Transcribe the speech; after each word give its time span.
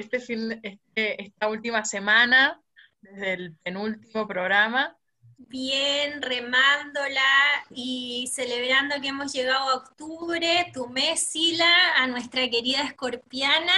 este 0.00 0.20
fin, 0.20 0.60
este, 0.62 1.22
esta 1.22 1.48
última 1.48 1.84
semana, 1.84 2.60
desde 3.00 3.32
el 3.34 3.56
penúltimo 3.62 4.26
programa? 4.26 4.96
Bien, 5.36 6.20
remándola 6.20 7.22
y 7.70 8.30
celebrando 8.32 9.00
que 9.00 9.08
hemos 9.08 9.32
llegado 9.32 9.70
a 9.70 9.76
octubre, 9.76 10.70
tu 10.74 10.88
mes, 10.88 11.22
Sila, 11.22 11.94
a 11.96 12.06
nuestra 12.06 12.48
querida 12.50 12.82
escorpiana. 12.82 13.74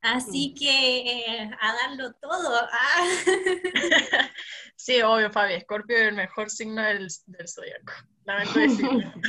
Así 0.00 0.54
que 0.54 1.00
eh, 1.00 1.50
a 1.60 1.72
darlo 1.74 2.12
todo. 2.14 2.68
Ah. 2.70 3.08
sí, 4.76 5.02
obvio, 5.02 5.30
Fabi. 5.30 5.54
Escorpio 5.54 5.96
es 5.96 6.08
el 6.08 6.14
mejor 6.14 6.50
signo 6.50 6.82
del, 6.82 7.08
del 7.26 7.48
zodiaco. 7.48 7.92
Lamento 8.24 8.60
decirlo. 8.60 9.12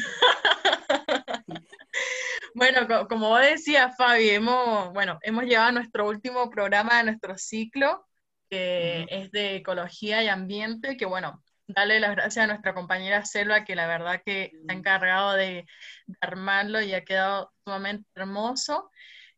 bueno, 2.58 3.08
como 3.08 3.30
vos 3.30 3.41
decías, 3.41 3.95
Fabi, 3.95 4.31
hemos, 4.31 4.91
bueno, 4.91 5.19
hemos 5.22 5.44
llevado 5.44 5.73
nuestro 5.73 6.08
último 6.08 6.50
programa 6.50 6.97
de 6.97 7.03
nuestro 7.03 7.38
ciclo, 7.38 8.03
que 8.49 9.05
es 9.11 9.31
de 9.31 9.58
ecología 9.58 10.23
y 10.23 10.27
ambiente, 10.27 10.97
que 10.97 11.05
bueno, 11.05 11.44
darle 11.67 11.99
las 11.99 12.16
gracias 12.16 12.44
a 12.44 12.47
nuestra 12.47 12.73
compañera 12.73 13.23
Selva, 13.25 13.64
que 13.64 13.75
la 13.75 13.86
verdad 13.86 14.23
que 14.25 14.53
se 14.53 14.73
ha 14.73 14.75
encargado 14.75 15.33
de, 15.33 15.67
armarlo 16.19 16.81
y 16.81 16.95
ha 16.95 17.05
quedado 17.05 17.53
sumamente 17.64 18.09
hermoso. 18.16 18.89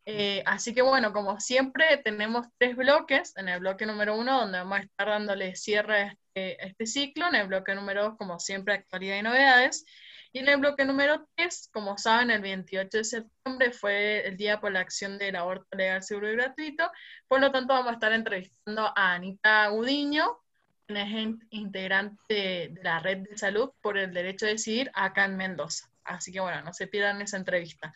Eh, 0.06 0.42
así 0.46 0.74
que 0.74 0.82
bueno, 0.82 1.12
como 1.12 1.42
siempre, 1.42 1.98
tenemos 1.98 2.48
tres 2.58 2.78
bloques. 2.78 3.36
En 3.36 3.50
el 3.50 3.60
bloque 3.60 3.86
número 3.86 4.18
uno, 4.18 4.40
donde 4.40 4.60
vamos 4.60 4.80
a 4.80 4.84
estar 4.84 5.10
dándole 5.10 5.58
cierre 5.58 6.02
a 6.04 6.08
este, 6.08 6.58
a 6.64 6.68
este 6.68 6.86
ciclo. 6.86 7.28
En 7.28 7.36
el 7.36 7.48
bloque 7.48 7.76
número 7.76 8.04
dos, 8.04 8.18
como 8.18 8.40
siempre, 8.40 8.76
actualidad 8.76 9.18
y 9.18 9.24
novedades. 9.24 9.84
Y 10.32 10.40
en 10.40 10.48
el 10.48 10.58
bloque 10.58 10.86
número 10.86 11.28
3, 11.36 11.70
como 11.74 11.98
saben, 11.98 12.30
el 12.30 12.42
28 12.42 13.00
de 13.00 13.04
septiembre 13.04 13.72
fue 13.72 14.28
el 14.28 14.38
Día 14.38 14.60
por 14.60 14.72
la 14.72 14.82
Acción 14.82 15.18
del 15.18 15.36
Aborto 15.36 15.76
Legal, 15.76 16.04
Seguro 16.04 16.32
y 16.32 16.36
Gratuito. 16.36 16.92
Por 17.28 17.42
lo 17.42 17.52
tanto, 17.52 17.74
vamos 17.74 17.90
a 17.90 17.94
estar 17.94 18.14
entrevistando 18.14 18.94
a 18.96 19.14
Anita 19.14 19.68
Gudiño, 19.70 20.38
quien 20.86 20.98
es 20.98 21.36
integrante 21.50 22.22
de, 22.30 22.76
la 22.84 23.00
Red 23.00 23.28
de 23.28 23.40
Salud 23.40 23.72
por 23.82 23.98
el 23.98 24.14
Derecho 24.14 24.46
a 24.46 24.50
Decidir 24.50 24.92
acá 24.94 25.26
en 25.26 25.36
Mendoza. 25.36 25.90
Así 26.04 26.32
que 26.32 26.40
bueno, 26.40 26.62
no 26.62 26.74
se 26.74 26.86
pierdan 26.86 27.24
esa 27.24 27.38
entrevista. 27.38 27.92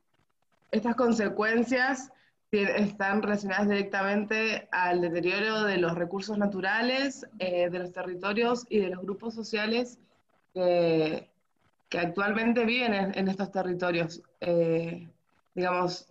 Estas 0.72 0.96
consecuencias 0.96 2.12
están 2.52 3.22
relacionadas 3.22 3.70
directamente 3.70 4.68
al 4.72 5.02
deterioro 5.02 5.64
de 5.64 5.78
los 5.78 5.96
recursos 5.96 6.38
naturales, 6.38 7.26
eh, 7.40 7.70
de 7.70 7.80
los 7.80 7.92
territorios 7.94 8.66
y 8.70 8.80
de 8.80 8.90
los 8.90 9.02
grupos 9.02 9.34
sociales 9.34 10.00
que 10.54 11.30
actualmente 11.98 12.66
viven 12.66 12.94
en, 12.94 13.28
estos 13.28 13.52
territorios. 13.52 14.22
Eh, 14.42 15.08
digamos, 15.54 16.08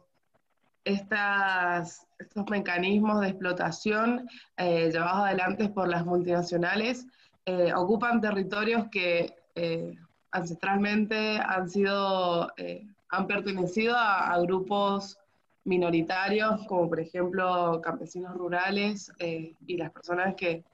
estas, 0.85 2.07
estos 2.19 2.49
mecanismos 2.51 3.21
de 3.21 3.29
explotación 3.29 4.29
eh, 4.57 4.91
llevados 4.91 5.27
adelante 5.27 5.69
por 5.69 5.89
las 5.89 6.05
multinacionales 6.05 7.07
eh, 7.47 7.73
ocupan 7.75 8.21
territorios 8.21 8.89
que 8.91 9.35
ancestralmente 10.33 11.39
han 11.39 11.71
sido, 11.71 12.53
han 13.11 13.27
pertenecido 13.29 13.95
a, 13.97 14.37
grupos 14.41 15.17
minoritarios, 15.63 16.67
como 16.67 16.89
por 16.89 16.99
ejemplo 16.99 17.81
campesinos 17.81 18.35
rurales 18.35 19.13
y 19.21 19.77
las 19.77 19.93
personas 19.93 20.35
que, 20.35 20.65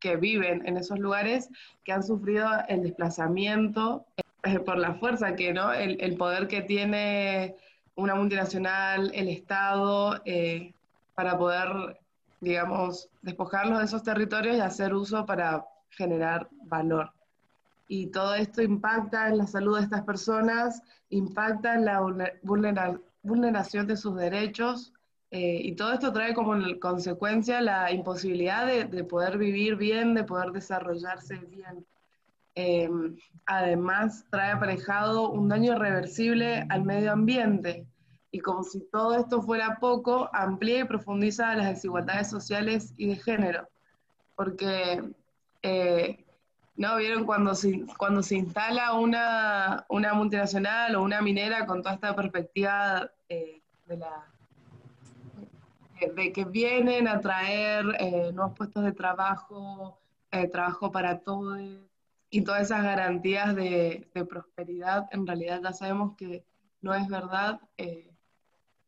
que 0.00 0.16
viven 0.16 0.66
en 0.66 0.78
esos 0.78 0.98
lugares, 0.98 1.50
que 1.84 1.92
han 1.92 2.02
sufrido 2.02 2.48
el 2.68 2.84
desplazamiento 2.84 4.06
por 4.64 4.78
la 4.78 4.94
fuerza 4.94 5.36
que, 5.36 5.52
¿no? 5.52 5.72
El, 5.72 6.16
poder 6.16 6.48
que 6.48 6.62
tiene 6.62 7.56
una 7.94 8.14
multinacional, 8.14 9.10
el 9.14 9.28
Estado, 9.28 10.20
eh, 10.24 10.74
para 11.14 11.38
poder, 11.38 12.00
digamos, 12.40 13.08
despojarlos 13.22 13.78
de 13.78 13.84
esos 13.84 14.02
territorios 14.02 14.56
y 14.56 14.60
hacer 14.60 14.94
uso 14.94 15.24
para 15.26 15.64
generar 15.90 16.48
valor. 16.64 17.12
Y 17.86 18.06
todo 18.06 18.34
esto 18.34 18.62
impacta 18.62 19.28
en 19.28 19.38
la 19.38 19.46
salud 19.46 19.76
de 19.76 19.84
estas 19.84 20.02
personas, 20.02 20.82
impacta 21.10 21.74
en 21.74 21.84
la 21.84 22.00
vulneración 23.22 23.86
de 23.86 23.96
sus 23.96 24.16
derechos, 24.16 24.92
eh, 25.30 25.60
y 25.62 25.72
todo 25.76 25.92
esto 25.92 26.12
trae 26.12 26.34
como 26.34 26.54
consecuencia 26.78 27.60
la 27.62 27.90
imposibilidad 27.90 28.66
de, 28.66 28.84
de, 28.84 29.04
poder 29.04 29.38
vivir 29.38 29.76
bien, 29.76 30.14
de 30.14 30.24
poder 30.24 30.52
desarrollarse 30.52 31.36
bien. 31.36 31.86
Em, 32.54 33.16
además, 33.46 34.26
trae 34.30 34.52
aparejado 34.52 35.30
un 35.30 35.48
daño 35.48 35.72
irreversible 35.74 36.66
al 36.68 36.82
medio 36.82 37.12
ambiente. 37.12 37.86
Y 38.30 38.40
como 38.40 38.62
si 38.62 38.80
todo 38.90 39.14
esto 39.18 39.42
fuera 39.42 39.78
poco, 39.80 40.28
amplía 40.32 40.80
y 40.80 40.84
profundiza 40.84 41.54
las 41.54 41.68
desigualdades 41.68 42.28
sociales 42.30 42.94
y 42.96 43.08
de 43.08 43.16
género. 43.16 43.68
Porque, 44.36 45.02
eh, 45.62 46.24
¿no? 46.76 46.96
¿Vieron 46.96 47.24
cuando 47.24 47.54
se, 47.54 47.84
cuando 47.98 48.22
se 48.22 48.36
instala 48.36 48.94
una, 48.94 49.84
una, 49.88 50.14
multinacional 50.14 50.94
o 50.96 51.02
una 51.02 51.20
minera 51.20 51.66
con 51.66 51.82
toda 51.82 51.94
esta 51.94 52.14
perspectiva 52.16 53.10
eh, 53.28 53.60
de 56.16 56.32
que 56.32 56.44
vienen 56.44 57.06
a 57.06 57.20
traer 57.20 57.84
eh, 58.00 58.32
nuevos 58.32 58.56
puestos 58.56 58.82
de 58.82 58.92
trabajo, 58.92 59.98
trabajo 60.50 60.90
para 60.90 61.20
todos, 61.20 61.58
y 62.32 62.42
todas 62.42 62.62
esas 62.62 62.82
garantías 62.82 63.54
de, 63.54 64.08
prosperidad, 64.28 65.06
en 65.12 65.24
realidad 65.26 65.60
ya 65.62 65.72
sabemos 65.72 66.16
que 66.16 66.44
no 66.80 66.94
es 66.94 67.06
verdad, 67.06 67.60
eh, 67.76 68.12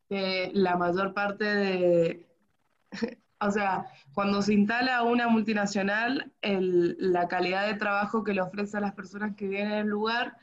que 0.09 0.51
la 0.53 0.77
mayor 0.77 1.15
parte 1.15 1.45
de, 1.45 2.27
O 3.41 3.51
sea, 3.51 3.87
cuando 4.15 4.41
se 4.41 4.55
instala 4.55 5.03
una 5.03 5.29
multinacional, 5.29 6.33
la 6.41 7.29
calidad 7.29 7.67
de 7.67 7.75
trabajo 7.75 8.25
que 8.25 8.33
le 8.33 8.41
ofrece 8.41 8.79
a 8.79 8.81
las 8.81 8.95
personas 8.95 9.37
que 9.37 9.49
vienen 9.49 9.73
el 9.73 9.89
lugar 9.89 10.39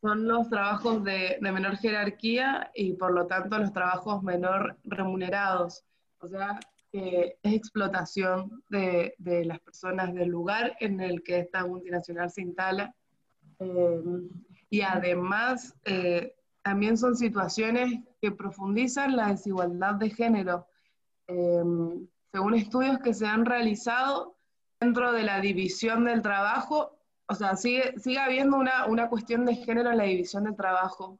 son 0.00 0.28
los 0.28 0.48
trabajos 0.48 1.02
de, 1.02 1.38
menor 1.40 1.78
jerarquía 1.78 2.70
y 2.74 2.92
por 2.92 3.12
lo 3.12 3.26
tanto 3.26 3.58
los 3.58 3.72
trabajos 3.72 4.22
menor 4.22 4.78
remunerados. 4.84 5.84
O 6.20 6.28
sea, 6.28 6.60
es 6.92 7.34
explotación 7.42 8.62
de, 8.68 9.14
las 9.18 9.60
personas 9.60 10.14
del 10.14 10.28
lugar 10.28 10.76
en 10.80 11.00
el 11.00 11.22
que 11.22 11.40
esta 11.40 11.66
multinacional 11.66 12.30
se 12.30 12.42
instala. 12.42 12.94
Eh, 13.58 14.02
y 14.70 14.82
además, 14.82 15.74
eh, 15.84 16.34
también 16.62 16.96
son 16.96 17.16
situaciones 17.16 18.00
que 18.20 18.30
profundizan 18.30 19.16
la 19.16 19.28
desigualdad 19.28 19.94
de 19.94 20.10
género. 20.10 20.66
Eh, 21.26 21.62
según 22.32 22.54
estudios 22.54 22.98
que 22.98 23.14
se 23.14 23.26
han 23.26 23.44
realizado 23.44 24.36
dentro 24.80 25.12
de 25.12 25.22
la 25.22 25.40
división 25.40 26.04
del 26.04 26.22
trabajo, 26.22 26.98
o 27.26 27.34
sea, 27.34 27.56
sigue, 27.56 27.98
sigue 27.98 28.18
habiendo 28.18 28.56
una, 28.56 28.86
una 28.86 29.08
cuestión 29.08 29.44
de 29.44 29.56
género 29.56 29.90
en 29.90 29.98
la 29.98 30.04
división 30.04 30.44
del 30.44 30.56
trabajo. 30.56 31.18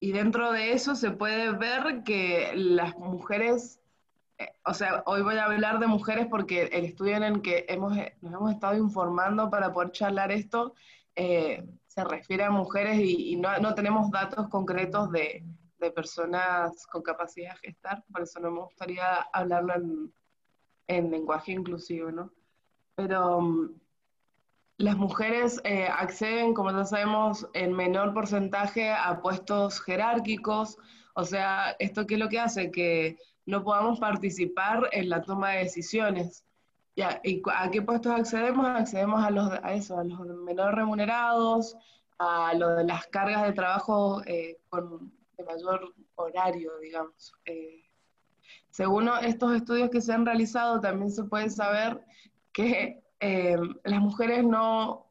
Y 0.00 0.12
dentro 0.12 0.52
de 0.52 0.72
eso 0.72 0.94
se 0.94 1.10
puede 1.10 1.52
ver 1.52 2.02
que 2.04 2.52
las 2.54 2.96
mujeres, 2.96 3.78
eh, 3.78 3.81
o 4.64 4.74
sea, 4.74 5.02
hoy 5.06 5.22
voy 5.22 5.36
a 5.36 5.44
hablar 5.44 5.78
de 5.78 5.86
mujeres 5.86 6.26
porque 6.28 6.64
el 6.72 6.84
estudio 6.84 7.16
en 7.16 7.22
el 7.24 7.42
que 7.42 7.66
hemos, 7.68 7.96
nos 8.20 8.32
hemos 8.34 8.52
estado 8.52 8.76
informando 8.76 9.50
para 9.50 9.72
poder 9.72 9.92
charlar 9.92 10.32
esto 10.32 10.74
eh, 11.14 11.64
se 11.86 12.04
refiere 12.04 12.44
a 12.44 12.50
mujeres 12.50 12.98
y, 12.98 13.36
no, 13.36 13.58
no, 13.58 13.74
tenemos 13.74 14.10
datos 14.10 14.48
concretos 14.48 15.10
de, 15.12 15.44
de, 15.78 15.90
personas 15.90 16.86
con 16.86 17.02
capacidad 17.02 17.52
de 17.54 17.68
gestar, 17.68 18.02
por 18.10 18.22
eso 18.22 18.40
no 18.40 18.50
me 18.50 18.60
gustaría 18.60 19.16
hablarlo 19.32 19.74
en, 19.74 20.14
en 20.86 21.10
lenguaje 21.10 21.52
inclusivo, 21.52 22.10
¿no? 22.10 22.32
Pero 22.94 23.42
mm, 23.42 23.74
las 24.78 24.96
mujeres 24.96 25.60
eh, 25.64 25.86
acceden, 25.86 26.54
como 26.54 26.70
ya 26.70 26.84
sabemos, 26.86 27.46
en 27.52 27.74
menor 27.74 28.14
porcentaje 28.14 28.90
a 28.90 29.20
puestos 29.20 29.80
jerárquicos, 29.82 30.78
o 31.14 31.24
sea, 31.24 31.76
¿esto 31.78 32.06
qué 32.06 32.14
es 32.14 32.20
lo 32.20 32.28
que 32.30 32.40
hace? 32.40 32.70
Que 32.70 33.18
no 33.46 33.62
podamos 33.64 33.98
participar 33.98 34.88
en 34.92 35.08
la 35.08 35.22
toma 35.22 35.50
de 35.50 35.64
decisiones. 35.64 36.44
¿Y 36.94 37.02
a 37.02 37.20
qué 37.70 37.82
puestos 37.82 38.12
accedemos? 38.12 38.66
Accedemos 38.66 39.24
a, 39.24 39.30
los, 39.30 39.50
a 39.50 39.72
eso, 39.72 39.98
a 39.98 40.04
los 40.04 40.20
menor 40.20 40.74
remunerados, 40.74 41.76
a 42.18 42.54
lo 42.54 42.76
de 42.76 42.84
las 42.84 43.06
cargas 43.06 43.42
de 43.44 43.52
trabajo 43.52 44.22
eh, 44.26 44.58
con 44.68 45.12
de 45.36 45.44
mayor 45.44 45.94
horario, 46.16 46.78
digamos. 46.78 47.32
Eh, 47.46 47.82
según 48.70 49.08
estos 49.22 49.54
estudios 49.54 49.90
que 49.90 50.00
se 50.00 50.12
han 50.12 50.26
realizado, 50.26 50.80
también 50.80 51.10
se 51.10 51.24
puede 51.24 51.50
saber 51.50 52.04
que 52.52 53.02
eh, 53.20 53.56
las 53.84 54.00
mujeres 54.00 54.44
no, 54.44 55.06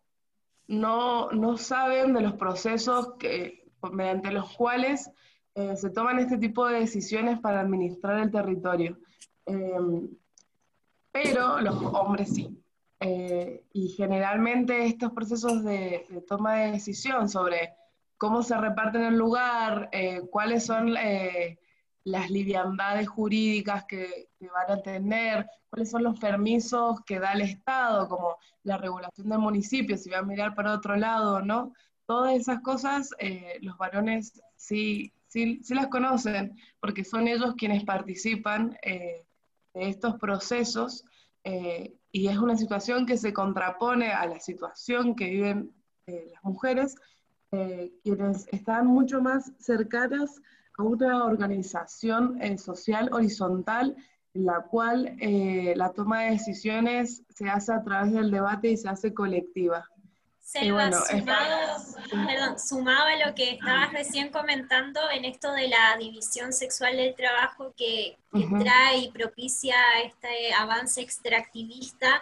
no, 0.68 1.32
no, 1.32 1.58
saben 1.58 2.14
de 2.14 2.22
los 2.22 2.34
procesos 2.34 3.14
mediante 3.92 4.32
los 4.32 4.56
cuales 4.56 5.12
eh, 5.56 5.76
se 5.76 5.90
toman 5.90 6.20
este 6.20 6.38
tipo 6.38 6.68
de 6.68 6.80
decisiones 6.80 7.40
para 7.40 7.62
administrar 7.62 8.20
el 8.20 8.32
territorio. 8.32 8.98
Eh, 9.46 10.10
pero 11.12 11.60
los 11.60 11.76
hombres 11.76 12.34
sí. 12.34 12.58
y 13.74 13.90
generalmente 13.90 14.86
estos 14.86 15.12
procesos 15.12 15.64
de, 15.64 16.06
toma 16.28 16.56
de 16.56 16.72
decisión 16.72 17.28
sobre 17.28 17.74
cómo 18.18 18.44
se 18.44 18.56
reparten 18.56 19.02
el 19.02 19.18
lugar, 19.18 19.90
cuáles 20.30 20.66
son 20.66 20.96
las 22.04 22.30
liviandades 22.30 23.08
jurídicas 23.08 23.86
que, 23.86 24.30
van 24.40 24.80
a 24.80 24.82
tener, 24.82 25.48
cuáles 25.70 25.90
son 25.90 26.04
los 26.04 26.20
permisos 26.20 27.02
que 27.06 27.20
da 27.20 27.34
el 27.34 27.42
Estado, 27.42 28.08
como 28.08 28.38
la 28.64 28.78
regulación 28.78 29.30
del 29.30 29.40
municipio, 29.40 29.98
si 29.98 30.10
va 30.10 30.20
a 30.20 30.24
mirar 30.24 30.56
para 30.56 30.74
otro 30.74 30.96
lado 30.96 31.42
no. 31.42 31.74
Todas 32.06 32.34
esas 32.34 32.62
cosas 32.62 33.12
eh, 33.20 33.58
los 33.62 33.78
varones 33.78 34.42
sí, 34.56 35.14
sí, 35.32 35.62
las 35.70 35.88
conocen, 35.88 36.56
porque 36.80 37.04
son 37.04 37.28
ellos 37.28 37.56
quienes 37.58 37.84
participan 37.84 38.78
eh, 38.84 39.26
de 39.74 39.90
estos 39.90 40.18
procesos 40.18 41.04
eh, 41.44 41.94
y 42.12 42.28
es 42.28 42.38
una 42.38 42.58
situación 42.58 43.06
que 43.06 43.18
se 43.18 43.34
contrapone 43.34 44.12
a 44.12 44.26
la 44.26 44.40
situación 44.40 45.16
que 45.16 45.26
viven 45.30 45.72
las 46.08 46.44
mujeres, 46.44 46.96
quienes 48.04 48.48
están 48.52 48.88
mucho 48.88 49.22
más 49.22 49.54
cercanas 49.60 50.42
una 50.84 51.26
organización 51.26 52.42
eh, 52.42 52.58
social 52.58 53.10
horizontal 53.12 53.96
en 54.34 54.46
la 54.46 54.62
cual 54.62 55.18
eh, 55.20 55.74
la 55.76 55.92
toma 55.92 56.24
de 56.24 56.32
decisiones 56.32 57.24
se 57.30 57.50
hace 57.50 57.74
a 57.74 57.84
través 57.84 58.14
del 58.14 58.32
debate 58.32 58.72
y 58.72 58.78
se 58.78 58.88
hace 58.88 59.14
colectiva. 59.14 59.90
Selva, 60.52 60.92
sumado, 62.58 63.06
a 63.06 63.26
lo 63.26 63.34
que 63.34 63.52
estabas 63.52 63.94
recién 63.94 64.34
comentando 64.34 65.00
en 65.10 65.24
esto 65.24 65.54
de 65.54 65.70
la 65.70 65.96
división 65.98 66.52
sexual 66.52 66.98
del 66.98 67.16
trabajo 67.16 67.74
que, 67.78 68.18
trae 68.60 68.98
y 68.98 69.12
propicia 69.12 69.78
este 70.04 70.54
avance 70.54 71.00
extractivista, 71.00 72.22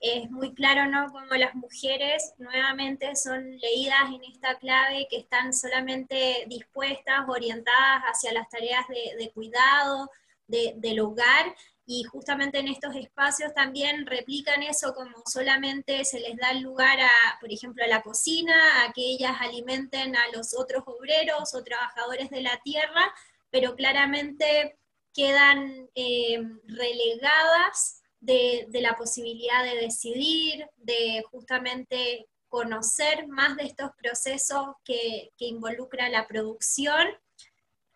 es 0.00 0.28
muy 0.28 0.54
claro, 0.54 0.86
¿no? 0.86 1.12
Como 1.12 1.32
las 1.36 1.54
mujeres 1.54 2.34
nuevamente 2.38 3.14
son 3.14 3.56
leídas 3.58 4.08
en 4.12 4.24
esta 4.24 4.56
clave 4.58 5.06
que 5.08 5.18
están 5.18 5.54
solamente 5.54 6.46
dispuestas, 6.48 7.28
orientadas 7.28 8.02
hacia 8.10 8.32
las 8.32 8.48
tareas 8.48 8.86
de, 8.88 9.30
cuidado, 9.32 10.10
del 10.48 10.98
hogar, 10.98 11.54
y 11.90 12.04
justamente 12.04 12.58
en 12.58 12.68
estos 12.68 12.94
espacios 12.94 13.54
también 13.54 14.04
replican 14.04 14.62
eso 14.62 14.92
como 14.92 15.22
solamente 15.24 16.04
se 16.04 16.20
les 16.20 16.36
da 16.36 16.50
el 16.50 16.60
lugar 16.60 17.00
a, 17.00 17.38
por 17.40 17.50
ejemplo, 17.50 17.82
a 17.82 17.88
la 17.88 18.02
cocina, 18.02 18.84
a 18.84 18.92
que 18.92 19.00
ellas 19.00 19.38
alimenten 19.40 20.14
a 20.14 20.28
los 20.34 20.54
otros 20.54 20.82
obreros 20.84 21.54
o 21.54 21.64
trabajadores 21.64 22.28
de 22.28 22.42
la 22.42 22.60
tierra, 22.62 23.10
pero 23.48 23.74
claramente 23.74 24.76
quedan 25.14 25.88
eh, 25.94 26.42
relegadas 26.66 28.02
de, 28.20 28.68
la 28.70 28.98
posibilidad 28.98 29.64
de 29.64 29.80
decidir, 29.80 30.66
de 30.76 31.24
justamente 31.30 32.28
conocer 32.50 33.28
más 33.28 33.56
de 33.56 33.64
estos 33.64 33.92
procesos 33.96 34.74
que, 34.84 35.30
que 35.38 35.46
involucra 35.46 36.10
la 36.10 36.26
producción. 36.26 37.08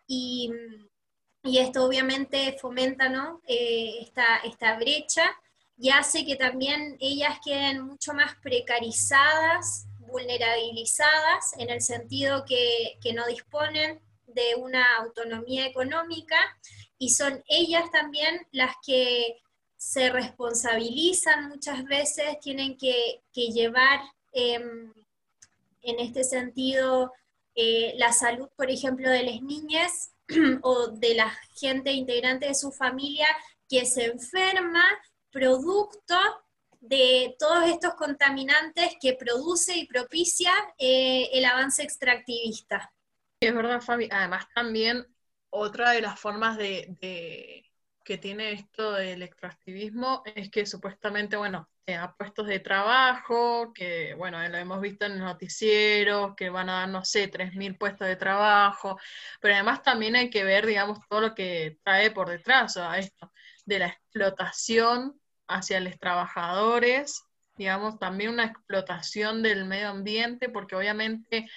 Y, 0.07 0.49
esto 1.43 1.85
obviamente 1.85 2.57
fomenta 2.59 3.11
eh, 3.47 3.97
esta, 4.01 4.37
esta, 4.45 4.77
brecha 4.77 5.23
y 5.77 5.89
hace 5.89 6.25
que 6.25 6.35
también 6.35 6.95
ellas 6.99 7.39
queden 7.43 7.81
mucho 7.81 8.13
más 8.13 8.35
precarizadas, 8.41 9.85
vulnerabilizadas, 9.99 11.53
en 11.57 11.69
el 11.69 11.81
sentido 11.81 12.45
que, 12.45 12.97
que 13.01 13.13
no 13.13 13.25
disponen 13.27 13.99
de 14.27 14.55
una 14.57 14.97
autonomía 14.97 15.65
económica 15.65 16.37
y 16.97 17.09
son 17.09 17.43
ellas 17.47 17.91
también 17.91 18.47
las 18.51 18.75
que 18.85 19.37
se 19.75 20.09
responsabilizan 20.09 21.49
muchas 21.49 21.83
veces, 21.83 22.39
tienen 22.39 22.77
que, 22.77 23.21
llevar 23.33 23.99
em, 24.31 24.93
en 25.81 25.99
este 25.99 26.23
sentido 26.23 27.11
eh, 27.53 27.93
la 27.97 28.13
salud, 28.13 28.47
por 28.55 28.71
ejemplo, 28.71 29.09
de 29.09 29.23
las 29.23 29.41
niñas 29.41 30.12
o 30.61 30.87
de 30.87 31.15
la 31.15 31.31
gente 31.59 31.91
integrante 31.91 32.47
de 32.47 32.55
su 32.55 32.71
familia 32.71 33.27
que 33.67 33.85
se 33.85 34.05
enferma 34.05 34.83
producto 35.31 36.15
de 36.79 37.35
todos 37.39 37.65
estos 37.69 37.93
contaminantes 37.95 38.95
que 39.01 39.13
produce 39.13 39.77
y 39.77 39.87
propicia 39.87 40.51
eh, 40.77 41.29
el 41.33 41.45
avance 41.45 41.81
extractivista. 41.81 42.93
Es 43.39 43.53
verdad, 43.53 43.81
Fabi. 43.81 44.09
Además, 44.11 44.45
también 44.53 45.05
otra 45.49 45.91
de 45.91 46.01
las 46.01 46.19
formas 46.19 46.57
de 46.57 47.63
que 48.03 48.17
tiene 48.17 48.51
esto 48.51 48.93
del 48.93 49.21
extractivismo 49.21 50.23
es 50.35 50.49
que 50.49 50.65
supuestamente, 50.65 51.37
bueno, 51.37 51.69
eh, 51.85 51.95
a 51.95 52.13
puestos 52.13 52.47
de 52.47 52.59
trabajo, 52.59 53.73
que, 53.73 54.13
bueno, 54.13 54.37
lo 54.47 54.57
hemos 54.57 54.79
visto 54.79 55.05
en 55.05 55.13
el 55.13 55.19
noticiero, 55.19 56.33
que 56.35 56.49
van 56.49 56.69
a 56.69 56.73
dar, 56.79 56.89
no 56.89 57.03
sé, 57.03 57.29
3.000 57.29 57.77
puestos 57.77 58.07
de 58.07 58.15
trabajo, 58.15 58.97
pero 59.41 59.53
además 59.53 59.83
también 59.83 60.15
hay 60.15 60.29
que 60.29 60.43
ver, 60.43 60.65
digamos, 60.65 60.99
todo 61.09 61.21
lo 61.21 61.35
que 61.35 61.77
trae 61.83 62.11
por 62.11 62.29
detrás 62.29 62.77
a 62.77 62.97
esto, 62.97 63.31
de 63.65 63.79
la 63.79 63.87
explotación 63.87 65.19
hacia 65.47 65.81
los 65.81 65.99
trabajadores, 65.99 67.23
digamos, 67.57 67.99
también 67.99 68.31
una 68.31 68.45
explotación 68.45 69.43
del 69.43 69.65
medio 69.65 69.89
ambiente, 69.89 70.49
porque 70.49 70.75
obviamente 70.75 71.49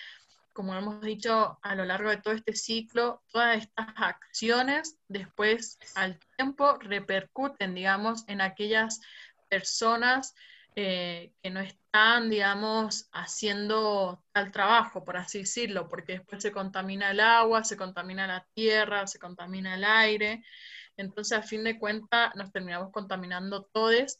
como 0.56 0.74
hemos 0.74 1.02
dicho 1.02 1.58
a 1.60 1.74
lo 1.74 1.84
largo 1.84 2.08
de 2.08 2.16
todo 2.16 2.32
este 2.32 2.56
ciclo, 2.56 3.22
todas 3.30 3.58
estas 3.58 3.88
acciones 3.96 4.96
después 5.06 5.78
al 5.94 6.18
tiempo 6.36 6.78
repercuten, 6.80 7.74
digamos, 7.74 8.24
en 8.26 8.40
aquellas 8.40 9.02
personas 9.48 10.34
eh, 10.78 11.32
que 11.42 11.50
no 11.50 11.60
están, 11.60 12.28
digamos, 12.28 13.08
haciendo 13.12 14.22
tal 14.32 14.52
trabajo, 14.52 15.04
por 15.04 15.16
así 15.16 15.38
decirlo, 15.40 15.88
porque 15.88 16.14
después 16.14 16.42
se 16.42 16.52
contamina 16.52 17.10
el 17.12 17.20
agua, 17.20 17.64
se 17.64 17.78
contamina 17.78 18.26
la 18.26 18.46
tierra, 18.54 19.06
se 19.06 19.18
contamina 19.18 19.74
el 19.74 19.84
aire. 19.84 20.44
Entonces, 20.98 21.38
a 21.38 21.42
fin 21.42 21.64
de 21.64 21.78
cuentas, 21.78 22.34
nos 22.36 22.52
terminamos 22.52 22.92
contaminando 22.92 23.64
todos 23.64 24.18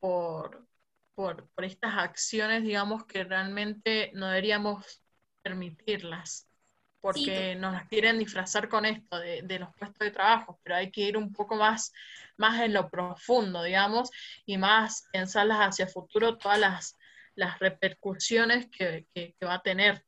por, 0.00 0.66
por, 1.14 1.48
estas 1.58 1.94
acciones, 1.96 2.64
digamos, 2.64 3.06
que 3.06 3.24
realmente 3.24 4.10
no 4.14 4.26
deberíamos 4.28 5.02
permitirlas, 5.42 6.48
porque 7.02 7.56
nos 7.56 7.82
quieren 7.88 8.20
disfrazar 8.20 8.68
con 8.68 8.86
esto 8.86 9.18
de, 9.18 9.42
de, 9.42 9.58
los 9.58 9.74
puestos 9.74 9.98
de 9.98 10.12
trabajo, 10.12 10.60
pero 10.62 10.76
hay 10.76 10.90
que 10.92 11.00
ir 11.00 11.16
un 11.16 11.32
poco 11.32 11.56
más, 11.56 11.92
más 12.36 12.60
en 12.60 12.72
lo 12.72 12.88
profundo, 12.88 13.64
digamos, 13.64 14.10
y 14.46 14.56
más 14.56 15.08
pensarlas 15.12 15.58
hacia 15.58 15.86
el 15.86 15.90
futuro, 15.90 16.38
todas 16.38 16.60
las, 16.60 16.96
las 17.34 17.58
repercusiones 17.58 18.68
que, 18.70 19.08
que, 19.12 19.34
va 19.44 19.54
a 19.54 19.62
tener. 19.62 20.04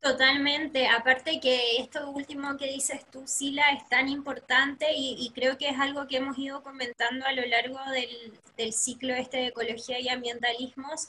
Totalmente, 0.00 0.88
aparte 0.88 1.38
que 1.40 1.78
esto 1.78 2.10
último 2.10 2.56
que 2.56 2.72
dices 2.72 3.08
tú, 3.10 3.22
Sila, 3.26 3.70
es 3.70 3.88
tan 3.88 4.08
importante 4.08 4.86
y, 4.96 5.30
creo 5.32 5.56
que 5.56 5.68
es 5.68 5.78
algo 5.78 6.08
que 6.08 6.16
hemos 6.16 6.36
ido 6.38 6.60
comentando 6.64 7.24
a 7.24 7.32
lo 7.32 7.46
largo 7.46 7.78
del, 7.92 8.40
del 8.56 8.72
ciclo 8.72 9.14
este 9.14 9.36
de 9.36 9.46
ecología 9.46 10.00
y 10.00 10.08
ambientalismos, 10.08 11.06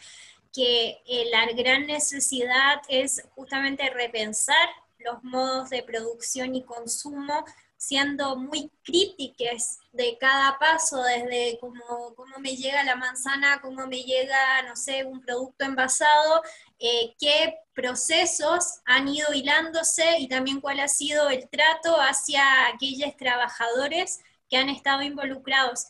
que 0.54 1.02
eh, 1.08 1.26
la 1.32 1.48
gran 1.54 1.88
necesidad 1.88 2.82
es 2.88 3.28
justamente 3.36 3.90
repensar 3.90 4.70
los 5.00 5.24
modos 5.24 5.70
de 5.70 5.84
producción 5.84 6.56
y 6.56 6.64
consumo 6.64 7.46
siendo 7.78 8.36
muy 8.36 8.72
críticas 8.84 9.80
de 9.92 10.18
cada 10.20 10.58
paso, 10.58 11.02
desde 11.04 11.58
cómo, 11.60 12.14
cómo, 12.16 12.40
me 12.40 12.56
llega 12.56 12.84
la 12.84 12.96
manzana, 12.96 13.62
cómo 13.62 13.86
me 13.88 14.04
llega, 14.04 14.64
no 14.64 14.76
sé, 14.76 15.06
un 15.06 15.22
producto 15.22 15.66
envasado, 15.66 16.42
eh, 16.80 17.16
qué 17.20 17.56
procesos 17.74 18.82
han 18.86 19.08
ido 19.08 19.32
hilándose 19.34 20.20
y 20.20 20.28
también 20.28 20.60
cuál 20.60 20.80
ha 20.80 20.88
sido 20.88 21.30
el 21.30 21.48
trato 21.50 21.96
hacia 22.02 22.68
aquellos 22.68 23.16
trabajadores 23.16 24.20
que 24.50 24.58
han 24.58 24.70
estado 24.70 25.04
involucrados. 25.04 25.88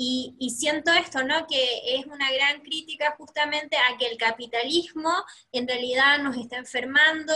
Y, 0.00 0.36
y, 0.38 0.50
siento 0.50 0.92
esto, 0.92 1.24
¿no? 1.24 1.46
Que 1.48 1.96
es 1.96 2.06
una 2.06 2.30
gran 2.30 2.60
crítica 2.60 3.16
justamente 3.18 3.76
a 3.76 3.96
que 3.98 4.06
el 4.06 4.16
capitalismo 4.16 5.12
en 5.50 5.66
realidad 5.66 6.18
nos 6.20 6.36
está 6.36 6.56
enfermando, 6.56 7.34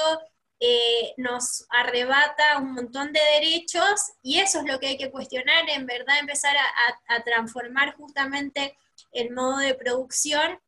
eh, 0.65 1.15
nos 1.17 1.67
arrebata 1.71 2.59
un 2.59 2.75
montón 2.75 3.13
de 3.13 3.19
derechos 3.41 4.13
y 4.23 4.39
eso 4.39 4.61
es 4.61 4.65
lo 4.65 4.79
que 4.79 4.87
hay 4.87 4.97
que 4.97 5.11
cuestionar, 5.11 5.69
en 5.69 5.87
verdad 5.87 6.21
empezar 6.21 6.55
a, 7.09 7.25
transformar 7.25 7.97
justamente 7.97 8.79
el 9.11 9.33
modo 9.33 9.59
de 9.59 9.75
producción. 9.75 10.61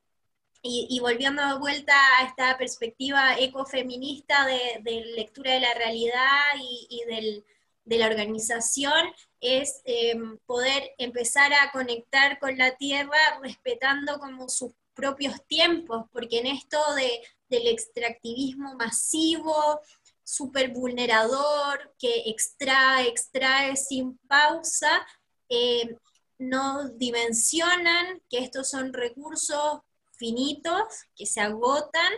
Y, 0.66 0.98
volviendo 0.98 1.46
de 1.46 1.58
vuelta 1.58 1.94
a 2.18 2.24
esta 2.24 2.56
perspectiva 2.56 3.38
ecofeminista 3.38 4.46
de, 4.46 5.04
lectura 5.14 5.52
de 5.52 5.60
la 5.60 5.74
realidad 5.74 6.40
y, 6.58 7.44
de 7.84 7.98
la 7.98 8.06
organización, 8.06 9.12
es 9.40 9.82
em, 9.84 10.38
poder 10.46 10.94
empezar 10.98 11.52
a 11.52 11.70
conectar 11.70 12.40
con 12.40 12.56
la 12.56 12.76
tierra 12.76 13.38
respetando 13.42 14.18
como 14.18 14.48
sus 14.48 14.72
propios 14.94 15.44
tiempos, 15.46 16.06
porque 16.12 16.38
en 16.38 16.46
esto 16.46 16.78
de 16.94 17.20
del 17.54 17.68
extractivismo 17.68 18.74
masivo, 18.76 19.80
súper 20.22 20.72
vulnerador, 20.72 21.94
que 21.98 22.24
extrae, 22.26 23.08
extrae 23.08 23.76
sin 23.76 24.18
pausa, 24.26 25.06
eh, 25.48 25.96
no 26.38 26.88
dimensionan 26.90 28.20
que 28.28 28.38
estos 28.38 28.70
son 28.70 28.92
recursos 28.92 29.80
finitos, 30.16 30.82
que 31.16 31.26
se 31.26 31.40
agotan 31.40 32.12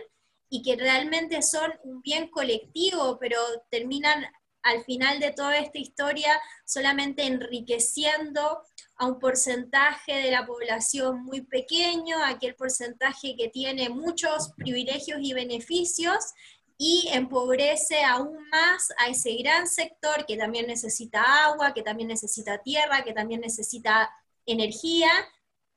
y 0.49 0.61
que 0.61 0.75
realmente 0.75 1.41
son 1.41 1.71
un 1.83 2.01
bien 2.01 2.29
colectivo, 2.29 3.17
pero 3.19 3.39
terminan 3.69 4.25
al 4.63 4.83
final 4.83 5.19
de 5.19 5.31
toda 5.31 5.57
esta 5.57 5.77
historia 5.77 6.39
solamente 6.65 7.23
enriqueciendo 7.23 8.61
a 8.97 9.05
un 9.05 9.19
porcentaje 9.19 10.15
de 10.15 10.31
la 10.31 10.45
población 10.45 11.23
muy 11.23 11.41
pequeño, 11.41 12.17
aquel 12.23 12.55
porcentaje 12.55 13.35
que 13.37 13.49
tiene 13.49 13.89
muchos 13.89 14.51
privilegios 14.57 15.19
y 15.21 15.33
beneficios, 15.33 16.33
y 16.79 17.09
empobrece 17.11 18.03
aún 18.03 18.37
más 18.51 18.89
a 18.99 19.09
ese 19.09 19.35
gran 19.37 19.67
sector 19.67 20.25
que 20.27 20.37
también 20.37 20.67
necesita 20.67 21.45
agua, 21.45 21.73
que 21.73 21.81
también 21.81 22.09
necesita 22.09 22.61
tierra, 22.61 23.03
que 23.03 23.13
también 23.13 23.41
necesita 23.41 24.11
energía, 24.45 25.09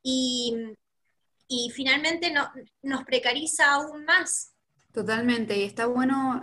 y, 0.03 0.55
y 1.49 1.71
finalmente 1.71 2.31
no, 2.31 2.50
nos 2.83 3.05
precariza 3.05 3.73
aún 3.73 4.05
más. 4.05 4.53
Totalmente, 4.93 5.59
y 5.59 5.65
está 5.65 5.87
bueno 5.87 6.43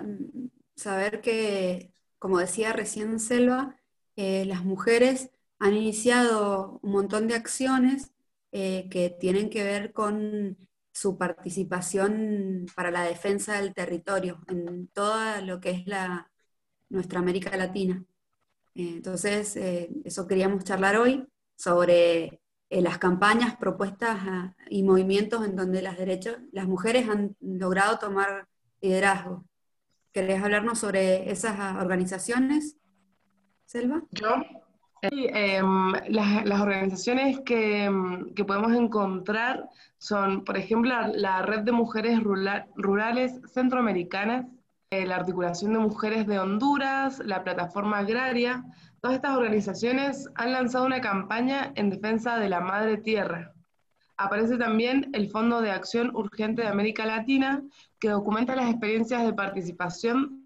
saber 0.75 1.22
que, 1.22 1.91
como 2.19 2.39
decía 2.39 2.74
recién 2.74 3.19
Selva, 3.19 3.75
eh, 4.15 4.46
las 4.46 4.63
mujeres 4.63 5.29
han 5.59 5.73
iniciado 5.73 6.79
un 6.83 6.91
montón 6.91 7.27
de 7.27 7.35
acciones 7.35 8.11
eh, 8.51 8.87
que 8.89 9.09
tienen 9.09 9.49
que 9.49 9.63
ver 9.63 9.93
con 9.93 10.57
su 10.93 11.17
participación 11.17 12.65
para 12.75 12.91
la 12.91 13.03
defensa 13.03 13.61
del 13.61 13.73
territorio 13.73 14.39
en 14.47 14.87
toda 14.87 15.41
lo 15.41 15.59
que 15.59 15.71
es 15.71 15.87
la, 15.87 16.31
nuestra 16.89 17.19
América 17.19 17.55
Latina. 17.57 18.03
Eh, 18.75 18.93
entonces, 18.95 19.55
eh, 19.57 19.89
eso 20.05 20.27
queríamos 20.27 20.63
charlar 20.63 20.97
hoy 20.97 21.27
sobre 21.55 22.41
las 22.69 22.97
campañas, 22.97 23.55
propuestas 23.57 24.17
ah, 24.21 24.55
y 24.69 24.83
movimientos 24.83 25.45
en 25.45 25.55
donde 25.55 25.81
las, 25.81 25.97
derechos, 25.97 26.37
las 26.51 26.67
mujeres 26.67 27.09
han 27.09 27.35
logrado 27.39 27.97
tomar 27.97 28.47
liderazgo. 28.81 29.45
¿Querés 30.11 30.43
hablarnos 30.43 30.79
sobre 30.79 31.31
esas 31.31 31.57
ah, 31.59 31.77
organizaciones, 31.81 32.77
Selva? 33.65 34.03
Yo, 34.11 34.35
Em, 35.01 35.93
las, 36.09 36.61
organizaciones 36.61 37.39
em, 37.47 38.33
que, 38.33 38.45
podemos 38.45 38.73
encontrar 38.73 39.69
son, 39.99 40.43
por 40.43 40.57
ejemplo, 40.57 40.91
la, 41.13 41.41
Red 41.43 41.61
de 41.61 41.71
Mujeres 41.71 42.19
Rurales 42.23 43.39
Centroamericanas, 43.53 44.47
eh, 44.89 45.05
la 45.05 45.17
Articulación 45.17 45.73
de 45.73 45.79
Mujeres 45.79 46.25
de 46.25 46.39
Honduras, 46.39 47.19
la 47.19 47.43
Plataforma 47.43 47.99
Agraria. 47.99 48.65
Todas 49.01 49.17
estas 49.17 49.37
organizaciones 49.37 50.29
han 50.35 50.53
lanzado 50.53 50.85
una 50.85 51.01
campaña 51.01 51.71
en 51.75 51.89
defensa 51.89 52.37
de 52.39 52.49
la 52.49 52.61
madre 52.61 52.97
tierra. 52.97 53.53
Aparece 54.17 54.57
también 54.57 55.11
el 55.13 55.29
Fondo 55.29 55.61
de 55.61 55.71
Acción 55.71 56.15
Urgente 56.15 56.63
de 56.63 56.69
América 56.69 57.05
Latina, 57.05 57.61
que 57.99 58.09
documenta 58.09 58.55
las 58.55 58.69
experiencias 58.71 59.23
de 59.23 59.33
participación 59.33 60.43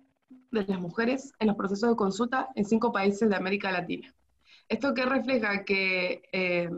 de 0.52 0.66
las 0.66 0.80
mujeres 0.82 1.32
en 1.40 1.48
los 1.48 1.56
procesos 1.56 1.92
de 1.92 1.96
consulta 1.96 2.50
en 2.56 2.66
cinco 2.66 2.92
países 2.92 3.30
de 3.30 3.36
América 3.36 3.72
Latina. 3.72 4.14
¿Esto 4.72 4.94
que 4.94 5.04
refleja? 5.04 5.66
Que, 5.66 6.22
eh, 6.32 6.70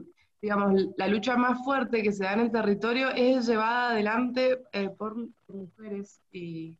digamos, 0.41 0.73
la 0.97 1.07
lucha 1.07 1.37
más 1.37 1.63
fuerte 1.63 2.01
que 2.01 2.11
se 2.11 2.23
da 2.23 2.33
en 2.33 2.39
el 2.39 2.51
territorio 2.51 3.09
es 3.11 3.45
llevada 3.45 3.91
adelante 3.91 4.63
eh, 4.71 4.89
por, 4.89 5.15
mujeres 5.47 6.19
y, 6.31 6.75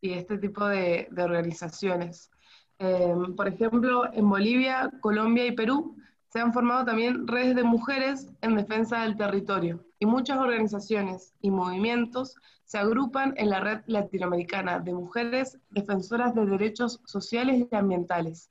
este 0.00 0.38
tipo 0.38 0.64
de, 0.66 1.08
organizaciones. 1.18 2.30
Eh, 2.78 3.14
por 3.36 3.48
ejemplo, 3.48 4.10
en 4.14 4.30
Bolivia, 4.30 4.90
Colombia 5.00 5.44
y 5.44 5.52
Perú 5.52 5.94
se 6.28 6.40
han 6.40 6.54
formado 6.54 6.86
también 6.86 7.28
redes 7.28 7.54
de 7.54 7.62
mujeres 7.62 8.32
en 8.40 8.56
defensa 8.56 9.02
del 9.02 9.18
territorio 9.18 9.84
y 9.98 10.06
muchas 10.06 10.38
organizaciones 10.38 11.34
y 11.42 11.50
movimientos 11.50 12.34
se 12.64 12.78
agrupan 12.78 13.34
en 13.36 13.50
la 13.50 13.60
red 13.60 13.80
latinoamericana 13.86 14.78
de 14.78 14.94
mujeres 14.94 15.58
defensoras 15.68 16.34
de 16.34 16.46
derechos 16.46 17.02
sociales 17.04 17.66
y 17.70 17.74
ambientales, 17.74 18.50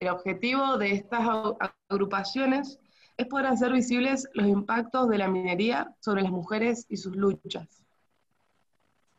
el 0.00 0.08
objetivo 0.08 0.78
de 0.78 0.92
estas 0.92 1.20
agrupaciones 1.88 2.78
es 3.16 3.26
poder 3.26 3.46
hacer 3.46 3.72
visibles 3.72 4.28
los 4.32 4.46
impactos 4.46 5.08
de 5.08 5.18
la 5.18 5.28
minería 5.28 5.94
sobre 6.00 6.22
las 6.22 6.30
mujeres 6.30 6.86
y 6.88 6.98
sus 6.98 7.16
luchas. 7.16 7.84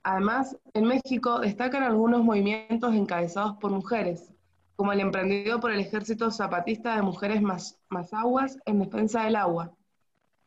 Además, 0.04 0.58
en 0.74 0.86
México 0.86 1.40
destacan 1.40 1.84
algunos 1.84 2.24
movimientos 2.24 2.96
encabezados 2.96 3.58
por 3.58 3.72
mujeres, 3.72 4.34
como 4.78 4.94
el 4.94 5.02
emprendido 5.02 5.60
por 5.60 5.72
el 5.72 5.82
Ejército 5.82 6.32
Zapatista 6.32 6.96
de 6.96 7.02
Mujeres 7.02 7.42
Mazaguas 7.90 8.58
en 8.66 8.80
defensa 8.80 9.26
del 9.26 9.36
agua, 9.36 9.74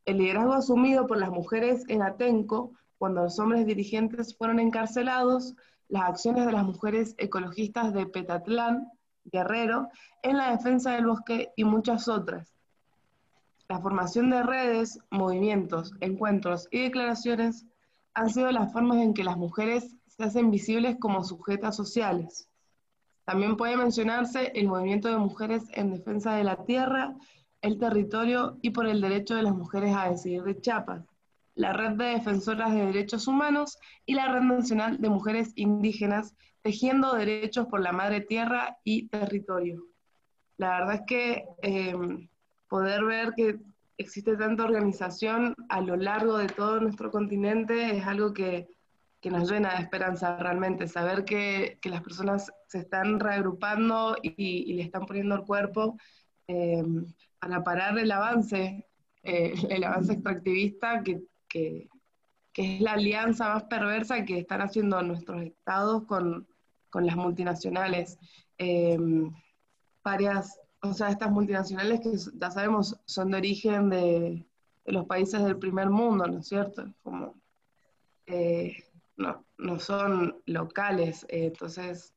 el 0.07 0.19
liderazgo 0.19 0.55
asumido 0.55 1.07
por 1.07 1.19
las 1.19 1.31
mujeres 1.31 1.85
en 1.89 2.03
Atenco 2.03 2.73
cuando 2.97 3.23
los 3.23 3.39
hombres 3.39 3.67
dirigentes 3.67 4.37
fueron 4.37 4.59
encarcelados, 4.59 5.55
las 5.89 6.05
acciones 6.05 6.47
de 6.47 6.53
las 6.53 6.65
mujeres 6.65 7.15
ecologistas 7.19 7.93
de 7.93 8.07
Petatlán 8.07 8.89
Guerrero 9.25 9.89
en 10.23 10.37
la 10.37 10.51
defensa 10.51 10.93
del 10.93 11.07
bosque 11.07 11.53
y 11.57 11.65
muchas 11.65 12.09
otras. 12.09 12.53
La 13.69 13.79
formación 13.79 14.31
de 14.31 14.43
redes, 14.43 14.99
movimientos, 15.11 15.95
encuentros 16.01 16.69
y 16.71 16.83
declaraciones 16.83 17.65
han 18.15 18.31
sido 18.31 18.51
las 18.53 18.73
formas 18.73 18.99
en 18.99 19.15
que 19.15 19.25
las 19.25 19.37
mujeres 19.37 19.97
se 20.09 20.25
hacen 20.25 20.51
visibles 20.51 20.97
como 20.99 21.25
sujetas 21.25 21.77
sociales. 21.77 22.49
También 23.25 23.57
puede 23.57 23.77
mencionarse 23.77 24.53
el 24.55 24.69
movimiento 24.69 25.09
de 25.09 25.17
mujeres 25.17 25.65
en 25.73 25.93
defensa 25.93 26.35
de 26.35 26.45
la 26.45 26.65
tierra, 26.65 27.15
el 27.63 27.79
territorio 27.79 28.59
y 28.61 28.71
por 28.71 28.87
el 28.87 29.01
derecho 29.01 29.37
de 29.37 29.43
las 29.43 29.55
mujeres 29.55 29.95
a 29.97 30.11
decidir 30.11 30.43
de 30.43 30.61
Chiapas, 30.61 31.05
la 31.55 31.73
Red 31.73 31.93
de 31.93 32.05
Defensoras 32.07 32.73
de 32.73 32.87
Derechos 32.87 33.27
Humanos 33.27 33.79
y 34.07 34.15
la 34.15 34.33
Red 34.33 34.43
Nacional 34.43 35.01
de 35.01 35.09
Mujeres 35.09 35.53
Indígenas 35.57 36.35
tejiendo 36.63 37.15
derechos 37.15 37.67
por 37.67 37.81
la 37.81 37.93
madre 37.93 38.21
tierra 38.21 38.79
y 38.85 39.09
territorio. 39.09 39.85
la 40.57 40.79
verdad 40.79 40.95
es 40.95 41.03
que 41.07 41.45
em, 41.63 42.29
poder 42.69 43.05
ver 43.05 43.33
que 43.37 43.59
existe 43.99 44.37
tanta 44.37 44.65
organización 44.65 45.55
a 45.69 45.81
lo 45.81 45.97
largo 45.97 46.39
de 46.39 46.47
todo 46.47 46.81
nuestro 46.81 47.11
continente 47.11 47.97
es 47.97 48.07
algo 48.07 48.33
que, 48.33 48.69
nos 49.25 49.51
llena 49.51 49.75
de 49.75 49.83
esperanza 49.83 50.37
realmente, 50.37 50.89
saber 50.89 51.25
que, 51.25 51.79
las 51.85 52.03
personas 52.03 52.53
se 52.67 52.79
están 52.79 53.21
reagrupando 53.21 54.17
y, 54.23 54.73
le 54.75 54.83
están 54.83 55.07
poniendo 55.07 55.35
el 55.37 55.43
cuerpo 55.43 55.97
em, 56.47 57.07
para 57.39 57.63
parar 57.63 57.99
el 57.99 58.11
avance, 58.11 58.87
eh, 59.23 59.55
el 59.69 59.85
avance 59.85 60.13
extractivista 60.15 61.03
que, 61.03 61.23
que, 61.53 61.89
es 62.55 62.81
la 62.81 62.93
alianza 62.93 63.49
más 63.49 63.65
perversa 63.65 64.25
que 64.25 64.39
están 64.39 64.61
haciendo 64.61 65.03
nuestros 65.03 65.43
estados 65.43 66.05
con, 66.05 66.47
con 66.91 67.07
las 67.07 67.17
multinacionales. 67.17 68.19
Em, 68.59 69.33
varias, 70.05 70.59
o 70.83 70.93
sea, 70.93 71.09
estas 71.09 71.31
multinacionales 71.31 72.01
que 72.01 72.13
ya 72.39 72.51
sabemos 72.51 73.01
son 73.07 73.31
de 73.31 73.39
origen 73.39 73.91
de, 73.91 74.47
los 74.85 75.07
países 75.07 75.43
del 75.45 75.59
primer 75.59 75.89
mundo, 75.91 76.27
¿no 76.27 76.41
es 76.41 76.49
cierto? 76.49 76.93
Como, 77.03 77.41
eh, 78.27 78.77
no, 79.17 79.45
no, 79.59 79.79
son 79.79 80.43
locales, 80.47 81.25
eh, 81.29 81.47
entonces 81.47 82.13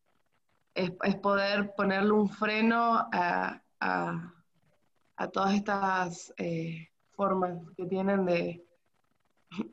es, 0.74 0.92
es, 1.04 1.16
poder 1.18 1.76
ponerle 1.76 2.12
un 2.12 2.30
freno 2.30 3.08
a, 3.12 3.62
a, 3.80 4.34
a 5.16 5.28
todas 5.30 5.54
estas 5.54 6.34
eh, 6.38 6.90
formas 7.12 7.60
que 7.78 7.86
tienen 7.86 8.26
de, 8.26 8.65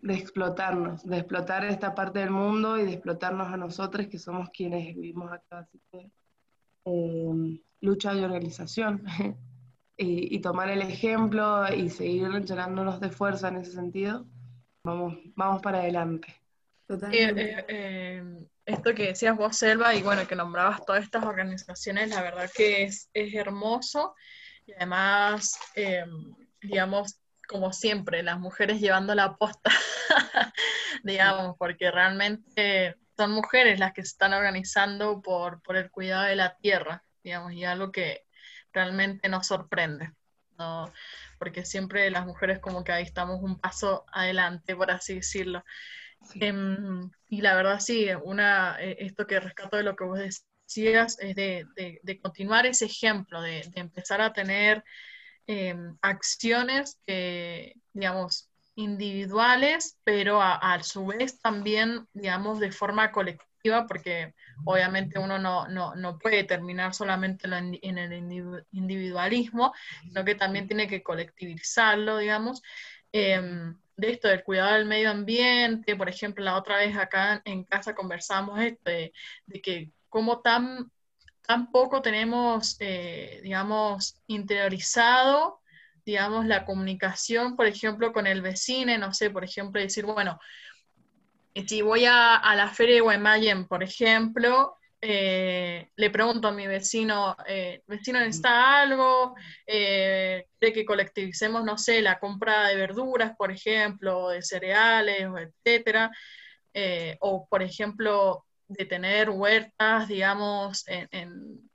de 0.03 0.15
explotarnos, 0.15 1.07
de 1.07 1.19
explotar 1.19 1.65
esta 1.65 1.95
parte 1.95 2.21
del 2.21 2.31
mundo 2.31 2.79
y 2.79 2.85
de 2.85 2.93
explotarnos 2.93 3.53
a 3.53 3.57
nosotros 3.57 4.07
que 4.07 4.19
somos 4.19 4.51
quienes 4.51 4.95
vivimos 4.95 5.33
acá. 5.33 5.59
Así 5.61 5.81
que, 5.91 6.11
lucha 7.81 8.15
y 8.15 8.25
organización. 8.25 9.05
y, 9.97 10.41
tomar 10.41 10.71
el 10.71 10.83
ejemplo 10.83 11.73
y 11.73 11.91
seguir 11.91 12.29
llenándonos 12.45 13.01
de 13.01 13.11
fuerza 13.11 13.49
en 13.49 13.57
ese 13.57 13.73
sentido, 13.73 14.27
vamos, 14.85 15.19
vamos 15.37 15.63
para 15.63 15.79
adelante. 15.79 16.35
Eh, 16.89 17.33
eh, 17.37 17.65
eh, 17.69 18.47
esto 18.67 18.95
que 18.95 19.09
decías 19.09 19.37
vos, 19.37 19.57
Selva, 19.57 19.95
y 19.95 20.03
bueno, 20.03 20.27
que 20.27 20.35
nombrabas 20.35 20.85
todas 20.85 21.05
estas 21.05 21.25
organizaciones, 21.25 22.11
la 22.11 22.23
verdad 22.23 22.51
que 22.55 22.85
es, 22.85 23.09
es 23.15 23.35
hermoso 23.35 24.15
y 24.67 24.73
además, 24.73 25.59
digamos, 26.61 27.22
como 27.49 27.73
siempre, 27.73 28.23
las 28.23 28.39
mujeres 28.39 28.81
llevando 28.81 29.15
la 29.15 29.37
posta, 29.37 29.71
digamos, 31.05 31.57
porque 31.59 31.91
realmente 31.91 32.97
son 33.17 33.33
mujeres 33.33 33.79
las 33.79 33.93
que 33.93 34.03
se 34.03 34.09
están 34.09 34.33
organizando 34.33 35.21
por, 35.21 35.63
por 35.63 35.77
el 35.77 35.91
cuidado 35.91 36.25
de 36.25 36.37
la 36.37 36.57
tierra 36.57 37.05
digamos, 37.23 37.53
y 37.53 37.65
algo 37.65 37.93
que 37.93 38.25
realmente 38.73 39.29
nos 39.29 39.47
sorprende, 39.47 40.13
¿no? 40.59 40.93
porque 41.39 41.65
siempre 41.65 42.11
las 42.11 42.25
mujeres 42.27 42.61
como 42.61 42.85
que 42.85 42.93
ahí 42.93 43.03
estamos 43.03 43.43
un 43.43 43.59
paso 43.59 44.05
adelante, 44.13 44.77
por 44.77 44.91
así 44.91 45.17
decirlo. 45.17 45.65
Em, 46.37 47.11
y 47.29 47.41
la 47.41 47.57
verdad 47.57 47.81
sí, 47.81 48.09
una, 48.23 48.77
eh, 48.81 48.97
esto 49.01 49.27
que 49.27 49.41
rescato 49.41 49.77
de 49.77 49.83
lo 49.83 49.97
que 49.97 50.05
vos 50.05 50.21
decías 50.21 51.19
es 51.19 51.35
de, 51.35 51.67
de, 51.75 52.21
continuar 52.21 52.67
ese 52.67 52.85
ejemplo, 52.85 53.43
de, 53.43 53.69
empezar 53.75 54.21
a 54.21 54.33
tener 54.33 54.85
em, 55.47 55.97
acciones 56.03 56.99
que, 57.07 57.75
digamos, 57.93 58.49
individuales, 58.75 59.99
pero 60.05 60.41
a, 60.41 60.55
a, 60.55 60.83
su 60.83 61.07
vez 61.07 61.41
también, 61.41 62.07
digamos, 62.15 62.59
de 62.59 62.73
forma 62.73 63.13
colectiva 63.13 63.53
porque 63.87 64.35
obviamente 64.65 65.19
uno 65.19 65.39
no, 65.39 66.19
puede 66.19 66.45
terminar 66.45 66.95
solamente 66.95 67.49
en 67.49 67.99
el 67.99 68.13
individualismo, 68.73 69.73
sino 70.03 70.25
que 70.25 70.35
también 70.35 70.67
tiene 70.67 70.89
que 70.89 71.03
colectivizarlo, 71.03 72.19
digamos. 72.19 72.63
Em, 73.13 73.77
de 73.97 74.11
esto 74.11 74.29
del 74.29 74.43
cuidado 74.43 74.75
del 74.75 74.87
medio 74.87 75.11
ambiente, 75.11 75.97
por 75.97 76.09
ejemplo, 76.09 76.45
la 76.45 76.57
otra 76.57 76.79
vez 76.79 76.97
acá 76.97 77.43
en 77.45 77.65
casa 77.65 77.95
conversamos 77.95 78.59
esto 78.61 78.91
de, 78.91 79.13
que 79.63 79.91
como 80.09 80.41
tan, 80.41 80.91
tan 81.47 81.71
poco 81.71 82.03
tenemos, 82.03 82.77
eh, 82.81 83.41
digamos, 83.43 84.17
interiorizado 84.27 85.63
digamos, 86.05 86.47
la 86.47 86.65
comunicación, 86.65 87.57
por 87.57 87.67
ejemplo, 87.67 88.13
con 88.13 88.27
el 88.27 88.43
vecino, 88.43 88.97
no 88.99 89.13
sé, 89.15 89.31
por 89.31 89.45
ejemplo, 89.45 89.81
decir, 89.81 90.05
bueno, 90.05 90.39
si 91.67 91.83
voy 91.83 92.07
a, 92.07 92.41
la 92.57 92.69
feria 92.69 92.97
de 92.97 93.01
Guaymallén, 93.03 93.67
por 93.67 93.83
ejemplo, 93.83 94.77
eh, 95.01 95.91
le 95.97 96.11
pregunto 96.11 96.49
a 96.49 96.53
mi 96.53 96.67
vecino, 96.67 97.37
eh, 97.47 97.83
vecino, 97.87 98.21
¿necesita 98.21 98.81
algo? 98.81 99.35
Eh, 99.67 100.47
de 100.61 100.73
que 100.73 100.85
colectivicemos, 100.85 101.65
no 101.65 101.77
sé, 101.77 102.01
la 102.03 102.19
compra 102.19 102.69
de 102.69 102.77
verduras, 102.77 103.35
por 103.37 103.51
ejemplo, 103.51 104.29
de 104.31 104.43
cereales, 104.43 105.29
etcétera. 105.65 106.11
Eh, 106.75 107.17
o, 107.21 107.47
por 107.49 107.63
ejemplo, 107.63 108.47
de 108.73 108.85
tener 108.87 109.31
huertas, 109.31 110.09
digamos, 110.09 110.85
en 110.87 111.71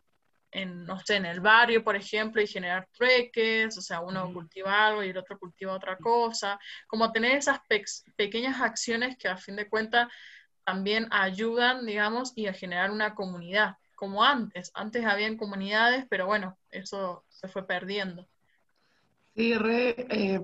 en, 0.51 0.85
no 0.85 0.99
sé, 0.99 1.17
en 1.17 1.25
el 1.25 1.39
barrio, 1.39 1.83
por 1.83 1.95
ejemplo, 1.95 2.41
y 2.41 2.47
generar 2.47 2.87
trueques, 2.91 3.77
o 3.77 3.81
sea, 3.81 4.01
uno 4.01 4.31
cultiva 4.33 4.87
algo 4.87 5.03
y 5.03 5.09
el 5.09 5.17
otro 5.17 5.37
cultiva 5.37 5.73
otra 5.73 5.97
cosa, 5.97 6.59
como 6.87 7.11
tener 7.11 7.37
esas 7.37 7.59
pequeñas 8.15 8.61
acciones 8.61 9.17
que 9.17 9.27
a 9.27 9.37
fin 9.37 9.55
de 9.55 9.69
cuentas 9.69 10.07
también 10.63 11.07
ayudan, 11.11 11.85
digamos, 11.85 12.33
y 12.35 12.47
a 12.47 12.53
generar 12.53 12.91
una 12.91 13.13
comunidad, 13.15 13.75
como 13.95 14.23
antes. 14.23 14.71
Antes 14.73 15.05
habían 15.05 15.37
comunidades, 15.37 16.05
pero 16.09 16.25
bueno, 16.25 16.57
eso 16.71 17.23
se 17.29 17.47
fue 17.47 17.65
perdiendo. 17.65 18.27
Sí, 19.35 19.53
eh, 19.53 20.41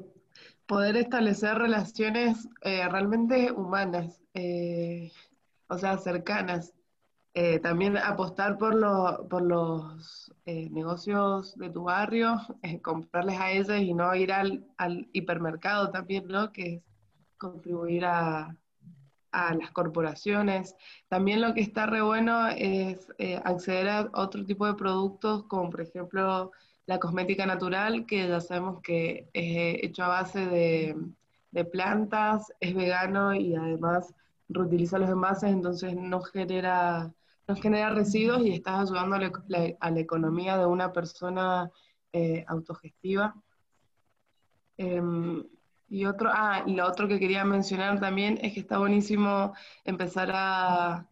poder 0.67 0.97
establecer 0.97 1.57
relaciones 1.57 2.47
eh, 2.61 2.87
realmente 2.87 3.51
humanas, 3.51 4.21
eh, 4.33 5.11
o 5.67 5.77
sea, 5.77 5.97
cercanas. 5.97 6.73
Eh, 7.35 7.59
también 7.59 7.97
apostar 7.97 8.59
por, 8.59 9.27
por 9.27 9.41
los 9.41 10.31
eh, 10.45 10.69
negocios 10.69 11.57
de 11.57 11.71
tu 11.71 11.85
barrio, 11.85 12.39
eh, 12.61 12.79
comprarles 12.79 13.39
a 13.39 13.51
ellos 13.51 13.69
y 13.79 13.93
no 13.93 14.13
ir 14.15 14.31
al, 14.31 14.63
hipermercado 15.13 15.89
también, 15.89 16.27
¿no? 16.27 16.51
Que 16.51 16.75
es 16.75 16.83
contribuir 17.37 18.05
a, 18.05 18.55
las 19.31 19.71
corporaciones. 19.71 20.75
También 21.07 21.41
lo 21.41 21.55
que 21.55 21.61
está 21.61 21.87
re 21.87 22.01
bueno 22.03 22.49
es 22.49 23.07
acceder 23.43 23.89
a 23.89 24.09
otro 24.13 24.45
tipo 24.45 24.67
de 24.67 24.75
productos, 24.75 25.45
como 25.45 25.71
por 25.71 25.81
ejemplo 25.81 26.51
la 26.85 26.99
cosmética 26.99 27.47
natural, 27.47 28.05
que 28.05 28.27
ya 28.27 28.39
sabemos 28.41 28.81
que 28.83 29.27
es 29.33 29.83
hecho 29.83 30.03
a 30.03 30.09
base 30.09 30.45
de, 30.45 30.95
de 31.49 31.65
plantas, 31.65 32.53
es 32.59 32.75
vegano 32.75 33.33
y 33.33 33.55
además 33.55 34.13
reutiliza 34.49 34.99
los 34.99 35.09
envases, 35.09 35.51
entonces 35.51 35.95
no 35.95 36.21
genera 36.21 37.13
no 37.47 37.55
genera 37.55 37.89
residuos 37.89 38.41
y 38.41 38.53
estás 38.53 38.89
ayudando 38.89 39.15
a 39.15 39.91
la, 39.91 39.99
economía 39.99 40.57
de 40.57 40.65
una 40.65 40.91
persona 40.91 41.69
eh, 42.13 42.45
autogestiva. 42.47 43.35
Em, 44.77 45.43
y 45.89 46.05
otro, 46.05 46.29
ah, 46.33 46.63
lo 46.65 46.87
otro 46.87 47.07
que 47.07 47.19
quería 47.19 47.43
mencionar 47.43 47.99
también 47.99 48.39
es 48.41 48.53
que 48.53 48.61
está 48.61 48.77
buenísimo 48.77 49.53
empezar 49.83 50.31
a, 50.33 51.07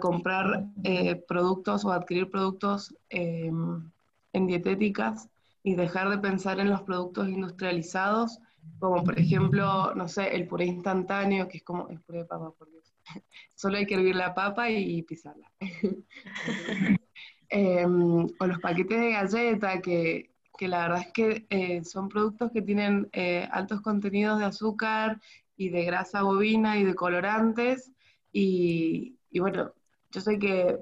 comprar 0.00 0.66
eh, 0.82 1.14
productos 1.28 1.84
o 1.84 1.92
adquirir 1.92 2.28
productos 2.28 2.92
em, 3.08 3.88
en 4.32 4.46
dietéticas 4.48 5.28
y 5.62 5.76
dejar 5.76 6.10
de 6.10 6.18
pensar 6.18 6.58
en 6.58 6.70
los 6.70 6.82
productos 6.82 7.28
industrializados, 7.28 8.40
como 8.78 9.02
por 9.04 9.18
ejemplo, 9.18 9.94
no 9.94 10.08
sé, 10.08 10.34
el 10.34 10.46
puré 10.46 10.66
instantáneo, 10.66 11.48
que 11.48 11.58
es 11.58 11.64
como 11.64 11.88
el 11.88 12.00
puré 12.00 12.18
de 12.18 12.24
papa, 12.26 12.52
por 12.52 12.70
Dios. 12.70 12.94
Solo 13.54 13.78
hay 13.78 13.86
que 13.86 13.94
hervir 13.94 14.16
la 14.16 14.34
papa 14.34 14.70
y 14.70 15.02
pisarla. 15.02 15.50
Em, 17.48 18.26
o 18.40 18.46
los 18.46 18.58
paquetes 18.58 19.00
de 19.00 19.12
galleta, 19.12 19.80
que, 19.80 20.30
la 20.60 20.88
verdad 20.88 21.02
es 21.02 21.12
que 21.12 21.46
eh, 21.50 21.84
son 21.84 22.08
productos 22.08 22.50
que 22.50 22.62
tienen 22.62 23.08
eh, 23.12 23.48
altos 23.52 23.80
contenidos 23.82 24.38
de 24.38 24.46
azúcar 24.46 25.20
y 25.56 25.68
de 25.68 25.84
grasa 25.84 26.22
bovina 26.22 26.78
y 26.78 26.84
de 26.84 26.94
colorantes. 26.94 27.92
Y, 28.32 29.16
bueno, 29.38 29.72
yo 30.10 30.20
sé 30.20 30.38
que 30.38 30.78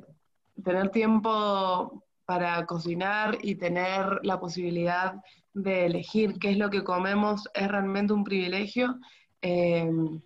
tener 0.63 0.91
tiempo 0.91 2.05
para 2.27 2.65
cocinar 2.67 3.39
y 3.43 3.57
tener 3.57 4.21
la 4.23 4.41
posibilidad 4.41 5.17
de 5.53 5.87
elegir 5.87 6.39
qué 6.39 6.51
es 6.51 6.59
lo 6.59 6.71
que 6.71 6.85
comemos 6.85 7.49
es 7.55 7.69
realmente 7.69 8.13
un 8.13 8.25
privilegio. 8.25 8.99
Em, 9.41 10.21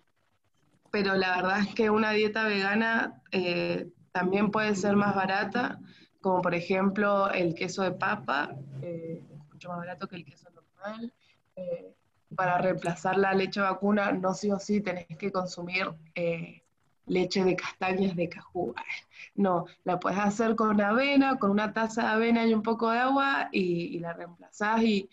pero 0.91 1.15
la 1.15 1.35
verdad 1.35 1.59
es 1.59 1.75
que 1.75 1.89
una 1.89 2.11
dieta 2.11 2.45
vegana 2.45 3.21
eh, 3.31 3.87
también 4.11 4.49
puede 4.51 4.75
ser 4.75 4.95
más 4.95 5.15
barata, 5.15 5.79
como 6.21 6.41
por 6.41 6.55
ejemplo 6.55 7.29
el 7.31 7.53
queso 7.53 7.83
de 7.83 7.91
papa, 7.91 8.55
eh, 8.81 9.23
es 9.31 9.49
mucho 9.51 9.69
más 9.69 9.77
barato 9.77 10.07
que 10.07 10.15
el 10.15 10.25
queso 10.25 10.49
normal. 10.49 11.13
Eh, 11.55 11.93
para 12.35 12.59
reemplazar 12.59 13.17
la 13.17 13.33
leche 13.33 13.59
vacuna, 13.59 14.11
no 14.11 14.33
sí 14.33 14.51
o 14.51 14.59
sí 14.59 14.81
tenés 14.81 15.07
que 15.17 15.31
consumir 15.31 15.87
leche 17.09 17.43
de 17.43 17.55
castañas 17.55 18.15
de 18.15 18.29
cajú. 18.29 18.73
No, 19.35 19.65
la 19.83 19.99
puedes 19.99 20.19
hacer 20.19 20.55
con 20.55 20.79
avena, 20.79 21.37
con 21.37 21.51
una 21.51 21.73
taza 21.73 22.03
de 22.03 22.07
avena 22.09 22.45
y 22.45 22.53
un 22.53 22.63
poco 22.63 22.89
de 22.91 22.99
agua 22.99 23.49
y, 23.51 23.99
la 23.99 24.13
reemplazás. 24.13 24.81
Y, 24.83 25.09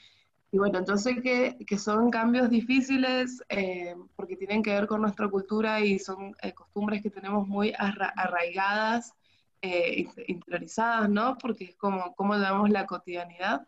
bueno, 0.53 0.79
entonces 0.79 1.21
que, 1.23 1.57
que 1.67 1.79
son 1.79 2.11
cambios 2.11 2.49
difíciles 2.49 3.43
eh, 3.49 3.95
porque 4.15 4.37
tienen 4.37 4.63
que 4.63 4.71
ver 4.71 4.87
con 4.87 5.03
nuestra 5.03 5.29
cultura 5.29 5.81
y 5.81 5.99
son 5.99 6.35
eh, 6.43 6.53
costumbres 6.53 7.03
que 7.03 7.11
tenemos 7.11 7.47
muy 7.47 7.75
arraigadas, 7.77 9.13
eh, 9.61 10.07
interiorizadas, 10.29 11.11
¿no? 11.11 11.37
Porque 11.39 11.65
es 11.65 11.77
como, 11.77 12.15
como 12.15 12.35
llevamos 12.35 12.71
la 12.71 12.87
cotidianidad. 12.87 13.67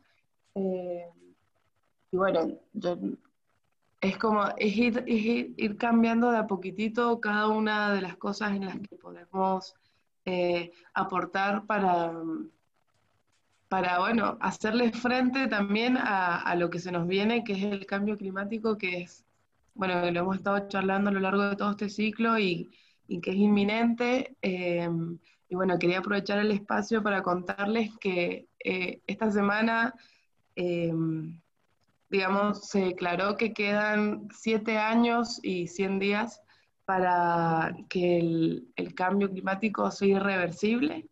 y 0.55 2.17
bueno, 2.17 2.59
yo 2.73 2.97
es 4.01 4.17
como 4.17 4.45
es 4.57 4.77
ir, 4.77 5.77
cambiando 5.77 6.31
de 6.31 6.39
a 6.39 6.47
poquitito 6.47 7.21
cada 7.21 7.49
una 7.49 7.93
de 7.93 8.01
las 8.01 8.17
cosas 8.17 8.53
en 8.53 8.67
las 8.67 8.79
que 8.79 8.97
podemos 8.97 9.75
eh, 10.25 10.73
aportar 10.95 11.67
para, 11.67 12.13
para, 13.69 13.99
bueno, 13.99 14.39
hacerle 14.41 14.93
frente 14.93 15.49
también 15.49 15.97
a, 15.99 16.55
lo 16.57 16.71
que 16.71 16.79
se 16.79 16.93
nos 16.93 17.07
viene, 17.09 17.45
que 17.45 17.55
es 17.55 17.65
el 17.65 17.87
cambio 17.87 18.17
climático, 18.17 18.79
que 18.79 19.03
es, 19.03 19.25
bueno, 19.75 20.11
lo 20.11 20.21
hemos 20.21 20.37
estado 20.37 20.69
charlando 20.69 21.11
a 21.11 21.13
lo 21.13 21.21
largo 21.21 21.43
de 21.49 21.57
todo 21.57 21.73
este 21.73 21.89
ciclo 21.89 22.39
y, 22.39 22.71
que 23.23 23.31
es 23.31 23.37
inminente. 23.37 24.37
Eh, 24.43 24.89
y 25.49 25.55
bueno, 25.55 25.79
quería 25.79 26.01
aprovechar 26.01 26.39
el 26.39 26.51
espacio 26.51 27.03
para 27.03 27.23
contarles 27.23 27.97
que 27.99 28.47
eh, 28.63 29.01
esta 29.07 29.31
semana 29.31 29.95
digamos, 32.11 32.69
se 32.69 32.81
declaró 32.81 33.37
que 33.37 33.53
quedan 33.53 34.29
siete 34.33 34.79
años 34.79 35.41
y 35.43 35.69
100 35.69 35.99
días 35.99 36.43
para 36.85 37.77
que 37.89 38.19
el, 38.19 38.95
cambio 38.95 39.31
climático 39.31 39.91
sea 39.91 40.09
irreversible. 40.09 41.07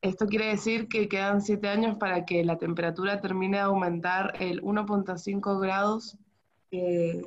Esto 0.00 0.26
quiere 0.26 0.46
decir 0.46 0.88
que 0.88 1.08
quedan 1.08 1.42
siete 1.42 1.68
años 1.68 1.96
para 1.98 2.24
que 2.24 2.42
la 2.42 2.56
temperatura 2.56 3.20
termine 3.20 3.58
de 3.58 3.64
aumentar 3.64 4.32
el 4.40 4.62
1.5 4.62 5.60
grados, 5.60 6.16
que 6.70 7.22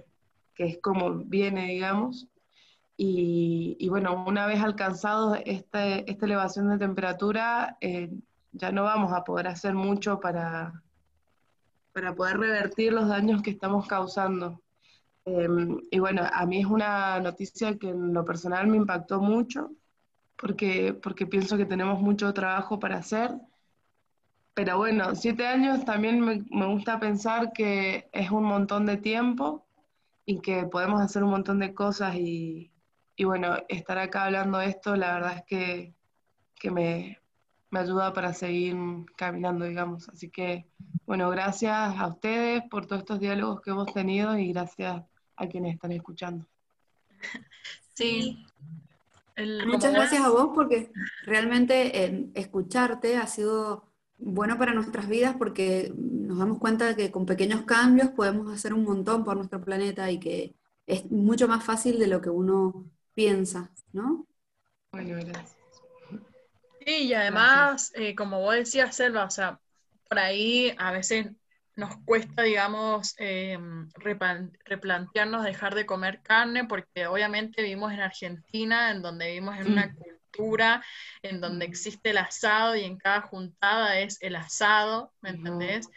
es 0.57 0.79
como 0.81 1.11
viene, 1.11 1.67
digamos. 1.67 2.27
Y, 2.97 3.87
bueno, 3.89 4.23
una 4.27 4.45
vez 4.45 4.61
alcanzado 4.61 5.35
este, 5.35 6.09
esta 6.09 6.25
elevación 6.25 6.69
de 6.69 6.77
temperatura, 6.77 7.77
eh, 7.81 8.11
ya 8.53 8.71
no 8.71 8.83
vamos 8.83 9.11
a 9.13 9.23
poder 9.23 9.47
hacer 9.47 9.73
mucho 9.73 10.19
para, 10.19 10.81
para 11.93 12.15
poder 12.15 12.37
revertir 12.39 12.93
los 12.93 13.07
daños 13.07 13.41
que 13.41 13.51
estamos 13.51 13.87
causando. 13.87 14.61
Em, 15.25 15.79
y 15.91 15.99
bueno, 15.99 16.23
a 16.31 16.45
mí 16.45 16.59
es 16.59 16.65
una 16.65 17.19
noticia 17.19 17.77
que 17.77 17.89
en 17.89 18.13
lo 18.13 18.25
personal 18.25 18.67
me 18.67 18.77
impactó 18.77 19.21
mucho, 19.21 19.71
porque, 20.35 20.93
porque 20.93 21.27
pienso 21.27 21.57
que 21.57 21.65
tenemos 21.65 22.01
mucho 22.01 22.33
trabajo 22.33 22.79
para 22.79 22.97
hacer. 22.97 23.31
Pero 24.53 24.77
bueno, 24.77 25.15
siete 25.15 25.47
años 25.47 25.85
también 25.85 26.19
me, 26.21 26.43
me 26.51 26.67
gusta 26.67 26.99
pensar 26.99 27.53
que 27.53 28.09
es 28.11 28.29
un 28.31 28.43
montón 28.43 28.85
de 28.85 28.97
tiempo 28.97 29.65
y 30.25 30.39
que 30.41 30.65
podemos 30.65 31.01
hacer 31.01 31.23
un 31.23 31.31
montón 31.31 31.59
de 31.59 31.73
cosas 31.73 32.15
y, 32.15 32.71
y 33.15 33.23
bueno, 33.25 33.57
estar 33.69 33.97
acá 33.97 34.25
hablando 34.25 34.59
de 34.59 34.67
esto, 34.67 34.95
la 34.95 35.13
verdad 35.15 35.37
es 35.37 35.43
que, 35.45 35.95
que 36.55 36.71
me, 36.71 37.19
me 37.73 37.79
ayuda 37.79 38.13
para 38.13 38.33
seguir 38.33 38.75
caminando, 39.17 39.65
digamos. 39.65 40.07
Así 40.09 40.29
que, 40.29 40.67
bueno, 41.07 41.27
gracias 41.31 41.73
a 41.73 42.07
ustedes 42.07 42.61
por 42.69 42.85
todos 42.85 43.01
estos 43.01 43.19
diálogos 43.19 43.61
que 43.61 43.71
hemos 43.71 43.91
tenido 43.91 44.37
y 44.37 44.53
gracias 44.53 45.01
a 45.35 45.47
quienes 45.47 45.73
están 45.75 45.91
escuchando. 45.91 46.45
Sí. 47.95 48.43
Muchas 49.67 49.93
gracias 49.93 50.23
a 50.23 50.29
vos 50.29 50.49
porque 50.55 50.91
realmente 51.25 52.31
escucharte 52.33 53.17
ha 53.17 53.27
sido 53.27 53.85
bueno 54.17 54.57
para 54.57 54.73
nuestras 54.73 55.07
vidas 55.07 55.35
porque 55.37 55.93
nos 55.95 56.39
damos 56.39 56.57
cuenta 56.57 56.87
de 56.87 56.95
que 56.95 57.11
con 57.11 57.27
pequeños 57.27 57.61
cambios 57.65 58.09
podemos 58.09 58.51
hacer 58.51 58.73
un 58.73 58.83
montón 58.83 59.23
por 59.23 59.37
nuestro 59.37 59.63
planeta 59.63 60.09
y 60.09 60.19
que 60.19 60.55
es 60.87 61.11
mucho 61.11 61.47
más 61.47 61.63
fácil 61.63 61.99
de 61.99 62.07
lo 62.07 62.19
que 62.19 62.31
uno 62.31 62.83
piensa, 63.13 63.69
¿no? 63.91 64.25
Bueno, 64.91 65.17
gracias. 65.23 65.62
Sí, 66.85 67.03
y 67.07 67.13
además, 67.13 67.91
eh, 67.95 68.15
como 68.15 68.41
vos 68.41 68.55
decías, 68.55 68.95
Selva, 68.95 69.25
o 69.25 69.29
sea, 69.29 69.59
por 70.09 70.19
ahí 70.19 70.73
a 70.77 70.91
veces 70.91 71.27
nos 71.75 71.95
cuesta, 72.05 72.43
digamos, 72.43 73.15
eh, 73.17 73.57
replantearnos 73.95 75.43
dejar 75.43 75.75
de 75.75 75.85
comer 75.85 76.21
carne, 76.21 76.65
porque 76.65 77.07
obviamente 77.07 77.63
vivimos 77.63 77.91
en 77.93 78.01
Argentina, 78.01 78.91
en 78.91 79.01
donde 79.01 79.27
vivimos 79.27 79.57
en 79.57 79.71
una 79.71 79.95
cultura, 79.95 80.83
en 81.21 81.41
donde 81.41 81.65
existe 81.65 82.11
el 82.11 82.17
asado 82.17 82.75
y 82.75 82.83
en 82.83 82.97
cada 82.97 83.21
juntada 83.21 83.99
es 83.99 84.21
el 84.21 84.35
asado, 84.35 85.13
¿me 85.21 85.31
entendés? 85.31 85.89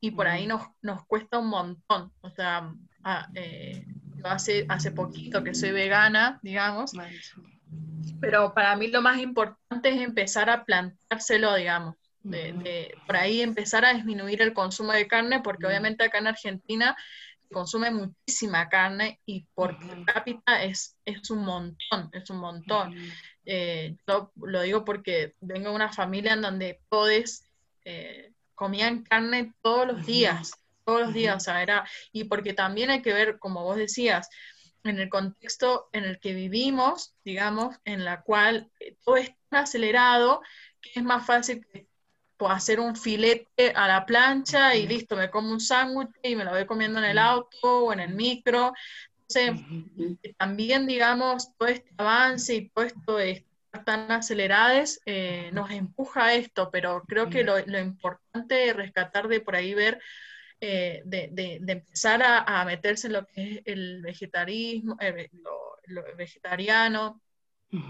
Y 0.00 0.12
por 0.12 0.28
ahí 0.28 0.46
nos, 0.46 0.68
nos 0.82 1.04
cuesta 1.06 1.38
un 1.38 1.48
montón. 1.48 2.12
O 2.20 2.30
sea, 2.30 2.72
ah, 3.02 3.28
eh, 3.34 3.84
hace, 4.22 4.66
hace 4.68 4.92
poquito 4.92 5.42
que 5.42 5.54
soy 5.54 5.72
vegana, 5.72 6.38
digamos, 6.42 6.92
pero 8.20 8.54
para 8.54 8.76
mí 8.76 8.88
lo 8.88 9.02
más 9.02 9.18
importante 9.18 9.90
es 9.90 10.00
empezar 10.00 10.48
a 10.50 10.64
plantárselo, 10.64 11.54
digamos, 11.54 11.96
de, 12.22 12.96
por 13.06 13.16
ahí 13.16 13.42
empezar 13.42 13.84
a 13.84 13.92
disminuir 13.92 14.40
el 14.40 14.54
consumo 14.54 14.92
de 14.92 15.06
carne, 15.06 15.40
porque 15.40 15.66
obviamente 15.66 16.04
acá 16.04 16.18
en 16.18 16.28
Argentina 16.28 16.96
se 17.42 17.54
consume 17.54 17.90
muchísima 17.90 18.68
carne 18.68 19.20
y 19.26 19.46
por 19.54 19.76
cápita 20.06 20.62
es, 20.64 20.96
es 21.04 21.30
un 21.30 21.44
montón, 21.44 22.08
es 22.12 22.30
un 22.30 22.38
montón. 22.38 22.94
Eh, 23.44 23.96
yo 24.08 24.32
lo 24.36 24.62
digo 24.62 24.84
porque 24.84 25.34
vengo 25.40 25.68
de 25.68 25.74
una 25.74 25.92
familia 25.92 26.32
en 26.32 26.42
donde 26.42 26.80
todos 26.88 27.42
eh, 27.84 28.32
comían 28.54 29.02
carne 29.02 29.52
todos 29.60 29.86
los 29.86 30.06
días, 30.06 30.52
todos 30.84 31.02
los 31.02 31.14
días, 31.14 31.36
o 31.36 31.40
sea, 31.40 31.62
era, 31.62 31.86
y 32.12 32.24
porque 32.24 32.54
también 32.54 32.90
hay 32.90 33.02
que 33.02 33.12
ver, 33.12 33.38
como 33.38 33.64
vos 33.64 33.76
decías, 33.76 34.28
en 34.84 34.98
el 34.98 35.08
contexto 35.08 35.88
en 35.92 36.04
el 36.04 36.20
que 36.20 36.34
vivimos, 36.34 37.14
digamos, 37.24 37.76
en 37.84 38.04
la 38.04 38.22
cual 38.22 38.70
eh, 38.80 38.96
todo 39.04 39.16
es 39.16 39.32
tan 39.48 39.62
acelerado 39.62 40.42
que 40.80 40.90
es 40.94 41.02
más 41.02 41.26
fácil 41.26 41.66
hacer 42.48 42.80
un 42.80 42.96
filete 42.96 43.72
a 43.74 43.88
la 43.88 44.04
plancha 44.04 44.74
y 44.74 44.86
listo, 44.86 45.16
me 45.16 45.30
como 45.30 45.50
un 45.50 45.60
sándwich 45.60 46.10
y 46.22 46.36
me 46.36 46.44
lo 46.44 46.50
voy 46.50 46.66
comiendo 46.66 46.98
en 46.98 47.06
el 47.06 47.18
auto 47.18 47.84
o 47.84 47.92
en 47.92 48.00
el 48.00 48.14
micro. 48.14 48.74
Entonces, 49.28 49.64
también, 50.36 50.86
digamos, 50.86 51.56
todo 51.56 51.68
este 51.68 51.90
avance 51.96 52.54
y 52.54 52.68
todo 52.68 52.84
esto 52.84 53.16
de 53.16 53.30
estar 53.30 53.84
tan 53.84 54.12
aceleradas 54.12 55.00
eh, 55.06 55.50
nos 55.52 55.70
empuja 55.70 56.26
a 56.26 56.34
esto, 56.34 56.70
pero 56.70 57.02
creo 57.06 57.30
que 57.30 57.44
lo, 57.44 57.58
lo 57.64 57.78
importante 57.78 58.68
es 58.68 58.76
rescatar 58.76 59.28
de 59.28 59.40
por 59.40 59.56
ahí 59.56 59.72
ver 59.72 60.00
eh, 60.66 61.02
de, 61.04 61.60
empezar 61.66 62.22
a, 62.24 62.64
meterse 62.64 63.08
en 63.08 63.12
lo 63.12 63.26
que 63.26 63.52
es 63.52 63.62
el 63.66 64.00
vegetarismo, 64.00 64.96
eh, 64.98 65.28
lo, 65.32 66.02
vegetariano 66.16 67.20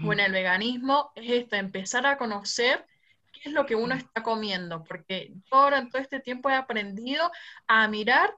o 0.03 0.13
en 0.13 0.19
el 0.19 0.31
veganismo, 0.31 1.11
es 1.15 1.43
esto, 1.43 1.55
empezar 1.55 2.05
a 2.05 2.17
conocer 2.17 2.85
qué 3.31 3.49
es 3.49 3.53
lo 3.53 3.65
que 3.65 3.75
uno 3.75 3.93
está 3.93 4.23
comiendo, 4.23 4.83
porque 4.83 5.31
yo 5.33 5.57
ahora 5.57 5.77
en 5.77 5.89
todo 5.89 6.01
este 6.01 6.19
tiempo 6.19 6.49
he 6.49 6.55
aprendido 6.55 7.31
a 7.67 7.87
mirar 7.87 8.35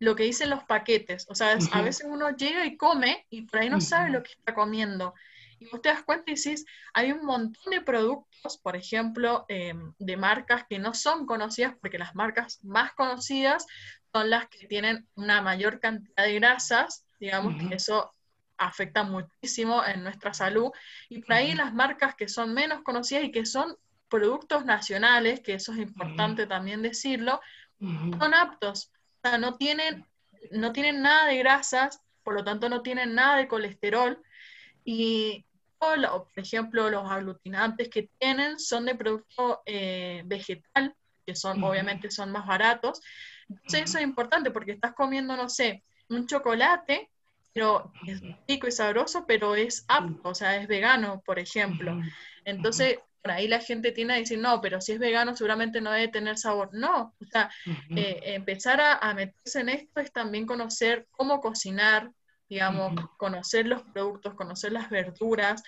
lo 0.00 0.16
que 0.16 0.24
dicen 0.24 0.50
los 0.50 0.64
paquetes, 0.64 1.26
o 1.30 1.34
sea, 1.34 1.56
a 1.72 1.82
veces 1.82 2.06
uno 2.08 2.30
llega 2.36 2.66
y 2.66 2.76
come 2.76 3.26
y 3.30 3.42
por 3.42 3.60
ahí 3.60 3.70
no 3.70 3.80
sabe 3.80 4.10
lo 4.10 4.22
que 4.22 4.32
está 4.32 4.54
comiendo. 4.54 5.14
Y 5.58 5.66
vos 5.70 5.82
te 5.82 5.88
das 5.88 6.02
cuenta 6.02 6.30
y 6.30 6.34
decís, 6.34 6.64
hay 6.94 7.12
un 7.12 7.24
montón 7.24 7.70
de 7.70 7.80
productos, 7.80 8.58
por 8.58 8.76
ejemplo, 8.76 9.44
em, 9.48 9.92
de 9.98 10.16
marcas 10.16 10.64
que 10.68 10.78
no 10.78 10.94
son 10.94 11.26
conocidas, 11.26 11.74
porque 11.80 11.98
las 11.98 12.14
marcas 12.14 12.62
más 12.64 12.92
conocidas 12.92 13.66
son 14.12 14.30
las 14.30 14.48
que 14.48 14.66
tienen 14.66 15.06
una 15.14 15.42
mayor 15.42 15.80
cantidad 15.80 16.24
de 16.24 16.34
grasas, 16.34 17.04
digamos 17.20 17.54
que 17.56 17.74
eso 17.74 18.12
afecta 18.58 19.04
muchísimo 19.04 19.84
en 19.84 20.02
nuestra 20.02 20.34
salud. 20.34 20.70
Y 21.08 21.20
por 21.20 21.34
ahí 21.34 21.54
las 21.54 21.72
marcas 21.72 22.14
que 22.14 22.28
son 22.28 22.54
menos 22.54 22.82
conocidas 22.82 23.24
y 23.24 23.30
que 23.30 23.46
son 23.46 23.76
productos 24.08 24.64
nacionales, 24.64 25.40
que 25.40 25.54
eso 25.54 25.72
es 25.72 25.78
importante 25.78 26.46
también 26.46 26.82
decirlo, 26.82 27.40
son 27.80 28.34
aptos. 28.34 28.90
O 29.22 29.28
sea, 29.28 29.38
no 29.38 29.56
tienen, 29.56 30.06
no 30.50 30.72
tienen 30.72 31.02
nada 31.02 31.26
de 31.26 31.38
grasas, 31.38 32.02
por 32.24 32.34
lo 32.34 32.44
tanto 32.44 32.68
no 32.68 32.82
tienen 32.82 33.14
nada 33.14 33.36
de 33.36 33.48
colesterol. 33.48 34.22
Y 34.84 35.44
por 35.78 36.26
ejemplo, 36.36 36.90
los 36.90 37.10
aglutinantes 37.10 37.88
que 37.88 38.10
tienen 38.18 38.58
son 38.58 38.84
de 38.86 38.94
producto 38.94 39.62
eh, 39.64 40.22
vegetal, 40.26 40.94
que 41.26 41.34
son, 41.34 41.62
obviamente 41.62 42.10
son 42.10 42.30
más 42.32 42.46
baratos. 42.46 43.00
Entonces 43.48 43.82
eso 43.82 43.98
es 43.98 44.04
importante 44.04 44.50
porque 44.50 44.72
estás 44.72 44.94
comiendo, 44.94 45.36
no 45.36 45.48
sé, 45.48 45.84
un 46.08 46.26
chocolate, 46.26 47.10
pero 47.52 47.92
es 48.06 48.20
rico 48.46 48.68
y 48.68 48.72
sabroso, 48.72 49.24
pero 49.26 49.54
es 49.54 49.84
apto, 49.88 50.28
o 50.28 50.34
sea, 50.34 50.56
es 50.56 50.68
vegano, 50.68 51.22
por 51.24 51.38
ejemplo. 51.38 52.00
Entonces, 52.44 52.98
por 53.22 53.32
ahí 53.32 53.48
la 53.48 53.60
gente 53.60 53.92
tiene 53.92 54.14
a 54.14 54.16
decir, 54.18 54.38
no, 54.38 54.60
pero 54.60 54.80
si 54.80 54.92
es 54.92 54.98
vegano 54.98 55.36
seguramente 55.36 55.80
no 55.80 55.90
debe 55.90 56.08
tener 56.08 56.38
sabor. 56.38 56.70
No, 56.72 57.14
o 57.20 57.26
sea, 57.30 57.50
eh, 57.96 58.20
empezar 58.24 58.80
a, 58.80 58.94
a, 58.94 59.14
meterse 59.14 59.60
en 59.60 59.70
esto 59.70 60.00
es 60.00 60.12
también 60.12 60.46
conocer 60.46 61.06
cómo 61.10 61.40
cocinar, 61.40 62.10
digamos, 62.48 62.92
conocer 63.16 63.66
los 63.66 63.82
productos, 63.82 64.34
conocer 64.34 64.72
las 64.72 64.90
verduras, 64.90 65.62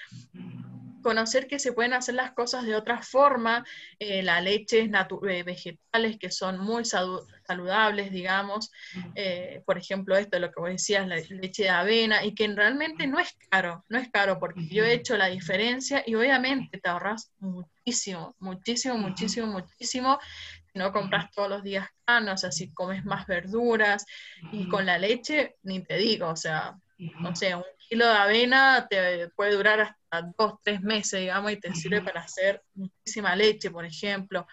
conocer 1.03 1.47
que 1.47 1.59
se 1.59 1.73
pueden 1.73 1.93
hacer 1.93 2.15
las 2.15 2.33
cosas 2.33 2.65
de 2.65 2.75
otra 2.75 3.03
forma, 3.03 3.65
eh, 3.99 4.23
la 4.23 4.41
leche 4.41 4.91
eh, 4.91 5.43
vegetales 5.43 6.19
que 6.19 6.31
son 6.31 6.59
muy 6.59 6.85
saludables, 6.85 8.11
digamos, 8.11 8.71
eh, 9.15 9.63
por 9.67 9.79
ejemplo, 9.79 10.17
esto, 10.17 10.39
lo 10.39 10.51
que 10.51 10.61
vos 10.61 10.71
decías, 10.71 11.07
la 11.09 11.17
leche 11.17 11.65
de 11.65 11.71
avena, 11.71 12.25
y 12.25 12.35
que 12.35 12.49
realmente 12.49 13.07
no 13.07 13.19
es 13.19 13.37
caro, 13.49 13.85
no 13.89 13.99
es 13.99 14.09
caro, 14.11 14.39
porque 14.39 14.67
yo 14.69 14.85
he 14.85 14.93
hecho 14.93 15.17
la 15.17 15.27
diferencia 15.27 16.03
y 16.07 16.15
obviamente 16.15 16.79
te 16.79 16.89
ahorras 16.89 17.33
muchísimo, 17.39 18.35
muchísimo, 18.39 18.97
muchísimo, 18.97 19.47
muchísimo, 19.47 20.19
si 20.21 20.60
no 20.75 20.93
compras 20.93 21.31
todos 21.31 21.49
los 21.49 21.63
días 21.63 21.89
canos, 22.05 22.45
así 22.45 22.73
comes 22.73 23.05
más 23.05 23.27
verduras, 23.27 24.05
y 24.53 24.69
con 24.69 24.87
la 24.87 24.99
leche, 24.99 25.57
ni 25.63 25.83
te 25.83 25.97
digo, 25.97 26.29
o 26.29 26.37
sea, 26.37 26.77
no 27.21 27.35
sé, 27.35 27.55
un 27.55 27.65
kilo 27.89 28.07
de 28.07 28.13
avena 28.13 28.87
te 28.89 29.29
puede 29.31 29.55
durar 29.55 29.81
hasta 29.81 30.31
dos, 30.37 30.55
tres 30.63 30.83
meses, 30.83 31.21
digamos, 31.21 31.53
y 31.53 31.57
te 31.57 31.75
sirve 31.75 32.03
para 32.03 32.21
hacer 32.21 32.63
muchísima 32.75 33.35
leche, 33.35 33.71
por 33.71 33.85
ejemplo. 33.85 34.47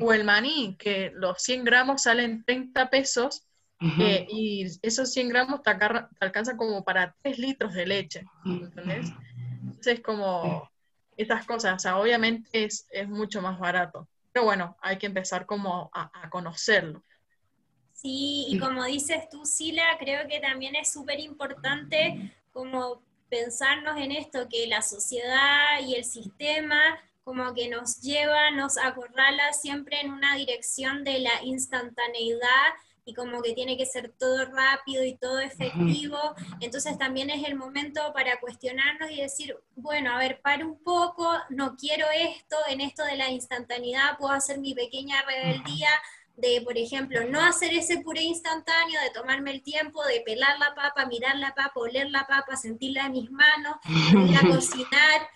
O 0.00 0.12
el 0.12 0.24
maní, 0.24 0.76
que 0.78 1.10
los 1.14 1.42
100 1.42 1.64
gramos 1.64 2.02
salen 2.02 2.44
30 2.44 2.90
pesos 2.90 3.46
eh, 3.80 4.26
y 4.30 4.66
esos 4.82 5.12
100 5.12 5.28
gramos 5.28 5.62
te, 5.62 5.70
alcanzan 6.20 6.56
como 6.56 6.84
para 6.84 7.14
3 7.22 7.38
litros 7.38 7.74
de 7.74 7.86
leche, 7.86 8.24
¿entendés? 8.44 9.10
Entonces, 9.62 10.00
como 10.00 10.70
estas 11.16 11.46
cosas, 11.46 11.76
o 11.76 11.78
sea, 11.78 11.98
obviamente 11.98 12.64
es, 12.64 12.86
mucho 13.08 13.42
más 13.42 13.58
barato. 13.58 14.08
Pero 14.34 14.44
bueno, 14.44 14.76
hay 14.82 14.98
que 14.98 15.06
empezar 15.06 15.46
como 15.46 15.90
a 15.94 16.28
conocerlo. 16.28 17.02
Sí, 17.92 18.46
y 18.48 18.58
como 18.58 18.84
dices 18.84 19.28
tú, 19.30 19.46
Sila, 19.46 19.84
creo 19.98 20.28
que 20.28 20.40
también 20.40 20.74
es 20.74 20.92
súper 20.92 21.20
importante 21.20 22.34
como 22.52 23.00
pensarnos 23.30 23.96
en 23.98 24.12
esto, 24.12 24.48
que 24.50 24.66
la 24.66 24.82
sociedad 24.82 25.80
y 25.86 25.94
el 25.94 26.04
sistema 26.04 26.98
como 27.22 27.54
que 27.54 27.68
nos 27.68 28.00
lleva, 28.02 28.50
nos 28.50 28.76
acorrala 28.76 29.52
siempre 29.54 30.00
en 30.00 30.12
una 30.12 30.36
dirección 30.36 31.04
de 31.04 31.20
la 31.20 31.42
instantaneidad 31.42 32.74
y 33.04 33.14
como 33.14 33.42
que 33.42 33.52
tiene 33.52 33.76
que 33.76 33.86
ser 33.86 34.12
todo 34.18 34.46
rápido 34.46 35.04
y 35.04 35.16
todo 35.16 35.38
efectivo. 35.40 36.18
Entonces 36.60 36.96
también 36.98 37.30
es 37.30 37.46
el 37.46 37.54
momento 37.54 38.00
para 38.14 38.40
cuestionarnos 38.40 39.10
y 39.10 39.20
decir, 39.20 39.56
bueno, 39.76 40.12
a 40.12 40.18
ver, 40.18 40.40
para 40.40 40.64
un 40.64 40.82
poco, 40.82 41.30
no 41.50 41.76
quiero 41.76 42.06
esto, 42.14 42.56
en 42.68 42.80
esto 42.80 43.04
de 43.04 43.16
la 43.16 43.30
instantaneidad 43.30 44.16
puedo 44.18 44.32
hacer 44.32 44.58
mi 44.58 44.74
pequeña 44.74 45.22
rebeldía, 45.22 45.88
de, 46.36 46.62
por 46.62 46.76
ejemplo, 46.76 47.24
no 47.28 47.40
hacer 47.40 47.72
ese 47.72 47.98
puré 47.98 48.22
instantáneo, 48.22 49.00
de 49.02 49.10
tomarme 49.10 49.52
el 49.52 49.62
tiempo 49.62 50.04
de 50.04 50.20
pelar 50.22 50.58
la 50.58 50.74
papa, 50.74 51.06
mirar 51.06 51.36
la 51.36 51.54
papa, 51.54 51.72
oler 51.76 52.10
la 52.10 52.26
papa, 52.26 52.56
sentirla 52.56 53.06
en 53.06 53.12
mis 53.12 53.30
manos, 53.30 53.76
ir 54.30 54.36
a 54.36 54.40
cocinar, 54.40 55.28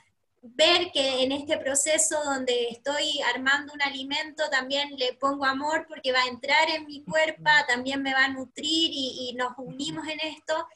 ver 0.43 0.91
que 0.93 1.23
en 1.23 1.33
este 1.33 1.59
proceso 1.59 2.23
donde 2.25 2.69
estoy 2.69 3.21
armando 3.35 3.73
un 3.73 3.83
alimento 3.83 4.49
también 4.51 4.91
le 4.97 5.15
pongo 5.15 5.45
amor 5.45 5.87
porque 5.89 6.13
va 6.13 6.23
a 6.23 6.29
entrar 6.29 6.71
en 6.71 6.87
mi 6.87 7.03
cuerpo, 7.05 7.51
también 7.67 8.03
me 8.03 8.15
va 8.15 8.25
a 8.25 8.29
nutrir 8.29 8.91
y, 8.93 9.35
nos 9.37 9.53
unimos 9.59 10.07
en 10.09 10.21
esto. 10.21 10.67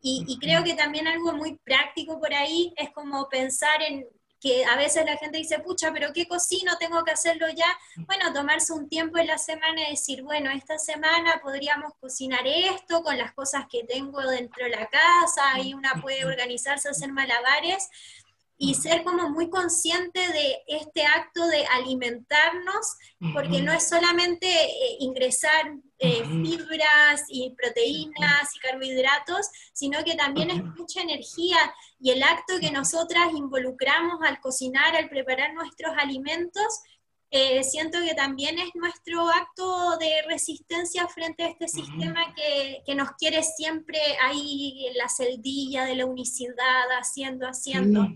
Y, 0.00 0.24
y, 0.28 0.38
creo 0.38 0.62
que 0.62 0.74
también 0.74 1.06
algo 1.08 1.32
muy 1.32 1.56
práctico 1.56 2.20
por 2.20 2.32
ahí 2.32 2.72
es 2.76 2.90
como 2.90 3.28
pensar 3.28 3.82
en 3.82 4.06
que 4.40 4.64
a 4.64 4.76
veces 4.76 5.04
la 5.04 5.16
gente 5.16 5.38
dice, 5.38 5.58
pucha, 5.58 5.92
pero 5.92 6.12
¿qué 6.12 6.26
cocino? 6.26 6.76
Tengo 6.78 7.02
que 7.04 7.10
hacerlo 7.10 7.46
ya. 7.48 7.66
Bueno, 8.06 8.32
tomarse 8.32 8.72
un 8.72 8.88
tiempo 8.88 9.18
en 9.18 9.26
la 9.26 9.38
semana 9.38 9.88
y 9.88 9.92
decir, 9.92 10.22
bueno, 10.22 10.50
esta 10.50 10.78
semana 10.78 11.40
podríamos 11.42 11.92
cocinar 12.00 12.46
esto 12.46 13.02
con 13.02 13.18
las 13.18 13.32
cosas 13.32 13.66
que 13.70 13.84
tengo 13.84 14.20
dentro 14.22 14.64
de 14.64 14.70
la 14.70 14.86
casa, 14.86 15.58
y 15.60 15.74
una 15.74 15.94
puede 16.00 16.24
organizarse, 16.24 16.88
hacer 16.88 17.12
malabares, 17.12 17.88
y 18.60 18.74
ser 18.74 19.04
como 19.04 19.30
muy 19.30 19.48
consciente 19.48 20.18
de 20.18 20.62
este 20.66 21.06
acto 21.06 21.46
de 21.46 21.64
alimentarnos, 21.66 22.96
porque 23.32 23.62
no 23.62 23.72
es 23.72 23.88
solamente 23.88 24.48
eh, 24.48 24.96
ingresar 24.98 25.76
eh, 26.00 26.24
fibras 26.24 27.22
y 27.28 27.54
proteínas 27.56 28.56
y 28.56 28.58
carbohidratos, 28.58 29.48
sino 29.72 30.02
que 30.02 30.16
también 30.16 30.50
es 30.50 30.64
mucha 30.76 31.02
energía 31.02 31.56
y 32.00 32.10
el 32.10 32.22
acto 32.24 32.54
que 32.60 32.72
nosotras 32.72 33.32
involucramos 33.32 34.20
al 34.22 34.40
cocinar, 34.40 34.96
al 34.96 35.08
preparar 35.08 35.54
nuestros 35.54 35.92
alimentos, 35.96 36.80
eh, 37.30 37.62
siento 37.62 37.98
que 38.00 38.14
también 38.14 38.58
es 38.58 38.70
nuestro 38.74 39.28
acto 39.28 39.98
de 39.98 40.22
resistencia 40.26 41.06
frente 41.08 41.44
a 41.44 41.48
este 41.48 41.68
sistema 41.68 42.34
que, 42.34 42.82
que 42.86 42.94
nos 42.94 43.12
quiere 43.12 43.42
siempre 43.42 44.00
ahí 44.22 44.86
en 44.88 44.96
la 44.96 45.08
celdilla 45.08 45.84
de 45.84 45.94
la 45.94 46.06
unicidad, 46.06 46.88
haciendo, 46.98 47.46
haciendo. 47.46 48.08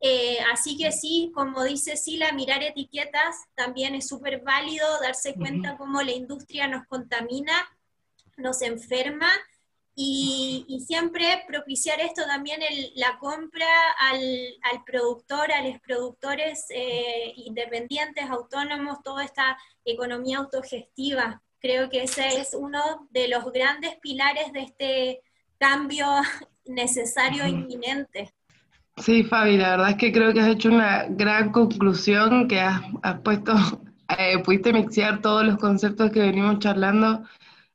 Eh, 0.00 0.38
así 0.52 0.76
que 0.76 0.92
sí, 0.92 1.32
como 1.34 1.64
dice 1.64 1.96
Sila, 1.96 2.32
mirar 2.32 2.62
etiquetas 2.62 3.36
también 3.54 3.94
es 3.94 4.06
súper 4.08 4.42
válido, 4.42 4.86
darse 5.00 5.34
cuenta 5.34 5.76
cómo 5.76 6.02
la 6.02 6.12
industria 6.12 6.68
nos 6.68 6.86
contamina, 6.86 7.52
nos 8.36 8.62
enferma 8.62 9.28
y, 10.00 10.84
siempre 10.86 11.42
propiciar 11.48 11.98
esto 11.98 12.22
también, 12.24 12.60
la 12.94 13.18
compra 13.18 13.66
al, 13.98 14.84
productor, 14.86 15.50
a 15.50 15.60
los 15.60 15.80
productores 15.80 16.66
eh, 16.70 17.32
independientes, 17.34 18.30
autónomos, 18.30 19.02
toda 19.02 19.24
esta 19.24 19.58
economía 19.84 20.38
autogestiva. 20.38 21.42
Creo 21.58 21.90
que 21.90 22.04
ese 22.04 22.40
es 22.40 22.54
uno 22.54 23.08
de 23.10 23.26
los 23.26 23.50
grandes 23.52 23.96
pilares 23.96 24.52
de 24.52 24.60
este 24.60 25.22
cambio 25.58 26.06
necesario 26.64 27.42
e 27.42 27.48
inminente. 27.48 28.32
Sí, 29.00 29.22
Fabi, 29.24 29.56
la 29.56 29.70
verdad 29.70 29.90
es 29.90 29.96
que 29.96 30.12
creo 30.12 30.32
que 30.32 30.40
has 30.40 30.48
hecho 30.48 30.70
una 30.70 31.06
gran 31.08 31.52
conclusión, 31.52 32.48
que 32.48 32.60
has, 32.60 32.82
puesto, 33.22 33.54
eh, 34.18 34.38
pudiste 34.42 34.72
mixear 34.72 35.20
todos 35.20 35.44
los 35.44 35.56
conceptos 35.58 36.10
que 36.10 36.20
venimos 36.20 36.58
charlando, 36.58 37.22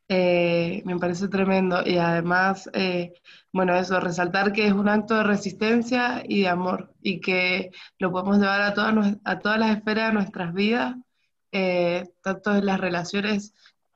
eh, 0.09 0.81
me 0.85 0.97
parece 0.99 1.27
tremendo. 1.29 1.81
Y 1.85 1.97
además, 1.97 2.69
eh, 2.73 3.13
bueno, 3.53 3.75
eso, 3.75 3.99
resaltar 3.99 4.51
que 4.53 4.67
es 4.67 4.73
un 4.73 4.89
acto 4.89 5.15
de 5.15 5.23
resistencia 5.23 6.23
y 6.27 6.41
de 6.41 6.49
amor, 6.49 6.93
y 7.01 7.21
que 7.21 7.71
lo 7.99 8.11
podemos 8.11 8.37
llevar 8.39 8.61
a 8.61 8.73
todas, 8.73 9.17
a 9.23 9.39
todas 9.39 9.59
las 9.59 9.77
esferas 9.77 10.09
de 10.09 10.13
nuestras 10.13 10.53
vidas, 10.53 10.95
tanto 12.21 12.55
en 12.55 12.65
las 12.65 12.79
relaciones 12.79 13.53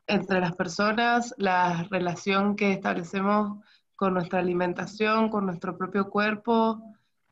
entre 0.07 0.39
las 0.39 0.55
personas, 0.55 1.33
la 1.37 1.87
relación 1.89 2.55
que 2.55 2.71
establecemos 2.71 3.59
con 3.95 4.13
nuestra 4.13 4.39
alimentación, 4.39 5.29
con 5.29 5.45
nuestro 5.45 5.77
propio 5.77 6.09
cuerpo, 6.09 6.81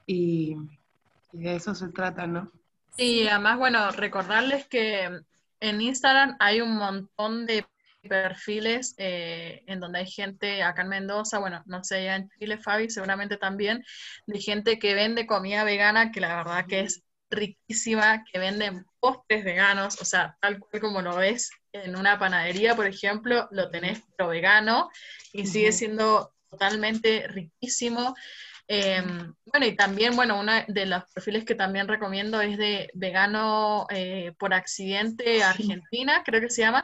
y, 0.06 0.56
de 1.32 1.56
eso 1.56 1.76
se 1.76 1.89
trata, 1.89 2.28
¿no? 2.28 2.52
Sí, 2.98 3.28
además, 3.28 3.58
bueno, 3.58 3.91
recordarles 3.91 4.68
que 4.68 5.10
en 5.60 5.82
Instagram 5.82 6.38
hay 6.39 6.62
un 6.62 6.76
montón 6.76 7.46
de 7.46 7.65
perfiles 8.08 8.94
eh, 8.98 9.63
en 9.68 9.80
donde 9.80 10.00
hay 10.00 10.06
gente 10.06 10.63
acá 10.63 10.84
en 10.84 10.89
Mendoza, 10.89 11.39
bueno, 11.39 11.63
no 11.65 11.84
sé, 11.84 12.04
ya 12.04 12.15
en 12.18 12.30
Chile, 12.39 12.58
Fabi, 12.58 12.89
seguramente 12.89 13.38
también, 13.38 13.84
de 14.28 14.39
gente 14.39 14.80
que 14.80 14.94
vende 14.94 15.26
comida 15.26 15.63
vegana, 15.63 16.12
que 16.12 16.22
la 16.22 16.36
verdad 16.38 16.65
que 16.68 16.82
es 16.82 17.04
riquísima, 17.30 18.24
que 18.32 18.39
venden 18.39 18.86
postres 19.00 19.44
veganos, 19.44 20.00
o 20.02 20.06
sea, 20.06 20.38
tal 20.39 20.60
cual 20.60 20.82
como 20.82 21.02
lo 21.02 21.15
ves 21.15 21.52
en 21.72 21.96
una 21.96 22.18
panadería, 22.18 22.76
por 22.76 22.88
ejemplo, 22.88 23.48
lo 23.52 23.70
tenés 23.70 24.02
pero 24.15 24.30
vegano 24.30 24.89
y 25.34 25.46
sigue 25.48 25.72
siendo 25.72 26.34
totalmente 26.50 27.28
riquísimo. 27.28 28.15
Em, 28.67 29.34
bueno, 29.45 29.65
y 29.67 29.75
también, 29.75 30.15
bueno, 30.15 30.39
uno 30.39 30.51
de 30.67 30.86
los 30.88 31.04
perfiles 31.13 31.45
que 31.45 31.54
también 31.54 31.88
recomiendo 31.88 32.41
es 32.41 32.58
de 32.58 32.89
vegano 32.93 33.86
eh, 33.91 34.34
por 34.39 34.54
accidente 34.54 35.43
Argentina, 35.43 36.23
creo 36.25 36.41
que 36.41 36.49
se 36.49 36.62
llama, 36.62 36.84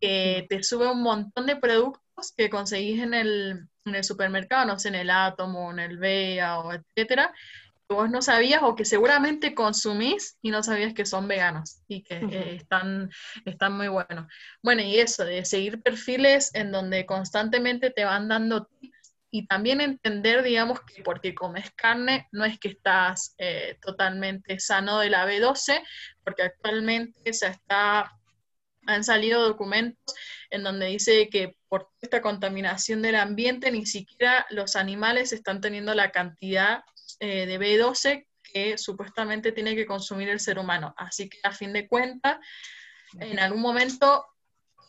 que 0.00 0.46
te 0.48 0.62
sube 0.62 0.90
un 0.90 1.02
montón 1.02 1.46
de 1.46 1.56
productos 1.56 2.32
que 2.36 2.50
conseguís 2.50 3.00
en 3.00 3.14
el, 3.14 3.68
en 3.84 3.94
el 3.94 4.04
supermercado, 4.04 4.66
no 4.66 4.78
sé, 4.78 4.88
en 4.88 4.96
el 4.96 5.10
Átomo, 5.10 5.70
en 5.70 5.78
el 5.78 5.98
Bea, 5.98 6.58
o 6.58 6.72
etcétera, 6.72 7.32
que 7.88 7.94
vos 7.94 8.10
no 8.10 8.22
sabías 8.22 8.62
o 8.64 8.74
que 8.74 8.84
seguramente 8.84 9.54
consumís 9.54 10.36
y 10.42 10.50
no 10.50 10.64
sabías 10.64 10.94
que 10.94 11.06
son 11.06 11.28
veganos 11.28 11.82
y 11.86 12.02
que 12.02 12.16
eh, 12.16 12.56
están, 12.56 13.08
están 13.44 13.76
muy 13.76 13.88
buenos. 13.88 14.26
Bueno, 14.62 14.82
y 14.82 14.98
eso, 14.98 15.24
de 15.24 15.44
seguir 15.44 15.80
perfiles 15.80 16.50
en 16.54 16.72
donde 16.72 17.06
constantemente 17.06 17.90
te 17.90 18.04
van 18.04 18.26
dando 18.26 18.64
tips 18.64 18.99
y 19.30 19.46
también 19.46 19.80
entender, 19.80 20.42
digamos, 20.42 20.80
que 20.82 21.02
porque 21.02 21.34
comes 21.34 21.70
carne 21.72 22.28
no 22.32 22.44
es 22.44 22.58
que 22.58 22.68
estás 22.68 23.34
eh, 23.38 23.78
totalmente 23.80 24.58
sano 24.58 24.98
de 24.98 25.10
la 25.10 25.26
B12, 25.26 25.82
porque 26.24 26.42
actualmente 26.42 27.32
se 27.32 27.46
está, 27.46 28.12
han 28.86 29.04
salido 29.04 29.42
documentos 29.42 30.14
en 30.50 30.64
donde 30.64 30.86
dice 30.86 31.28
que 31.28 31.56
por 31.68 31.90
esta 32.00 32.20
contaminación 32.20 33.02
del 33.02 33.16
ambiente 33.16 33.70
ni 33.70 33.86
siquiera 33.86 34.46
los 34.50 34.74
animales 34.74 35.32
están 35.32 35.60
teniendo 35.60 35.94
la 35.94 36.10
cantidad 36.10 36.82
eh, 37.20 37.46
de 37.46 37.58
B12 37.60 38.26
que 38.42 38.78
supuestamente 38.78 39.52
tiene 39.52 39.76
que 39.76 39.86
consumir 39.86 40.28
el 40.28 40.40
ser 40.40 40.58
humano. 40.58 40.92
Así 40.96 41.28
que 41.28 41.38
a 41.44 41.52
fin 41.52 41.72
de 41.72 41.86
cuentas, 41.86 42.38
en 43.18 43.38
algún 43.38 43.60
momento 43.60 44.26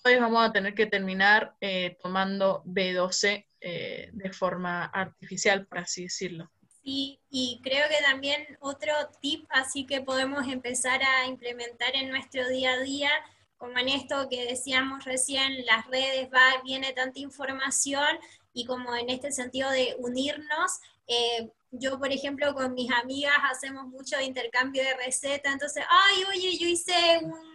todos 0.01 0.19
vamos 0.19 0.47
a 0.47 0.51
tener 0.51 0.73
que 0.73 0.85
terminar 0.85 1.55
eh, 1.61 1.97
tomando 2.01 2.63
B12 2.65 3.45
eh, 3.61 4.09
de 4.13 4.33
forma 4.33 4.85
artificial, 4.85 5.67
por 5.67 5.79
así 5.79 6.03
decirlo. 6.03 6.51
Sí, 6.83 7.19
y 7.29 7.59
creo 7.63 7.87
que 7.89 8.03
también 8.03 8.57
otro 8.59 8.91
tip 9.21 9.45
así 9.49 9.85
que 9.85 10.01
podemos 10.01 10.47
empezar 10.47 11.01
a 11.03 11.27
implementar 11.27 11.95
en 11.95 12.09
nuestro 12.09 12.47
día 12.49 12.73
a 12.73 12.79
día, 12.79 13.11
como 13.57 13.77
en 13.77 13.89
esto 13.89 14.27
que 14.29 14.45
decíamos 14.45 15.05
recién, 15.05 15.63
las 15.65 15.85
redes, 15.87 16.29
va, 16.33 16.61
viene 16.63 16.93
tanta 16.93 17.19
información 17.19 18.17
y 18.53 18.65
como 18.65 18.95
en 18.95 19.09
este 19.11 19.31
sentido 19.31 19.69
de 19.69 19.95
unirnos, 19.99 20.79
eh, 21.05 21.51
yo 21.69 21.99
por 21.99 22.11
ejemplo 22.11 22.55
con 22.55 22.73
mis 22.73 22.91
amigas 22.91 23.35
hacemos 23.49 23.87
mucho 23.87 24.19
intercambio 24.19 24.83
de 24.83 24.95
receta, 24.95 25.51
entonces, 25.51 25.83
ay, 25.87 26.23
oye, 26.31 26.57
yo 26.57 26.67
hice 26.67 27.19
un 27.21 27.50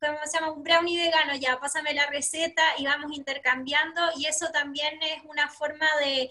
¿cómo 0.00 0.18
se 0.24 0.38
llama? 0.38 0.52
Un 0.52 0.62
brownie 0.62 1.00
vegano, 1.02 1.34
ya, 1.36 1.58
pásame 1.58 1.94
la 1.94 2.06
receta 2.06 2.62
y 2.78 2.84
vamos 2.84 3.16
intercambiando 3.16 4.00
y 4.16 4.26
eso 4.26 4.48
también 4.52 5.00
es 5.02 5.22
una 5.24 5.48
forma 5.48 5.86
de, 6.00 6.30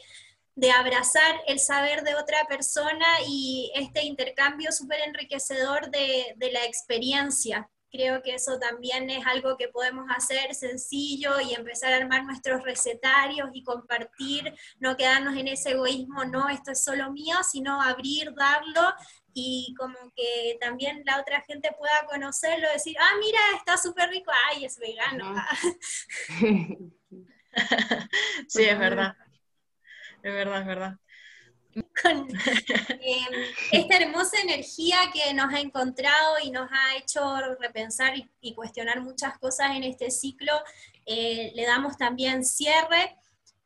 abrazar 0.71 1.41
el 1.47 1.59
saber 1.59 2.03
de 2.03 2.15
otra 2.15 2.45
persona 2.45 3.05
y 3.27 3.71
este 3.75 4.03
intercambio 4.03 4.71
súper 4.71 5.01
enriquecedor 5.01 5.91
de, 5.91 6.33
de 6.35 6.51
la 6.51 6.65
experiencia. 6.65 7.69
Creo 7.91 8.21
que 8.21 8.33
eso 8.33 8.59
también 8.59 9.09
es 9.09 9.25
algo 9.25 9.55
que 9.55 9.69
podemos 9.69 10.07
hacer 10.09 10.53
sencillo 10.55 11.39
y 11.39 11.53
empezar 11.53 11.93
a 11.93 11.97
armar 11.97 12.25
nuestros 12.25 12.63
recetarios 12.63 13.49
y 13.53 13.63
compartir, 13.63 14.53
no 14.79 14.97
quedarnos 14.97 15.37
en 15.37 15.47
ese 15.47 15.71
egoísmo, 15.71 16.25
no, 16.25 16.49
esto 16.49 16.71
es 16.71 16.83
solo 16.83 17.11
mío, 17.11 17.37
sino 17.49 17.81
abrir, 17.81 18.33
darlo 18.33 18.93
y 19.39 19.75
como 19.77 19.95
que 20.15 20.57
también 20.59 21.03
la 21.05 21.21
otra 21.21 21.41
gente 21.41 21.69
pueda 21.77 22.07
conocerlo, 22.09 22.67
decir, 22.71 22.97
ah, 22.99 23.11
mira, 23.19 23.39
está 23.55 23.77
súper 23.77 24.09
rico, 24.09 24.31
ay, 24.49 24.65
es 24.65 24.79
vegano. 24.79 25.35
sí, 28.47 28.63
es 28.63 28.79
verdad. 28.79 29.15
Es 30.23 30.33
verdad, 30.33 30.61
es 30.61 30.65
verdad. 30.65 30.97
Con 32.01 32.27
em, 32.99 33.53
esta 33.71 33.97
hermosa 33.97 34.41
energía 34.41 34.97
que 35.13 35.31
nos 35.35 35.53
ha 35.53 35.59
encontrado 35.59 36.39
y 36.43 36.49
nos 36.49 36.67
ha 36.71 36.97
hecho 36.97 37.21
repensar 37.59 38.15
y, 38.41 38.55
cuestionar 38.55 39.01
muchas 39.01 39.37
cosas 39.37 39.75
en 39.75 39.83
este 39.83 40.09
ciclo, 40.09 40.53
eh, 41.05 41.51
le 41.53 41.63
damos 41.67 41.95
también 41.95 42.43
cierre 42.43 43.15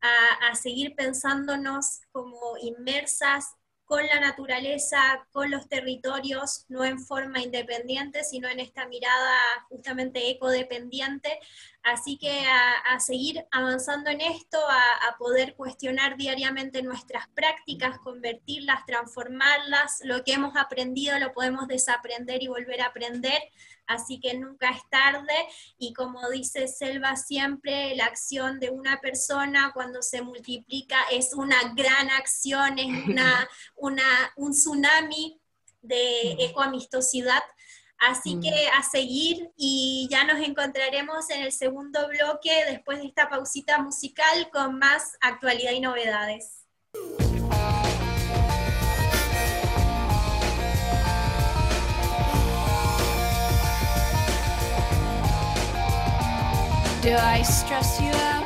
a, 0.02 0.50
a 0.50 0.56
seguir 0.56 0.96
pensándonos 0.96 2.02
como 2.12 2.58
inmersas 2.62 3.56
con 3.92 4.08
la 4.08 4.22
naturaleza, 4.22 5.28
con 5.34 5.52
los 5.52 5.68
territorios, 5.68 6.66
no 6.70 6.86
en 6.86 6.98
forma 6.98 7.42
independiente, 7.42 8.24
sino 8.24 8.48
en 8.48 8.62
esta 8.62 8.88
mirada 8.88 9.36
justamente 9.68 10.30
ecodependiente. 10.30 11.38
Así 11.84 12.18
que 12.18 12.46
a, 12.46 12.98
seguir 13.02 13.46
avanzando 13.52 14.10
en 14.10 14.22
esto, 14.22 14.58
a, 14.66 15.18
poder 15.18 15.56
cuestionar 15.56 16.16
diariamente 16.16 16.82
nuestras 16.84 17.28
prácticas, 17.36 18.00
convertirlas, 18.00 18.86
transformarlas, 18.86 20.00
lo 20.06 20.24
que 20.24 20.36
hemos 20.36 20.56
aprendido 20.56 21.20
lo 21.20 21.34
podemos 21.34 21.68
desaprender 21.68 22.42
y 22.42 22.48
volver 22.48 22.80
a 22.80 22.86
aprender, 22.86 23.42
así 23.94 24.20
que 24.20 24.34
nunca 24.38 24.70
es 24.70 24.82
tarde 24.90 25.34
y 25.78 25.94
como 25.94 26.30
dice 26.30 26.68
Selva 26.68 27.16
siempre, 27.16 27.96
la 27.96 28.06
acción 28.06 28.60
de 28.60 28.70
una 28.70 29.00
persona 29.00 29.72
cuando 29.74 30.02
se 30.02 30.22
multiplica 30.22 30.98
es 31.12 31.34
una 31.34 31.74
gran 31.76 32.10
acción, 32.10 32.80
es 32.80 33.08
una, 33.08 33.48
una, 33.76 34.04
un 34.36 34.52
tsunami 34.52 35.40
de 35.82 36.34
ecoamistosidad. 36.40 37.44
Así 37.98 38.40
que 38.40 38.68
a 38.76 38.82
seguir 38.82 39.52
y 39.56 40.08
ya 40.10 40.24
nos 40.24 40.40
encontraremos 40.40 41.30
en 41.30 41.44
el 41.44 41.52
segundo 41.52 42.08
bloque 42.08 42.52
después 42.68 42.98
de 42.98 43.06
esta 43.06 43.30
pausita 43.30 43.78
musical 43.78 44.50
con 44.52 44.80
más 44.80 45.18
actualidad 45.22 45.72
y 45.74 45.82
novedades. 45.82 46.66
Do 57.02 57.16
I 57.16 57.42
stress 57.42 58.00
you 58.00 58.12
out? 58.12 58.46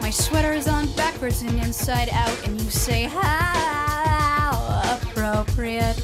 My 0.00 0.08
sweater 0.08 0.54
is 0.54 0.66
on 0.66 0.90
backwards 0.92 1.42
and 1.42 1.62
inside 1.62 2.08
out, 2.10 2.46
and 2.46 2.58
you 2.58 2.70
say, 2.70 3.02
How 3.02 4.80
appropriate. 4.96 6.00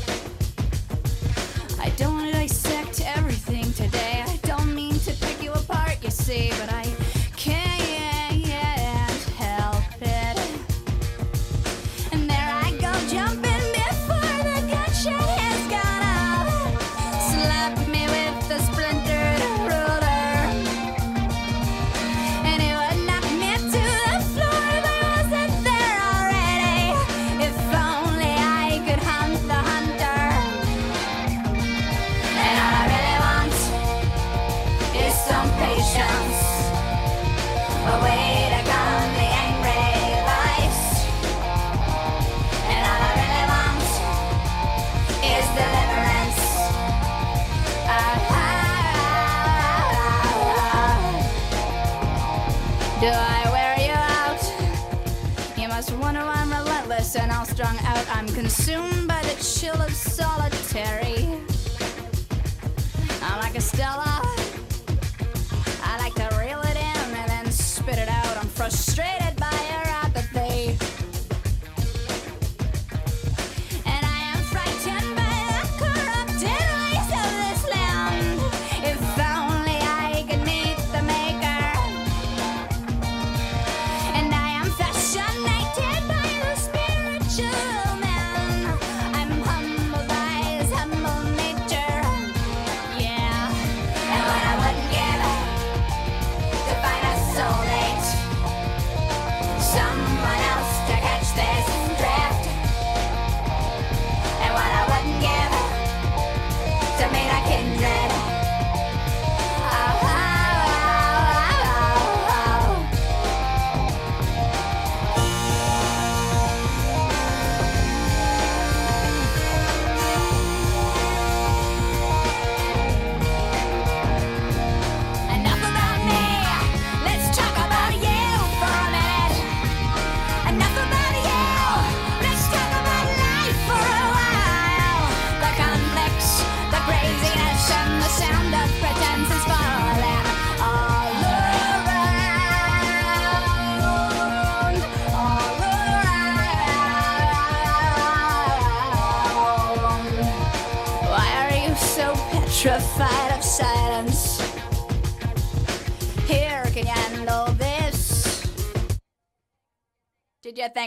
I 1.81 1.89
don't 1.97 2.13
want 2.13 2.27
to 2.27 2.33
dissect 2.33 3.01
everything 3.17 3.73
today. 3.73 4.23
I 4.27 4.37
don't 4.43 4.75
mean 4.75 4.99
to 4.99 5.13
pick 5.15 5.43
you 5.43 5.53
apart, 5.53 5.97
you 6.05 6.11
see, 6.11 6.51
but 6.61 6.71
I 6.71 6.74
consumed 58.75 59.09
by 59.09 59.23
the 59.23 59.43
chill 59.43 59.81
of 59.81 59.95
solitary. 59.95 61.34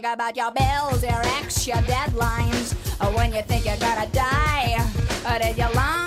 Think 0.01 0.13
about 0.13 0.37
your 0.37 0.51
bills, 0.51 1.01
your 1.01 1.21
ex, 1.39 1.65
your 1.65 1.77
deadlines? 1.77 2.75
Or 3.01 3.15
when 3.15 3.33
you 3.33 3.41
think 3.41 3.65
you're 3.65 3.77
gonna 3.77 4.07
die? 4.09 4.77
Or 5.25 5.39
did 5.39 5.57
you 5.57 5.67
long 5.73 6.06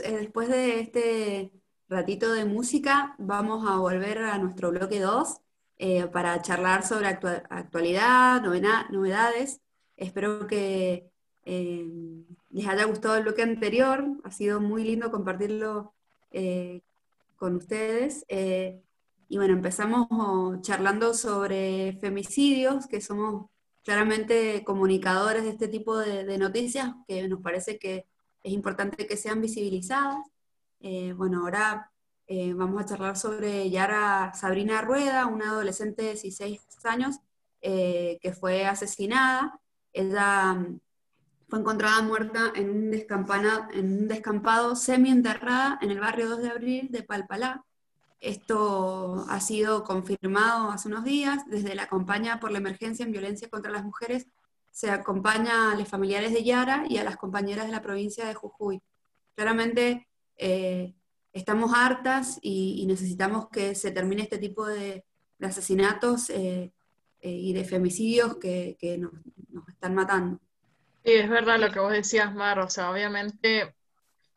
Eh, 0.00 0.16
después 0.18 0.48
de 0.48 0.80
este 0.80 1.52
ratito 1.88 2.32
de 2.32 2.44
música, 2.44 3.14
vamos 3.18 3.68
a 3.68 3.76
volver 3.76 4.18
a 4.18 4.38
nuestro 4.38 4.70
bloque 4.70 5.00
2 5.00 5.40
eh, 5.78 6.06
para 6.06 6.40
charlar 6.42 6.84
sobre 6.86 7.08
actua- 7.08 7.42
actualidad, 7.50 8.42
novedades. 8.42 9.60
Espero 9.96 10.46
que 10.46 11.10
eh, 11.44 11.86
les 12.50 12.66
haya 12.66 12.84
gustado 12.84 13.16
el 13.16 13.24
bloque 13.24 13.42
anterior. 13.42 14.04
Ha 14.24 14.30
sido 14.30 14.60
muy 14.60 14.84
lindo 14.84 15.10
compartirlo 15.10 15.94
con 17.36 17.56
ustedes. 17.56 18.24
Y 19.28 19.36
bueno, 19.36 19.54
empezamos 19.54 20.06
oh, 20.10 20.56
charlando 20.60 21.14
sobre 21.14 21.98
femicidios, 22.00 22.86
que 22.86 23.00
somos 23.00 23.46
claramente 23.84 24.62
comunicadores 24.64 25.42
de 25.44 25.50
este 25.50 25.68
tipo 25.68 25.98
de 25.98 26.38
noticias, 26.38 26.94
que 27.06 27.26
nos 27.28 27.40
parece 27.42 27.78
que 27.78 28.06
es 28.42 28.52
importante 28.52 29.06
que 29.06 29.16
sean 29.16 29.40
visibilizadas. 29.40 30.26
Eh, 30.80 31.12
bueno, 31.16 31.42
ahora 31.42 31.90
eh, 32.26 32.54
vamos 32.54 32.82
a 32.82 32.86
charlar 32.86 33.16
sobre 33.16 33.70
Yara 33.70 34.32
Sabrina 34.34 34.80
Rueda, 34.82 35.26
una 35.26 35.50
adolescente 35.50 36.02
de 36.02 36.10
16 36.10 36.60
años 36.84 37.16
eh, 37.60 38.18
que 38.20 38.32
fue 38.32 38.66
asesinada. 38.66 39.60
Ella 39.92 40.54
mm, 40.54 40.80
fue 41.48 41.60
encontrada 41.60 42.02
muerta 42.02 42.52
en 42.54 42.70
un, 42.70 42.92
en 42.94 43.86
un 44.02 44.08
descampado 44.08 44.76
semi-enterrada 44.76 45.78
en 45.82 45.90
el 45.90 46.00
barrio 46.00 46.28
2 46.30 46.42
de 46.42 46.50
abril 46.50 46.88
de 46.90 47.02
Palpalá. 47.02 47.64
Esto 48.20 49.24
ha 49.28 49.40
sido 49.40 49.84
confirmado 49.84 50.70
hace 50.70 50.88
unos 50.88 51.04
días 51.04 51.42
desde 51.48 51.74
la 51.74 51.88
campaña 51.88 52.38
por 52.40 52.52
la 52.52 52.58
emergencia 52.58 53.04
en 53.04 53.12
violencia 53.12 53.50
contra 53.50 53.72
las 53.72 53.84
mujeres 53.84 54.28
se 54.72 54.90
acompaña 54.90 55.70
a 55.70 55.76
los 55.76 55.86
familiares 55.86 56.32
de 56.32 56.42
Yara 56.42 56.84
y 56.88 56.96
a 56.96 57.04
las 57.04 57.16
compañeras 57.16 57.66
de 57.66 57.72
la 57.72 57.82
provincia 57.82 58.26
de 58.26 58.34
Jujuy. 58.34 58.80
Claramente 59.36 60.08
eh, 60.36 60.94
estamos 61.32 61.72
hartas 61.74 62.38
y, 62.40 62.84
necesitamos 62.86 63.48
que 63.50 63.74
se 63.74 63.90
termine 63.90 64.22
este 64.22 64.38
tipo 64.38 64.66
de, 64.66 65.04
asesinatos 65.40 66.30
eh, 66.30 66.72
eh, 67.20 67.30
y 67.30 67.52
de 67.52 67.64
femicidios 67.64 68.36
que, 68.38 68.76
que 68.80 68.96
nos, 68.96 69.12
nos 69.50 69.68
están 69.68 69.94
matando. 69.94 70.40
Sí, 71.04 71.12
es 71.12 71.28
verdad 71.28 71.60
lo 71.60 71.70
que 71.70 71.80
vos 71.80 71.92
decías, 71.92 72.34
Mar, 72.34 72.58
o 72.60 72.70
sea, 72.70 72.90
obviamente, 72.90 73.74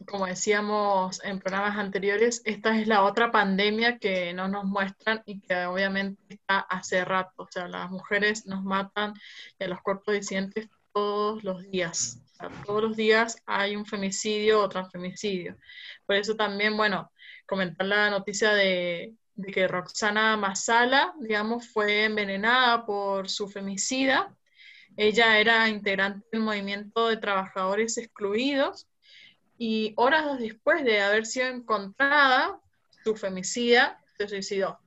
como 0.06 0.26
decíamos 0.26 1.24
en 1.24 1.40
programas 1.40 1.78
anteriores, 1.78 2.42
esta 2.46 2.80
es 2.80 2.88
la 2.88 3.04
otra 3.04 3.32
pandemia 3.32 3.98
que 3.98 4.34
no 4.34 4.48
nos 4.48 4.66
muestran 4.66 5.24
y 5.26 5.40
que 5.42 5.66
obviamente 5.66 6.22
está 6.30 6.60
hace 6.60 7.06
rato, 7.06 7.44
o 7.44 7.48
sea, 7.50 7.68
las 7.68 7.90
mujeres 7.90 8.46
nos 8.46 8.64
matan 8.64 9.14
y 9.58 9.64
a 9.64 9.68
los 9.68 9.82
cuerpos 9.82 10.14
disidentes 10.14 10.68
todos 10.94 11.44
los 11.44 11.64
días, 11.64 12.22
o 12.34 12.36
sea, 12.36 12.64
todos 12.66 12.84
los 12.84 12.96
días 12.98 13.42
hay 13.46 13.76
un 13.76 13.86
femicidio 13.86 14.62
o 14.62 14.70
transfemicidio. 14.70 15.58
Por 16.06 16.18
eso 16.18 16.36
también, 16.36 16.78
bueno, 16.78 17.12
comentar 17.46 17.88
la 17.88 18.10
noticia 18.10 18.54
de, 18.54 19.16
de 19.36 19.52
que 19.52 19.68
Roxana 19.68 20.38
Masala, 20.38 21.14
digamos, 21.20 21.70
fue 21.70 22.06
envenenada 22.06 22.86
por 22.86 23.30
su 23.30 23.48
femicida. 23.48 24.36
Ella 24.98 25.40
era 25.40 25.68
integrante 25.68 26.26
del 26.32 26.42
movimiento 26.42 27.08
de 27.08 27.18
trabajadores 27.18 27.98
excluidos 27.98 28.88
y 29.58 29.94
horas 29.98 30.38
después 30.40 30.84
de 30.84 31.02
haber 31.02 31.26
sido 31.26 31.48
encontrada, 31.48 32.60
su 33.04 33.16
femicida 33.16 34.02
se 34.18 34.28
suicidó. 34.28 34.80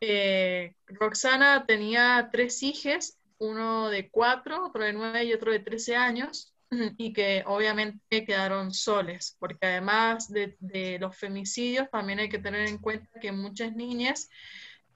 Eh, 0.00 0.74
Roxana 0.86 1.64
tenía 1.66 2.28
tres 2.32 2.62
hijos, 2.62 3.18
uno 3.38 3.88
de 3.88 4.10
cuatro, 4.10 4.66
otro 4.66 4.84
de 4.84 4.92
nueve 4.92 5.24
y 5.24 5.32
otro 5.32 5.52
de 5.52 5.60
trece 5.60 5.96
años, 5.96 6.52
y 6.98 7.12
que 7.12 7.44
obviamente 7.46 8.24
quedaron 8.24 8.72
soles, 8.72 9.36
porque 9.38 9.66
además 9.66 10.28
de, 10.28 10.56
de 10.60 10.98
los 10.98 11.16
femicidios, 11.16 11.90
también 11.90 12.18
hay 12.18 12.28
que 12.28 12.38
tener 12.38 12.68
en 12.68 12.78
cuenta 12.78 13.20
que 13.20 13.32
muchas 13.32 13.74
niñas 13.74 14.28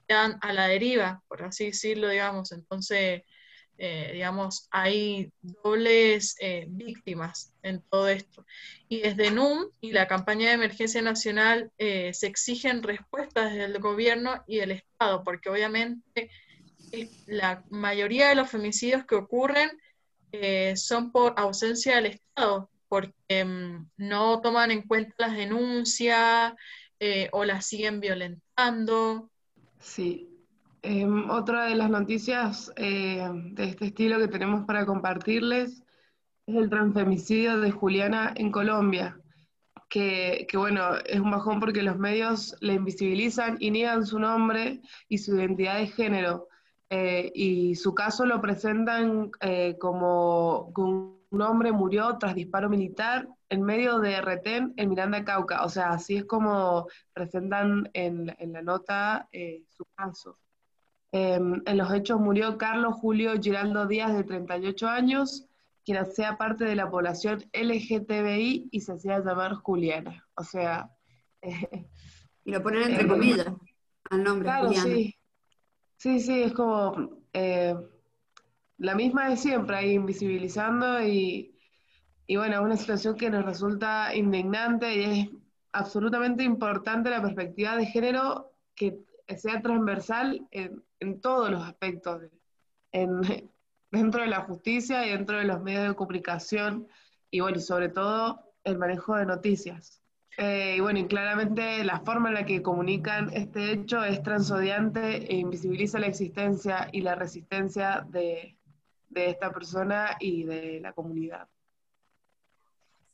quedan 0.07 0.37
a 0.41 0.53
la 0.53 0.67
deriva, 0.67 1.21
por 1.27 1.43
así 1.43 1.65
decirlo, 1.65 2.07
digamos, 2.07 2.51
entonces 2.51 3.23
eh, 3.79 4.09
digamos, 4.13 4.67
hay 4.71 5.31
dobles 5.41 6.35
eh, 6.39 6.65
víctimas 6.67 7.53
en 7.61 7.81
todo 7.89 8.07
esto. 8.07 8.45
Y 8.89 9.01
desde 9.01 9.29
NUM 9.29 9.69
y 9.81 9.91
la 9.91 10.07
campaña 10.07 10.47
de 10.47 10.55
emergencia 10.55 11.01
nacional 11.01 11.71
eh, 11.77 12.11
se 12.13 12.27
exigen 12.27 12.81
respuestas 12.81 13.53
del 13.53 13.77
gobierno 13.79 14.43
y 14.47 14.57
del 14.57 14.71
Estado, 14.71 15.23
porque 15.23 15.49
obviamente 15.49 16.31
la 17.27 17.63
mayoría 17.69 18.29
de 18.29 18.35
los 18.35 18.49
femicidios 18.49 19.05
que 19.05 19.15
ocurren 19.15 19.69
son 20.75 21.11
por 21.11 21.33
ausencia 21.37 21.95
del 21.95 22.07
Estado, 22.07 22.69
porque 22.87 23.43
mm, 23.43 23.89
no 23.97 24.41
toman 24.41 24.71
en 24.71 24.83
cuenta 24.83 25.13
las 25.17 25.35
denuncias 25.35 26.53
o 27.31 27.43
las 27.43 27.65
siguen 27.65 27.99
violentando. 27.99 29.29
Sí. 29.79 30.36
Em, 30.81 31.29
otra 31.29 31.65
de 31.65 31.75
las 31.75 31.89
noticias 31.89 32.71
eh, 32.75 33.27
de 33.51 33.63
este 33.65 33.85
estilo 33.87 34.19
que 34.19 34.27
tenemos 34.27 34.65
para 34.65 34.85
compartirles 34.85 35.83
es 36.45 36.55
el 36.55 36.69
transfemicidio 36.69 37.59
de 37.59 37.71
Juliana 37.71 38.33
en 38.35 38.51
Colombia, 38.51 39.19
que, 39.89 40.45
que, 40.49 40.57
bueno, 40.57 40.95
es 41.05 41.19
un 41.19 41.31
bajón 41.31 41.59
porque 41.59 41.83
los 41.83 41.97
medios 41.97 42.55
le 42.61 42.73
invisibilizan 42.73 43.57
y 43.59 43.71
niegan 43.71 44.05
su 44.05 44.19
nombre 44.19 44.81
y 45.09 45.17
su 45.17 45.35
identidad 45.35 45.77
de 45.77 45.87
género. 45.87 46.47
Eh, 46.89 47.31
y 47.35 47.75
su 47.75 47.93
caso 47.93 48.25
lo 48.25 48.39
presentan 48.41 49.31
eh, 49.41 49.77
como 49.77 50.71
que 50.73 50.81
un 50.81 51.41
hombre 51.41 51.73
murió 51.73 52.17
tras 52.17 52.33
disparo 52.33 52.69
militar 52.69 53.27
en 53.49 53.61
medio 53.61 53.99
de 53.99 54.21
retén 54.21 54.73
en 54.77 54.89
Miranda 54.89 55.25
Cauca. 55.25 55.65
O 55.65 55.69
sea, 55.69 55.89
así 55.89 56.17
es 56.17 56.25
como 56.25 56.87
presentan 57.13 57.89
en, 57.93 58.33
en 58.39 58.53
la 58.53 58.61
nota 58.61 59.27
eh, 59.33 59.63
su 59.67 59.83
caso. 59.95 60.37
Em, 61.17 61.63
en 61.65 61.77
los 61.77 61.91
hechos 61.91 62.19
murió 62.19 62.57
Carlos 62.57 62.95
Julio 62.95 63.31
Giraldo 63.41 63.87
Díaz, 63.87 64.13
de 64.13 64.23
38 64.23 64.87
años, 64.87 65.47
quien 65.83 65.97
hacía 65.97 66.37
parte 66.37 66.65
de 66.65 66.75
la 66.75 66.91
población 66.91 67.43
LGTBI 67.53 68.69
y 68.71 68.81
se 68.81 68.93
hacía 68.93 69.19
llamar 69.19 69.55
Juliana. 69.55 70.27
O 70.35 70.43
sea... 70.43 70.91
Eh, 71.41 71.87
y 72.45 72.51
lo 72.51 72.61
ponen 72.61 72.83
entre 72.83 73.05
eh, 73.05 73.07
comillas 73.07 73.47
al 74.09 74.23
nombre, 74.23 74.45
claro, 74.45 74.67
Juliana. 74.67 74.85
Sí. 74.85 75.15
sí, 75.97 76.19
sí, 76.19 76.43
es 76.43 76.53
como 76.53 77.23
eh, 77.33 77.75
la 78.77 78.95
misma 78.95 79.29
de 79.29 79.37
siempre, 79.37 79.75
ahí 79.75 79.93
invisibilizando 79.93 81.01
y, 81.03 81.57
y 82.27 82.35
bueno, 82.35 82.57
es 82.57 82.61
una 82.61 82.77
situación 82.77 83.15
que 83.15 83.29
nos 83.29 83.43
resulta 83.43 84.15
indignante 84.15 84.95
y 84.95 85.03
es 85.03 85.29
absolutamente 85.71 86.43
importante 86.43 87.09
la 87.09 87.21
perspectiva 87.21 87.75
de 87.75 87.87
género 87.87 88.53
que 88.75 89.06
sea 89.35 89.61
transversal 89.61 90.47
en, 90.51 90.83
en 90.99 91.19
todos 91.19 91.49
los 91.49 91.63
aspectos, 91.63 92.21
de- 92.21 92.31
en, 92.91 93.21
dentro 93.91 94.21
de 94.21 94.27
la 94.27 94.41
justicia 94.41 95.05
y 95.05 95.11
dentro 95.11 95.37
de 95.37 95.45
los 95.45 95.61
medios 95.61 95.87
de 95.89 95.95
comunicación, 95.95 96.87
y 97.31 97.39
bueno, 97.41 97.57
y 97.57 97.61
sobre 97.61 97.89
todo 97.89 98.53
el 98.63 98.77
manejo 98.77 99.15
de 99.15 99.25
noticias. 99.25 100.01
Eh, 100.37 100.75
y 100.77 100.79
bueno, 100.81 100.99
y 100.99 101.07
claramente 101.07 101.83
la 101.83 101.99
forma 102.01 102.29
en 102.29 102.35
la 102.35 102.45
que 102.45 102.61
comunican 102.61 103.31
este 103.33 103.71
hecho 103.71 104.03
es 104.03 104.21
transodiante 104.21 105.31
e 105.31 105.35
invisibiliza 105.35 105.97
la 105.99 106.07
existencia 106.07 106.87
y 106.91 107.01
la 107.01 107.15
resistencia 107.15 108.05
de, 108.07 108.55
de 109.09 109.29
esta 109.31 109.51
persona 109.51 110.15
y 110.19 110.43
de 110.43 110.79
la 110.79 110.93
comunidad. 110.93 111.47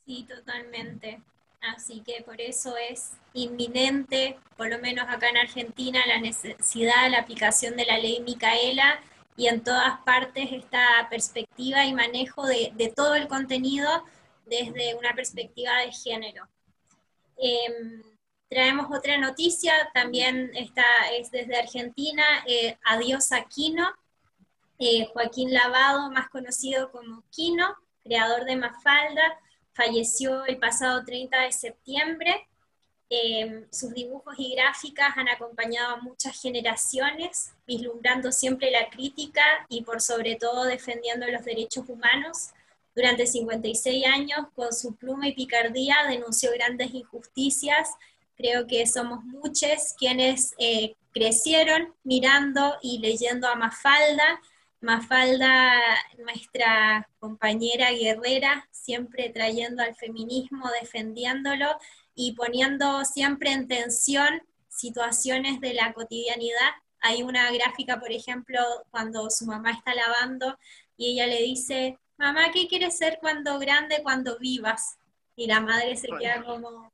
Sí, 0.04 0.26
totalmente. 0.28 1.22
Así 1.72 2.00
que 2.00 2.22
por 2.22 2.40
eso 2.40 2.76
es 2.76 3.12
inminente, 3.32 4.38
por 4.56 4.68
lo 4.68 4.78
menos 4.78 5.06
acá 5.08 5.28
en 5.30 5.38
Argentina, 5.38 6.00
la 6.06 6.20
necesidad 6.20 7.04
de 7.04 7.10
la 7.10 7.20
aplicación 7.20 7.76
de 7.76 7.86
la 7.86 7.98
ley 7.98 8.20
Micaela 8.20 9.00
y 9.36 9.48
en 9.48 9.64
todas 9.64 9.98
partes 10.00 10.52
esta 10.52 11.08
perspectiva 11.08 11.84
y 11.86 11.94
manejo 11.94 12.46
de, 12.46 12.92
todo 12.94 13.14
el 13.14 13.28
contenido 13.28 14.04
desde 14.46 14.94
una 14.94 15.14
perspectiva 15.14 15.78
de 15.78 15.92
género. 15.92 16.46
Em, 17.38 18.02
traemos 18.48 18.86
otra 18.96 19.16
noticia, 19.18 19.72
también 19.94 20.50
esta 20.54 20.84
es 21.18 21.30
desde 21.30 21.56
Argentina, 21.56 22.24
eh, 22.46 22.76
Adiós 22.84 23.32
Aquino, 23.32 23.88
eh, 24.78 25.06
Joaquín 25.12 25.52
Lavado, 25.52 26.10
más 26.10 26.28
conocido 26.28 26.90
como 26.92 27.24
Quino, 27.30 27.74
creador 28.02 28.44
de 28.44 28.56
Mafalda, 28.56 29.40
falleció 29.74 30.44
el 30.46 30.58
pasado 30.58 31.04
30 31.04 31.40
de 31.42 31.52
septiembre. 31.52 32.48
Eh, 33.10 33.66
sus 33.70 33.92
dibujos 33.92 34.34
y 34.38 34.54
gráficas 34.54 35.16
han 35.16 35.28
acompañado 35.28 35.96
a 35.96 36.00
muchas 36.00 36.40
generaciones, 36.40 37.52
vislumbrando 37.66 38.32
siempre 38.32 38.70
la 38.70 38.88
crítica 38.88 39.42
y 39.68 39.82
por 39.82 40.00
sobre 40.00 40.36
todo 40.36 40.64
defendiendo 40.64 41.26
los 41.26 41.44
derechos 41.44 41.88
humanos. 41.88 42.50
Durante 42.94 43.26
56 43.26 44.06
años, 44.06 44.46
con 44.54 44.72
su 44.72 44.94
pluma 44.94 45.28
y 45.28 45.34
picardía, 45.34 45.96
denunció 46.08 46.52
grandes 46.52 46.94
injusticias. 46.94 47.90
Creo 48.36 48.66
que 48.66 48.86
somos 48.86 49.24
muchos 49.24 49.94
quienes 49.98 50.54
eh, 50.58 50.94
crecieron 51.12 51.92
mirando 52.04 52.76
y 52.82 52.98
leyendo 52.98 53.48
a 53.48 53.54
Mafalda, 53.56 54.40
Mafalda, 54.84 55.80
nuestra 56.18 57.08
compañera 57.18 57.90
guerrera, 57.90 58.68
siempre 58.70 59.30
trayendo 59.30 59.82
al 59.82 59.94
feminismo, 59.94 60.68
defendiéndolo 60.78 61.78
y 62.14 62.32
poniendo 62.32 63.02
siempre 63.06 63.52
en 63.52 63.66
tensión 63.66 64.42
situaciones 64.68 65.60
de 65.62 65.72
la 65.72 65.94
cotidianidad. 65.94 66.70
Hay 67.00 67.22
una 67.22 67.50
gráfica, 67.50 67.98
por 67.98 68.12
ejemplo, 68.12 68.60
cuando 68.90 69.30
su 69.30 69.46
mamá 69.46 69.70
está 69.70 69.94
lavando 69.94 70.58
y 70.98 71.12
ella 71.12 71.26
le 71.28 71.42
dice, 71.42 71.98
mamá, 72.18 72.50
¿qué 72.52 72.68
quieres 72.68 72.98
ser 72.98 73.18
cuando 73.22 73.58
grande, 73.58 74.02
cuando 74.02 74.38
vivas? 74.38 74.98
Y 75.34 75.46
la 75.46 75.60
madre 75.60 75.96
se 75.96 76.08
queda 76.08 76.44
como... 76.44 76.92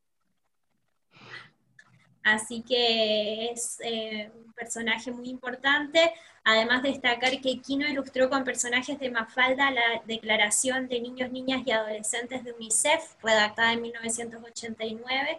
Así 2.23 2.63
que 2.63 3.51
es 3.51 3.79
eh, 3.83 4.31
un 4.33 4.53
personaje 4.53 5.11
muy 5.11 5.29
importante. 5.29 6.13
Además, 6.45 6.83
destacar 6.83 7.41
que 7.41 7.61
Kino 7.61 7.87
ilustró 7.87 8.31
con 8.31 8.45
personajes 8.45 8.99
de 8.99 9.11
Mafalda 9.11 9.71
la 9.71 10.03
Declaración 10.07 10.89
de 10.89 11.01
Niños, 11.01 11.31
Niñas 11.31 11.63
y 11.67 11.71
Adolescentes 11.71 12.45
de 12.45 12.53
UNICEF, 12.53 13.15
redactada 13.23 13.73
en 13.73 13.83
1989. 13.83 15.39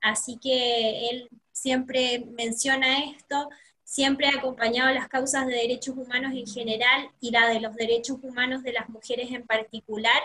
Así 0.00 0.38
que 0.38 1.08
él 1.10 1.28
siempre 1.52 2.24
menciona 2.36 3.04
esto, 3.04 3.48
siempre 3.84 4.28
ha 4.28 4.38
acompañado 4.38 4.92
las 4.92 5.08
causas 5.08 5.46
de 5.46 5.54
derechos 5.54 5.96
humanos 5.96 6.32
en 6.34 6.46
general 6.46 7.10
y 7.20 7.30
la 7.30 7.48
de 7.48 7.60
los 7.60 7.74
derechos 7.74 8.18
humanos 8.22 8.62
de 8.62 8.72
las 8.72 8.88
mujeres 8.88 9.30
en 9.30 9.46
particular. 9.46 10.20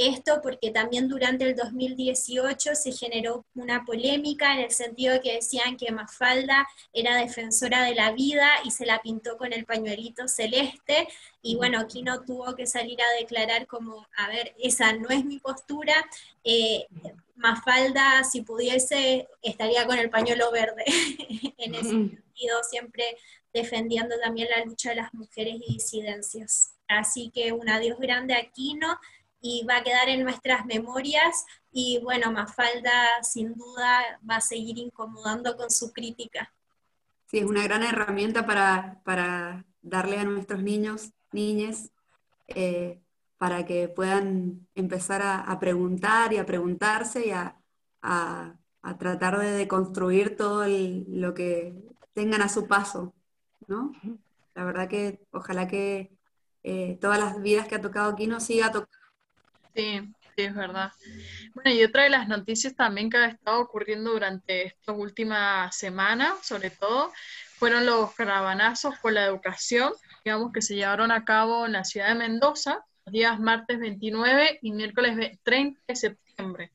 Esto 0.00 0.40
porque 0.42 0.70
también 0.70 1.08
durante 1.08 1.44
el 1.44 1.54
2018 1.54 2.74
se 2.74 2.90
generó 2.90 3.44
una 3.54 3.84
polémica 3.84 4.54
en 4.54 4.60
el 4.60 4.70
sentido 4.70 5.12
de 5.12 5.20
que 5.20 5.34
decían 5.34 5.76
que 5.76 5.92
Mafalda 5.92 6.66
era 6.94 7.16
defensora 7.16 7.82
de 7.82 7.94
la 7.94 8.10
vida 8.12 8.48
y 8.64 8.70
se 8.70 8.86
la 8.86 9.02
pintó 9.02 9.36
con 9.36 9.52
el 9.52 9.66
pañuelito 9.66 10.26
celeste. 10.26 11.06
Y 11.42 11.56
bueno, 11.56 11.86
Kino 11.86 12.22
tuvo 12.22 12.56
que 12.56 12.66
salir 12.66 12.98
a 13.02 13.20
declarar 13.20 13.66
como, 13.66 14.08
a 14.16 14.28
ver, 14.28 14.54
esa 14.58 14.94
no 14.94 15.10
es 15.10 15.22
mi 15.26 15.38
postura, 15.38 15.94
eh, 16.44 16.86
Mafalda 17.36 18.24
si 18.24 18.40
pudiese 18.40 19.28
estaría 19.42 19.86
con 19.86 19.98
el 19.98 20.08
pañuelo 20.08 20.50
verde. 20.50 20.84
En 21.58 21.74
ese 21.74 21.90
sentido, 21.90 22.62
siempre 22.70 23.04
defendiendo 23.52 24.18
también 24.18 24.48
la 24.48 24.64
lucha 24.64 24.90
de 24.90 24.96
las 24.96 25.12
mujeres 25.12 25.56
y 25.56 25.74
disidencias. 25.74 26.72
Así 26.88 27.30
que 27.34 27.52
un 27.52 27.68
adiós 27.68 27.98
grande 27.98 28.34
a 28.34 28.50
Kino 28.50 28.98
y 29.40 29.64
va 29.64 29.78
a 29.78 29.82
quedar 29.82 30.08
en 30.08 30.22
nuestras 30.22 30.66
memorias 30.66 31.44
y 31.72 32.00
bueno, 32.02 32.32
Mafalda 32.32 33.22
sin 33.22 33.54
duda 33.54 34.20
va 34.28 34.36
a 34.36 34.40
seguir 34.40 34.78
incomodando 34.78 35.56
con 35.56 35.70
su 35.70 35.92
crítica. 35.92 36.52
Sí, 37.26 37.38
es 37.38 37.44
una 37.44 37.62
gran 37.62 37.82
herramienta 37.82 38.44
para, 38.44 39.00
para 39.04 39.64
darle 39.82 40.18
a 40.18 40.24
nuestros 40.24 40.62
niños, 40.62 41.12
niñas, 41.32 41.90
eh, 42.48 43.00
para 43.38 43.64
que 43.64 43.88
puedan 43.88 44.66
empezar 44.74 45.22
a, 45.22 45.40
a, 45.40 45.60
preguntar 45.60 46.32
y 46.32 46.38
a 46.38 46.46
preguntarse 46.46 47.28
y 47.28 47.30
a, 47.30 47.56
a, 48.02 48.56
a 48.82 48.98
tratar 48.98 49.38
de 49.38 49.52
deconstruir 49.52 50.36
todo 50.36 50.64
el, 50.64 51.06
lo 51.08 51.32
que 51.32 51.74
tengan 52.12 52.42
a 52.42 52.48
su 52.48 52.66
paso, 52.66 53.14
¿no? 53.66 53.92
La 54.54 54.64
verdad 54.64 54.88
que 54.88 55.24
ojalá 55.30 55.68
que 55.68 56.10
eh, 56.62 56.98
todas 57.00 57.18
las 57.18 57.40
vidas 57.40 57.66
que 57.68 57.76
ha 57.76 57.80
tocado 57.80 58.10
aquí 58.10 58.26
nos 58.26 58.42
siga 58.44 58.72
tocando. 58.72 58.99
Sí, 59.74 60.00
sí, 60.36 60.42
es 60.42 60.54
verdad. 60.54 60.92
Bueno, 61.54 61.70
y 61.70 61.84
otra 61.84 62.04
de 62.04 62.10
las 62.10 62.28
noticias 62.28 62.74
también 62.74 63.10
que 63.10 63.16
ha 63.18 63.26
estado 63.26 63.60
ocurriendo 63.60 64.12
durante 64.12 64.66
estas 64.66 64.96
últimas 64.96 65.76
semanas, 65.76 66.34
sobre 66.42 66.70
todo, 66.70 67.12
fueron 67.56 67.86
los 67.86 68.14
caravanazos 68.14 68.98
por 68.98 69.12
la 69.12 69.24
educación, 69.24 69.92
digamos, 70.24 70.52
que 70.52 70.62
se 70.62 70.74
llevaron 70.74 71.10
a 71.12 71.24
cabo 71.24 71.66
en 71.66 71.72
la 71.72 71.84
ciudad 71.84 72.08
de 72.08 72.14
Mendoza, 72.14 72.84
los 73.04 73.12
días 73.12 73.38
martes 73.38 73.78
29 73.78 74.58
y 74.62 74.72
miércoles 74.72 75.38
30 75.42 75.80
de 75.86 75.96
septiembre. 75.96 76.72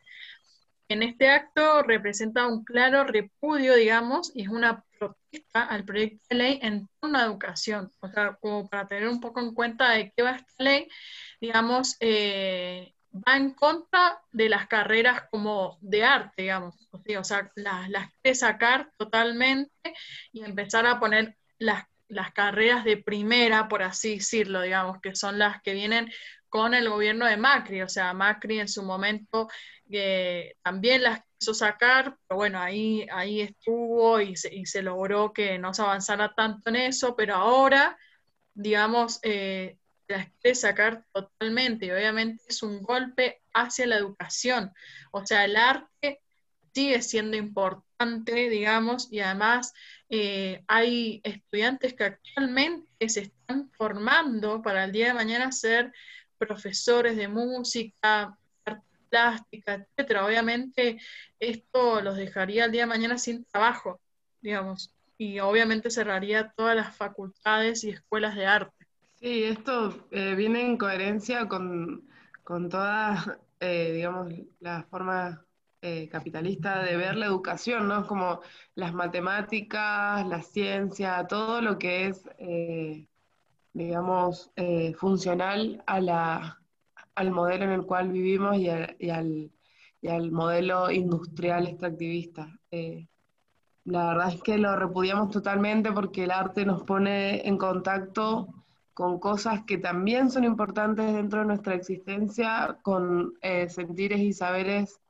En 0.88 1.02
este 1.02 1.30
acto 1.30 1.82
representa 1.82 2.46
un 2.46 2.64
claro 2.64 3.04
repudio, 3.04 3.74
digamos, 3.74 4.32
y 4.36 4.44
es 4.44 4.50
una 4.50 4.84
protesta 5.00 5.64
al 5.64 5.84
proyecto 5.84 6.24
de 6.30 6.36
ley 6.36 6.60
en 6.62 6.88
torno 7.00 7.18
a 7.18 7.26
educación. 7.26 7.92
O 8.02 8.10
sea, 8.10 8.38
como 8.40 8.70
para 8.70 8.86
tener 8.86 9.08
un 9.08 9.20
poco 9.20 9.40
en 9.40 9.56
cuenta 9.56 9.90
de 9.90 10.14
qué 10.16 10.22
va 10.22 10.36
esta 10.36 10.64
ley, 10.64 10.88
digamos, 11.46 11.96
eh, 12.00 12.94
va 13.14 13.38
en 13.38 13.52
contra 13.52 14.20
de 14.32 14.50
las 14.50 14.68
carreras 14.68 15.24
como 15.30 15.78
de 15.82 16.04
arte, 16.04 16.44
digamos. 16.44 16.76
O 16.92 17.24
sea, 17.24 17.52
las, 17.56 17.90
las 17.90 18.10
sacar 18.38 18.92
totalmente 18.98 19.72
y 20.32 20.44
empezar 20.44 20.86
a 20.86 21.00
poner 21.00 21.38
las, 21.60 21.86
las 22.08 22.32
carreras 22.34 22.84
de 22.84 22.98
primera, 22.98 23.68
por 23.68 23.84
así 23.84 24.16
decirlo, 24.16 24.62
digamos, 24.62 25.00
que 25.02 25.16
son 25.16 25.38
las 25.38 25.62
que 25.62 25.74
vienen 25.74 26.12
con 26.50 26.74
el 26.74 26.90
gobierno 26.90 27.26
de 27.26 27.38
Macri. 27.38 27.82
O 27.84 27.90
sea, 27.90 28.14
Macri 28.14 28.60
en 28.60 28.68
su 28.68 28.84
momento 28.84 29.50
eh, 29.92 30.56
también 30.64 31.04
las 31.04 31.22
quiso 31.38 31.54
sacar, 31.54 32.18
pero 32.28 32.38
bueno, 32.38 32.60
ahí, 32.60 33.06
ahí 33.12 33.42
estuvo 33.42 34.20
y 34.20 34.36
se, 34.36 34.54
y 34.54 34.66
se 34.66 34.82
logró 34.82 35.32
que 35.32 35.60
no 35.60 35.74
se 35.74 35.84
avanzara 35.84 36.34
tanto 36.34 36.70
en 36.70 36.78
eso, 36.78 37.16
pero 37.16 37.36
ahora, 37.36 37.98
digamos, 38.54 39.20
eh, 39.22 39.78
las 40.08 40.30
quiere 40.42 40.56
sacar 40.56 41.06
totalmente 41.12 41.88
y 41.88 41.92
obviamente 41.92 42.44
es 42.48 42.62
un 42.64 42.82
golpe 42.82 43.42
hacia 43.54 43.88
la 43.88 43.98
educación. 43.98 44.72
O 45.12 45.26
sea, 45.26 45.46
el 45.46 45.56
arte 45.56 46.22
sigue 46.74 47.02
siendo 47.02 47.38
importante, 47.38 48.50
digamos, 48.50 49.12
y 49.12 49.20
además 49.20 49.74
eh, 50.10 50.64
hay 50.68 51.22
estudiantes 51.24 51.94
que 51.94 52.04
actualmente 52.04 53.10
se 53.10 53.22
están 53.22 53.70
formando 53.72 54.62
para 54.62 54.84
el 54.84 54.92
día 54.92 55.08
de 55.08 55.14
mañana 55.14 55.52
ser 55.52 55.94
profesores 56.38 57.16
de 57.16 57.28
música, 57.28 58.38
plástica, 59.10 59.76
etcétera. 59.76 60.26
Obviamente 60.26 61.00
esto 61.40 62.02
los 62.02 62.18
dejaría 62.18 62.66
el 62.66 62.72
día 62.72 62.82
de 62.82 62.88
mañana 62.88 63.18
sin 63.18 63.46
trabajo, 63.46 64.02
digamos, 64.42 64.94
y 65.18 65.40
obviamente 65.40 65.90
cerraría 65.90 66.52
todas 66.58 66.76
las 66.76 66.96
facultades 66.96 67.84
y 67.86 67.92
escuelas 67.92 68.36
de 68.36 68.46
arte. 68.46 68.85
Sí, 69.26 69.44
esto 69.44 70.08
eh, 70.12 70.36
viene 70.36 70.62
en 70.64 70.78
coherencia 70.78 71.48
con, 71.48 72.08
con 72.44 72.70
toda, 72.70 73.40
eh, 73.60 73.92
digamos, 73.96 74.32
la 74.60 74.84
forma 74.84 75.44
eh, 75.82 76.08
capitalista 76.10 76.84
de 76.84 76.96
ver 76.96 77.16
la 77.16 77.26
educación, 77.26 77.88
¿no? 77.88 78.06
Como 78.06 78.42
las 78.76 78.94
matemáticas, 78.94 80.28
la 80.28 80.44
ciencia, 80.44 81.26
todo 81.28 81.60
lo 81.62 81.80
que 81.80 82.06
es, 82.10 82.24
digamos, 83.74 84.52
funcional 84.98 85.84
a 85.88 86.00
la, 86.00 86.62
al 87.16 87.32
modelo 87.32 87.66
en 87.66 87.72
el 87.72 87.86
cual 87.86 88.12
vivimos 88.12 88.58
y, 88.58 88.70
a- 88.70 88.96
y 89.00 89.10
al, 89.10 89.52
y 90.02 90.08
al 90.08 90.32
modelo 90.32 90.92
industrial 90.92 91.68
extractivista. 91.68 92.60
Eh, 92.72 93.08
la 93.86 94.10
verdad 94.10 94.34
es 94.36 94.42
que 94.44 94.58
lo 94.60 94.76
repudiamos 94.78 95.32
totalmente 95.32 95.92
porque 95.94 96.26
el 96.26 96.32
arte 96.32 96.66
nos 96.66 96.84
pone 96.84 97.48
en 97.48 97.58
contacto 97.58 98.65
con 98.96 99.20
cosas 99.20 99.64
que 99.68 99.78
también 99.78 100.32
son 100.32 100.46
importantes 100.46 101.14
dentro 101.14 101.42
de 101.42 101.46
nuestra 101.48 101.76
existencia, 101.76 102.78
con 102.82 103.34
eh, 103.42 103.70
sentires 103.70 104.20
y 104.22 104.32
saberes 104.32 105.02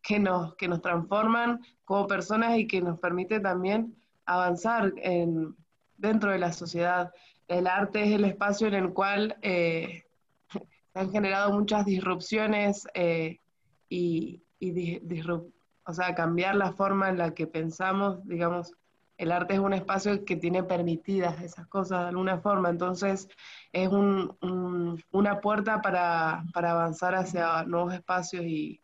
que 0.00 0.20
nos, 0.20 0.54
que 0.54 0.68
nos 0.68 0.80
transforman 0.80 1.60
como 1.84 2.06
personas 2.06 2.56
y 2.56 2.66
que 2.68 2.80
nos 2.80 2.98
permite 3.00 3.40
también 3.40 3.94
avanzar 4.26 4.92
en, 4.96 5.56
dentro 5.98 6.30
de 6.30 6.38
la 6.38 6.52
sociedad. 6.52 7.12
El 7.48 7.66
arte 7.66 8.04
es 8.04 8.12
el 8.12 8.24
espacio 8.24 8.68
en 8.68 8.74
el 8.74 8.92
cual 8.92 9.36
eh, 9.42 10.04
se 10.92 10.98
han 11.00 11.10
generado 11.10 11.52
muchas 11.52 11.84
disrupciones 11.84 12.86
eh, 12.94 13.38
y, 13.88 14.40
y 14.60 14.70
di- 14.70 15.00
disrup- 15.00 15.52
o 15.84 15.92
sea, 15.92 16.14
cambiar 16.14 16.54
la 16.54 16.72
forma 16.72 17.08
en 17.08 17.18
la 17.18 17.34
que 17.34 17.48
pensamos, 17.48 18.24
digamos, 18.24 18.72
el 19.22 19.32
arte 19.32 19.54
es 19.54 19.60
un 19.60 19.72
espacio 19.72 20.24
que 20.24 20.36
tiene 20.36 20.62
permitidas 20.64 21.40
esas 21.42 21.66
cosas 21.68 22.00
de 22.02 22.08
alguna 22.08 22.38
forma, 22.40 22.70
entonces 22.70 23.28
es 23.72 23.88
un- 23.88 24.36
un- 24.42 25.02
una 25.12 25.40
puerta 25.40 25.80
para, 25.80 26.44
avanzar 26.54 27.14
hacia 27.14 27.64
nuevos 27.64 27.94
espacios 27.94 28.44
y, 28.44 28.78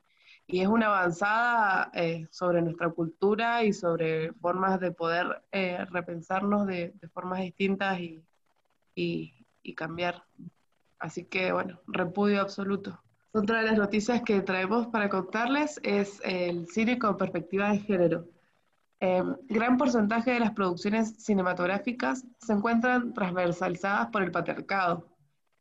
es 0.47 0.67
una 0.67 0.87
avanzada 0.87 1.91
eh, 1.93 2.27
sobre 2.31 2.63
nuestra 2.63 2.89
cultura 2.89 3.65
y 3.65 3.73
sobre 3.75 4.33
formas 4.33 4.81
de 4.81 4.93
poder 4.93 5.43
eh, 5.53 5.85
repensarnos 5.91 6.67
de, 6.67 6.95
formas 7.13 7.41
distintas 7.41 8.01
y 8.01 8.25
cambiar. 9.77 10.25
Así 10.99 11.25
que 11.25 11.53
bueno, 11.53 11.81
repudio 11.87 12.41
absoluto. 12.41 12.99
Otra 13.33 13.61
de 13.61 13.67
las 13.67 13.79
noticias 13.79 14.23
que 14.23 14.41
traemos 14.41 14.87
para 14.87 15.09
contarles 15.09 15.79
es 15.83 16.21
el 16.25 16.67
cine 16.69 16.99
con 16.99 17.17
perspectiva 17.17 17.71
de 17.71 17.79
género. 17.79 18.25
Eh, 19.01 19.23
gran 19.49 19.77
porcentaje 19.79 20.33
de 20.33 20.41
las 20.41 20.53
producciones 20.53 21.15
cinematográficas 21.23 22.25
se 22.41 22.53
encuentran 22.53 23.15
transversalizadas 23.15 24.09
por 24.09 24.23
el 24.23 24.33
patriarcado, 24.33 25.07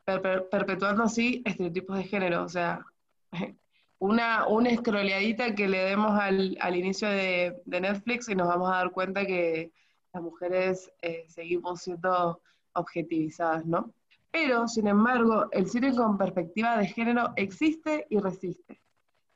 per- 0.06 0.22
per- 0.22 0.50
perpetuando 0.50 1.04
así 1.04 1.44
estereotipos 1.46 1.98
de 1.98 2.04
género. 2.04 2.44
O 2.44 2.50
sea, 2.50 2.84
una, 4.00 4.48
una 4.48 4.70
escroleadita 4.70 5.54
que 5.54 5.68
le 5.68 5.80
demos 5.80 6.20
al, 6.20 6.58
inicio 6.76 7.10
de, 7.10 7.62
de 7.66 7.82
Netflix 7.82 8.28
y 8.30 8.36
nos 8.36 8.48
vamos 8.48 8.70
a 8.70 8.78
dar 8.78 8.92
cuenta 8.92 9.26
que 9.26 9.72
las 10.14 10.24
mujeres 10.24 10.92
eh, 11.02 11.26
seguimos 11.28 11.82
siendo 11.82 12.42
objetivizadas, 12.74 13.66
¿no? 13.66 13.94
Pero, 14.32 14.68
sin 14.68 14.88
embargo, 14.88 15.48
el 15.52 15.68
cine 15.70 15.96
con 15.96 16.18
perspectiva 16.18 16.78
de 16.78 16.88
género 16.88 17.34
existe 17.36 18.08
y 18.10 18.20
resiste. 18.20 18.82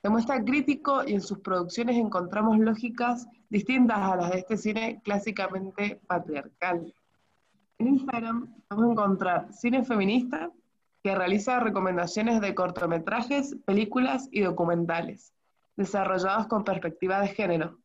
Se 0.01 0.09
muestra 0.09 0.43
crítico 0.43 1.03
y 1.05 1.13
en 1.13 1.21
sus 1.21 1.39
producciones 1.39 1.95
encontramos 1.95 2.57
lógicas 2.57 3.27
distintas 3.49 3.99
a 3.99 4.15
las 4.15 4.31
de 4.31 4.39
este 4.39 4.57
cine 4.57 4.99
clásicamente 5.03 6.01
patriarcal. 6.07 6.91
En 7.77 7.87
Instagram 7.87 8.51
podemos 8.67 8.91
encontrar 8.91 9.53
cine 9.53 9.83
feminista 9.83 10.49
que 11.03 11.13
realiza 11.13 11.59
recomendaciones 11.59 12.41
de 12.41 12.55
cortometrajes, 12.55 13.55
películas 13.65 14.27
y 14.31 14.41
documentales, 14.41 15.33
desarrollados 15.75 16.47
con 16.47 16.63
perspectiva 16.63 17.21
de 17.21 17.27
género. 17.27 17.77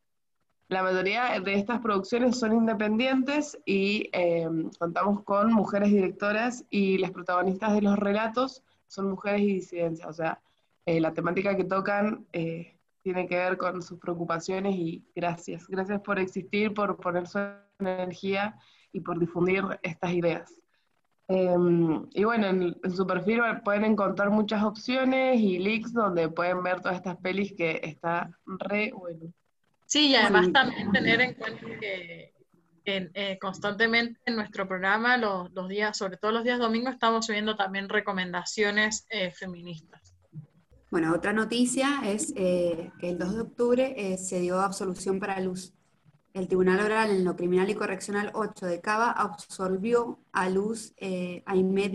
La 0.69 0.81
mayoría 0.81 1.39
de 1.39 1.53
estas 1.53 1.81
producciones 1.81 2.39
son 2.39 2.53
independientes 2.53 3.57
y 3.63 4.09
eh, 4.11 4.49
contamos 4.79 5.23
con 5.23 5.53
mujeres 5.53 5.91
directoras 5.91 6.65
y 6.71 6.97
las 6.97 7.11
protagonistas 7.11 7.73
de 7.73 7.81
los 7.83 7.97
relatos 7.97 8.63
son 8.87 9.09
mujeres 9.11 9.41
y 9.41 9.53
disidencias, 9.53 10.09
o 10.09 10.13
sea, 10.13 10.41
eh, 10.87 11.01
la 11.01 11.13
temática 11.13 11.55
que 11.55 11.65
tocan 11.65 12.25
eh, 12.31 12.79
tiene 13.03 13.27
que 13.27 13.35
ver 13.35 13.57
con 13.57 13.81
sus 13.81 13.99
preocupaciones 13.99 14.73
y 14.75 15.05
gracias. 15.13 15.67
Gracias 15.67 15.99
por 16.01 16.17
existir, 16.17 16.73
por 16.73 16.97
poner 16.97 17.27
su 17.27 17.39
energía 17.77 18.57
y 18.93 19.01
por 19.01 19.19
difundir 19.19 19.63
estas 19.83 20.13
ideas. 20.13 20.53
Eh, 21.27 21.55
y 22.13 22.23
bueno, 22.23 22.47
en, 22.47 22.75
en, 22.81 22.91
su 22.95 23.05
perfil 23.05 23.41
pueden 23.65 23.83
encontrar 23.83 24.29
muchas 24.29 24.63
opciones 24.63 25.39
y 25.41 25.59
links 25.59 25.91
donde 25.91 26.29
pueden 26.29 26.63
ver 26.63 26.79
todas 26.79 26.95
estas 26.95 27.17
pelis 27.17 27.53
que 27.53 27.81
está 27.83 28.31
re 28.45 28.93
bueno. 28.93 29.33
Sí, 29.85 30.11
y 30.11 30.15
además 30.15 30.53
también 30.53 30.91
tener 30.93 31.19
en 31.19 31.33
cuenta 31.33 31.65
que 31.79 32.33
en, 32.85 33.11
eh, 33.13 33.37
constantemente 33.39 34.19
en 34.25 34.37
nuestro 34.37 34.67
programa, 34.67 35.17
los, 35.17 35.51
los, 35.51 35.67
días, 35.67 35.97
sobre 35.97 36.15
todo 36.15 36.31
los 36.31 36.45
días 36.45 36.59
domingos, 36.59 36.93
estamos 36.93 37.25
subiendo 37.25 37.57
también 37.57 37.89
recomendaciones 37.89 39.05
eh, 39.09 39.31
feministas. 39.31 40.06
Bueno, 40.89 41.13
otra 41.13 41.33
noticia 41.33 42.01
es 42.05 42.31
eh, 42.37 42.93
que 42.99 43.09
el 43.09 43.17
2 43.17 43.35
de 43.35 43.41
octubre 43.41 43.93
eh, 43.97 44.17
se 44.17 44.39
dio 44.39 44.61
absolución 44.61 45.19
para 45.19 45.41
Luz. 45.41 45.73
El 46.33 46.47
Tribunal 46.47 46.79
Oral 46.79 47.09
en 47.09 47.25
lo 47.25 47.35
Criminal 47.35 47.69
y 47.69 47.75
Correccional 47.75 48.31
8 48.33 48.65
de 48.67 48.79
Cava 48.79 49.11
absolvió 49.11 50.19
a 50.31 50.49
Luz 50.49 50.93
eh, 50.95 51.43
Aimé 51.45 51.91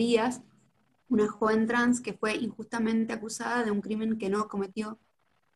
una 1.09 1.27
joven 1.27 1.67
trans 1.67 2.03
que 2.03 2.13
fue 2.13 2.37
injustamente 2.37 3.15
acusada 3.15 3.65
de 3.65 3.71
un 3.71 3.81
crimen 3.81 4.19
que 4.19 4.29
no 4.29 4.47
cometió 4.47 4.99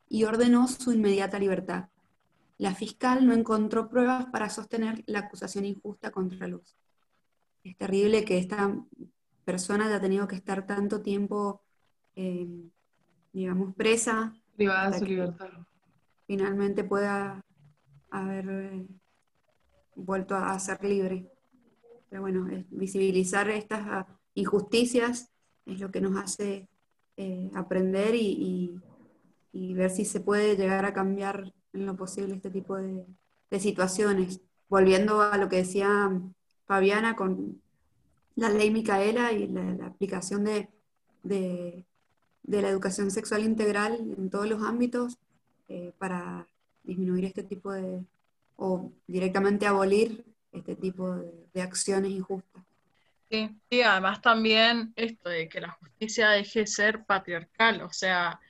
y 0.08 0.24
ordenó 0.24 0.66
su 0.66 0.92
inmediata 0.92 1.38
libertad. 1.38 1.88
La 2.56 2.74
fiscal 2.74 3.26
no 3.26 3.34
encontró 3.34 3.90
pruebas 3.90 4.26
para 4.26 4.48
sostener 4.48 5.04
la 5.06 5.20
acusación 5.20 5.66
injusta 5.66 6.10
contra 6.10 6.46
Luz. 6.46 6.74
Es 7.64 7.76
terrible 7.76 8.24
que 8.24 8.38
esta 8.38 8.74
persona 9.44 9.88
haya 9.88 10.00
tenido 10.00 10.26
que 10.26 10.36
estar 10.36 10.66
tanto 10.66 11.02
tiempo 11.02 11.62
eh, 12.14 12.70
digamos, 13.36 13.74
presa. 13.74 14.34
Privada 14.56 14.90
de 14.90 14.98
su 14.98 15.04
libertad. 15.04 15.50
Finalmente 16.26 16.84
pueda 16.84 17.44
haber 18.10 18.48
eh, 18.48 18.86
vuelto 19.94 20.34
a, 20.34 20.58
ser 20.58 20.82
libre. 20.82 21.30
Pero 22.08 22.22
bueno, 22.22 22.48
es, 22.48 22.64
visibilizar 22.70 23.50
estas 23.50 24.06
uh, 24.06 24.10
injusticias 24.34 25.30
es 25.66 25.80
lo 25.80 25.90
que 25.90 26.00
nos 26.00 26.16
hace 26.16 26.66
eh, 27.18 27.50
aprender 27.54 28.14
y, 28.14 28.26
y, 28.26 28.80
y, 29.52 29.74
ver 29.74 29.90
si 29.90 30.06
se 30.06 30.20
puede 30.20 30.56
llegar 30.56 30.86
a 30.86 30.94
cambiar 30.94 31.52
en 31.74 31.84
lo 31.84 31.94
posible 31.94 32.36
este 32.36 32.50
tipo 32.50 32.76
de, 32.76 33.04
de 33.50 33.60
situaciones. 33.60 34.40
Volviendo 34.70 35.20
a 35.20 35.36
lo 35.36 35.50
que 35.50 35.56
decía 35.56 36.10
Fabiana 36.64 37.16
con 37.16 37.60
la 38.34 38.48
ley 38.48 38.70
Micaela 38.70 39.32
y 39.32 39.46
la, 39.46 39.62
la 39.74 39.86
aplicación 39.88 40.44
de, 40.44 40.70
de 41.22 41.84
de 42.46 42.62
la 42.62 42.68
educación 42.68 43.10
sexual 43.10 43.42
integral 43.42 43.98
en 44.16 44.30
todos 44.30 44.48
los 44.48 44.62
ámbitos 44.62 45.18
eh, 45.68 45.92
para 45.98 46.46
disminuir 46.84 47.24
este 47.24 47.42
tipo 47.42 47.72
de, 47.72 48.04
o 48.56 48.92
directamente 49.06 49.66
abolir 49.66 50.24
este 50.52 50.76
tipo 50.76 51.16
de, 51.16 51.48
de, 51.52 51.62
acciones 51.62 52.12
injustas. 52.12 52.62
Sí, 53.28 53.50
sí, 53.68 53.82
además 53.82 54.22
también 54.22 54.92
esto 54.94 55.28
de 55.28 55.48
que 55.48 55.60
la 55.60 55.72
justicia 55.72 56.30
deje 56.30 56.60
de 56.60 56.66
ser 56.68 57.04
patriarcal, 57.04 57.82
o 57.82 57.92
sea, 57.92 58.40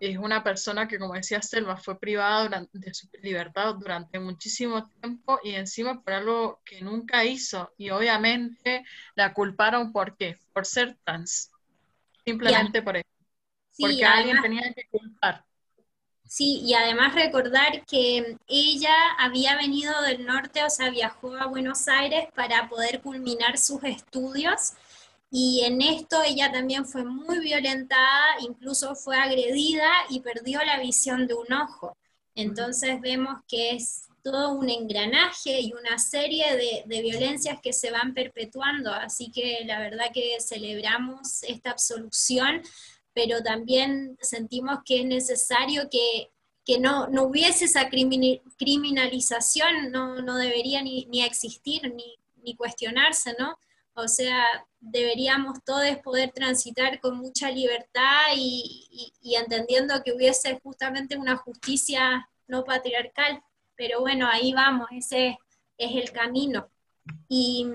es 0.00 0.18
una 0.18 0.42
persona 0.42 0.88
que, 0.88 0.98
como 0.98 1.14
decía 1.14 1.40
Selva, 1.42 1.76
fue 1.76 1.96
privada 1.96 2.42
durante, 2.42 2.76
de 2.78 2.92
su 2.92 3.08
libertad 3.22 3.74
durante 3.76 4.18
muchísimo 4.18 4.88
tiempo 4.88 5.38
y 5.44 5.50
encima 5.50 6.02
por 6.02 6.14
algo 6.14 6.60
que 6.64 6.80
nunca 6.80 7.24
hizo, 7.24 7.72
y 7.76 7.90
obviamente 7.90 8.84
la 9.14 9.32
culparon 9.32 9.92
por 9.92 10.16
qué, 10.16 10.38
por 10.52 10.66
ser 10.66 10.96
trans, 11.04 11.52
simplemente 12.24 12.82
por 12.82 12.96
eso. 12.96 13.11
Sí, 13.72 13.82
porque 13.82 14.04
además, 14.04 14.18
alguien 14.18 14.42
tenía 14.42 14.74
que 14.74 14.86
culpar. 14.90 15.44
Sí, 16.32 16.62
y 16.64 16.72
además 16.72 17.14
recordar 17.14 17.84
que 17.84 18.38
ella 18.48 18.94
había 19.18 19.54
venido 19.56 20.00
del 20.00 20.24
norte, 20.24 20.64
o 20.64 20.70
sea, 20.70 20.88
viajó 20.88 21.36
a 21.36 21.46
Buenos 21.46 21.88
Aires 21.88 22.26
para 22.34 22.70
poder 22.70 23.02
culminar 23.02 23.58
sus 23.58 23.84
estudios. 23.84 24.72
Y 25.30 25.62
en 25.64 25.82
esto 25.82 26.22
ella 26.22 26.50
también 26.50 26.86
fue 26.86 27.04
muy 27.04 27.38
violentada, 27.40 28.24
incluso 28.40 28.94
fue 28.94 29.16
agredida 29.18 29.90
y 30.08 30.20
perdió 30.20 30.62
la 30.64 30.78
visión 30.80 31.26
de 31.26 31.34
un 31.34 31.52
ojo. 31.52 31.96
Entonces 32.34 32.98
vemos 33.02 33.42
que 33.46 33.72
es 33.72 34.08
todo 34.22 34.52
un 34.52 34.70
engranaje 34.70 35.60
y 35.60 35.72
una 35.74 35.98
serie 35.98 36.56
de, 36.56 36.84
de, 36.86 37.02
violencias 37.02 37.60
que 37.62 37.72
se 37.74 37.90
van 37.90 38.14
perpetuando. 38.14 38.90
Así 38.92 39.30
que 39.30 39.64
la 39.66 39.80
verdad 39.80 40.06
que 40.14 40.38
celebramos 40.40 41.42
esta 41.42 41.72
absolución 41.72 42.62
pero 43.14 43.42
también 43.42 44.16
sentimos 44.20 44.78
que 44.84 45.00
es 45.00 45.06
necesario 45.06 45.88
que, 45.90 46.30
que 46.64 46.78
no, 46.78 47.08
no, 47.08 47.24
hubiese 47.24 47.66
esa 47.66 47.88
criminalización, 47.88 49.90
no, 49.90 50.22
no 50.22 50.36
debería 50.36 50.82
ni, 50.82 51.06
ni 51.06 51.22
existir, 51.22 51.82
ni, 51.94 52.16
ni, 52.42 52.54
cuestionarse, 52.56 53.34
¿no? 53.38 53.58
O 53.94 54.08
sea, 54.08 54.44
deberíamos 54.80 55.62
todos 55.64 55.98
poder 55.98 56.32
transitar 56.32 57.00
con 57.00 57.18
mucha 57.18 57.50
libertad 57.50 58.28
y, 58.34 58.88
y, 58.90 59.12
y 59.20 59.36
entendiendo 59.36 60.02
que 60.02 60.12
hubiese 60.12 60.58
justamente 60.62 61.18
una 61.18 61.36
justicia 61.36 62.28
no 62.48 62.64
patriarcal, 62.64 63.42
pero 63.76 64.00
bueno, 64.00 64.26
ahí 64.28 64.52
vamos, 64.52 64.88
ese 64.92 65.38
es 65.76 65.96
el 65.96 66.10
camino. 66.12 66.68
Y, 67.28 67.66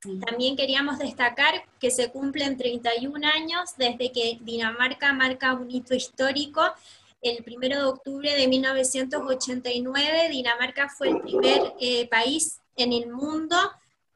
También 0.00 0.56
queríamos 0.56 0.98
destacar 0.98 1.66
que 1.78 1.90
se 1.90 2.10
cumplen 2.10 2.56
31 2.56 3.26
años 3.28 3.76
desde 3.76 4.10
que 4.12 4.38
Dinamarca 4.40 5.12
marca 5.12 5.54
un 5.54 5.70
hito 5.70 5.94
histórico. 5.94 6.62
El 7.20 7.44
1 7.46 7.68
de 7.68 7.82
octubre 7.82 8.34
de 8.34 8.48
1989, 8.48 10.28
Dinamarca 10.30 10.88
fue 10.88 11.10
el 11.10 11.20
primer 11.20 11.74
eh, 11.78 12.08
país 12.08 12.60
en 12.76 12.94
el 12.94 13.10
mundo 13.10 13.56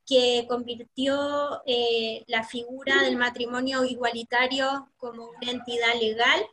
que 0.07 0.47
convirtió 0.49 1.63
eh, 1.67 2.25
la 2.29 2.45
figura 2.45 3.03
del 3.03 3.17
matrimonio 3.17 3.85
igualitario 3.85 4.89
como 4.97 5.31
una 5.31 5.51
entidad 5.51 5.95
legal 6.01 6.47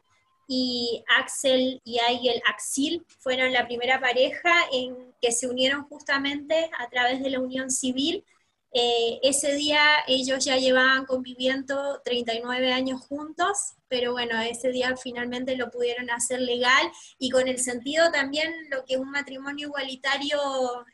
y 0.48 1.04
Axel 1.18 1.82
y 1.86 2.00
Aigel 2.00 2.42
Axil 2.46 3.06
fueron 3.20 3.54
la 3.54 3.66
primera 3.66 4.02
pareja 4.02 4.54
en 4.74 5.14
que 5.22 5.32
se 5.32 5.48
unieron 5.48 5.84
justamente 5.86 6.70
a 6.78 6.90
través 6.90 7.22
de 7.22 7.30
la 7.30 7.40
unión 7.40 7.70
civil. 7.72 8.26
Eh, 8.74 9.20
ese 9.24 9.54
día 9.56 9.82
ellos 10.08 10.46
ya 10.46 10.56
llevaban 10.56 11.06
conviviendo 11.06 12.02
39 12.06 12.72
años 12.72 13.02
juntos, 13.02 13.74
pero 13.90 14.14
bueno, 14.14 14.40
ese 14.40 14.70
día 14.70 14.96
finalmente 14.96 15.58
lo 15.58 15.70
pudieron 15.70 16.10
hacer 16.10 16.40
legal 16.40 16.90
y 17.20 17.30
con 17.30 17.50
el 17.50 17.60
sentido 17.60 18.12
también 18.12 18.54
lo 18.70 18.86
que 18.86 18.98
un 18.98 19.12
matrimonio 19.12 19.68
igualitario 19.68 20.40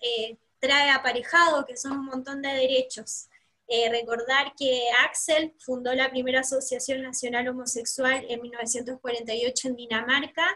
eh, 0.01 0.37
trae 0.59 0.89
aparejado, 0.89 1.65
que 1.65 1.77
son 1.77 1.93
un 1.93 2.05
montón 2.05 2.41
de 2.41 2.49
derechos. 2.49 3.27
Eh, 3.67 3.89
recordar 3.91 4.53
que 4.57 4.83
Axel 5.05 5.53
fundó 5.59 5.93
la 5.93 6.09
primera 6.09 6.39
Asociación 6.39 7.01
Nacional 7.03 7.47
Homosexual 7.49 8.25
en 8.27 8.41
1948 8.41 9.67
en 9.67 9.75
Dinamarca, 9.75 10.47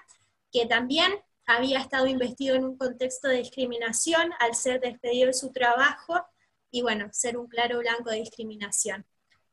que 0.51 0.65
también 0.65 1.11
había 1.45 1.79
estado 1.79 2.07
investido 2.07 2.55
en 2.55 2.63
un 2.63 2.77
contexto 2.77 3.27
de 3.27 3.37
discriminación 3.37 4.31
al 4.39 4.55
ser 4.55 4.79
despedido 4.79 5.27
de 5.27 5.33
su 5.33 5.51
trabajo 5.51 6.25
y 6.71 6.81
bueno, 6.81 7.09
ser 7.11 7.37
un 7.37 7.47
claro 7.47 7.79
blanco 7.79 8.09
de 8.09 8.17
discriminación. 8.17 9.05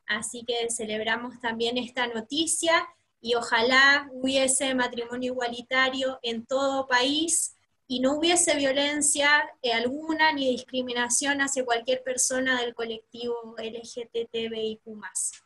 Así 0.06 0.44
que 0.46 0.70
celebramos 0.70 1.38
también 1.40 1.76
esta 1.76 2.06
noticia 2.06 2.88
y 3.20 3.34
ojalá 3.34 4.08
hubiese 4.12 4.74
matrimonio 4.74 5.32
igualitario 5.32 6.18
en 6.22 6.46
todo 6.46 6.86
país 6.86 7.56
y 7.86 8.00
no 8.00 8.16
hubiese 8.16 8.56
violencia 8.56 9.50
eh, 9.62 9.72
alguna 9.72 10.32
ni 10.32 10.50
discriminación 10.50 11.40
hacia 11.40 11.64
cualquier 11.64 12.02
persona 12.02 12.60
del 12.60 12.74
colectivo 12.74 13.56
LGTBIQ+, 13.58 14.82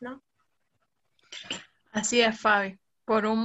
¿no? 0.01 0.21
Así 1.91 2.21
es, 2.21 2.39
Fabi, 2.39 2.77
por 3.05 3.25
un 3.25 3.39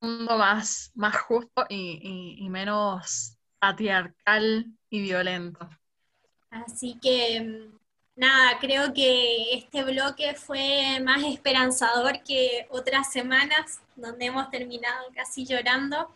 mundo 0.00 0.38
más, 0.38 0.92
más 0.94 1.16
justo 1.16 1.66
y, 1.68 2.36
y 2.38 2.48
menos 2.48 3.36
patriarcal 3.58 4.66
y 4.90 5.00
violento. 5.00 5.68
Así 6.66 6.98
que, 7.00 7.40
mm, 7.40 7.78
nada, 8.16 8.58
creo 8.60 8.92
que 8.94 9.54
este 9.54 9.84
bloque 9.84 10.34
fue 10.34 11.00
más 11.00 11.24
esperanzador 11.24 12.22
que 12.22 12.66
otras 12.70 13.12
semanas, 13.12 13.80
donde 13.94 14.26
hemos 14.26 14.50
terminado 14.50 15.08
casi 15.14 15.44
llorando. 15.44 16.14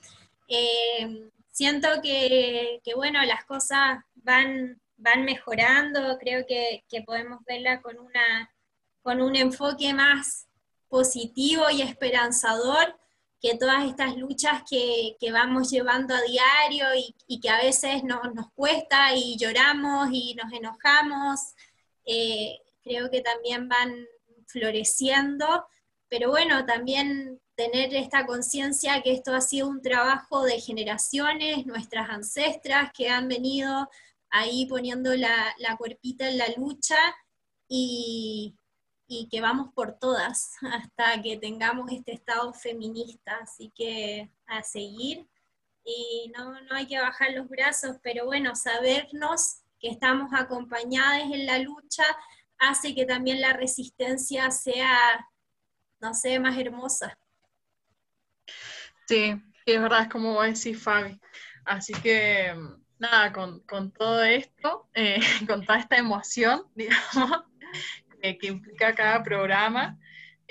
Eh, 0.49 1.31
siento 1.51 1.89
que, 2.03 2.81
bueno, 2.97 3.23
las 3.25 3.45
cosas 3.45 3.99
van, 4.17 4.81
van 4.97 5.25
mejorando, 5.25 6.19
creo 6.19 6.47
que, 6.47 6.83
podemos 7.07 7.45
verla 7.45 7.81
con, 7.83 7.99
una, 7.99 8.51
con 9.03 9.21
un 9.21 9.37
enfoque 9.37 9.93
más 9.95 10.47
positivo 10.89 11.71
y 11.71 11.83
esperanzador 11.83 12.97
que 13.41 13.57
todas 13.57 13.87
estas 13.87 14.17
luchas 14.17 14.63
que, 14.69 15.17
vamos 15.33 15.71
llevando 15.71 16.15
a 16.15 16.23
diario 16.23 16.87
y, 17.27 17.41
que 17.41 17.49
a 17.49 17.59
veces 17.59 18.05
nos 18.05 18.51
cuesta 18.55 19.15
y 19.15 19.37
lloramos 19.37 20.11
y 20.13 20.35
nos 20.35 20.53
enojamos, 20.53 21.41
eh, 22.05 22.59
creo 22.83 23.11
que 23.11 23.21
también 23.21 23.69
van 23.69 24.07
floreciendo, 24.47 25.67
pero 26.09 26.31
bueno, 26.31 26.67
también 26.67 27.41
tener 27.55 27.95
esta 27.95 28.27
conciencia 28.27 29.03
que 29.03 29.13
esto 29.13 29.35
ha 29.35 29.41
sido 29.41 29.69
un 29.69 29.83
trabajo 29.83 30.43
de 30.45 30.61
generaciones, 30.61 31.67
nuestras 31.67 32.09
ancestras 32.09 32.91
que 32.93 33.09
han 33.09 33.29
venido 33.29 33.89
ahí 34.31 34.67
poniendo 34.67 35.15
la, 35.15 35.55
cuerpita 35.79 36.29
en 36.29 36.39
la 36.39 36.49
lucha 36.57 36.97
y, 37.69 38.57
que 39.31 39.41
vamos 39.41 39.73
por 39.75 39.99
todas 39.99 40.55
hasta 40.73 41.21
que 41.23 41.37
tengamos 41.37 41.91
este 41.91 42.13
estado 42.13 42.53
feminista. 42.53 43.39
Así 43.43 43.73
que 43.75 44.31
a 44.47 44.63
seguir 44.63 45.27
y 45.85 46.31
no, 46.37 46.61
no 46.63 46.77
hay 46.77 46.87
que 46.87 47.01
bajar 47.01 47.33
los 47.33 47.49
brazos, 47.49 47.97
pero 48.03 48.27
bueno, 48.27 48.55
sabernos 48.55 49.63
que 49.79 49.89
estamos 49.89 50.31
acompañadas 50.35 51.23
en 51.23 51.47
la 51.47 51.59
lucha 51.59 52.05
hace 52.59 52.95
que 52.95 53.07
también 53.07 53.41
la 53.41 53.55
resistencia 53.55 54.51
sea, 54.51 55.27
no 56.01 56.13
sé, 56.13 56.39
más 56.39 56.59
hermosa. 56.59 57.19
Sí, 59.09 59.35
es 59.65 59.81
verdad, 59.81 60.03
es 60.03 60.09
como 60.09 60.35
vos 60.35 60.45
decís, 60.47 60.81
Fabi. 60.81 61.19
Así 61.65 61.95
que, 61.95 62.55
nada, 62.99 63.33
con, 63.33 63.93
todo 63.93 64.23
esto, 64.23 64.89
eh, 64.95 65.21
con 65.49 65.65
toda 65.65 65.79
esta 65.79 65.97
emoción, 65.97 66.67
digamos, 66.75 67.45
que 68.21 68.47
implica 68.47 68.95
cada 68.95 69.23
programa 69.23 69.99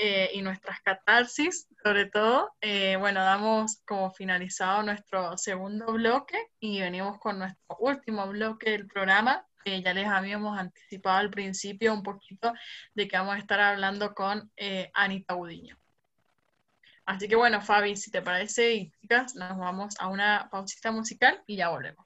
eh, 0.02 0.32
y 0.34 0.42
nuestras 0.42 0.80
catarsis, 0.80 1.68
sobre 1.84 2.06
todo, 2.06 2.54
eh, 2.62 2.96
bueno, 2.96 3.22
damos 3.22 3.82
como 3.86 4.12
finalizado 4.12 4.82
nuestro 4.82 5.38
segundo 5.38 5.92
bloque 5.92 6.38
y 6.60 6.80
venimos 6.80 7.20
con 7.20 7.40
nuestro 7.40 7.76
último 7.80 8.26
bloque 8.28 8.72
del 8.72 8.88
programa. 8.88 9.46
ya 9.66 9.94
les 9.94 10.08
habíamos 10.08 10.58
anticipado 10.58 11.18
al 11.18 11.30
principio 11.30 11.94
un 11.94 12.02
poquito 12.02 12.54
de 12.94 13.08
que 13.10 13.18
vamos 13.18 13.36
a 13.36 13.40
estar 13.40 13.60
hablando 13.60 14.14
con 14.16 14.50
Anita 14.94 15.34
Budiño. 15.34 15.78
Así 17.06 17.28
que 17.28 17.36
bueno, 17.36 17.60
Fabi, 17.60 17.98
si 17.98 18.10
te 18.10 18.22
parece, 18.22 18.74
y 18.74 18.92
chicas, 19.02 19.36
nos 19.36 19.58
vamos 19.58 19.96
a 20.00 20.08
una 20.08 20.48
pausita 20.50 20.92
musical 20.92 21.44
y 21.46 21.58
ya 21.58 21.70
volvemos. 21.70 22.06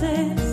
Veces 0.00 0.47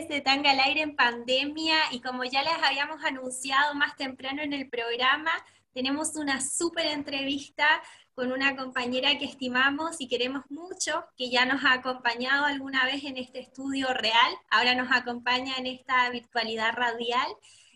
3 0.00 0.08
de 0.08 0.20
Tanga 0.22 0.52
al 0.52 0.60
Aire 0.60 0.80
en 0.80 0.96
pandemia 0.96 1.76
y 1.90 2.00
como 2.00 2.24
ya 2.24 2.42
les 2.42 2.54
habíamos 2.62 3.04
anunciado 3.04 3.74
más 3.74 3.96
temprano 3.96 4.40
en 4.40 4.54
el 4.54 4.70
programa, 4.70 5.30
tenemos 5.74 6.16
una 6.16 6.40
súper 6.40 6.86
entrevista 6.86 7.66
con 8.14 8.32
una 8.32 8.56
compañera 8.56 9.18
que 9.18 9.26
estimamos 9.26 10.00
y 10.00 10.08
queremos 10.08 10.44
mucho, 10.48 11.04
que 11.18 11.28
ya 11.28 11.44
nos 11.44 11.64
ha 11.64 11.74
acompañado 11.74 12.46
alguna 12.46 12.86
vez 12.86 13.04
en 13.04 13.18
este 13.18 13.40
estudio 13.40 13.92
real, 13.92 14.32
ahora 14.50 14.74
nos 14.74 14.90
acompaña 14.90 15.56
en 15.58 15.66
esta 15.66 16.08
virtualidad 16.08 16.72
radial 16.72 17.28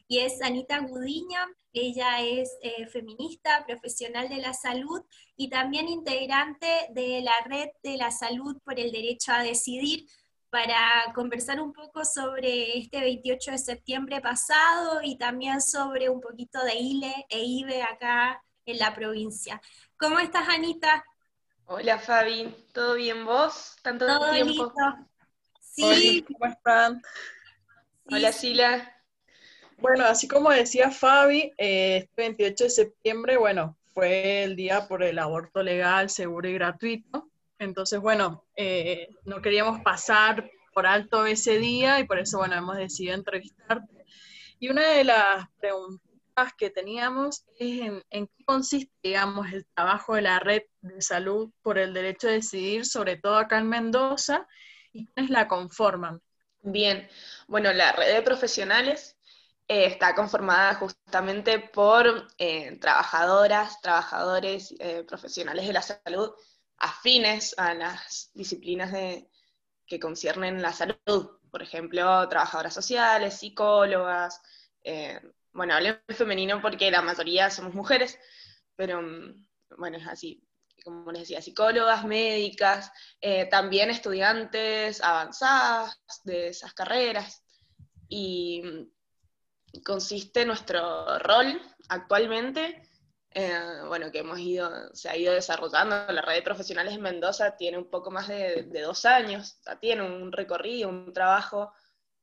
y 0.09 0.21
es 0.21 0.41
Anita 0.41 0.79
Gudiño. 0.79 1.41
Ella 1.75 2.23
es 2.23 2.57
eh, 2.63 2.87
feminista, 2.87 3.65
profesional 3.67 4.29
de 4.29 4.37
la 4.37 4.55
salud 4.55 5.03
y 5.37 5.51
también 5.51 5.89
integrante 5.89 6.87
de 6.91 7.21
la 7.21 7.35
Red 7.45 7.71
de 7.83 7.97
la 7.97 8.11
Salud 8.13 8.57
por 8.65 8.79
el 8.79 8.93
Derecho 8.93 9.33
a 9.33 9.43
Decidir, 9.43 10.07
para 10.55 11.13
conversar 11.17 11.61
un 11.61 11.73
poco 11.73 12.05
sobre 12.05 12.79
este 12.79 13.01
28 13.01 13.51
de 13.51 13.59
septiembre 13.59 14.21
pasado 14.21 15.01
y 15.03 15.19
también 15.19 15.61
sobre 15.61 16.09
un 16.09 16.21
poquito 16.21 16.63
de 16.63 16.77
ILE 16.77 17.27
e 17.29 17.43
IBE 17.43 17.83
acá 17.83 18.41
en 18.65 18.79
la 18.79 18.95
provincia. 18.95 19.61
¿Cómo 19.97 20.21
estás, 20.21 20.49
Anita? 20.49 21.05
Hola 21.67 21.99
Fabi, 21.99 22.55
¿todo 22.73 22.95
bien 22.95 23.25
vos? 23.25 23.75
¿Tanto 23.83 24.07
¿Todo 24.07 24.31
tiempo? 24.31 24.53
listo? 24.53 24.75
Hola, 24.77 25.09
Sí, 25.97 26.25
¿cómo 26.33 26.53
están? 26.53 27.03
sí, 28.07 28.15
Hola. 28.15 28.33
Sila. 28.33 28.97
Bueno, 29.79 30.05
así 30.05 30.29
como 30.29 30.51
decía 30.51 30.93
Fabi, 30.93 31.53
eh, 31.59 31.97
este 31.97 32.23
28 32.23 32.63
de 32.63 32.71
septiembre, 32.71 33.37
bueno, 33.39 33.77
fue 33.93 34.45
el 34.45 34.55
día 34.55 34.87
por 34.87 35.03
el 35.03 35.19
aborto 35.19 35.65
legal, 35.65 36.11
seguro 36.11 36.49
y 36.49 36.55
gratuito. 36.55 37.29
Entonces, 37.59 38.01
bueno, 38.01 38.45
eh, 38.57 39.09
no 39.25 39.41
queríamos 39.41 39.81
pasar 39.81 40.51
por 40.73 40.87
alto 40.87 41.25
ese 41.25 41.59
día 41.59 42.01
y 42.01 42.05
por 42.05 42.19
eso, 42.19 42.39
bueno, 42.39 42.57
hemos 42.57 42.77
decidido 42.77 43.15
entrevistarte. 43.15 44.05
Y 44.59 44.69
una 44.69 44.89
de 44.89 45.05
las 45.05 45.49
preguntas 45.61 46.53
que 46.59 46.71
teníamos 46.71 47.45
es 47.59 48.03
en, 48.11 48.27
qué 48.27 48.45
consiste, 48.45 48.93
digamos, 49.03 49.53
el 49.53 49.67
trabajo 49.75 50.17
de 50.17 50.23
la 50.23 50.41
red 50.41 50.63
de 50.81 51.01
salud 51.01 51.51
por 51.63 51.79
el 51.79 51.95
derecho 51.95 52.29
a 52.29 52.33
decidir, 52.33 52.87
sobre 52.87 53.17
todo 53.17 53.37
acá 53.37 53.59
en 53.59 53.69
Mendoza, 53.69 54.47
y 54.93 55.07
quiénes 55.07 55.31
la 55.31 55.49
conforman. 55.49 56.21
Bien, 56.63 57.09
bueno, 57.47 57.73
la 57.73 57.93
red 57.93 58.15
de 58.15 58.23
profesionales 58.23 59.17
eh, 59.69 59.87
está 59.87 60.15
conformada 60.15 60.75
justamente 60.75 61.59
por 61.59 62.29
eh, 62.39 62.79
trabajadoras, 62.81 63.81
trabajadores, 63.81 64.75
eh, 64.79 65.05
profesionales 65.07 65.67
de 65.67 65.73
la 65.73 65.83
salud 65.83 66.33
afines 66.85 67.55
a 67.59 67.75
las 67.75 68.31
disciplinas 68.35 68.93
de, 68.93 69.29
que 69.87 69.99
conciernen 69.99 70.61
la 70.61 70.73
salud. 70.73 71.39
Por 71.51 71.63
ejemplo, 71.63 72.29
trabajadoras 72.29 72.75
sociales, 72.75 73.39
psicólogas. 73.39 74.41
eh, 74.83 75.21
bueno, 75.53 75.75
hablo 75.75 75.91
en 76.09 76.17
femenino 76.17 76.61
porque 76.61 76.91
la 76.91 77.01
mayoría 77.01 77.49
somos 77.49 77.75
mujeres, 77.75 78.19
pero 78.77 79.01
mm, 79.01 79.47
bueno, 79.79 79.99
es 79.99 80.07
así. 80.07 80.43
Como 80.85 81.11
les 81.13 81.23
decía, 81.23 81.41
psicólogas, 81.41 82.05
médicas, 82.05 82.93
eh, 83.21 83.47
también 83.47 83.89
estudiantes 83.89 85.01
avanzadas 85.03 85.99
de 86.25 86.49
esas 86.49 86.75
carreras. 86.75 87.43
Y 88.09 88.63
mm, 88.63 89.83
consiste 89.85 90.45
nuestro 90.45 91.19
rol 91.21 91.61
actualmente, 91.89 92.83
eh, 93.37 93.81
bueno, 93.89 94.13
que 94.13 94.21
hemos 94.21 94.39
ido, 94.39 94.95
se 94.95 95.09
ha 95.11 95.17
ido 95.17 95.35
desarrollando, 95.35 96.13
la 96.13 96.23
red 96.23 96.37
de 96.37 96.43
profesionales 96.43 96.95
en 96.95 97.03
Mendoza 97.03 97.57
tiene 97.57 97.77
un 97.77 97.91
poco 97.91 98.13
más 98.13 98.29
de, 98.29 98.63
dos 98.81 99.05
años, 99.05 99.59
tiene 99.81 100.03
un 100.03 100.31
recorrido, 100.31 100.89
un 100.89 101.13
trabajo 101.13 101.73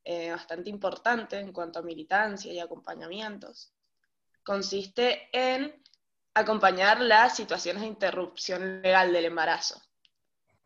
eh, 0.05 0.31
bastante 0.31 0.69
importante 0.69 1.37
en 1.37 1.51
cuanto 1.51 1.79
a 1.79 1.81
militancia 1.81 2.53
y 2.53 2.61
acompañamientos. 2.61 3.73
Consiste 4.41 5.27
en 5.33 5.83
acompañar 6.33 7.01
las 7.01 7.35
situaciones 7.35 7.81
de 7.81 7.89
interrupción 7.89 8.81
legal 8.81 9.11
del 9.11 9.25
embarazo. 9.25 9.81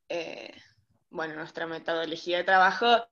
Eh, 0.08 0.54
bueno, 1.10 1.34
nuestra 1.34 1.66
metodología 1.66 2.38
de 2.38 2.43
trabajo 2.43 3.08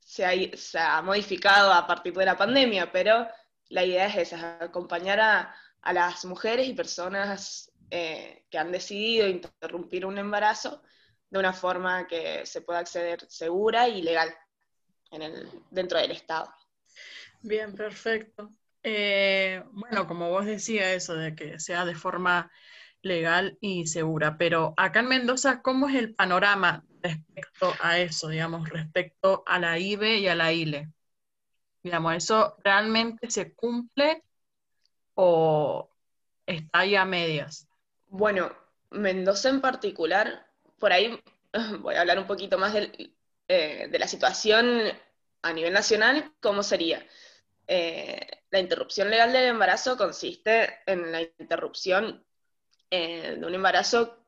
se 0.00 0.24
ha, 0.24 0.56
se 0.56 0.78
ha, 0.78 1.02
modificado 1.02 1.70
a 1.70 1.86
partir 1.86 2.14
de 2.14 2.24
la 2.24 2.38
pandemia, 2.38 2.90
pero 2.90 3.28
la 3.68 3.84
idea 3.84 4.06
es 4.06 4.32
esa, 4.32 4.56
acompañar 4.58 5.20
a, 5.20 5.54
a 5.82 5.92
las 5.92 6.24
mujeres 6.24 6.68
y 6.68 6.74
personas 6.74 7.72
eh, 7.90 8.44
que 8.50 8.58
han 8.58 8.72
decidido 8.72 9.28
interrumpir 9.28 10.04
un 10.04 10.18
embarazo 10.18 10.82
de 11.30 11.38
una 11.38 11.52
forma 11.52 12.06
que 12.06 12.44
se 12.46 12.60
pueda 12.60 12.80
acceder 12.80 13.24
segura 13.28 13.88
y 13.88 14.02
legal 14.02 14.34
dentro 15.70 15.98
del 15.98 16.10
Estado. 16.10 16.52
Bien, 17.40 17.74
perfecto. 17.74 18.52
Eh, 18.82 19.62
bueno, 19.72 20.06
como 20.06 20.30
vos 20.30 20.46
decías, 20.46 20.88
eso 20.88 21.14
de 21.14 21.34
que 21.34 21.58
sea 21.58 21.84
de 21.84 21.94
forma 21.94 22.50
legal 23.02 23.56
y 23.60 23.86
segura, 23.86 24.36
pero 24.36 24.74
acá 24.76 25.00
en 25.00 25.08
Mendoza, 25.08 25.62
¿cómo 25.62 25.88
es 25.88 25.94
el 25.94 26.14
panorama 26.14 26.84
respecto 27.02 27.72
a 27.80 27.98
eso, 27.98 28.28
digamos, 28.28 28.68
respecto 28.68 29.44
a 29.46 29.58
la 29.58 29.78
IBE 29.78 30.18
y 30.18 30.28
a 30.28 30.34
la 30.34 30.52
ILE? 30.52 30.90
Digamos, 31.82 32.16
¿eso 32.16 32.56
realmente 32.64 33.30
se 33.30 33.54
cumple 33.54 34.24
o 35.20 35.90
está 36.46 36.78
ahí 36.78 36.94
a 36.94 37.04
medias? 37.04 37.66
Bueno, 38.06 38.52
Mendoza 38.90 39.48
en 39.48 39.60
particular, 39.60 40.46
por 40.78 40.92
ahí 40.92 41.20
voy 41.80 41.96
a 41.96 42.02
hablar 42.02 42.20
un 42.20 42.26
poquito 42.28 42.56
más 42.56 42.72
del, 42.72 43.16
eh, 43.48 43.88
de 43.90 43.98
la 43.98 44.06
situación 44.06 44.80
a 45.42 45.52
nivel 45.52 45.72
nacional, 45.72 46.32
¿cómo 46.40 46.62
sería? 46.62 47.04
Eh, 47.66 48.20
la 48.50 48.60
interrupción 48.60 49.10
legal 49.10 49.32
del 49.32 49.46
embarazo 49.46 49.96
consiste 49.96 50.78
en 50.86 51.10
la 51.10 51.20
interrupción 51.20 52.24
eh, 52.88 53.36
de 53.40 53.44
un 53.44 53.54
embarazo 53.54 54.24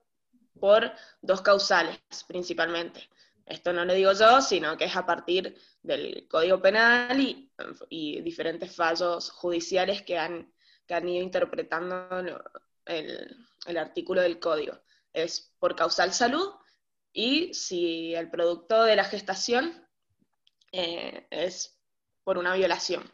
por 0.59 0.93
dos 1.23 1.41
causales, 1.41 2.01
principalmente. 2.27 3.09
Esto 3.47 3.73
no 3.73 3.85
lo 3.85 3.95
digo 3.95 4.13
yo, 4.13 4.43
sino 4.43 4.77
que 4.77 4.87
es 4.87 4.97
a 4.97 5.07
partir 5.07 5.57
del 5.83 6.27
Código 6.29 6.61
Penal 6.61 7.19
y, 7.21 7.49
y 7.89 8.21
diferentes 8.23 8.75
fallos 8.75 9.31
judiciales 9.31 10.03
que 10.03 10.19
han, 10.19 10.53
que 10.91 10.97
han 10.97 11.09
ido 11.09 11.23
interpretando 11.23 12.09
el, 12.85 13.79
artículo 13.79 14.23
del 14.23 14.41
código. 14.41 14.77
Es 15.13 15.55
por 15.61 15.77
causal 15.77 16.13
salud 16.13 16.53
y 17.13 17.55
si 17.55 18.13
el 18.17 18.29
producto 18.29 18.83
de 18.83 18.97
la 18.97 19.05
gestación 19.05 19.87
eh, 20.73 21.29
es 21.31 21.81
por 22.25 22.39
una 22.39 22.55
violación. 22.55 23.09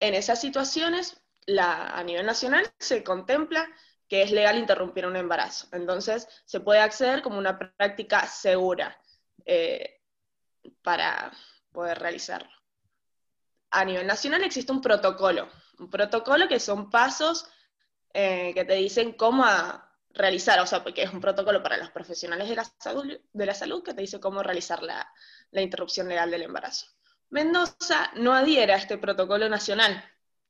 En 0.00 0.12
esas 0.12 0.38
situaciones, 0.38 1.22
a 1.58 2.04
nivel 2.04 2.26
nacional 2.26 2.70
se 2.78 3.02
contempla 3.02 3.66
que 4.06 4.20
es 4.20 4.30
legal 4.30 4.58
interrumpir 4.58 5.06
un 5.06 5.16
embarazo. 5.16 5.66
Entonces, 5.72 6.28
se 6.44 6.60
puede 6.60 6.80
acceder 6.80 7.22
como 7.22 7.38
una 7.38 7.58
práctica 7.58 8.26
segura 8.26 9.00
eh, 9.46 10.02
para 10.82 11.32
poder 11.72 11.98
realizarlo. 11.98 12.50
A 13.70 13.82
nivel 13.82 14.06
nacional 14.06 14.44
existe 14.44 14.72
un 14.72 14.82
protocolo, 14.82 15.48
un 15.80 15.90
protocolo 15.90 16.46
que 16.46 16.60
son 16.60 16.90
pasos 16.90 17.46
eh, 18.12 18.52
que 18.54 18.64
te 18.64 18.74
dicen 18.74 19.12
cómo 19.12 19.44
realizar, 20.10 20.60
o 20.60 20.66
sea, 20.66 20.82
porque 20.82 21.02
es 21.02 21.12
un 21.12 21.20
protocolo 21.20 21.62
para 21.62 21.76
los 21.76 21.90
profesionales 21.90 22.48
de 22.48 22.56
la 22.56 22.64
salud, 22.78 23.18
de 23.32 23.46
la 23.46 23.54
salud 23.54 23.82
que 23.82 23.94
te 23.94 24.02
dice 24.02 24.20
cómo 24.20 24.42
realizar 24.42 24.82
la, 24.82 25.10
la 25.50 25.62
interrupción 25.62 26.08
legal 26.08 26.30
del 26.30 26.42
embarazo. 26.42 26.86
Mendoza 27.30 28.10
no 28.16 28.34
adhiere 28.34 28.72
a 28.72 28.76
este 28.76 28.98
protocolo 28.98 29.48
nacional, 29.48 30.04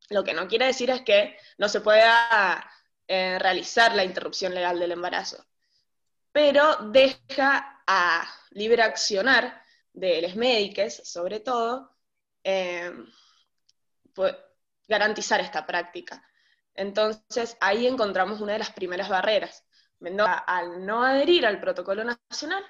lo 0.08 0.24
que 0.24 0.34
no 0.34 0.48
quiere 0.48 0.66
decir 0.66 0.90
es 0.90 1.02
que 1.02 1.36
no 1.58 1.68
se 1.68 1.80
pueda 1.80 2.68
eh, 3.06 3.38
realizar 3.38 3.94
la 3.94 4.04
interrupción 4.04 4.54
legal 4.54 4.78
del 4.80 4.92
embarazo, 4.92 5.44
pero 6.32 6.76
deja 6.90 7.82
a 7.86 8.26
libre 8.50 8.82
accionar 8.82 9.62
de 9.92 10.22
los 10.22 10.34
médicos, 10.36 10.94
sobre 11.04 11.40
todo, 11.40 11.94
eh, 12.42 12.92
pues, 14.14 14.34
garantizar 14.90 15.40
esta 15.40 15.66
práctica. 15.66 16.22
Entonces, 16.74 17.56
ahí 17.60 17.86
encontramos 17.86 18.40
una 18.40 18.54
de 18.54 18.58
las 18.58 18.72
primeras 18.72 19.08
barreras. 19.08 19.64
Mendoza, 20.00 20.38
al 20.38 20.84
no 20.84 21.02
adherir 21.02 21.46
al 21.46 21.60
protocolo 21.60 22.04
nacional, 22.04 22.64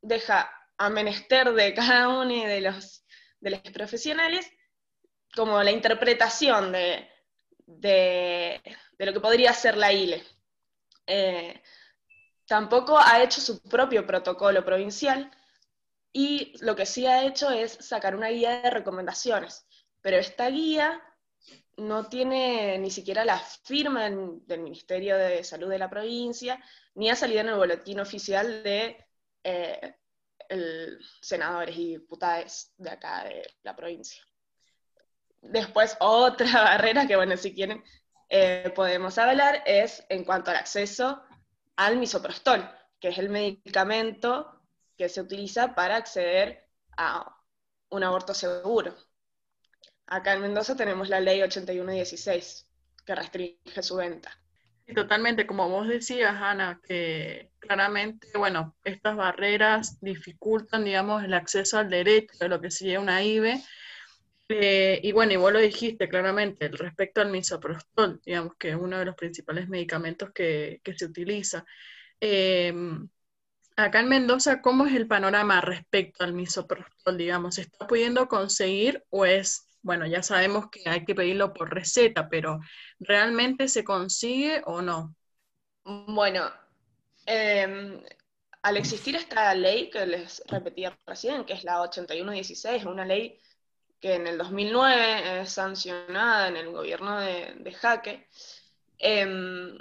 deja 0.00 0.50
a 0.76 0.90
menester 0.90 1.52
de 1.52 1.74
cada 1.74 2.08
uno 2.08 2.44
de 2.44 2.60
los, 2.60 3.04
de 3.40 3.50
los 3.50 3.60
profesionales 3.60 4.50
como 5.34 5.62
la 5.62 5.70
interpretación 5.70 6.72
de, 6.72 7.08
de, 7.66 8.60
de 8.98 9.06
lo 9.06 9.12
que 9.12 9.20
podría 9.20 9.52
ser 9.52 9.76
la 9.76 9.92
ILE. 9.92 10.22
Eh, 11.06 11.62
tampoco 12.46 12.98
ha 12.98 13.22
hecho 13.22 13.40
su 13.40 13.62
propio 13.62 14.06
protocolo 14.06 14.64
provincial 14.64 15.30
y 16.12 16.52
lo 16.60 16.76
que 16.76 16.86
sí 16.86 17.06
ha 17.06 17.24
hecho 17.24 17.50
es 17.50 17.72
sacar 17.72 18.14
una 18.14 18.28
guía 18.28 18.60
de 18.60 18.70
recomendaciones, 18.70 19.66
pero 20.00 20.16
esta 20.16 20.48
guía 20.48 21.02
no 21.78 22.08
tiene 22.08 22.78
ni 22.78 22.90
siquiera 22.90 23.24
la 23.24 23.38
firma 23.38 24.04
del, 24.04 24.60
Ministerio 24.60 25.16
de 25.16 25.44
Salud 25.44 25.68
de 25.68 25.78
la 25.78 25.90
provincia, 25.90 26.62
ni 26.94 27.10
ha 27.10 27.16
salido 27.16 27.40
en 27.40 27.48
el 27.48 27.56
boletín 27.56 28.00
oficial 28.00 28.62
de 28.62 29.04
eh, 29.42 29.96
senadores 31.20 31.76
y 31.76 31.92
diputados 31.98 32.72
de 32.76 32.90
acá 32.90 33.24
de 33.24 33.46
la 33.62 33.74
provincia. 33.74 34.22
Después, 35.40 35.96
otra 36.00 36.46
barrera 36.64 37.06
que, 37.06 37.16
bueno, 37.16 37.36
si 37.36 37.54
quieren, 37.54 37.82
eh, 38.28 38.72
podemos 38.74 39.18
hablar 39.18 39.62
es 39.66 40.04
en 40.08 40.24
cuanto 40.24 40.50
al 40.50 40.56
acceso 40.56 41.22
al 41.76 41.96
misoprostol, 41.96 42.68
que 43.00 43.08
es 43.08 43.18
el 43.18 43.28
medicamento 43.28 44.62
que 44.96 45.08
se 45.08 45.20
utiliza 45.20 45.74
para 45.74 45.96
acceder 45.96 46.68
a 46.96 47.36
un 47.90 48.04
aborto 48.04 48.32
seguro. 48.32 48.94
Acá 50.06 50.34
en 50.34 50.42
Mendoza 50.42 50.76
tenemos 50.76 51.08
la 51.08 51.20
ley 51.20 51.42
8116, 51.42 52.66
que 53.04 53.14
restringe 53.14 53.82
su 53.82 53.96
venta. 53.96 54.38
Y 54.86 54.92
totalmente, 54.92 55.46
como 55.46 55.68
vos 55.68 55.88
decías, 55.88 56.34
Ana, 56.34 56.80
que 56.86 57.50
claramente, 57.58 58.28
bueno, 58.36 58.76
estas 58.84 59.16
barreras 59.16 59.98
dificultan, 60.00 60.84
digamos, 60.84 61.24
el 61.24 61.32
acceso 61.32 61.78
al 61.78 61.88
derecho 61.88 62.36
de 62.38 62.48
lo 62.48 62.60
que 62.60 62.70
sería 62.70 63.00
una 63.00 63.22
IBE. 63.22 63.62
Eh, 64.50 65.00
y 65.02 65.12
bueno, 65.12 65.32
y 65.32 65.36
vos 65.36 65.52
lo 65.52 65.58
dijiste 65.58 66.06
claramente, 66.06 66.68
respecto 66.68 67.22
al 67.22 67.30
misoprostol, 67.30 68.20
digamos 68.26 68.56
que 68.58 68.70
es 68.70 68.76
uno 68.76 68.98
de 68.98 69.06
los 69.06 69.14
principales 69.14 69.68
medicamentos 69.68 70.32
que, 70.34 70.80
que 70.84 70.94
se 70.98 71.06
utiliza. 71.06 71.64
Eh, 72.20 72.74
acá 73.76 74.00
en 74.00 74.08
Mendoza, 74.08 74.60
¿cómo 74.60 74.86
es 74.86 74.94
el 74.94 75.06
panorama 75.06 75.60
respecto 75.60 76.24
al 76.24 76.34
misoprostol, 76.34 77.16
digamos? 77.16 77.56
¿Se 77.56 77.62
está 77.62 77.86
pudiendo 77.86 78.28
conseguir 78.28 79.02
o 79.10 79.24
es, 79.24 79.68
bueno, 79.84 80.06
ya 80.06 80.22
sabemos 80.22 80.70
que 80.70 80.88
hay 80.88 81.04
que 81.04 81.14
pedirlo 81.14 81.52
por 81.52 81.72
receta, 81.72 82.28
pero 82.30 82.58
¿realmente 82.98 83.68
se 83.68 83.84
consigue 83.84 84.62
o 84.64 84.80
no? 84.80 85.14
Bueno, 85.84 86.50
eh, 87.26 88.02
al 88.62 88.76
existir 88.78 89.14
esta 89.14 89.54
ley 89.54 89.90
que 89.90 90.06
les 90.06 90.42
repetí 90.46 90.84
recién, 91.06 91.44
que 91.44 91.52
es 91.52 91.64
la 91.64 91.82
8116, 91.82 92.86
una 92.86 93.04
ley 93.04 93.38
que 94.00 94.14
en 94.14 94.26
el 94.26 94.38
2009 94.38 95.42
es 95.42 95.50
sancionada 95.50 96.48
en 96.48 96.56
el 96.56 96.70
gobierno 96.70 97.20
de, 97.20 97.72
Jaque, 97.78 98.26
eh, 98.98 99.76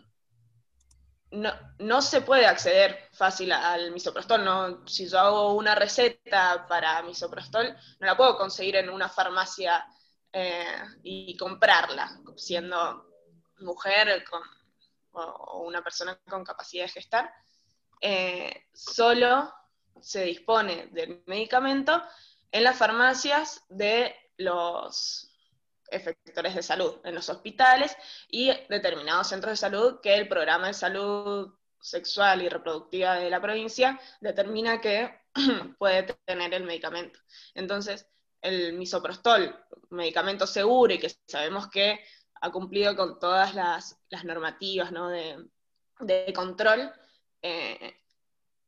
no, 1.34 1.52
no, 1.80 2.02
se 2.02 2.22
puede 2.22 2.46
acceder 2.46 3.10
fácil 3.12 3.52
al 3.52 3.92
misoprostol. 3.92 4.46
No, 4.46 4.88
si 4.88 5.08
yo 5.10 5.20
hago 5.20 5.54
una 5.54 5.76
receta 5.76 6.66
para 6.68 7.02
misoprostol, 7.02 7.76
no 8.00 8.08
la 8.08 8.16
puedo 8.16 8.38
conseguir 8.38 8.76
en 8.76 8.90
una 8.90 9.10
farmacia 9.10 9.86
eh, 10.32 10.84
y 11.02 11.36
comprarla, 11.36 12.20
siendo 12.36 13.10
mujer 13.60 14.24
con, 14.30 14.42
o, 15.14 15.64
una 15.64 15.84
persona 15.84 16.20
con 16.30 16.44
capacidad 16.44 16.86
de 16.86 16.90
gestar. 16.90 17.34
Eh, 18.00 18.68
solo 18.74 19.52
se 20.00 20.26
dispone 20.26 20.88
del 20.92 21.24
medicamento 21.26 22.04
en 22.52 22.64
las 22.64 22.78
farmacias 22.78 23.64
de 23.70 24.16
los 24.38 25.33
efectores 25.94 26.56
de 26.56 26.64
salud, 26.64 27.00
en 27.04 27.16
los 27.16 27.30
hospitales 27.30 27.96
y 28.30 28.52
determinados 28.70 29.28
centros 29.28 29.52
de 29.52 29.58
salud 29.58 30.00
que 30.02 30.16
el 30.16 30.28
programa 30.28 30.68
de 30.68 30.74
salud 30.74 31.54
sexual 31.80 32.42
y 32.42 32.50
reproductiva 32.50 33.16
de 33.16 33.30
la 33.30 33.42
provincia 33.42 34.00
determina 34.22 34.80
que 34.80 35.22
puede 35.78 36.04
tener 36.26 36.54
el 36.54 36.64
medicamento. 36.64 37.20
Entonces, 37.54 38.08
el 38.42 38.74
misoprostol, 38.74 39.56
medicamento 39.90 40.48
seguro 40.48 40.94
y 40.94 41.00
que 41.00 41.14
sabemos 41.28 41.70
que 41.70 42.00
ha 42.42 42.52
cumplido 42.52 42.96
con 42.96 43.20
todas 43.20 43.54
las, 43.56 43.98
normativas 44.24 44.92
¿no? 44.92 45.10
de, 45.10 45.46
de, 46.00 46.34
control, 46.34 46.92
eh, 47.42 48.02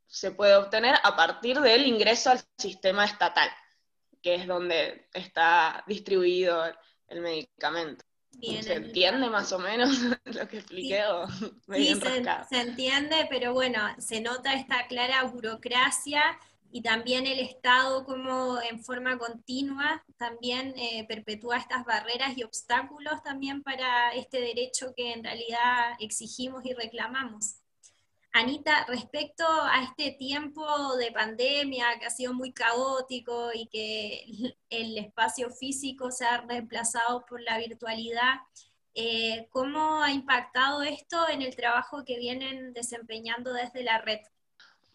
se 0.07 0.32
puede 0.32 0.55
obtener 0.55 0.95
a 1.03 1.15
partir 1.15 1.59
del 1.59 1.86
ingreso 1.86 2.32
al 2.32 2.39
sistema 2.57 3.05
estatal, 3.05 3.49
que 4.21 4.36
es 4.36 4.47
donde 4.47 5.09
está 5.13 5.84
distribuido 5.88 6.63
el 7.08 7.22
medicamento. 7.22 8.03
Bien, 8.38 8.64
¿Se 8.64 8.74
entiende 8.74 9.30
más 9.30 9.51
o 9.53 9.60
menos 9.60 9.89
lo 10.26 10.47
que 10.47 10.58
expliqué? 10.58 10.97
Sí, 10.97 11.03
o 11.10 11.28
medio 11.68 11.95
sí 11.95 12.01
se, 12.01 12.24
se, 12.49 12.62
entiende, 12.62 13.28
pero 13.30 13.53
bueno, 13.53 13.80
se 13.97 14.20
nota 14.22 14.53
esta 14.53 14.88
clara 14.88 15.24
burocracia 15.24 16.22
y 16.76 16.82
también 16.82 17.26
el 17.26 17.39
Estado 17.39 18.03
como 18.03 18.62
en 18.62 18.84
forma 18.84 19.18
continua 19.18 20.03
también 20.18 20.74
eh, 20.78 21.06
perpetúa 21.08 21.58
estas 21.58 21.86
barreras 21.86 22.38
y 22.38 22.43
obstáculos 22.43 23.24
también 23.24 23.64
para 23.64 24.12
este 24.12 24.41
derecho 24.41 24.93
que 24.93 25.14
en 25.14 25.24
realidad 25.24 25.93
exigimos 25.99 26.66
y 26.66 26.74
reclamamos. 26.74 27.62
Anita, 28.38 28.86
respecto 28.89 29.45
a 29.47 29.81
este 29.81 30.11
tiempo 30.11 30.97
de 30.97 31.09
pandemia 31.13 31.97
que 31.97 32.05
ha 32.05 32.09
sido 32.09 32.33
muy 32.33 32.51
caótico 32.51 33.51
y 33.53 33.67
que 33.67 34.25
el 34.69 34.97
espacio 34.97 35.49
físico 35.51 36.11
se 36.11 36.25
ha 36.25 36.41
reemplazado 36.41 37.25
por 37.25 37.39
la 37.39 37.57
virtualidad, 37.57 38.41
eh, 38.93 39.47
¿cómo 39.51 40.03
ha 40.03 40.11
impactado 40.11 40.83
esto 40.83 41.29
en 41.29 41.43
el 41.43 41.55
trabajo 41.55 42.03
que 42.03 42.19
vienen 42.19 42.73
desempeñando 42.73 43.53
desde 43.53 43.83
la 43.83 44.01
red? 44.01 44.19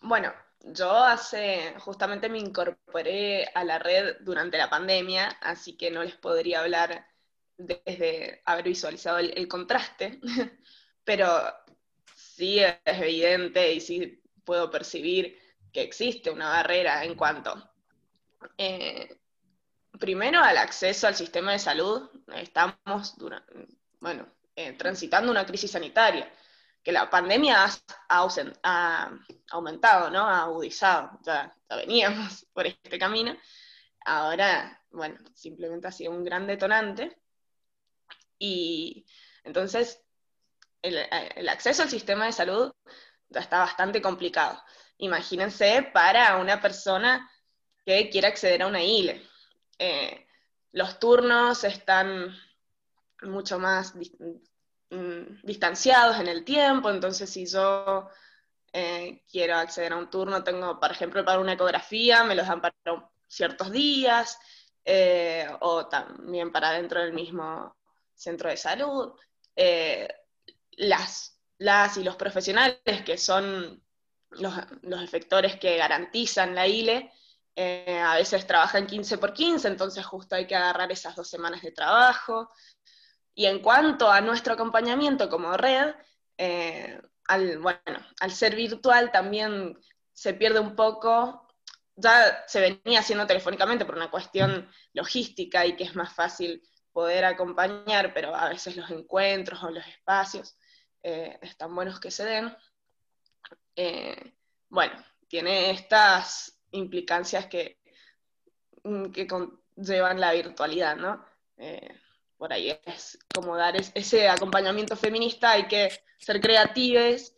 Bueno, 0.02 0.34
yo 0.60 0.92
hace, 0.92 1.74
justamente 1.78 2.28
me 2.28 2.40
incorporé 2.40 3.46
a 3.54 3.64
la 3.64 3.78
red 3.78 4.16
durante 4.20 4.58
la 4.58 4.68
pandemia, 4.68 5.38
así 5.40 5.78
que 5.78 5.90
no 5.90 6.04
les 6.04 6.16
podría 6.16 6.60
hablar 6.60 7.06
desde 7.56 8.42
haber 8.44 8.66
visualizado 8.66 9.16
el, 9.16 9.32
el 9.34 9.48
contraste, 9.48 10.20
pero 11.04 11.26
sí 12.40 12.58
es 12.58 12.78
evidente 12.84 13.74
y 13.74 13.80
sí 13.82 14.22
puedo 14.46 14.70
percibir 14.70 15.38
que 15.70 15.82
existe 15.82 16.30
una 16.30 16.48
barrera 16.48 17.04
en 17.04 17.14
cuanto, 17.14 17.70
eh, 18.56 19.20
primero, 19.98 20.40
al 20.40 20.56
acceso 20.56 21.06
al 21.06 21.14
sistema 21.14 21.52
de 21.52 21.58
salud. 21.58 22.08
Estamos, 22.34 23.18
durante, 23.18 23.68
bueno, 24.00 24.26
eh, 24.56 24.72
transitando 24.72 25.30
una 25.30 25.44
crisis 25.44 25.70
sanitaria, 25.70 26.32
que 26.82 26.92
la 26.92 27.10
pandemia 27.10 27.66
ha, 28.08 28.28
ha, 28.62 29.18
aumentado, 29.50 30.08
¿no? 30.08 30.26
Ha 30.26 30.44
agudizado, 30.44 31.20
ya, 31.22 31.54
ya, 31.68 31.76
veníamos 31.76 32.46
por 32.54 32.66
este 32.66 32.98
camino. 32.98 33.36
Ahora, 34.06 34.82
bueno, 34.90 35.18
simplemente 35.34 35.88
ha 35.88 35.92
sido 35.92 36.12
un 36.12 36.24
gran 36.24 36.46
detonante. 36.46 37.18
Y 38.38 39.04
entonces 39.44 40.02
el, 40.82 40.98
el, 41.36 41.48
acceso 41.48 41.82
al 41.82 41.90
sistema 41.90 42.26
de 42.26 42.32
salud 42.32 42.72
está 43.30 43.58
bastante 43.58 44.02
complicado. 44.02 44.62
Imagínense 44.98 45.88
para 45.92 46.36
una 46.36 46.60
persona 46.60 47.30
que 47.84 48.10
quiera 48.10 48.28
acceder 48.28 48.62
a 48.62 48.66
una 48.66 48.82
ILE. 48.82 49.22
Eh, 49.78 50.26
los 50.72 50.98
turnos 50.98 51.64
están 51.64 52.36
mucho 53.22 53.58
más 53.58 53.94
mm, 53.94 55.42
distanciados 55.42 56.18
en 56.18 56.28
el 56.28 56.44
tiempo, 56.44 56.90
entonces 56.90 57.30
si 57.30 57.46
yo 57.46 58.08
eh, 58.72 59.24
quiero 59.30 59.56
acceder 59.56 59.92
a 59.92 59.96
un 59.96 60.10
turno, 60.10 60.44
tengo, 60.44 60.78
por 60.78 60.90
ejemplo, 60.90 61.24
para 61.24 61.40
una 61.40 61.54
ecografía, 61.54 62.24
me 62.24 62.34
los 62.34 62.46
dan 62.46 62.60
para 62.60 62.74
ciertos 63.26 63.70
días, 63.70 64.38
eh, 64.84 65.48
o 65.60 65.86
también 65.88 66.52
para 66.52 66.72
dentro 66.72 67.00
del 67.00 67.12
mismo 67.12 67.76
centro 68.14 68.48
de 68.48 68.56
salud. 68.56 69.12
Eh, 69.56 70.08
las, 70.72 71.38
las 71.58 71.96
y 71.96 72.04
los 72.04 72.16
profesionales 72.16 72.78
que 73.04 73.18
son 73.18 73.82
los, 74.30 74.54
los 74.82 75.02
efectores 75.02 75.58
que 75.58 75.76
garantizan 75.76 76.54
la 76.54 76.66
ILE, 76.66 77.12
eh, 77.56 77.98
a 77.98 78.14
veces 78.14 78.46
trabajan 78.46 78.86
15 78.86 79.18
por 79.18 79.32
15, 79.32 79.68
entonces 79.68 80.06
justo 80.06 80.36
hay 80.36 80.46
que 80.46 80.54
agarrar 80.54 80.90
esas 80.92 81.16
dos 81.16 81.28
semanas 81.28 81.62
de 81.62 81.72
trabajo. 81.72 82.50
Y 83.34 83.46
en 83.46 83.60
cuanto 83.60 84.10
a 84.10 84.20
nuestro 84.20 84.54
acompañamiento 84.54 85.28
como 85.28 85.56
red, 85.56 85.94
eh, 86.38 87.00
al, 87.26 87.58
bueno, 87.58 88.00
al 88.20 88.30
ser 88.30 88.54
virtual 88.54 89.12
también 89.12 89.78
se 90.12 90.34
pierde 90.34 90.60
un 90.60 90.74
poco, 90.74 91.48
ya 91.96 92.44
se 92.46 92.60
venía 92.60 93.00
haciendo 93.00 93.26
telefónicamente 93.26 93.84
por 93.84 93.96
una 93.96 94.10
cuestión 94.10 94.70
logística 94.92 95.66
y 95.66 95.76
que 95.76 95.84
es 95.84 95.94
más 95.94 96.14
fácil 96.14 96.62
poder 96.92 97.24
acompañar, 97.24 98.14
pero 98.14 98.34
a 98.34 98.48
veces 98.48 98.76
los 98.76 98.90
encuentros 98.90 99.62
o 99.62 99.70
los 99.70 99.86
espacios 99.86 100.56
eh, 101.02 101.38
están 101.42 101.74
buenos 101.74 101.98
que 102.00 102.10
se 102.10 102.24
den. 102.24 102.56
Eh, 103.76 104.34
bueno, 104.68 104.92
tiene 105.28 105.70
estas 105.70 106.58
implicancias 106.72 107.46
que, 107.46 107.78
mm, 108.84 109.10
que 109.10 109.26
conllevan 109.26 110.20
la 110.20 110.32
virtualidad, 110.32 110.96
¿no? 110.96 111.24
Eh, 111.56 111.88
por 112.36 112.52
ahí 112.52 112.70
es 112.84 113.18
como 113.34 113.56
dar 113.56 113.76
es- 113.76 113.92
ese 113.94 114.28
acompañamiento 114.28 114.96
feminista, 114.96 115.52
hay 115.52 115.66
que 115.68 115.90
ser 116.18 116.40
creativos 116.40 117.32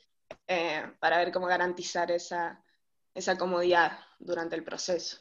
eh, 0.47 0.93
para 0.99 1.19
ver 1.19 1.31
cómo 1.33 1.47
garantizar 1.47 2.11
esa, 2.11 2.63
esa 3.15 3.37
comodidad 3.37 3.99
durante 4.19 4.57
el 4.57 4.65
proceso. 4.65 5.19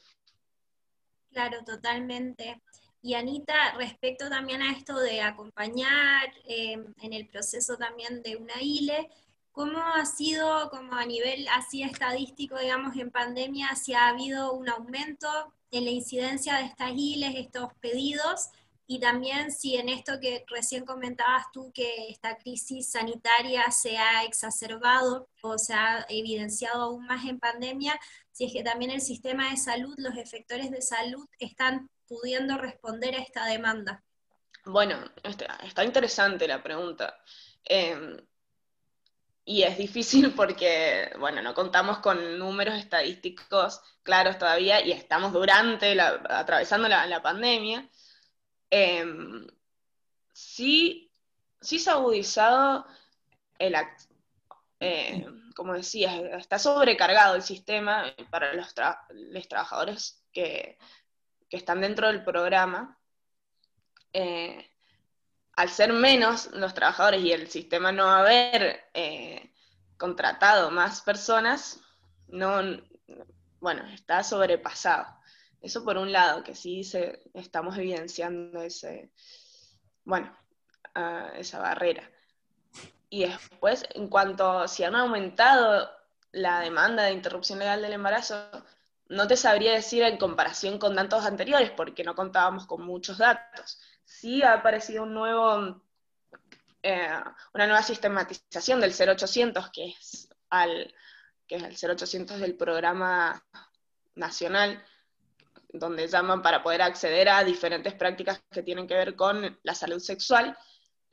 Claro, 1.31 1.63
totalmente. 1.63 2.61
Y 3.03 3.15
Anita, 3.15 3.73
respecto 3.77 4.29
también 4.29 4.61
a 4.61 4.71
esto 4.71 4.97
de 4.99 5.21
acompañar 5.21 6.31
eh, 6.45 6.77
en 7.01 7.13
el 7.13 7.27
proceso 7.27 7.75
también 7.75 8.21
de 8.21 8.35
una 8.35 8.61
ILE, 8.61 9.09
¿cómo 9.51 9.79
ha 9.79 10.05
sido 10.05 10.69
como 10.69 10.93
a 10.93 11.05
nivel 11.05 11.47
así 11.47 11.81
estadístico, 11.81 12.59
digamos, 12.59 12.95
en 12.95 13.09
pandemia, 13.09 13.75
si 13.75 13.93
ha 13.93 14.09
habido 14.09 14.53
un 14.53 14.69
aumento 14.69 15.27
en 15.71 15.85
la 15.85 15.91
incidencia 15.91 16.57
de 16.57 16.65
estas 16.65 16.91
ILES, 16.95 17.35
estos 17.35 17.73
pedidos? 17.79 18.49
Y 18.85 18.99
también 18.99 19.51
si 19.51 19.77
en 19.77 19.89
esto 19.89 20.19
que 20.19 20.43
recién 20.47 20.85
comentabas 20.85 21.45
tú, 21.51 21.71
que 21.73 22.09
esta 22.09 22.37
crisis 22.37 22.91
sanitaria 22.91 23.71
se 23.71 23.97
ha 23.97 24.25
exacerbado 24.25 25.27
o 25.41 25.57
se 25.57 25.73
ha 25.73 26.05
evidenciado 26.09 26.83
aún 26.83 27.05
más 27.07 27.25
en 27.25 27.39
pandemia, 27.39 27.99
si 28.31 28.45
es 28.45 28.53
que 28.53 28.63
también 28.63 28.91
el 28.91 29.01
sistema 29.01 29.49
de 29.49 29.57
salud, 29.57 29.95
los 29.97 30.17
efectores 30.17 30.69
de 30.69 30.81
salud 30.81 31.25
están 31.39 31.89
pudiendo 32.11 32.57
responder 32.57 33.15
a 33.15 33.19
esta 33.19 33.45
demanda. 33.45 34.03
Bueno, 34.65 34.97
está, 35.23 35.45
está 35.63 35.85
interesante 35.85 36.45
la 36.45 36.61
pregunta. 36.61 37.17
Eh, 37.63 38.17
y 39.45 39.63
es 39.63 39.77
difícil 39.77 40.33
porque, 40.35 41.09
bueno, 41.19 41.41
no 41.41 41.53
contamos 41.53 41.99
con 41.99 42.37
números 42.37 42.75
estadísticos 42.75 43.81
claros 44.03 44.37
todavía 44.37 44.85
y 44.85 44.91
estamos 44.91 45.31
durante, 45.31 45.97
atravesando 46.01 46.89
la, 46.89 47.21
pandemia. 47.21 47.89
Eh, 48.69 49.05
sí, 50.33 51.13
sí 51.61 51.79
se 51.79 51.91
ha 51.91 51.93
agudizado 51.93 52.85
el, 53.57 53.73
eh, 54.81 55.25
como 55.55 55.75
decía, 55.75 56.13
está 56.37 56.59
sobrecargado 56.59 57.35
el 57.35 57.41
sistema 57.41 58.13
para 58.29 58.53
los, 58.53 58.75
los 59.11 59.47
trabajadores 59.47 60.21
que, 60.33 60.77
que 61.51 61.57
están 61.57 61.81
dentro 61.81 62.07
del 62.07 62.23
programa. 62.23 62.97
Eh, 64.13 64.67
al 65.57 65.69
ser 65.69 65.91
menos 65.91 66.49
los 66.53 66.73
trabajadores 66.73 67.21
y 67.21 67.33
el 67.33 67.49
sistema 67.49 67.91
no 67.91 68.09
haber 68.09 68.89
eh, 68.93 69.53
contratado 69.97 70.71
más 70.71 71.01
personas, 71.01 71.81
no, 72.29 72.61
bueno, 73.59 73.85
está 73.89 74.23
sobrepasado. 74.23 75.05
Eso 75.59 75.83
por 75.83 75.97
un 75.97 76.13
lado, 76.13 76.41
que 76.41 76.55
sí 76.55 76.85
se, 76.85 77.21
estamos 77.33 77.77
evidenciando 77.77 78.61
ese, 78.61 79.11
bueno, 80.05 80.35
ah, 80.95 81.33
esa 81.35 81.59
barrera. 81.59 82.09
Y 83.09 83.25
después, 83.25 83.83
en 83.93 84.07
cuanto 84.07 84.69
si 84.69 84.85
han 84.85 84.95
aumentado 84.95 85.91
la 86.31 86.61
demanda 86.61 87.03
de 87.03 87.11
interrupción 87.11 87.59
legal 87.59 87.81
del 87.81 87.93
embarazo, 87.93 88.49
no 89.11 89.27
te 89.27 89.35
sabría 89.35 89.73
decir 89.73 90.03
en 90.03 90.17
comparación 90.17 90.79
con 90.79 90.95
datos 90.95 91.25
anteriores, 91.25 91.69
porque 91.71 92.03
no 92.03 92.15
contábamos 92.15 92.65
con 92.65 92.81
muchos 92.83 93.17
datos. 93.17 93.77
Sí 94.05 94.41
ha 94.41 94.53
aparecido 94.53 95.03
un 95.03 95.13
nuevo, 95.13 95.83
eh, 96.81 97.09
una 97.53 97.67
nueva 97.67 97.83
sistematización 97.83 98.79
del 98.79 98.93
0800, 98.93 99.69
que 99.71 99.89
es, 99.89 100.29
al, 100.49 100.95
que 101.45 101.57
es 101.57 101.63
el 101.63 101.97
0800 101.97 102.39
del 102.39 102.55
programa 102.55 103.45
nacional, 104.15 104.81
donde 105.73 106.07
llaman 106.07 106.41
para 106.41 106.63
poder 106.63 106.81
acceder 106.81 107.27
a 107.27 107.43
diferentes 107.43 107.93
prácticas 107.93 108.41
que 108.49 108.63
tienen 108.63 108.87
que 108.87 108.95
ver 108.95 109.17
con 109.17 109.59
la 109.63 109.75
salud 109.75 109.99
sexual. 109.99 110.57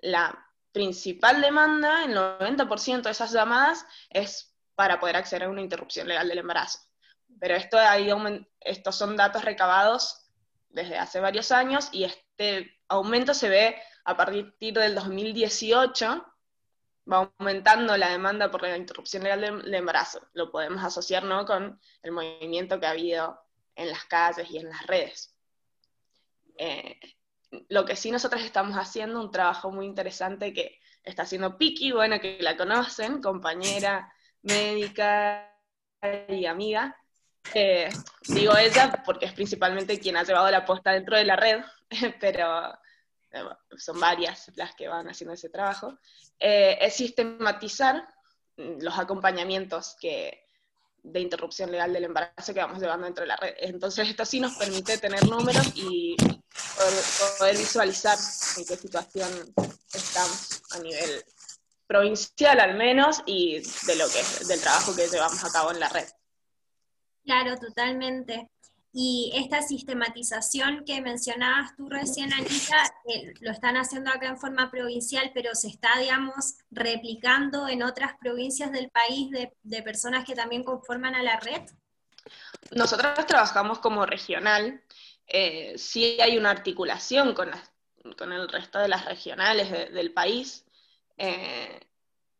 La 0.03 0.47
principal 0.71 1.41
demanda, 1.41 2.05
el 2.05 2.15
90% 2.15 3.03
de 3.03 3.11
esas 3.11 3.33
llamadas, 3.33 3.85
es 4.09 4.55
para 4.77 5.01
poder 5.01 5.17
acceder 5.17 5.49
a 5.49 5.51
una 5.51 5.63
interrupción 5.63 6.07
legal 6.07 6.29
del 6.29 6.39
embarazo. 6.39 6.88
Pero 7.41 7.55
esto 7.55 7.79
ha 7.79 7.99
ido 7.99 8.19
estos 8.61 8.97
son 8.97 9.17
datos 9.17 9.45
recabados 9.45 10.27
desde 10.69 10.99
hace 10.99 11.21
varios 11.21 11.53
años 11.53 11.89
y 11.93 12.05
este 12.05 12.79
aumento 12.89 13.35
se 13.35 13.49
ve 13.49 13.77
a 14.05 14.17
partir 14.17 14.55
del 14.59 14.95
2018, 14.95 16.27
va 17.11 17.33
aumentando 17.39 17.97
la 17.97 18.11
demanda 18.11 18.51
por 18.51 18.63
la 18.63 18.77
interrupción 18.77 19.23
legal 19.23 19.41
del 19.63 19.75
embarazo. 19.75 20.27
Lo 20.33 20.51
podemos 20.51 20.83
asociar 20.83 21.25
¿no? 21.25 21.45
con 21.47 21.81
el 22.03 22.13
movimiento 22.13 22.81
que 22.81 22.87
ha 22.87 22.91
habido 22.91 23.41
en 23.75 23.89
las 23.89 24.05
calles 24.05 24.51
y 24.51 24.59
en 24.59 24.69
las 24.69 24.87
redes. 24.87 25.35
Eh, 26.59 26.99
lo 27.69 27.85
que 27.85 27.97
sí 27.97 28.11
nosotros 28.11 28.43
estamos 28.43 28.77
haciendo, 28.77 29.21
un 29.21 29.31
trabajo 29.31 29.71
muy 29.71 29.87
interesante 29.87 30.53
que 30.53 30.81
está 31.03 31.23
haciendo 31.23 31.57
Piki, 31.57 31.93
bueno, 31.93 32.21
que 32.21 32.39
la 32.41 32.57
conocen, 32.57 33.23
compañera 33.23 34.13
médica 34.43 35.55
y 36.29 36.47
amiga. 36.47 36.97
Eh, 37.55 37.89
digo 38.29 38.57
ella 38.57 39.03
porque 39.05 39.27
es 39.27 39.33
principalmente 39.33 39.99
quien 39.99 40.17
ha 40.17 40.25
llevado 40.25 40.51
la 40.51 40.65
posta 40.65 40.93
dentro 40.93 41.17
de 41.17 41.25
la 41.25 41.37
red, 41.37 41.61
pero 42.21 42.73
eh, 43.31 43.43
son 43.77 44.01
varias 44.01 44.51
las 44.57 44.75
que 44.75 44.89
van 44.89 45.09
haciendo 45.09 45.35
ese 45.35 45.49
trabajo. 45.49 45.99
Eh, 46.39 46.79
es 46.81 46.95
sistematizar 46.95 48.07
mm, 48.57 48.81
los 48.81 48.99
acompañamientos 48.99 49.97
que, 50.01 50.47
de 51.03 51.21
interrupción 51.21 51.71
legal 51.71 51.93
del 51.93 52.05
embarazo 52.05 52.53
que 52.53 52.61
vamos 52.61 52.81
llevando 52.81 53.07
dentro 53.07 53.23
de 53.23 53.29
la 53.29 53.37
red. 53.37 53.55
Entonces 53.59 54.09
esto 54.09 54.25
sí 54.25 54.41
nos 54.41 54.57
permite 54.57 54.99
tener 54.99 55.27
números 55.29 55.67
y 55.75 56.17
poder 57.39 57.57
visualizar 57.57 58.19
en 58.57 58.65
qué 58.65 58.77
situación 58.77 59.31
estamos 59.93 60.63
a 60.73 60.79
nivel 60.81 61.25
provincial 61.87 62.61
al 62.61 62.75
menos 62.75 63.23
y 63.25 63.61
de 63.87 63.97
lo 63.97 64.07
que 64.09 64.23
del 64.47 64.61
trabajo 64.61 64.95
que 64.95 65.09
llevamos 65.09 65.43
a 65.45 65.51
cabo 65.51 65.71
en 65.71 65.81
la 65.81 65.89
red. 65.89 66.07
Claro, 67.29 67.59
totalmente. 67.59 68.49
Y 68.91 69.31
esta 69.35 69.61
sistematización 69.61 70.83
que 70.87 71.03
mencionabas 71.03 71.77
tú 71.77 71.87
recién, 71.91 72.33
Anita, 72.33 72.83
eh, 73.05 73.35
lo 73.41 73.51
están 73.51 73.77
haciendo 73.77 74.11
acá 74.11 74.29
en 74.29 74.39
forma 74.39 74.71
provincial, 74.71 75.31
pero 75.35 75.55
se 75.55 75.69
está, 75.69 75.99
digamos, 76.01 76.55
replicando 76.71 77.69
en 77.69 77.83
otras 77.83 78.13
provincias 78.19 78.73
del 78.73 78.89
país 78.89 79.31
de, 79.31 79.83
personas 79.83 80.25
que 80.25 80.35
también 80.35 80.65
conforman 80.65 81.15
a 81.15 81.23
la 81.23 81.39
red. 81.39 81.61
Nosotros 82.71 83.27
trabajamos 83.27 83.79
como 83.79 84.07
regional, 84.07 84.83
eh, 85.27 85.75
sí 85.77 86.17
hay 86.23 86.39
una 86.39 86.49
articulación 86.51 87.35
con, 87.35 87.51
el 88.33 88.49
resto 88.49 88.79
de 88.79 88.89
las 88.89 89.05
regionales 89.05 89.71
de- 89.71 89.91
del 89.91 90.15
país, 90.15 90.65
eh, 91.19 91.79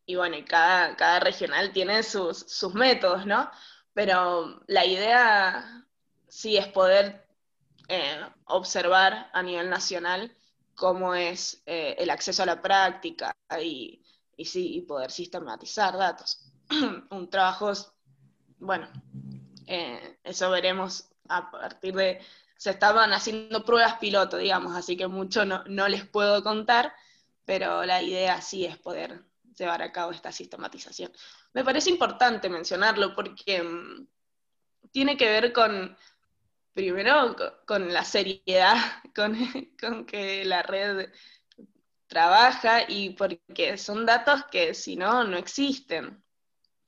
y 0.07 0.15
bueno, 0.15 0.35
cada, 0.47 1.19
regional 1.19 1.71
tiene 1.71 2.01
sus 2.01 2.73
métodos, 2.73 3.27
¿no? 3.27 3.51
Pero 3.93 4.61
la 4.67 4.85
idea 4.85 5.85
sí 6.27 6.57
es 6.57 6.67
poder 6.67 7.27
eh, 7.87 8.21
observar 8.45 9.29
a 9.33 9.41
nivel 9.41 9.69
nacional 9.69 10.35
cómo 10.75 11.15
es 11.15 11.61
eh, 11.65 11.95
el 11.97 12.09
acceso 12.09 12.43
a 12.43 12.45
la 12.45 12.61
práctica 12.61 13.35
y, 13.61 14.01
sí, 14.45 14.75
y 14.77 14.81
poder 14.81 15.11
sistematizar 15.11 15.97
datos. 15.97 16.51
Un 17.09 17.29
trabajo, 17.29 17.73
bueno, 18.59 18.87
eh, 19.67 20.19
eso 20.23 20.49
veremos 20.51 21.09
a 21.27 21.51
partir 21.51 21.95
de... 21.95 22.21
Se 22.57 22.71
estaban 22.71 23.13
haciendo 23.13 23.63
pruebas 23.63 23.95
piloto, 23.99 24.37
digamos, 24.37 24.75
así 24.75 24.97
que 24.97 25.07
mucho 25.07 25.45
no 25.45 25.87
les 25.87 26.05
puedo 26.05 26.43
contar, 26.43 26.93
pero 27.45 27.85
la 27.85 28.01
idea 28.01 28.41
sí 28.41 28.65
es 28.65 28.77
poder 28.77 29.23
llevar 29.57 29.81
a 29.81 29.91
cabo 29.91 30.11
esta 30.11 30.31
sistematización. 30.31 31.11
Me 31.53 31.63
parece 31.63 31.89
importante 31.89 32.49
mencionarlo 32.49 33.15
porque 33.15 33.61
mm, 33.63 34.07
tiene 34.91 35.17
que 35.17 35.27
ver 35.29 35.53
con, 35.53 35.97
primero, 36.73 37.35
co- 37.37 37.65
con 37.67 37.93
la 37.93 38.05
seriedad 38.05 38.75
con, 39.15 39.37
con 39.79 40.05
que 40.05 40.45
la 40.45 40.63
red 40.63 41.09
trabaja 42.07 42.83
y 42.89 43.11
porque 43.11 43.77
son 43.77 44.05
datos 44.05 44.45
que 44.51 44.73
si 44.73 44.95
no, 44.95 45.23
no 45.23 45.37
existen. 45.37 46.23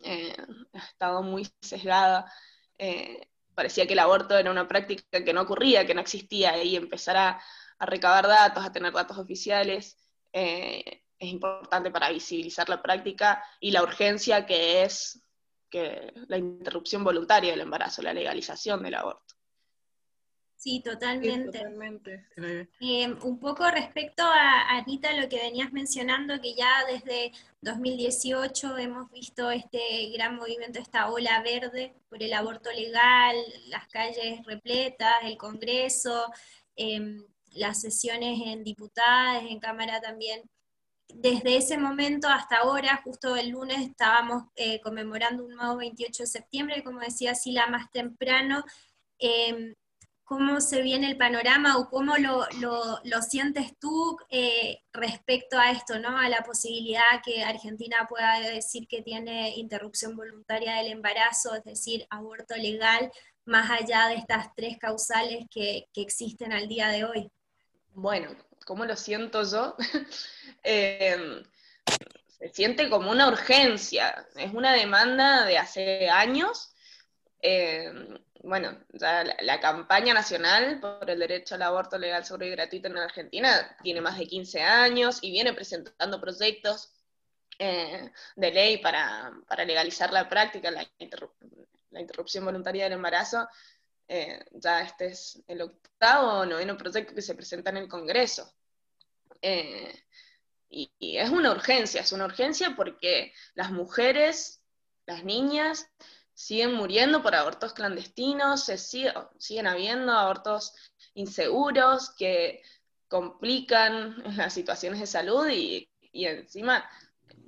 Eh, 0.01 0.35
ha 0.73 0.79
estado 0.79 1.23
muy 1.23 1.47
sesgada. 1.61 2.31
eh, 2.77 3.29
parecía 3.55 3.87
que 3.87 3.93
el 3.93 3.99
aborto 3.99 4.37
era 4.37 4.51
una 4.51 4.67
práctica 4.67 5.23
que 5.23 5.33
no 5.33 5.41
ocurría, 5.43 5.85
que 5.85 5.95
no 5.95 6.01
existía, 6.01 6.63
y 6.63 6.75
empezar 6.75 7.17
a, 7.17 7.41
a 7.79 7.85
recabar 7.87 8.27
datos, 8.27 8.65
a 8.65 8.71
tener 8.71 8.93
datos 8.93 9.17
oficiales, 9.17 9.97
eh, 10.33 11.03
es 11.21 11.29
importante 11.29 11.91
para 11.91 12.09
visibilizar 12.09 12.67
la 12.67 12.81
práctica 12.81 13.43
y 13.59 13.69
la 13.69 13.83
urgencia 13.83 14.43
que 14.45 14.81
es 14.81 15.21
que 15.69 16.11
la 16.27 16.37
interrupción 16.37 17.03
voluntaria 17.03 17.51
del 17.51 17.61
embarazo, 17.61 18.01
la 18.01 18.13
legalización 18.13 18.81
del 18.81 18.95
aborto. 18.95 19.35
Sí, 20.55 20.77
Sí, 20.77 20.83
totalmente. 20.83 21.59
totalmente. 21.59 22.27
Eh, 22.37 22.67
Eh, 22.81 23.13
un 23.23 23.39
poco 23.39 23.69
respecto 23.69 24.23
a 24.23 24.77
Anita, 24.77 25.13
lo 25.13 25.29
que 25.29 25.37
venías 25.37 25.71
mencionando, 25.71 26.41
que 26.41 26.55
ya 26.55 26.85
desde 26.87 27.31
2018 27.61 28.77
hemos 28.77 29.09
visto 29.11 29.51
este 29.51 30.11
gran 30.13 30.35
movimiento, 30.35 30.79
esta 30.79 31.09
ola 31.09 31.41
verde 31.43 31.93
por 32.09 32.21
el 32.21 32.33
aborto 32.33 32.71
legal, 32.71 33.35
las 33.67 33.87
calles 33.87 34.43
repletas, 34.45 35.15
el 35.23 35.37
Congreso, 35.37 36.31
em, 36.75 37.23
las 37.53 37.79
sesiones 37.81 38.39
en 38.45 38.63
diputadas, 38.63 39.43
en 39.43 39.59
Cámara 39.59 40.01
también. 40.01 40.41
Desde 41.15 41.57
ese 41.57 41.77
momento 41.77 42.27
hasta 42.27 42.57
ahora, 42.57 43.01
justo 43.03 43.35
el 43.35 43.49
lunes 43.49 43.79
estábamos 43.81 44.43
eh, 44.55 44.79
conmemorando 44.81 45.45
un 45.45 45.55
nuevo 45.55 45.77
28 45.77 46.23
de 46.23 46.27
septiembre, 46.27 46.83
como 46.83 46.99
decía 46.99 47.35
Sila 47.35 47.67
más 47.67 47.91
temprano. 47.91 48.63
em, 49.19 49.75
cómo 50.23 50.61
se 50.61 50.81
viene 50.81 51.07
el 51.07 51.17
panorama 51.17 51.77
o 51.77 51.89
cómo 51.89 52.15
lo, 52.17 52.45
lo- 52.61 53.21
sientes 53.21 53.77
tú 53.79 54.17
eh, 54.29 54.79
respecto 54.93 55.57
a 55.59 55.71
esto, 55.71 55.99
¿no? 55.99 56.17
A 56.17 56.29
la 56.29 56.41
posibilidad 56.43 57.01
que 57.23 57.43
Argentina 57.43 58.07
pueda 58.09 58.39
decir 58.39 58.87
que 58.87 59.01
tiene 59.01 59.55
interrupción 59.57 60.15
voluntaria 60.15 60.75
del 60.75 60.87
embarazo, 60.93 61.53
es 61.55 61.63
decir, 61.65 62.07
aborto 62.09 62.55
legal, 62.55 63.11
más 63.45 63.69
allá 63.71 64.07
de 64.07 64.15
estas 64.15 64.55
tres 64.55 64.77
causales 64.79 65.45
que, 65.51 65.87
que 65.93 66.01
existen 66.01 66.53
al 66.53 66.67
día 66.69 66.87
de 66.87 67.03
hoy. 67.03 67.29
Bueno, 67.93 68.29
¿cómo 68.65 68.85
lo 68.85 68.95
siento 68.95 69.43
yo? 69.43 69.75
Eh, 70.63 71.43
se 72.27 72.49
siente 72.49 72.87
como 72.87 73.09
una 73.09 73.27
urgencia, 73.27 74.27
es 74.35 74.53
una 74.53 74.73
demanda 74.73 75.43
de 75.43 75.57
hace 75.57 76.07
años. 76.07 76.75
Eh, 77.41 77.91
bueno, 78.43 78.77
ya 78.93 79.23
la, 79.41 79.59
campaña 79.59 80.13
nacional 80.13 80.79
por 80.79 81.09
el 81.09 81.17
derecho 81.17 81.55
al 81.55 81.63
aborto 81.63 81.97
legal, 81.97 82.25
seguro 82.25 82.45
y 82.45 82.51
gratuito 82.51 82.87
en 82.87 82.97
Argentina 82.97 83.75
tiene 83.81 84.01
más 84.01 84.19
de 84.19 84.27
15 84.27 84.61
años 84.61 85.17
y 85.23 85.31
viene 85.31 85.53
presentando 85.53 86.21
proyectos 86.21 86.91
eh, 87.57 88.11
de 88.35 88.51
ley 88.51 88.77
para, 88.77 89.31
legalizar 89.65 90.13
la 90.13 90.29
práctica, 90.29 90.69
la 90.69 90.87
interrupción 91.99 92.45
voluntaria 92.45 92.83
del 92.83 92.93
embarazo. 92.93 93.47
Eh, 94.13 94.43
ya 94.51 94.81
este 94.81 95.05
es 95.05 95.41
el 95.47 95.61
octavo 95.61 96.39
o 96.39 96.45
noveno 96.45 96.75
proyecto 96.75 97.15
que 97.15 97.21
se 97.21 97.33
presenta 97.33 97.69
en 97.69 97.77
el 97.77 97.87
Congreso. 97.87 98.53
Eh, 99.41 100.03
y, 100.69 100.91
es 100.99 101.29
una 101.29 101.51
urgencia, 101.51 102.01
es 102.01 102.11
una 102.11 102.25
urgencia 102.25 102.75
porque 102.75 103.31
las 103.53 103.71
mujeres, 103.71 104.61
las 105.05 105.23
niñas, 105.23 105.87
siguen 106.33 106.73
muriendo 106.73 107.23
por 107.23 107.35
abortos 107.35 107.71
clandestinos, 107.71 108.65
sigue- 108.65 109.13
siguen 109.39 109.67
habiendo 109.67 110.11
abortos 110.11 110.73
inseguros 111.13 112.09
que 112.09 112.61
complican 113.07 114.21
las 114.35 114.53
situaciones 114.53 114.99
de 114.99 115.07
salud 115.07 115.47
y, 115.47 115.89
y 116.11 116.25
encima 116.25 116.83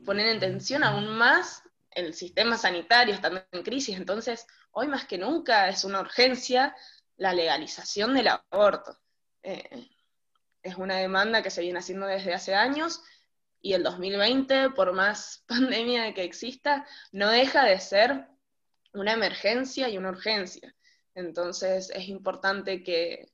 ponen 0.06 0.28
en 0.28 0.40
tensión 0.40 0.86
aún 0.86 1.10
más 1.10 1.62
el 1.96 2.14
sistema 2.14 2.58
sanitario 2.58 3.14
estando 3.14 3.44
en 3.52 3.64
crisis. 3.64 3.98
Entonces, 3.98 4.48
hoy 4.72 4.88
más 4.88 5.06
que 5.06 5.18
nunca 5.18 5.70
es 5.70 5.84
una 5.84 6.02
urgencia 6.02 6.76
la 7.18 7.34
legalización 7.34 8.14
del 8.14 8.28
aborto. 8.28 8.98
Eh, 9.44 9.90
es 10.62 10.76
una 10.78 10.98
demanda 10.98 11.44
que 11.44 11.50
se 11.50 11.62
viene 11.62 11.80
haciendo 11.80 12.08
desde 12.08 12.34
hace 12.34 12.56
años 12.56 13.04
y 13.62 13.74
el 13.74 13.84
2020, 13.84 14.72
por 14.72 14.94
más 14.94 15.44
pandemia 15.48 16.14
que 16.14 16.24
exista, 16.24 16.86
no 17.12 17.30
deja 17.30 17.66
de 17.66 17.80
ser 17.80 18.28
una 18.94 19.14
emergencia 19.14 19.90
y 19.90 19.98
una 19.98 20.10
urgencia. 20.10 20.76
Entonces 21.16 21.90
es 21.92 22.08
importante 22.10 22.84
que, 22.84 23.32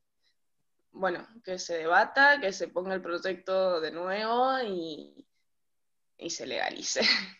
bueno, 0.91 1.27
que 1.43 1.59
se 1.59 1.77
debata, 1.77 2.39
que 2.39 2.51
se 2.51 2.67
ponga 2.67 2.93
el 2.93 3.01
proyecto 3.01 3.79
de 3.81 3.91
nuevo 3.91 4.59
y, 4.61 5.25
y 6.17 6.29
se 6.29 6.45
legalice. 6.45 7.01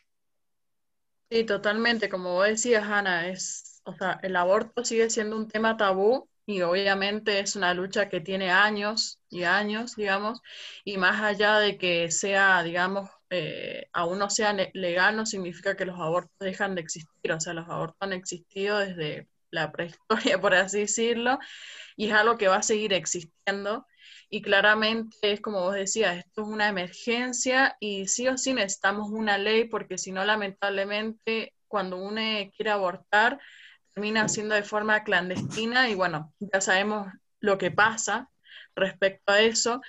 Sí, 1.30 1.44
totalmente, 1.44 2.10
como 2.10 2.34
vos 2.34 2.48
decías, 2.48 2.84
Ana, 2.88 3.28
es, 3.30 3.82
o 3.86 3.94
sea, 3.96 4.20
el 4.24 4.36
aborto 4.36 4.84
sigue 4.84 5.10
siendo 5.12 5.38
un 5.38 5.48
tema 5.48 5.78
tabú 5.78 6.28
y 6.48 6.62
obviamente 6.64 7.40
es 7.40 7.56
una 7.56 7.74
lucha 7.76 8.10
que 8.10 8.20
tiene 8.20 8.50
años 8.50 9.20
y 9.30 9.44
años, 9.44 9.96
digamos, 9.96 10.42
y 10.84 10.98
más 10.98 11.22
allá 11.22 11.60
de 11.60 11.78
que 11.78 12.10
sea, 12.10 12.64
digamos, 12.64 13.10
eh, 13.30 13.86
aún 13.94 14.18
no 14.18 14.30
sea 14.32 14.54
legal, 14.74 15.16
no 15.16 15.28
significa 15.28 15.76
que 15.78 15.86
los 15.86 16.00
abortos 16.00 16.32
dejan 16.40 16.74
de 16.74 16.82
existir, 16.82 17.32
o 17.32 17.40
sea, 17.40 17.54
los 17.54 17.68
abortos 17.70 17.98
han 18.00 18.14
existido 18.14 18.80
desde 18.80 19.28
la 19.52 19.72
prehistoria, 19.72 20.42
por 20.42 20.56
así 20.56 20.80
decirlo, 20.80 21.38
y 21.98 22.08
es 22.10 22.14
algo 22.14 22.38
que 22.38 22.48
va 22.48 22.58
a 22.58 22.64
seguir 22.64 22.94
existiendo. 22.94 23.86
Y 24.30 24.42
claramente 24.42 25.32
es 25.32 25.42
como 25.42 25.62
vos 25.62 25.74
decías, 25.74 26.18
esto 26.18 26.44
es 26.44 26.48
una 26.48 26.68
emergencia 26.68 27.76
y 27.80 28.08
sí 28.08 28.28
o 28.28 28.38
sí 28.38 28.54
necesitamos 28.54 29.10
una 29.10 29.38
ley 29.38 29.66
porque 29.66 29.98
si 29.98 30.12
no, 30.12 30.24
lamentablemente, 30.24 31.54
cuando 31.68 31.98
uno 31.98 32.22
quiere 32.56 32.70
abortar, 32.70 33.40
termina 33.94 34.30
siendo 34.30 34.56
de 34.56 34.64
forma 34.64 35.04
clandestina 35.04 35.90
y 35.90 35.96
bueno, 35.96 36.34
ya 36.40 36.62
sabemos 36.62 37.08
lo 37.40 37.58
que 37.58 37.72
pasa 37.72 38.30
respecto 38.76 39.34
a 39.34 39.42
eso. 39.42 39.82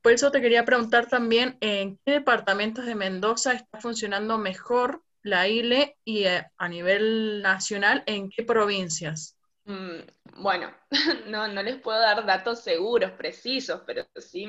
Por 0.00 0.12
eso 0.12 0.30
te 0.30 0.40
quería 0.40 0.64
preguntar 0.64 1.06
también 1.06 1.58
en 1.60 1.98
qué 2.04 2.12
departamentos 2.12 2.86
de 2.86 2.94
Mendoza 2.94 3.52
está 3.52 3.80
funcionando 3.80 4.38
mejor 4.38 5.02
la 5.22 5.48
ILE 5.48 5.96
y 6.04 6.24
eh, 6.24 6.44
a 6.56 6.68
nivel 6.68 7.42
nacional, 7.42 8.02
en 8.06 8.30
qué 8.30 8.42
provincias. 8.42 9.36
Mm, 9.64 10.00
Bueno, 10.42 10.72
no, 11.26 11.48
no 11.48 11.62
les 11.62 11.80
puedo 11.80 11.98
dar 12.00 12.24
datos 12.26 12.60
seguros, 12.62 13.12
precisos, 13.12 13.82
pero 13.86 14.06
sí 14.16 14.46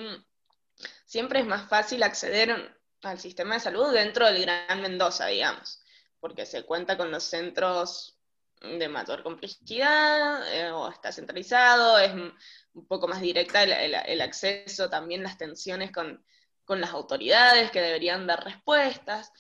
siempre 1.06 1.40
es 1.40 1.46
más 1.46 1.68
fácil 1.70 2.04
acceder 2.04 2.78
al 3.04 3.20
sistema 3.20 3.56
de 3.56 3.60
salud 3.62 3.92
dentro 3.94 4.26
del 4.26 4.42
Gran 4.42 4.82
Mendoza, 4.82 5.28
digamos, 5.28 5.82
porque 6.20 6.46
se 6.46 6.64
cuenta 6.66 6.98
con 6.98 7.12
los 7.12 7.24
centros 7.24 8.18
de 8.62 8.88
mayor 8.88 9.24
complejidad, 9.24 10.48
eh, 10.54 10.72
o 10.72 10.90
está 10.90 11.12
centralizado, 11.12 12.00
es 12.00 12.14
un 12.14 12.88
poco 12.88 13.08
más 13.08 13.22
directa 13.22 13.64
el, 13.64 13.74
el- 13.74 13.96
el 14.06 14.22
acceso, 14.22 14.90
también 14.90 15.22
las 15.24 15.38
tensiones 15.38 15.92
con, 15.92 16.26
con 16.64 16.80
las 16.80 16.92
autoridades 16.92 17.72
que 17.72 17.82
deberían 17.82 18.26
dar 18.26 18.44
respuestas. 18.44 19.32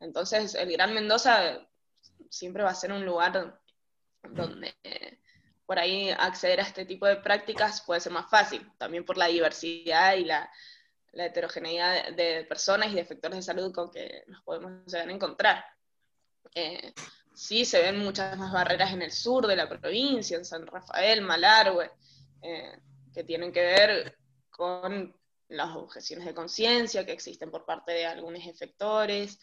Entonces, 0.00 0.54
el 0.54 0.72
Gran 0.72 0.94
Mendoza 0.94 1.60
siempre 2.30 2.62
va 2.62 2.70
a 2.70 2.74
ser 2.74 2.92
un 2.92 3.04
lugar 3.04 3.59
donde 4.28 4.74
por 5.66 5.78
ahí 5.78 6.10
acceder 6.10 6.60
a 6.60 6.64
este 6.64 6.84
tipo 6.84 7.06
de 7.06 7.16
prácticas 7.16 7.82
puede 7.82 8.00
ser 8.00 8.12
más 8.12 8.28
fácil, 8.28 8.68
también 8.76 9.04
por 9.04 9.16
la 9.16 9.26
diversidad 9.26 10.16
y 10.16 10.24
la, 10.24 10.50
heterogeneidad 11.12 12.10
de, 12.10 12.24
de 12.24 12.44
personas 12.44 12.92
y 12.92 12.94
de 12.94 13.04
factores 13.04 13.38
de 13.38 13.42
salud 13.42 13.72
con 13.72 13.90
que 13.90 14.24
nos 14.28 14.42
podemos 14.42 14.84
llegar 14.86 15.08
a 15.08 15.12
encontrar. 15.12 15.64
Eh, 16.54 16.92
sí, 17.34 17.64
se 17.64 17.82
ven 17.82 17.98
muchas 17.98 18.36
más 18.36 18.52
barreras 18.52 18.92
en 18.92 19.02
el 19.02 19.12
sur 19.12 19.46
de 19.46 19.56
la 19.56 19.68
provincia, 19.68 20.36
en 20.36 20.44
San 20.44 20.66
Rafael, 20.66 21.20
Malargüe, 21.22 21.90
eh, 22.42 22.78
que 23.12 23.24
tienen 23.24 23.52
que 23.52 23.62
ver 23.62 24.18
con 24.50 25.14
las 25.48 25.76
objeciones 25.76 26.26
de 26.26 26.34
conciencia 26.34 27.04
que 27.04 27.12
existen 27.12 27.50
por 27.50 27.64
parte 27.64 27.92
de 27.92 28.06
algunos 28.06 28.46
efectores. 28.46 29.38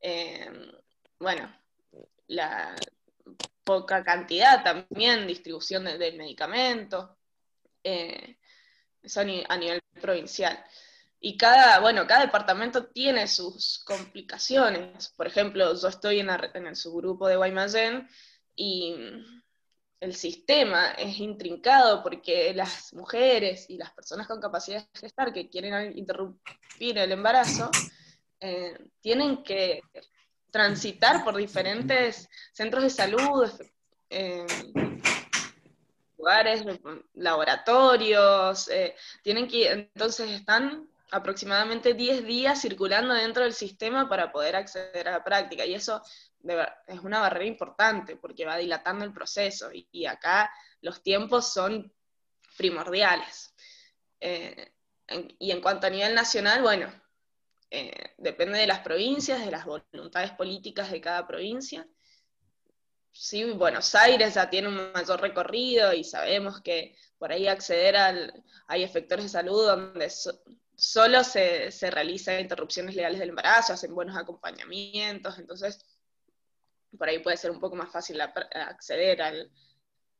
eh, 0.00 0.50
bueno, 1.18 1.54
la 2.28 2.74
poca 3.70 4.02
cantidad 4.02 4.64
también, 4.64 5.26
distribución 5.28 5.84
de, 5.84 5.96
del 5.96 6.16
medicamento, 6.16 7.16
eh, 7.84 8.36
eso 9.00 9.20
a, 9.20 9.24
ni- 9.24 9.44
a 9.48 9.56
nivel 9.56 9.80
provincial. 10.00 10.56
Y 11.20 11.36
cada, 11.36 11.78
bueno, 11.80 12.04
cada 12.06 12.24
departamento 12.24 12.86
tiene 12.86 13.28
sus 13.28 13.84
complicaciones. 13.84 15.12
Por 15.16 15.26
ejemplo, 15.28 15.74
yo 15.80 15.88
estoy 15.88 16.18
en, 16.18 16.30
en 16.30 16.66
el 16.66 16.74
subgrupo 16.76 17.28
de 17.28 17.36
Guaymallén 17.36 18.08
y 18.56 18.96
el 20.00 20.14
sistema 20.14 20.92
es 20.92 21.18
intrincado 21.20 22.02
porque 22.02 22.52
las 22.54 22.92
mujeres 22.94 23.68
y 23.68 23.76
las 23.76 23.92
personas 23.92 24.26
con 24.26 24.40
capacidad 24.40 24.80
de 24.94 25.00
gestar 25.00 25.32
que 25.32 25.48
quieren 25.48 25.96
interrumpir 25.96 26.98
el 26.98 27.12
embarazo 27.12 27.70
eh, 28.40 28.76
tienen 29.00 29.42
que 29.44 29.82
transitar 30.50 31.24
por 31.24 31.36
diferentes 31.36 32.28
centros 32.52 32.82
de 32.82 32.90
salud, 32.90 33.50
eh, 34.10 34.46
lugares, 36.18 36.64
laboratorios, 37.14 38.68
eh, 38.68 38.94
tienen 39.22 39.48
que, 39.48 39.70
entonces 39.70 40.30
están 40.30 40.88
aproximadamente 41.12 41.94
10 41.94 42.24
días 42.24 42.60
circulando 42.60 43.14
dentro 43.14 43.42
del 43.42 43.54
sistema 43.54 44.08
para 44.08 44.30
poder 44.30 44.54
acceder 44.56 45.08
a 45.08 45.12
la 45.12 45.24
práctica. 45.24 45.64
Y 45.64 45.74
eso 45.74 46.02
es 46.86 47.00
una 47.00 47.20
barrera 47.20 47.46
importante 47.46 48.16
porque 48.16 48.44
va 48.46 48.56
dilatando 48.56 49.04
el 49.04 49.12
proceso. 49.12 49.72
Y, 49.72 49.88
y 49.90 50.06
acá 50.06 50.52
los 50.82 51.02
tiempos 51.02 51.52
son 51.52 51.92
primordiales. 52.56 53.54
Eh, 54.20 54.72
en- 55.06 55.34
y 55.38 55.50
en 55.50 55.60
cuanto 55.60 55.86
a 55.86 55.90
nivel 55.90 56.14
nacional, 56.14 56.62
bueno, 56.62 56.92
eh, 57.70 58.14
depende 58.18 58.58
de 58.58 58.66
las 58.66 58.80
provincias, 58.80 59.44
de 59.44 59.50
las 59.50 59.64
voluntades 59.64 60.32
políticas 60.32 60.90
de 60.90 61.00
cada 61.00 61.26
provincia. 61.26 61.86
Sí, 63.12 63.44
Buenos 63.44 63.94
Aires 63.94 64.34
ya 64.34 64.48
tiene 64.48 64.68
un 64.68 64.92
mayor 64.92 65.20
recorrido 65.20 65.92
y 65.92 66.04
sabemos 66.04 66.60
que 66.62 66.96
por 67.18 67.32
ahí 67.32 67.48
acceder 67.48 67.96
al, 67.96 68.44
hay 68.68 68.82
efectores 68.82 69.24
de 69.26 69.28
salud 69.28 69.66
donde 69.66 70.08
so- 70.10 70.40
solo 70.76 71.22
se, 71.24 71.70
se 71.70 71.90
realizan 71.90 72.40
interrupciones 72.40 72.94
legales 72.94 73.18
del 73.18 73.30
embarazo, 73.30 73.72
hacen 73.72 73.94
buenos 73.94 74.16
acompañamientos, 74.16 75.38
entonces 75.38 75.84
por 76.96 77.08
ahí 77.08 77.18
puede 77.18 77.36
ser 77.36 77.50
un 77.50 77.60
poco 77.60 77.76
más 77.76 77.90
fácil 77.90 78.20
acceder 78.20 79.22
al- 79.22 79.50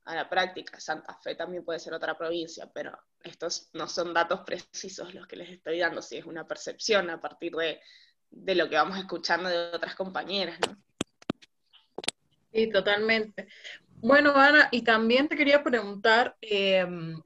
a 0.05 0.14
la 0.14 0.28
práctica. 0.28 0.81
Santa 0.81 1.14
Fe 1.22 1.35
también 1.35 1.64
puede 1.64 1.78
ser 1.78 1.93
otra 1.93 2.16
provincia, 2.16 2.70
pero 2.72 2.98
estos 3.22 3.70
no 3.74 3.86
son 3.86 4.14
datos 4.14 4.40
precisos 4.40 5.14
los 5.14 5.27
que 5.27 5.36
les 5.36 5.51
estoy 5.51 5.78
dando, 5.78 6.02
si 6.02 6.16
es 6.16 6.24
una 6.24 6.47
percepción 6.47 7.10
a 7.10 7.20
partir 7.20 7.52
de, 7.55 7.81
de 8.31 8.55
lo 8.55 8.68
que 8.68 8.77
vamos 8.77 8.98
escuchando 8.98 9.48
de 9.48 9.74
otras 9.74 9.94
compañeras, 9.94 10.59
¿no? 10.66 10.77
Sí, 12.52 12.68
totalmente. 12.70 13.48
Bueno, 14.02 14.35
Ana, 14.35 14.68
y 14.72 14.82
también 14.82 15.28
te 15.28 15.36
quería 15.36 15.62
preguntar 15.62 16.36
em, 16.40 17.20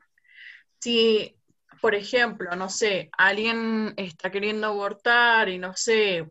si, 0.81 1.35
por 1.81 1.95
ejemplo, 1.95 2.55
no 2.57 2.69
sé, 2.69 3.09
alguien 3.17 3.95
está 3.97 4.31
queriendo 4.31 4.67
abortar 4.67 5.49
y 5.49 5.59
no 5.59 5.75
sé, 5.77 6.31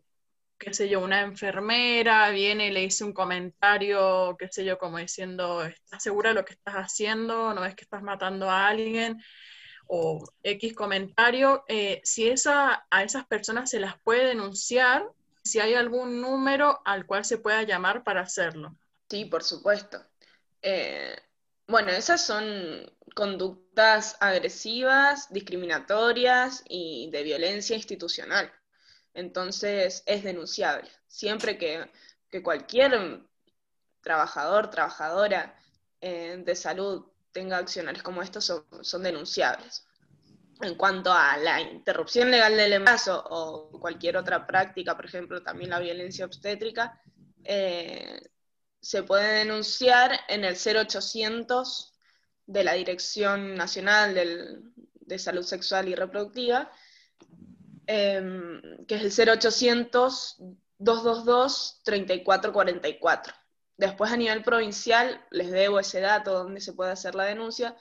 qué 0.63 0.73
sé 0.73 0.89
yo, 0.89 0.99
una 0.99 1.21
enfermera 1.21 2.29
viene 2.29 2.67
y 2.67 2.71
le 2.71 2.81
dice 2.81 3.03
un 3.03 3.13
comentario, 3.13 4.35
qué 4.37 4.47
sé 4.49 4.65
yo, 4.65 4.77
como 4.77 4.97
diciendo, 4.97 5.63
¿estás 5.63 6.03
segura 6.03 6.29
de 6.29 6.35
lo 6.35 6.45
que 6.45 6.53
estás 6.53 6.75
haciendo? 6.75 7.53
¿No 7.53 7.61
ves 7.61 7.75
que 7.75 7.83
estás 7.83 8.01
matando 8.01 8.49
a 8.49 8.67
alguien? 8.67 9.21
O 9.87 10.25
X 10.41 10.73
comentario, 10.73 11.63
eh, 11.67 12.01
si 12.03 12.29
esa, 12.29 12.85
a 12.89 13.03
esas 13.03 13.25
personas 13.25 13.69
se 13.69 13.79
las 13.79 13.99
puede 14.01 14.27
denunciar, 14.27 15.05
si 15.43 15.59
hay 15.59 15.73
algún 15.73 16.21
número 16.21 16.81
al 16.85 17.05
cual 17.05 17.25
se 17.25 17.37
pueda 17.37 17.63
llamar 17.63 18.03
para 18.03 18.21
hacerlo. 18.21 18.75
Sí, 19.09 19.25
por 19.25 19.43
supuesto. 19.43 20.01
Eh, 20.61 21.15
bueno, 21.67 21.91
esas 21.91 22.25
son 22.25 22.91
conductas 23.15 24.17
agresivas, 24.19 25.31
discriminatorias 25.31 26.63
y 26.67 27.09
de 27.11 27.23
violencia 27.23 27.75
institucional. 27.75 28.51
Entonces 29.13 30.03
es 30.05 30.23
denunciable. 30.23 30.89
Siempre 31.07 31.57
que, 31.57 31.89
que 32.29 32.41
cualquier 32.41 33.21
trabajador, 34.01 34.69
trabajadora 34.69 35.55
eh, 36.01 36.41
de 36.43 36.55
salud 36.55 37.05
tenga 37.31 37.57
acciones 37.57 38.03
como 38.03 38.21
estos, 38.21 38.45
son, 38.45 38.65
son 38.81 39.03
denunciables. 39.03 39.85
En 40.61 40.75
cuanto 40.75 41.11
a 41.11 41.37
la 41.37 41.61
interrupción 41.61 42.31
legal 42.31 42.55
del 42.55 42.73
embarazo 42.73 43.23
o 43.29 43.79
cualquier 43.79 44.17
otra 44.17 44.45
práctica, 44.45 44.95
por 44.95 45.05
ejemplo, 45.05 45.41
también 45.41 45.71
la 45.71 45.79
violencia 45.79 46.25
obstétrica, 46.25 47.01
eh, 47.43 48.19
se 48.79 49.03
puede 49.03 49.39
denunciar 49.39 50.19
en 50.27 50.43
el 50.43 50.55
0800 50.57 51.93
de 52.45 52.63
la 52.63 52.73
Dirección 52.73 53.55
Nacional 53.55 54.13
del- 54.13 54.73
de 54.75 55.19
Salud 55.19 55.43
Sexual 55.43 55.87
y 55.87 55.95
Reproductiva, 55.95 56.71
em, 57.87 58.85
que 58.85 58.95
es 58.95 59.19
el 59.19 59.29
0800 59.29 60.37
222 60.77 61.81
3444. 61.83 63.33
Después 63.77 64.11
a 64.11 64.17
nivel 64.17 64.43
provincial 64.43 65.25
les 65.31 65.51
debo 65.51 65.79
ese 65.79 65.99
dato 66.01 66.33
donde 66.33 66.61
se 66.61 66.73
puede 66.73 66.91
hacer 66.91 67.15
la 67.15 67.25
denuncia, 67.25 67.75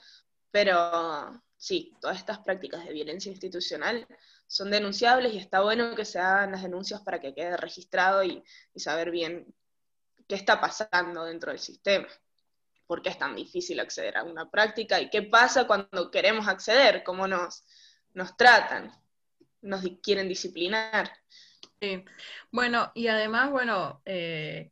pero 0.51 1.41
sí, 1.57 1.95
todas 2.01 2.17
estas 2.17 2.39
prácticas 2.39 2.85
de 2.85 2.93
violencia 2.93 3.31
institucional 3.31 4.07
son 4.47 4.71
denunciables 4.71 5.33
y 5.33 5.37
está 5.37 5.61
bueno 5.61 5.95
que 5.95 6.05
se 6.05 6.19
hagan 6.19 6.51
las 6.51 6.63
denuncias 6.63 7.01
para 7.01 7.19
que 7.19 7.33
quede 7.33 7.57
registrado 7.57 8.23
y, 8.23 8.43
y 8.73 8.79
saber 8.79 9.11
bien 9.11 9.53
qué 10.27 10.35
está 10.35 10.59
pasando 10.59 11.25
dentro 11.25 11.51
del 11.51 11.59
sistema, 11.59 12.07
por 12.87 13.01
qué 13.01 13.09
es 13.09 13.17
tan 13.17 13.35
difícil 13.35 13.79
acceder 13.79 14.17
a 14.17 14.23
una 14.23 14.49
práctica 14.49 14.99
y 14.99 15.09
qué 15.09 15.23
pasa 15.23 15.67
cuando 15.67 16.11
queremos 16.11 16.47
acceder, 16.47 17.03
cómo 17.03 17.27
nos, 17.27 17.63
nos 18.13 18.35
tratan, 18.37 18.91
nos 19.63 19.83
quieren 20.01 20.27
disciplinar. 20.27 21.11
Sí. 21.81 22.03
Bueno, 22.51 22.91
y 22.93 23.07
además, 23.07 23.51
bueno, 23.51 24.01
eh, 24.05 24.71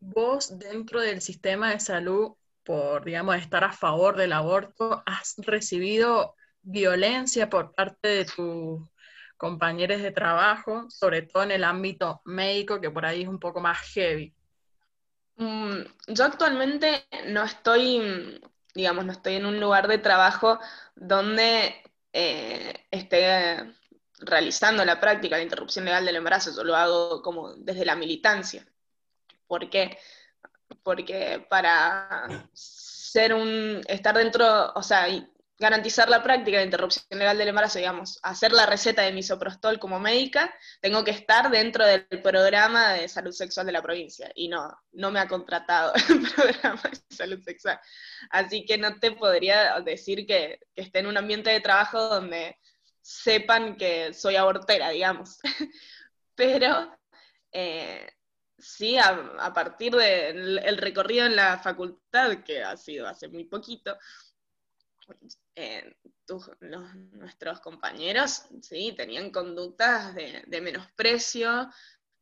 vos 0.00 0.58
dentro 0.58 1.00
del 1.00 1.20
sistema 1.20 1.70
de 1.70 1.80
salud, 1.80 2.32
por, 2.64 3.04
digamos, 3.04 3.36
estar 3.36 3.64
a 3.64 3.72
favor 3.72 4.16
del 4.16 4.32
aborto, 4.32 5.02
¿has 5.06 5.34
recibido 5.38 6.34
violencia 6.62 7.48
por 7.48 7.74
parte 7.74 8.08
de 8.08 8.24
tus 8.24 8.82
compañeros 9.36 10.02
de 10.02 10.12
trabajo, 10.12 10.88
sobre 10.90 11.22
todo 11.22 11.42
en 11.44 11.52
el 11.52 11.64
ámbito 11.64 12.20
médico, 12.24 12.80
que 12.80 12.90
por 12.90 13.04
ahí 13.06 13.22
es 13.22 13.28
un 13.28 13.40
poco 13.40 13.60
más 13.60 13.78
heavy? 13.92 14.34
Mm, 15.36 15.80
Yo 16.08 16.24
actualmente 16.24 17.06
no 17.26 17.42
estoy, 17.42 18.40
digamos, 18.74 19.04
no 19.04 19.12
estoy 19.12 19.36
en 19.36 19.46
un 19.46 19.60
lugar 19.60 19.88
de 19.88 19.98
trabajo 19.98 20.58
donde 20.94 21.74
eh, 22.12 22.86
esté 22.90 23.74
realizando 24.22 24.84
la 24.84 25.00
práctica 25.00 25.36
de 25.36 25.42
interrupción 25.42 25.84
legal 25.84 26.04
del 26.04 26.16
embarazo, 26.16 26.54
yo 26.54 26.64
lo 26.64 26.76
hago 26.76 27.22
como 27.22 27.54
desde 27.54 27.84
la 27.84 27.96
militancia. 27.96 28.66
¿Por 29.46 29.68
qué? 29.68 29.98
Porque 30.82 31.44
para 31.48 32.48
ser 32.52 33.34
un, 33.34 33.82
estar 33.86 34.16
dentro, 34.16 34.72
o 34.74 34.82
sea, 34.82 35.06
garantizar 35.58 36.08
la 36.08 36.22
práctica 36.22 36.58
de 36.58 36.64
interrupción 36.64 37.18
legal 37.18 37.38
del 37.38 37.48
embarazo, 37.48 37.78
digamos, 37.78 38.18
hacer 38.22 38.52
la 38.52 38.66
receta 38.66 39.02
de 39.02 39.12
misoprostol 39.12 39.78
como 39.78 40.00
médica, 40.00 40.52
tengo 40.80 41.04
que 41.04 41.12
estar 41.12 41.50
dentro 41.50 41.86
del 41.86 42.06
programa 42.22 42.94
de 42.94 43.08
salud 43.08 43.32
sexual 43.32 43.66
de 43.66 43.72
la 43.72 43.82
provincia 43.82 44.30
y 44.34 44.48
no, 44.48 44.76
no 44.92 45.10
me 45.10 45.20
ha 45.20 45.28
contratado 45.28 45.92
el 46.08 46.22
programa 46.34 46.82
de 46.82 47.16
salud 47.16 47.40
sexual. 47.42 47.78
Así 48.30 48.64
que 48.64 48.76
no 48.76 48.98
te 48.98 49.12
podría 49.12 49.80
decir 49.80 50.26
que, 50.26 50.58
que 50.74 50.82
esté 50.82 50.98
en 50.98 51.06
un 51.06 51.16
ambiente 51.16 51.50
de 51.50 51.60
trabajo 51.60 52.08
donde 52.08 52.56
sepan 53.02 53.76
que 53.76 54.14
soy 54.14 54.36
abortera, 54.36 54.90
digamos. 54.90 55.38
Pero 56.34 56.96
eh, 57.50 58.10
sí, 58.56 58.96
a, 58.96 59.52
partir 59.52 59.94
del 59.94 60.58
el 60.58 60.78
recorrido 60.78 61.26
en 61.26 61.36
la 61.36 61.58
facultad, 61.58 62.42
que 62.44 62.62
ha 62.62 62.76
sido 62.76 63.06
hace 63.06 63.28
muy 63.28 63.44
poquito, 63.44 63.98
eh, 65.54 65.94
nuestros 67.12 67.60
compañeros 67.60 68.44
sí, 68.62 68.94
tenían 68.96 69.30
conductas 69.30 70.14
de, 70.14 70.44
de 70.46 70.60
menosprecio 70.60 71.68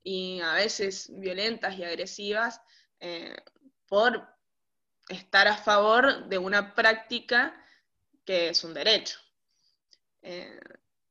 y 0.02 0.40
a 0.40 0.54
veces 0.54 1.10
violentas 1.12 1.76
y 1.78 1.84
agresivas 1.84 2.60
eh, 2.98 3.36
por 3.86 4.26
estar 5.08 5.46
a 5.48 5.56
favor 5.56 6.28
de 6.28 6.38
una 6.38 6.74
práctica 6.74 7.54
que 8.24 8.48
es 8.50 8.64
un 8.64 8.74
derecho. 8.74 9.18
Eh, 10.22 10.58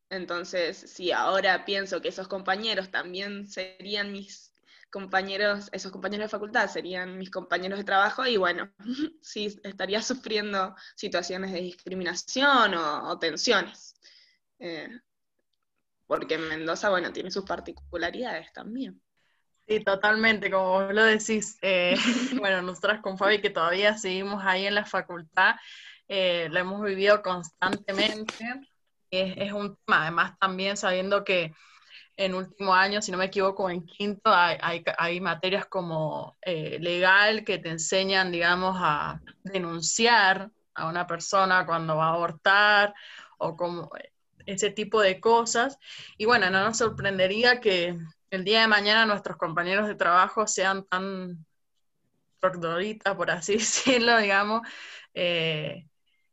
entonces, 0.09 0.77
si 0.77 1.11
ahora 1.11 1.65
pienso 1.65 2.01
que 2.01 2.09
esos 2.09 2.27
compañeros 2.27 2.89
también 2.89 3.47
serían 3.47 4.11
mis 4.11 4.51
compañeros, 4.89 5.69
esos 5.71 5.91
compañeros 5.91 6.25
de 6.25 6.29
facultad 6.29 6.67
serían 6.67 7.17
mis 7.17 7.29
compañeros 7.29 7.77
de 7.77 7.85
trabajo, 7.85 8.25
y 8.25 8.37
bueno, 8.37 8.71
sí, 9.21 9.59
estaría 9.63 10.01
sufriendo 10.01 10.75
situaciones 10.95 11.51
de 11.51 11.61
discriminación 11.61 12.73
o, 12.73 13.09
o 13.09 13.19
tensiones. 13.19 13.95
Eh, 14.57 14.89
porque 16.07 16.39
Mendoza, 16.39 16.89
bueno, 16.89 17.13
tiene 17.13 17.29
sus 17.29 17.45
particularidades 17.45 18.51
también. 18.51 18.99
Sí, 19.67 19.83
totalmente, 19.83 20.49
como 20.49 20.69
vos 20.71 20.93
lo 20.93 21.03
decís. 21.03 21.59
eh, 21.61 21.95
bueno, 22.41 22.63
nosotras 22.63 23.01
con 23.01 23.15
Fabi, 23.19 23.39
que 23.41 23.51
todavía 23.51 23.95
seguimos 23.95 24.43
ahí 24.43 24.65
en 24.65 24.73
la 24.73 24.85
facultad, 24.85 25.55
lo 26.07 26.59
hemos 26.59 26.81
vivido 26.83 27.21
constantemente. 27.21 28.33
Es, 29.11 29.33
es 29.37 29.53
un 29.53 29.75
tema, 29.85 30.03
además 30.03 30.37
también 30.39 30.77
sabiendo 30.77 31.23
que 31.23 31.53
en 32.17 32.35
último 32.35 32.73
año, 32.75 33.01
si 33.01 33.11
no 33.11 33.17
me 33.17 33.25
equivoco, 33.25 33.69
en 33.69 33.85
quinto, 33.85 34.31
hay, 34.33 34.83
hay- 34.97 35.21
materias 35.21 35.65
como 35.67 36.37
eh, 36.41 36.77
legal 36.81 37.43
que 37.45 37.59
te 37.59 37.69
enseñan, 37.69 38.31
digamos, 38.31 38.75
a 38.79 39.21
denunciar 39.43 40.51
a 40.75 40.87
una 40.89 41.07
persona 41.07 41.65
cuando 41.65 41.97
va 41.97 42.07
a 42.09 42.13
abortar 42.13 42.93
o 43.39 43.55
como 43.57 43.91
eh, 43.97 44.11
ese 44.45 44.71
tipo 44.71 45.01
de 45.01 45.19
cosas. 45.21 45.77
Y 46.17 46.25
bueno, 46.25 46.49
no 46.49 46.63
nos 46.63 46.77
sorprendería 46.77 47.59
que 47.61 47.97
el 48.31 48.43
día 48.43 48.61
de 48.61 48.67
mañana 48.67 49.05
nuestros 49.05 49.37
compañeros 49.37 49.87
de 49.87 49.95
trabajo 49.95 50.47
sean 50.47 50.85
tan 50.87 51.45
trogdoditas, 52.39 53.15
por 53.15 53.31
así 53.31 53.53
decirlo, 53.57 54.17
digamos, 54.19 54.61
eh, 55.13 55.87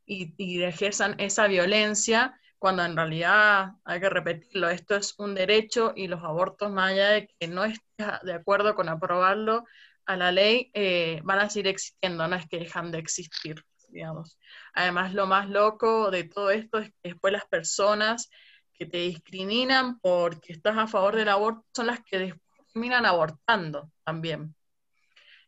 y, 0.07 0.35
y 0.39 0.63
ejerzan 0.63 1.17
esa 1.19 1.47
violencia, 1.49 2.39
cuando 2.67 2.85
en 2.85 2.97
realidad 2.97 3.75
hay 3.85 4.01
que 4.01 4.11
repetirlo, 4.11 4.69
esto 4.69 4.97
es 4.97 5.15
un 5.19 5.37
derecho 5.37 5.93
y 5.95 6.09
los 6.09 6.25
abortos, 6.25 6.69
más 6.73 6.91
allá 6.91 7.11
de 7.11 7.29
que 7.29 7.47
no 7.47 7.63
estés 7.65 8.09
de 8.25 8.33
acuerdo 8.33 8.75
con 8.75 8.89
aprobarlo 8.89 9.63
a 10.05 10.17
la 10.17 10.33
ley, 10.33 10.73
eh, 10.75 11.21
van 11.23 11.39
a 11.39 11.49
seguir 11.49 11.69
existiendo, 11.69 12.27
no 12.27 12.35
es 12.35 12.49
que 12.49 12.59
dejan 12.59 12.91
de 12.91 12.99
existir, 12.99 13.65
digamos. 13.91 14.37
Además, 14.73 15.15
lo 15.15 15.29
más 15.29 15.49
loco 15.49 16.11
de 16.11 16.25
todo 16.25 16.51
esto 16.51 16.81
es 16.81 16.89
que 16.89 17.11
después 17.11 17.33
las 17.33 17.47
personas 17.47 18.31
que 18.75 18.85
te 18.85 18.99
discriminan 18.99 20.01
porque 20.01 20.53
estás 20.53 20.77
a 20.77 20.89
favor 20.89 21.15
del 21.15 21.29
aborto 21.29 21.63
son 21.73 21.87
las 21.87 22.01
que 22.03 22.19
después 22.19 22.67
terminan 22.73 23.07
abortando 23.07 23.93
también. 24.03 24.57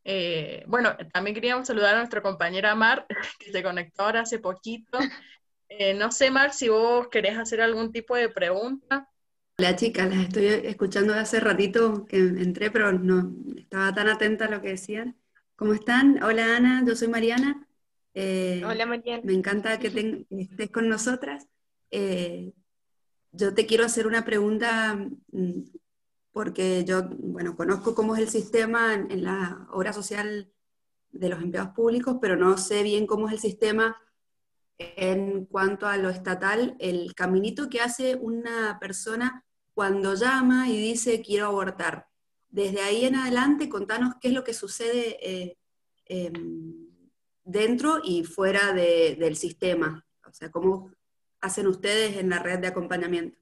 Eh, 0.05 0.63
bueno, 0.69 0.97
también 1.13 1.35
queríamos 1.35 1.67
saludar 1.67 1.97
a 1.97 1.99
nuestra 1.99 2.23
compañera 2.23 2.77
Mar, 2.77 3.07
que 3.41 3.51
se 3.51 3.61
conectó 3.61 4.05
ahora 4.05 4.21
hace 4.21 4.39
poquito. 4.39 5.01
Eh, 5.69 5.95
no 5.95 6.11
sé, 6.11 6.31
Mar, 6.31 6.53
si 6.53 6.69
vos 6.69 7.09
querés 7.09 7.37
hacer 7.37 7.61
algún 7.61 7.93
tipo 7.93 8.17
de 8.17 8.29
pregunta. 8.29 9.09
Hola 9.59 9.77
chicas, 9.77 10.09
las 10.09 10.29
estoy 10.29 10.47
escuchando 10.47 11.13
de 11.13 11.21
hace 11.21 11.41
ratito 11.41 12.07
que 12.07 12.17
entré, 12.17 12.71
pero 12.71 12.93
no 12.93 13.35
estaba 13.57 13.93
tan 13.95 14.09
atenta 14.09 14.47
a 14.47 14.51
lo 14.51 14.63
que 14.63 14.69
decían. 14.69 15.17
¿Cómo 15.57 15.75
están? 15.75 16.23
Hola 16.23 16.57
Ana, 16.57 16.85
yo 16.87 16.95
soy 16.95 17.09
Mariana. 17.09 17.67
Eh, 18.15 18.63
Hola, 18.65 18.87
Mariana. 18.87 19.23
Me 19.25 19.35
encanta 19.35 19.79
que, 19.79 20.27
estés 20.31 20.71
con 20.71 20.89
nosotras. 20.89 21.49
Eh, 21.91 22.53
yo 23.33 23.53
te 23.53 23.67
quiero 23.67 23.85
hacer 23.85 24.07
una 24.07 24.25
pregunta 24.25 24.95
mm, 25.33 25.63
porque 26.33 26.85
yo, 26.85 27.09
bueno, 27.19 27.57
conozco 27.57 27.95
cómo 27.95 28.15
es 28.17 28.23
el 28.23 28.29
sistema 28.29 28.95
en, 28.95 29.11
en 29.11 29.25
la 29.25 29.67
obra 29.73 29.93
social 29.93 30.51
de 31.11 31.29
los 31.29 31.43
empleados 31.43 31.75
públicos, 31.75 32.19
pero 32.21 32.37
no 32.37 32.57
sé 32.57 32.83
bien 32.83 33.07
cómo 33.07 33.27
es 33.27 33.35
el 33.35 33.41
sistema 33.41 33.97
en 34.79 35.45
cuanto 35.47 35.87
a 35.87 35.97
lo 35.97 36.09
estatal, 36.09 36.77
el 36.79 37.15
caminito 37.15 37.69
que 37.69 37.81
hace 37.81 38.15
una 38.17 38.79
persona 38.81 39.45
cuando 39.75 40.15
llama 40.15 40.69
y 40.69 40.77
dice 40.77 41.21
quiero 41.23 41.47
abortar. 41.47 42.07
Desde 42.51 42.81
ahí 42.81 43.05
en 43.05 43.17
adelante, 43.17 43.69
contanos 43.69 44.15
qué 44.21 44.29
es 44.29 44.35
lo 44.35 44.45
que 44.45 44.55
sucede 44.55 45.19
eh, 45.23 45.57
em, 46.07 46.87
dentro 47.45 48.01
y 48.03 48.25
fuera 48.25 48.73
de- 48.73 49.17
del 49.19 49.37
sistema. 49.37 50.05
O 50.27 50.33
sea, 50.33 50.51
cómo 50.51 50.93
hacen 51.41 51.67
ustedes 51.67 52.17
en 52.17 52.31
la 52.31 52.39
red 52.39 52.59
de 52.61 52.69
acompañamiento. 52.69 53.37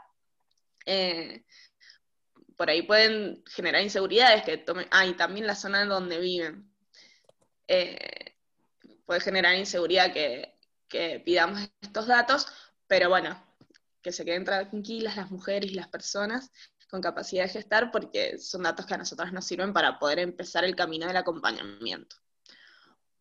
Por 2.62 2.70
ahí 2.70 2.84
pueden 2.84 3.44
generar 3.48 3.82
inseguridades 3.82 4.44
que 4.44 4.56
tomen, 4.56 4.86
ah, 4.92 5.04
y 5.08 5.16
también 5.16 5.48
la 5.48 5.56
zona 5.56 5.84
donde 5.84 6.20
viven. 6.20 6.72
Eh, 7.68 8.36
puede 9.04 9.20
generar 9.20 9.56
inseguridad 9.56 10.14
que, 10.14 10.60
que 10.88 11.20
pidamos 11.26 11.60
estos 11.82 12.06
datos, 12.06 12.46
pero 12.86 13.10
bueno, 13.10 13.36
que 14.04 14.12
se 14.12 14.24
queden 14.26 14.46
tranquilas 14.46 15.18
las 15.18 15.32
mujeres 15.32 15.72
y 15.72 15.74
las 15.74 15.88
personas 15.88 16.52
con 16.88 17.02
capacidad 17.02 17.46
de 17.46 17.50
gestar, 17.50 17.90
porque 17.90 18.38
son 18.38 18.62
datos 18.62 18.86
que 18.86 18.94
a 18.94 18.98
nosotros 19.00 19.34
nos 19.34 19.48
sirven 19.48 19.74
para 19.74 19.98
poder 19.98 20.20
empezar 20.20 20.64
el 20.64 20.76
camino 20.76 21.08
del 21.08 21.18
acompañamiento. 21.18 22.16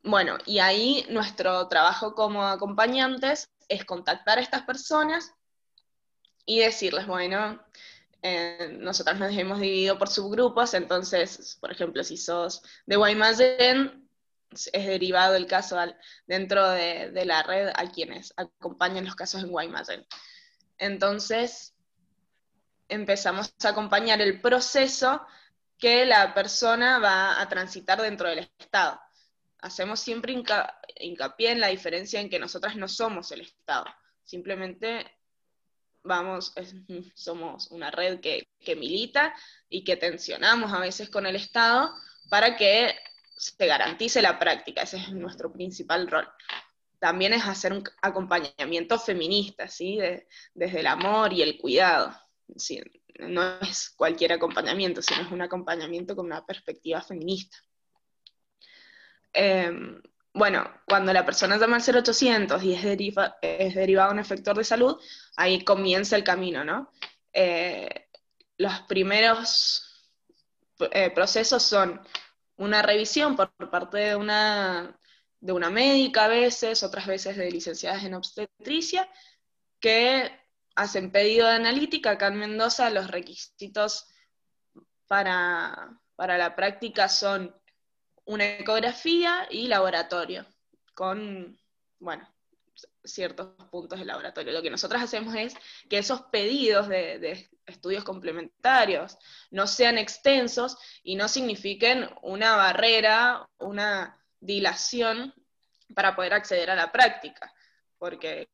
Bueno, 0.03 0.37
y 0.45 0.59
ahí 0.59 1.07
nuestro 1.09 1.67
trabajo 1.69 2.15
como 2.15 2.47
acompañantes 2.47 3.49
es 3.71 3.87
contactar 3.87 4.37
a 4.37 4.43
estas 4.43 4.65
personas 4.65 5.33
y 6.45 6.59
decirles, 6.59 7.07
bueno, 7.07 7.59
eh, 8.23 8.77
nos 8.79 9.01
hemos 9.07 9.61
dividido 9.61 9.99
por 9.99 10.09
subgrupos, 10.09 10.75
entonces, 10.75 11.57
por 11.61 11.73
ejemplo, 11.73 12.05
si 12.05 12.17
sos 12.17 12.63
de 12.87 12.97
Guaymallén, 12.97 14.09
es 14.51 14.87
derivado 14.87 15.37
el 15.37 15.47
caso 15.47 15.79
al, 15.79 15.97
dentro 16.27 16.69
de, 16.71 17.11
de, 17.13 17.25
la 17.25 17.43
red 17.43 17.69
a 17.69 17.91
quienes 17.91 18.35
acompañan 18.37 19.05
los 19.05 19.15
casos 19.15 19.43
en 19.43 19.51
Guaymallén. 19.51 20.07
Entonces, 20.79 21.75
empezamos 22.89 23.55
a 23.65 23.69
acompañar 23.69 24.21
el 24.21 24.41
proceso 24.41 25.25
que 25.79 26.05
la 26.05 26.35
persona 26.35 26.99
va 26.99 27.41
a 27.41 27.49
transitar 27.49 28.01
dentro 28.03 28.29
del 28.29 28.51
Estado. 28.59 29.01
Hacemos 29.61 30.01
siempre 30.01 30.33
hinca, 30.33 30.81
hincapié 30.97 31.53
en 31.53 31.61
la 31.61 31.69
diferencia 31.69 32.21
en 32.21 32.29
que 32.29 32.39
nosotras 32.39 32.77
no 32.77 32.89
somos 32.89 33.33
el 33.33 33.43
Estado, 33.43 33.87
simplemente 34.25 35.20
vamos, 36.03 36.55
somos 37.15 37.71
una 37.71 37.91
red 37.91 38.21
que, 38.21 38.49
que, 38.61 38.77
milita 38.77 39.35
y 39.69 39.85
que 39.85 39.97
tensionamos 39.97 40.73
a 40.73 40.81
veces 40.81 41.11
con 41.11 41.27
el 41.27 41.37
Estado 41.37 41.95
para 42.29 42.57
que 42.57 42.95
se 43.37 43.67
garantice 43.67 44.23
la 44.23 44.39
práctica, 44.39 44.83
ese 44.83 44.99
es 44.99 45.13
nuestro 45.13 45.53
principal 45.53 46.07
rol. 46.09 46.29
También 46.99 47.33
es 47.33 47.45
hacer 47.45 47.73
un 47.73 47.83
acompañamiento 48.03 48.99
feminista, 48.99 49.69
¿sí? 49.69 49.97
De, 49.97 50.29
desde 50.53 50.81
el 50.81 50.87
amor 50.87 51.33
y 51.33 51.43
el 51.43 51.57
cuidado. 51.57 52.15
¿sí? 52.57 52.83
no 53.29 53.61
es 53.61 53.91
cualquier 53.91 54.33
acompañamiento, 54.33 55.03
sino 55.03 55.23
es 55.23 55.31
un 55.31 55.43
acompañamiento 55.43 56.17
con 56.17 56.27
una 56.27 56.45
perspectiva 56.45 57.01
feminista. 57.03 57.59
Em, 59.33 60.01
bueno, 60.33 60.71
cuando 60.87 61.13
la 61.13 61.25
persona 61.25 61.59
llama 61.59 61.77
al 61.77 61.83
0800 61.83 62.63
y 62.63 62.75
es, 62.75 62.83
deriva, 62.83 63.39
es 63.43 63.75
derivado 63.75 64.11
a 64.11 64.13
un 64.13 64.21
efector 64.21 64.57
de 64.57 64.65
salud, 64.65 64.97
ahí 65.37 65.65
comienza 65.65 66.17
el 66.17 66.25
camino, 66.25 66.65
¿no? 66.65 66.93
Eh, 67.33 68.09
los 68.59 68.81
primeros 68.83 70.11
eh, 70.93 71.11
procesos 71.11 71.63
son 71.63 72.01
una 72.57 72.83
revisión 72.83 73.37
por 73.37 73.53
parte 73.71 73.99
de 73.99 74.17
una, 74.17 74.99
de 75.41 75.53
una 75.53 75.71
médica 75.71 76.27
a 76.27 76.29
veces, 76.29 76.83
otras 76.83 77.07
veces 77.07 77.37
de 77.37 77.51
licenciadas 77.51 78.05
en 78.05 78.15
obstetricia, 78.15 79.09
que 79.81 80.31
hacen 80.77 81.11
pedido 81.11 81.49
de 81.49 81.55
analítica. 81.55 82.13
Acá 82.13 82.29
en 82.29 82.37
Mendoza 82.37 82.91
los 82.91 83.11
requisitos 83.11 84.07
para, 85.07 85.99
para 86.17 86.39
la 86.39 86.55
práctica 86.55 87.09
son 87.09 87.55
una 88.31 88.45
ecografía 88.45 89.49
y 89.51 89.67
laboratorio, 89.67 90.47
con, 90.95 91.59
bueno, 91.99 92.33
ciertos 93.03 93.49
puntos 93.73 93.99
de 93.99 94.05
laboratorio. 94.05 94.53
Lo 94.53 94.63
que 94.63 94.71
nosotros 94.71 95.03
hacemos 95.03 95.35
es 95.35 95.55
que 95.89 95.99
esos 95.99 96.23
pedidos 96.23 96.89
de, 96.89 97.51
estudios 97.67 98.05
complementarios 98.05 99.19
no 99.51 99.67
sean 99.67 99.99
extensos 99.99 100.79
y 101.03 101.17
no 101.17 101.27
signifiquen 101.27 102.09
una 102.23 102.55
barrera, 102.55 103.49
una 103.59 104.17
dilación 104.39 105.35
para 105.93 106.15
poder 106.15 106.35
acceder 106.35 106.71
a 106.71 106.77
la 106.77 106.93
práctica, 106.93 107.53
porque 107.99 108.49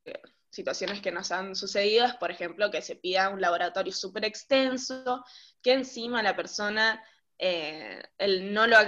situaciones 0.48 1.02
que 1.02 1.12
nos 1.12 1.30
han 1.32 1.54
sucedido 1.54 2.06
es, 2.06 2.14
por 2.14 2.30
ejemplo, 2.30 2.70
que 2.70 2.80
se 2.80 2.96
pida 2.96 3.28
un 3.28 3.42
laboratorio 3.42 3.92
súper 3.92 4.24
extenso, 4.24 5.22
que 5.62 5.74
encima 5.74 6.22
la 6.22 6.34
persona 6.34 7.02
eh, 7.38 8.02
no 8.18 8.66
lo, 8.66 8.78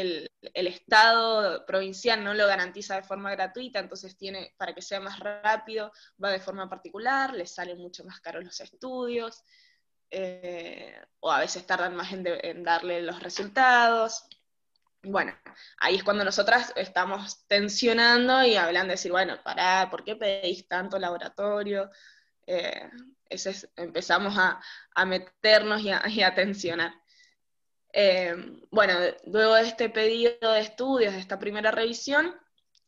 el, 0.00 0.30
Estado 0.54 1.64
provincial 1.66 2.22
no 2.22 2.34
lo 2.34 2.46
garantiza 2.46 2.96
de 2.96 3.02
forma 3.02 3.30
gratuita, 3.30 3.78
entonces 3.78 4.16
tiene, 4.16 4.54
para 4.56 4.74
que 4.74 4.82
sea 4.82 5.00
más 5.00 5.18
rápido, 5.18 5.92
va 6.22 6.30
de 6.30 6.40
forma 6.40 6.68
particular, 6.68 7.32
le 7.34 7.46
salen 7.46 7.78
mucho 7.78 8.04
más 8.04 8.20
caros 8.20 8.44
los 8.44 8.60
estudios, 8.60 9.42
eh, 10.10 10.94
o 11.20 11.30
a 11.30 11.40
veces 11.40 11.66
tardan 11.66 11.96
más 11.96 12.12
en, 12.12 12.62
darle 12.62 13.02
los 13.02 13.20
resultados. 13.22 14.26
Bueno, 15.02 15.36
ahí 15.78 15.96
es 15.96 16.04
cuando 16.04 16.24
nosotras 16.24 16.72
estamos 16.76 17.46
tensionando 17.46 18.44
y 18.44 18.56
hablando 18.56 18.88
de 18.88 18.94
decir, 18.94 19.12
bueno, 19.12 19.42
pará, 19.42 19.88
¿por 19.90 20.04
qué 20.04 20.16
pedís 20.16 20.66
tanto 20.68 20.98
laboratorio? 20.98 21.90
Eh, 22.46 22.90
ese 23.28 23.50
es, 23.50 23.68
empezamos 23.76 24.36
a, 24.38 24.60
a, 24.94 25.04
meternos 25.04 25.82
y 25.82 26.22
a 26.22 26.34
tensionar. 26.34 26.94
Eh, 27.96 28.34
bueno, 28.72 28.94
luego 29.26 29.54
de 29.54 29.62
este 29.62 29.88
pedido 29.88 30.52
de 30.52 30.60
estudios, 30.60 31.14
de 31.14 31.20
esta 31.20 31.38
primera 31.38 31.70
revisión, 31.70 32.34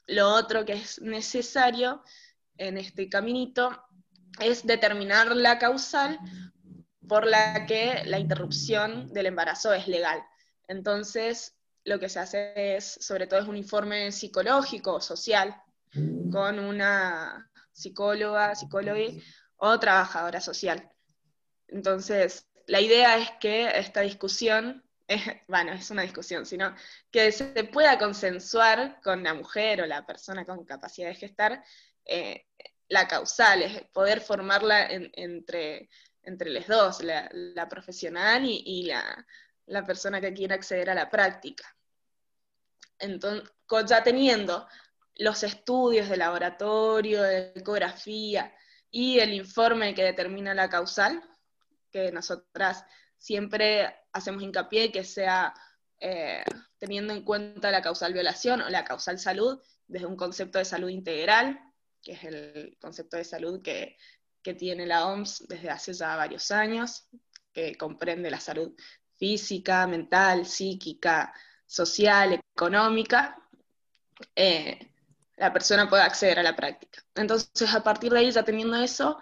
lo 0.07 0.29
otro 0.31 0.65
que 0.65 0.73
es 0.73 1.01
necesario 1.01 2.03
en 2.57 2.77
este 2.77 3.09
caminito 3.09 3.71
es 4.41 4.67
determinar 4.67 5.35
la 5.37 5.59
causal 5.59 6.19
por 7.09 7.25
la 7.25 7.67
que 7.67 8.03
la 8.05 8.19
interrupción 8.19 9.13
del 9.13 9.27
embarazo 9.27 9.73
es 9.73 9.87
legal. 9.87 10.21
Entonces, 10.67 11.55
lo 11.85 12.01
que 12.01 12.09
se 12.09 12.19
hace 12.19 12.77
es, 12.77 12.99
sobre 13.01 13.29
todo, 13.29 13.39
es 13.39 13.47
un 13.47 13.57
informe 13.57 14.11
psicológico, 14.11 15.01
social, 15.01 15.55
con 16.33 16.59
una 16.59 17.49
psicóloga, 17.71 18.57
psicóloga 18.57 19.05
o 19.57 19.79
trabajadora 19.79 20.41
social. 20.41 20.91
Entonces, 21.69 22.49
la 22.67 22.81
idea 22.81 23.17
es 23.19 23.31
que 23.39 23.69
esta 23.79 24.01
discusión, 24.01 24.83
bueno, 25.49 25.73
es 25.73 25.91
una 25.91 26.03
discusión, 26.03 26.47
sino 26.47 26.75
que 27.11 27.33
se 27.33 27.65
pueda 27.65 27.99
consensuar 27.99 29.01
con 29.03 29.23
la 29.23 29.35
mujer 29.35 29.83
o 29.83 29.87
la 29.87 30.05
persona 30.05 30.45
con 30.45 30.65
capacidad 30.65 31.09
de 31.09 31.15
gestar 31.15 31.65
eh, 32.05 32.47
la 32.89 33.09
causal, 33.09 33.63
es 33.63 33.83
poder 33.93 34.21
formarla 34.21 34.87
en, 34.87 35.11
entre, 35.15 35.89
entre 36.23 36.51
los 36.51 36.67
dos, 36.67 37.03
la, 37.03 37.69
profesional 37.69 38.45
y, 38.45 38.63
y 38.65 38.83
la, 38.85 39.27
la 39.67 39.85
persona 39.85 40.21
que 40.21 40.33
quiera 40.33 40.55
acceder 40.55 40.91
a 40.91 40.95
la 40.95 41.11
práctica. 41.11 41.65
Entonces, 42.99 43.51
ya 43.87 44.03
teniendo 44.03 44.67
los 45.17 45.43
estudios 45.43 46.09
de 46.09 46.17
laboratorio, 46.17 47.23
de 47.23 47.53
ecografía 47.55 48.55
y 48.91 49.19
el 49.19 49.33
informe 49.33 49.95
que 49.95 50.05
determina 50.05 50.55
la 50.55 50.69
causal, 50.69 51.23
que 51.91 52.13
nosotras 52.13 52.85
siempre 53.19 53.95
hacemos 54.13 54.43
hincapié 54.43 54.93
que 54.93 55.05
sea 55.05 55.55
eh, 56.01 56.45
teniendo 56.79 57.13
en 57.13 57.23
cuenta 57.23 57.71
la 57.71 57.83
causal 57.83 58.13
violación 58.13 58.61
o 58.61 58.69
la 58.69 58.85
causal 58.85 59.19
salud 59.19 59.61
desde 59.87 60.07
un 60.07 60.17
concepto 60.17 60.59
de 60.59 60.65
salud 60.65 60.89
integral, 60.89 61.59
que 62.03 62.13
es 62.13 62.25
el 62.25 62.77
concepto 62.81 63.17
de 63.17 63.25
salud 63.25 63.63
que, 63.63 63.97
que 64.43 64.55
tiene 64.55 64.87
la 64.87 65.07
OMS 65.07 65.47
desde 65.49 65.71
hace 65.71 65.93
ya 65.93 66.17
varios 66.17 66.51
años, 66.51 67.09
que 67.53 67.77
comprende 67.77 68.31
la 68.31 68.41
salud 68.41 68.75
física, 69.17 69.87
mental, 69.87 70.47
psíquica, 70.47 71.33
social, 71.65 72.41
económica, 72.55 73.37
eh, 74.35 74.93
la 75.37 75.53
persona 75.53 75.89
puede 75.89 76.03
acceder 76.03 76.39
a 76.39 76.43
la 76.43 76.57
práctica. 76.57 77.03
Entonces, 77.15 77.75
a 77.75 77.83
partir 77.83 78.13
de 78.13 78.21
ahí, 78.21 78.31
ya 78.31 78.43
teniendo 78.43 78.77
eso, 78.77 79.19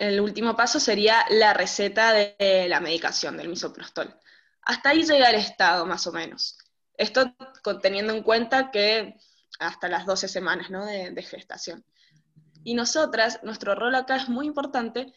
el 0.00 0.18
último 0.18 0.56
paso 0.56 0.80
sería 0.80 1.26
la 1.28 1.52
receta 1.52 2.14
de 2.14 2.66
la 2.70 2.80
medicación 2.80 3.36
del 3.36 3.50
misoprostol. 3.50 4.18
Hasta 4.62 4.90
ahí 4.90 5.04
llega 5.04 5.28
el 5.28 5.36
estado, 5.36 5.84
más 5.84 6.06
o 6.06 6.12
menos. 6.12 6.56
Esto 6.96 7.34
teniendo 7.82 8.14
en 8.14 8.22
cuenta 8.22 8.70
que 8.70 9.18
hasta 9.58 9.88
las 9.88 10.06
12 10.06 10.26
semanas 10.26 10.70
¿no? 10.70 10.86
de, 10.86 11.22
gestación. 11.22 11.84
Y 12.64 12.72
nosotras, 12.72 13.40
nuestro 13.42 13.74
rol 13.74 13.94
acá 13.94 14.16
es 14.16 14.30
muy 14.30 14.46
importante 14.46 15.12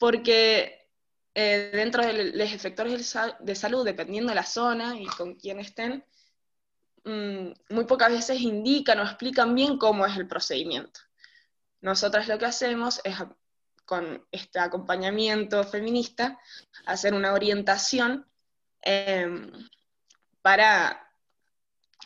porque 0.00 0.90
eh, 1.34 1.70
dentro 1.72 2.04
de 2.04 2.32
los 2.32 2.52
efectores 2.52 3.16
de 3.38 3.54
salud, 3.54 3.84
dependiendo 3.84 4.30
de 4.30 4.34
la 4.34 4.44
zona 4.44 4.98
y 4.98 5.06
con 5.06 5.36
quién 5.36 5.60
estén, 5.60 6.04
mmm, 7.04 7.52
muy 7.70 7.84
pocas 7.84 8.10
veces 8.10 8.40
indican 8.40 8.98
o 8.98 9.04
explican 9.04 9.54
bien 9.54 9.78
cómo 9.78 10.04
es 10.06 10.16
el 10.16 10.26
procedimiento. 10.26 10.98
Nosotras 11.80 12.26
lo 12.26 12.36
que 12.36 12.46
hacemos 12.46 13.00
es, 13.04 13.14
con 13.84 14.26
este 14.30 14.58
acompañamiento 14.58 15.64
feminista, 15.64 16.38
hacer 16.86 17.14
una 17.14 17.32
orientación 17.32 18.26
eh, 18.82 19.28
para 20.42 21.10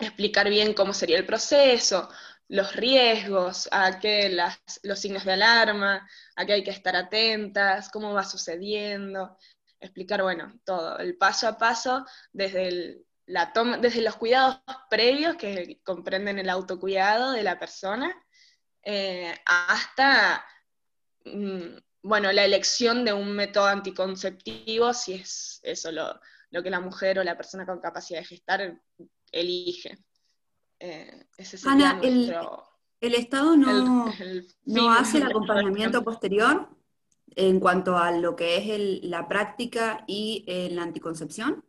explicar 0.01 0.49
bien 0.49 0.75
cómo 0.75 0.93
sería 0.93 1.19
el 1.19 1.27
proceso, 1.27 2.09
los 2.49 2.75
riesgos, 2.75 3.69
a 3.73 3.99
qué 3.99 4.29
las, 4.31 4.59
los 4.83 4.99
signos 4.99 5.25
de 5.25 5.33
alarma, 5.35 6.09
a 6.37 6.47
qué 6.47 6.55
hay 6.55 6.65
que 6.65 6.71
estar 6.71 6.97
atentas, 6.97 7.91
cómo 7.91 8.15
va 8.15 8.25
sucediendo, 8.25 9.37
explicar, 9.81 10.23
bueno, 10.23 10.59
todo, 10.65 10.99
el 10.99 11.17
paso 11.17 11.47
a 11.49 11.59
paso 11.59 12.07
desde, 12.33 12.69
el, 12.69 13.07
la 13.27 13.53
toma, 13.53 13.77
desde 13.79 14.01
los 14.03 14.17
cuidados 14.17 14.61
previos 14.89 15.37
que 15.37 15.81
comprenden 15.85 16.39
el 16.39 16.49
autocuidado 16.49 17.33
de 17.33 17.43
la 17.43 17.59
persona, 17.59 18.15
eh, 18.83 19.35
hasta, 19.45 20.45
bueno, 22.03 22.33
la 22.33 22.45
elección 22.45 23.05
de 23.05 23.13
un 23.13 23.33
método 23.33 23.67
anticonceptivo, 23.67 24.93
si 24.95 25.15
es 25.15 25.61
eso 25.63 25.93
lo, 25.93 26.21
lo 26.51 26.63
que 26.63 26.71
la 26.71 26.81
mujer 26.81 27.19
o 27.19 27.25
la 27.25 27.37
persona 27.37 27.67
con 27.67 27.81
capacidad 27.81 28.21
de 28.21 28.27
gestar 28.27 28.81
elige. 29.33 29.99
Eh, 30.81 31.27
Ana, 31.67 31.95
nuestro, 31.95 32.65
el, 33.01 33.13
el, 33.13 33.21
Estado 33.21 33.57
no, 33.57 34.13
el, 34.13 34.27
el 34.27 34.55
no 34.65 34.93
hace 34.93 35.19
el 35.19 35.25
acompañamiento 35.25 36.05
posterior 36.05 36.69
en 37.35 37.61
cuanto 37.61 37.97
a 37.97 38.11
lo 38.13 38.37
que 38.37 38.57
es 38.57 39.05
la 39.05 39.29
práctica 39.29 40.05
y 40.07 40.45
eh, 40.47 40.71
la 40.71 40.83
anticoncepción. 40.83 41.65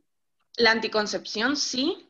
La 0.57 0.71
anticoncepción 0.71 1.55
sí. 1.55 2.09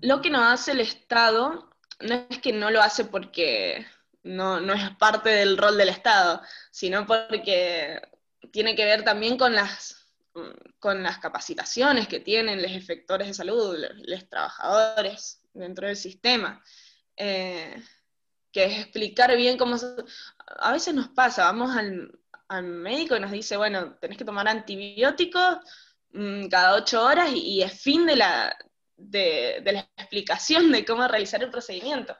Lo 0.00 0.20
que 0.20 0.30
no 0.30 0.44
hace 0.44 0.72
el 0.72 0.80
Estado 0.80 1.70
no 2.00 2.26
es 2.28 2.38
que 2.40 2.52
no 2.52 2.70
lo 2.70 2.82
hace 2.82 3.04
porque 3.04 3.86
no, 4.22 4.60
no 4.60 4.72
es 4.72 4.90
parte 4.96 5.30
del 5.30 5.58
rol 5.58 5.76
del 5.76 5.88
Estado, 5.88 6.42
sino 6.70 7.06
porque 7.06 8.00
tiene 8.50 8.74
que 8.74 8.84
ver 8.84 9.04
también 9.04 9.36
con 9.36 9.54
las, 9.54 10.06
con 10.78 11.02
las 11.02 11.18
capacitaciones 11.18 12.08
que 12.08 12.20
tienen 12.20 12.62
los 12.62 12.72
efectores 12.72 13.28
de 13.28 13.34
salud, 13.34 13.76
los, 14.04 14.28
trabajadores 14.28 15.40
dentro 15.52 15.86
del 15.86 15.96
sistema, 15.96 16.62
eh, 17.16 17.82
que 18.52 18.64
es 18.64 18.78
explicar 18.80 19.36
bien 19.36 19.58
cómo... 19.58 19.78
Se, 19.78 19.86
a 20.58 20.72
veces 20.72 20.94
nos 20.94 21.08
pasa, 21.08 21.44
vamos 21.44 21.74
al, 21.76 22.18
al, 22.48 22.64
médico 22.64 23.16
y 23.16 23.20
nos 23.20 23.30
dice, 23.30 23.56
bueno, 23.56 23.94
tenés 23.94 24.18
que 24.18 24.24
tomar 24.24 24.48
antibióticos 24.48 25.58
mmm, 26.12 26.46
cada 26.48 26.74
ocho 26.74 27.02
horas 27.02 27.30
y, 27.32 27.62
es 27.62 27.80
fin 27.80 28.06
de 28.06 28.16
la, 28.16 28.56
de, 28.96 29.62
la 29.64 29.80
explicación 29.96 30.70
de 30.70 30.84
cómo 30.84 31.06
realizar 31.08 31.42
el 31.42 31.50
procedimiento. 31.50 32.16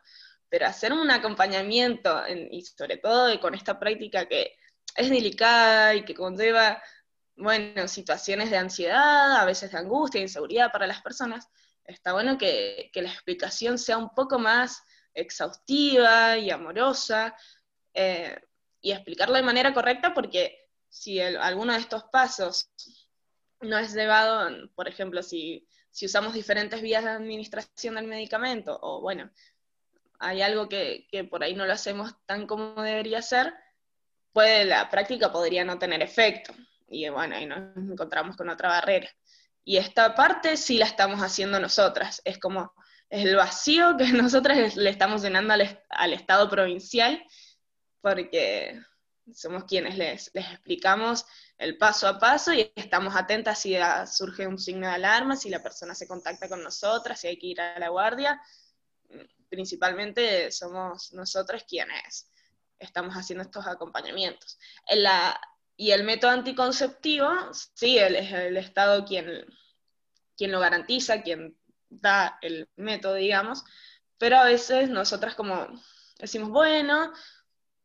Pero 0.53 0.66
hacer 0.66 0.93
un 0.93 1.11
acompañamiento, 1.11 2.27
en, 2.27 2.53
y 2.53 2.62
sobre 2.62 2.99
todo 2.99 3.41
con 3.41 3.55
esta 3.55 3.81
práctica 3.81 4.27
que 4.29 4.53
es 4.95 5.09
delicada 5.09 5.95
y 5.95 6.05
que 6.05 6.15
conlleva 6.15 6.83
bueno, 7.37 7.89
situaciones 7.89 8.51
de 8.51 8.59
ansiedad, 8.59 9.37
a 9.41 9.47
veces 9.47 9.73
de 9.73 9.79
angustia, 9.79 10.20
inseguridad 10.20 10.70
para 10.70 10.87
las 10.87 11.01
personas, 11.01 11.49
está 11.85 12.12
bueno 12.12 12.37
que, 12.37 12.91
que 12.93 13.01
la 13.01 13.11
explicación 13.11 13.79
sea 13.79 13.97
un 13.97 14.11
poco 14.15 14.39
más 14.39 14.83
exhaustiva 15.15 16.37
y 16.37 16.51
amorosa, 16.51 17.35
eh, 17.95 18.37
y 18.83 18.93
explicarlo 18.93 19.37
de 19.37 19.43
manera 19.43 19.73
correcta 19.73 20.12
porque 20.12 20.69
si 20.91 21.19
el- 21.19 21.39
alguno 21.39 21.73
de 21.73 21.79
estos 21.81 22.05
pasos 22.12 22.70
no 23.62 23.79
es 23.79 23.95
llevado, 23.95 24.51
por 24.74 24.87
ejemplo, 24.89 25.23
si, 25.23 25.66
si 25.91 26.07
usamos 26.07 26.35
diferentes 26.35 26.83
vías 26.83 27.05
de 27.05 27.11
administración 27.11 27.95
del 27.95 28.07
medicamento, 28.07 28.79
o 28.83 29.01
bueno, 29.01 29.31
hay 30.23 30.43
algo 30.43 30.69
que, 30.69 31.07
por 31.31 31.43
ahí 31.44 31.55
no 31.55 31.66
lo 31.66 31.73
hacemos 31.74 32.15
tan 32.27 32.47
como 32.47 32.82
debería 32.82 33.23
ser, 33.23 33.55
puede, 34.32 34.65
la 34.65 34.90
práctica 34.90 35.32
podría 35.32 35.65
no 35.65 35.78
tener 35.78 36.03
efecto. 36.03 36.55
Y 36.89 37.09
bueno, 37.09 37.36
ahí 37.36 37.47
nos 37.47 37.77
encontramos 37.77 38.36
con 38.36 38.49
otra 38.51 38.69
barrera. 38.70 39.09
Y 39.65 39.77
esta 39.78 40.15
parte 40.15 40.57
sí 40.57 40.78
la 40.78 40.86
estamos 40.86 41.20
haciendo 41.20 41.61
nosotras. 41.61 42.23
Es 42.24 42.39
como 42.39 42.73
el 43.11 43.36
vacío 43.36 43.97
que 43.97 44.07
nosotras 44.12 44.77
le 44.77 44.90
estamos 44.90 45.23
llenando 45.23 45.55
al, 45.55 45.62
est- 45.62 45.81
al 45.90 46.12
Estado 46.15 46.49
provincial, 46.51 47.23
porque 48.01 48.81
somos 49.35 49.65
quienes 49.65 49.97
les, 49.97 50.31
les 50.35 50.47
explicamos 50.53 51.24
el 51.59 51.78
paso 51.78 52.09
a 52.09 52.19
paso 52.19 52.53
y 52.53 52.73
estamos 52.74 53.15
atentas 53.16 53.61
si 53.61 53.77
surge 54.11 54.47
un 54.47 54.59
signo 54.59 54.89
de 54.89 54.94
alarma, 54.94 55.36
si 55.36 55.49
la 55.49 55.62
persona 55.62 55.94
se 55.94 56.09
contacta 56.09 56.49
con 56.49 56.62
nosotras, 56.62 57.20
si 57.20 57.28
hay 57.28 57.39
que 57.39 57.47
ir 57.49 57.61
a 57.61 57.78
la 57.78 57.89
guardia. 57.89 58.40
Principalmente 59.53 60.51
somos 60.51 61.12
nosotras 61.12 61.65
quienes 61.69 62.33
estamos 62.79 63.15
haciendo 63.15 63.43
estos 63.43 63.66
acompañamientos. 63.66 64.59
Y 65.77 65.91
el 65.91 66.05
método 66.05 66.31
anticonceptivo, 66.31 67.29
sí, 67.74 67.99
es 67.99 68.33
el 68.33 68.57
Estado 68.57 69.05
quien, 69.05 69.45
quien 70.39 70.53
lo 70.53 70.59
garantiza, 70.59 71.20
quien 71.20 71.55
da 71.91 72.39
el 72.41 72.66
método, 72.77 73.16
digamos, 73.16 73.62
pero 74.16 74.39
a 74.39 74.45
veces 74.45 74.89
nosotras 74.89 75.35
como 75.35 75.69
decimos, 76.19 76.49
bueno, 76.49 77.12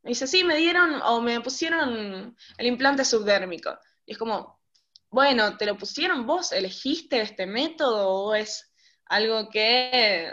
dice, 0.03 0.25
sí, 0.25 0.45
me 0.45 0.55
dieron 0.55 1.01
o 1.01 1.19
me 1.19 1.41
pusieron 1.41 2.37
el 2.57 2.65
implante 2.65 3.03
subdérmico. 3.03 3.77
Y 4.05 4.13
es 4.13 4.17
como, 4.17 4.61
bueno, 5.09 5.57
¿te 5.57 5.65
lo 5.65 5.77
pusieron 5.77 6.25
vos? 6.25 6.53
¿Elegiste 6.53 7.19
este 7.19 7.45
método 7.45 8.07
o 8.07 8.35
es 8.35 8.71
algo 9.09 9.49
que 9.49 10.31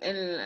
el, 0.00 0.40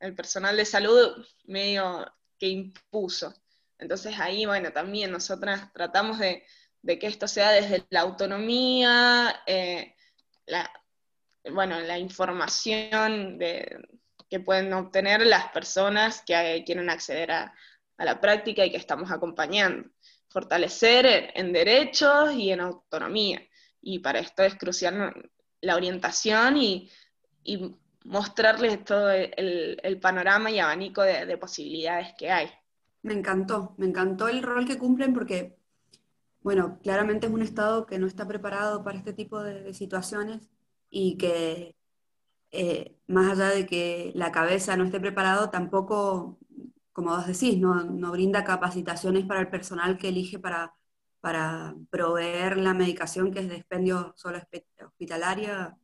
el 0.00 0.14
personal 0.14 0.56
de 0.56 0.64
salud 0.64 1.26
medio 1.44 2.06
que 2.38 2.48
impuso? 2.48 3.34
Entonces 3.78 4.18
ahí, 4.18 4.46
bueno, 4.46 4.72
también 4.72 5.10
nosotras 5.10 5.72
tratamos 5.72 6.18
de, 6.18 6.44
de 6.82 6.98
que 6.98 7.06
esto 7.06 7.28
sea 7.28 7.50
desde 7.50 7.86
la 7.90 8.00
autonomía, 8.00 9.42
eh, 9.46 9.94
la, 10.46 10.70
bueno, 11.50 11.80
la 11.80 11.98
información 11.98 13.38
de, 13.38 13.78
que 14.28 14.40
pueden 14.40 14.72
obtener 14.72 15.24
las 15.26 15.48
personas 15.52 16.22
que 16.22 16.62
quieren 16.66 16.90
acceder 16.90 17.30
a, 17.30 17.54
a 17.96 18.04
la 18.04 18.20
práctica 18.20 18.64
y 18.64 18.70
que 18.70 18.76
estamos 18.76 19.10
acompañando. 19.10 19.88
Fortalecer 20.28 21.32
en 21.34 21.52
derechos 21.52 22.34
y 22.34 22.50
en 22.50 22.60
autonomía. 22.60 23.40
Y 23.80 24.00
para 24.00 24.18
esto 24.18 24.42
es 24.42 24.56
crucial 24.56 25.30
la 25.60 25.76
orientación 25.76 26.56
y, 26.58 26.90
y 27.42 27.74
mostrarles 28.08 28.84
todo 28.84 29.10
el, 29.10 29.78
el 29.82 30.00
panorama 30.00 30.50
y 30.50 30.58
abanico 30.58 31.02
de, 31.02 31.26
de 31.26 31.38
posibilidades 31.38 32.14
que 32.18 32.30
hay. 32.30 32.48
Me 33.02 33.14
encantó, 33.14 33.74
me 33.76 33.86
encantó 33.86 34.28
el 34.28 34.42
rol 34.42 34.66
que 34.66 34.78
cumplen 34.78 35.14
porque, 35.14 35.56
bueno, 36.40 36.78
claramente 36.82 37.26
es 37.26 37.32
un 37.32 37.42
Estado 37.42 37.86
que 37.86 37.98
no 37.98 38.06
está 38.06 38.26
preparado 38.26 38.82
para 38.82 38.98
este 38.98 39.12
tipo 39.12 39.42
de, 39.42 39.62
de 39.62 39.74
situaciones 39.74 40.48
y 40.90 41.16
que 41.18 41.76
eh, 42.50 42.96
más 43.06 43.30
allá 43.32 43.50
de 43.50 43.66
que 43.66 44.12
la 44.14 44.32
cabeza 44.32 44.76
no 44.76 44.84
esté 44.84 45.00
preparado, 45.00 45.50
tampoco, 45.50 46.38
como 46.92 47.10
vos 47.10 47.26
decís, 47.26 47.58
no, 47.58 47.84
no 47.84 48.10
brinda 48.12 48.44
capacitaciones 48.44 49.26
para 49.26 49.40
el 49.40 49.48
personal 49.48 49.98
que 49.98 50.08
elige 50.08 50.38
para, 50.38 50.74
para 51.20 51.74
proveer 51.90 52.56
la 52.56 52.74
medicación 52.74 53.32
que 53.32 53.40
es 53.40 53.48
de 53.48 53.56
expendio 53.56 54.14
solo 54.16 54.38
hospi- 54.38 54.64
hospitalaria 54.86 55.76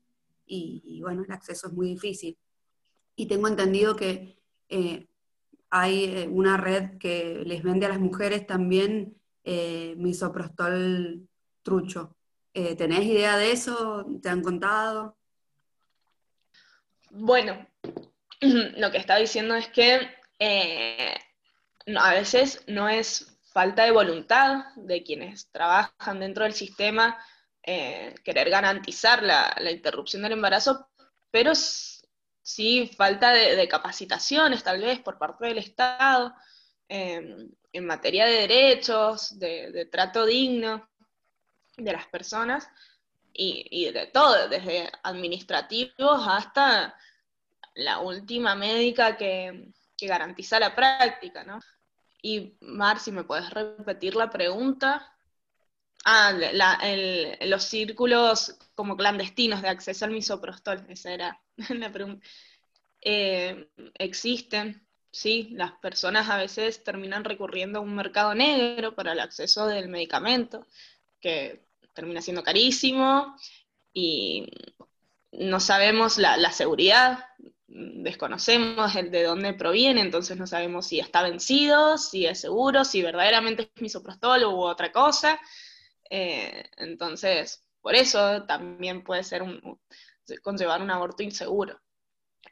y, 0.47 1.01
bueno, 1.03 1.23
el 1.25 1.33
acceso 1.33 1.69
es 1.69 1.73
muy 1.73 1.89
difícil. 1.89 2.37
Y 3.17 3.27
tengo 3.27 3.49
entendido 3.49 3.97
que 3.97 4.39
eh, 4.69 5.07
hay 5.77 6.05
eh, 6.05 6.29
una 6.29 6.57
red 6.57 6.99
que 6.99 7.43
les 7.45 7.65
vende 7.65 7.87
a 7.87 7.89
las 7.89 7.99
mujeres 7.99 8.47
también 8.47 9.21
eh, 9.43 9.95
misoprostol 9.97 11.29
trucho. 11.65 12.17
Eh, 12.53 12.77
¿tenés 12.77 13.03
idea 13.03 13.37
de 13.37 13.51
eso? 13.51 14.07
¿Te 14.23 14.29
han 14.29 14.41
contado? 14.41 15.17
Bueno, 17.11 17.67
lo 18.41 18.93
que 18.93 18.99
está 18.99 19.17
diciendo 19.17 19.57
es 19.57 19.67
que 19.67 19.99
a 21.97 22.15
veces 22.15 22.63
no 22.69 22.89
es 22.89 23.37
falta 23.53 23.85
de 23.85 23.91
voluntad 23.91 24.67
de 24.77 25.03
quienes 25.03 25.51
trabajan 25.51 26.21
dentro 26.21 26.45
del 26.45 26.53
sistema 26.53 27.19
eh, 27.67 28.15
querer 28.23 28.51
garantizar 28.51 29.23
la, 29.23 29.57
la, 29.59 29.71
interrupción 29.71 30.23
del 30.23 30.33
embarazo, 30.33 30.89
pero 31.31 31.53
sí 31.55 32.91
falta 32.95 33.31
de, 33.33 33.67
capacitaciones 33.69 34.63
tal 34.63 34.81
vez 34.81 35.01
por 35.01 35.17
parte 35.19 35.47
del 35.47 35.59
Estado 35.59 36.35
eh, 36.89 37.49
en 37.73 37.87
materia 37.87 38.27
de 38.27 38.47
derechos, 38.47 39.39
de, 39.39 39.73
de, 39.73 39.87
trato 39.87 40.27
digno 40.27 40.91
de 41.77 41.93
las 41.93 42.07
personas 42.07 42.69
y, 43.33 43.67
y 43.71 43.91
de 43.91 44.07
todo, 44.09 44.49
desde 44.49 44.93
administrativos 45.03 46.27
hasta 46.29 46.95
la 47.75 48.01
última 48.01 48.55
médica 48.55 49.17
que, 49.17 49.73
que, 49.97 50.07
garantiza 50.07 50.61
la 50.61 50.75
práctica, 50.75 51.45
¿no? 51.45 51.61
Y 52.23 52.57
Mar, 52.61 53.01
si 53.01 53.11
me 53.11 53.25
puedes 53.25 53.51
repetir 53.51 54.17
la 54.17 54.31
pregunta. 54.31 55.14
Ah, 56.05 56.33
los 57.43 57.65
círculos 57.65 58.59
como 58.75 58.97
clandestinos 58.97 59.63
de 59.63 59.69
acceso 59.69 60.05
al 60.05 60.11
misoprostol, 60.11 60.85
esa 60.89 61.13
era 61.13 61.41
la 61.71 61.91
pregunta. 61.93 62.27
Eh, 63.01 63.69
existen, 63.99 64.87
sí, 65.11 65.51
las 65.53 65.73
personas 65.73 66.29
a 66.31 66.37
veces 66.37 66.85
terminan 66.85 67.25
recurriendo 67.25 67.79
a 67.79 67.83
un 67.83 67.95
mercado 67.95 68.35
negro 68.35 68.95
para 68.95 69.13
el 69.13 69.21
acceso 69.21 69.67
del 69.67 69.89
medicamento, 69.89 70.67
que 71.21 71.67
termina 71.95 72.21
siendo 72.21 72.43
carísimo 72.43 73.37
y 73.93 74.47
no 75.33 75.61
sabemos 75.61 76.19
la, 76.19 76.37
la 76.37 76.53
seguridad 76.53 77.25
desconocemos 77.75 78.95
el 78.95 79.11
de 79.11 79.25
dónde 79.25 79.53
proviene, 79.53 80.01
entonces 80.01 80.37
no 80.37 80.47
sabemos 80.47 80.87
si 80.87 81.01
está 81.01 81.23
vencido, 81.23 81.99
si 81.99 82.25
es 82.27 82.41
seguro, 82.41 82.85
si 82.85 83.03
verdaderamente 83.03 83.71
es 83.75 83.83
misoprostol 83.83 84.45
u 84.45 84.61
otra 84.63 84.93
cosa. 84.93 85.41
Eh, 86.17 86.71
entonces, 86.77 87.67
por 87.81 87.97
eso 87.97 88.45
también 88.45 89.03
puede 89.03 89.25
ser 89.25 89.43
un, 89.43 89.81
conllevar 90.45 90.81
un 90.81 90.93
aborto 90.93 91.25
inseguro. 91.25 91.81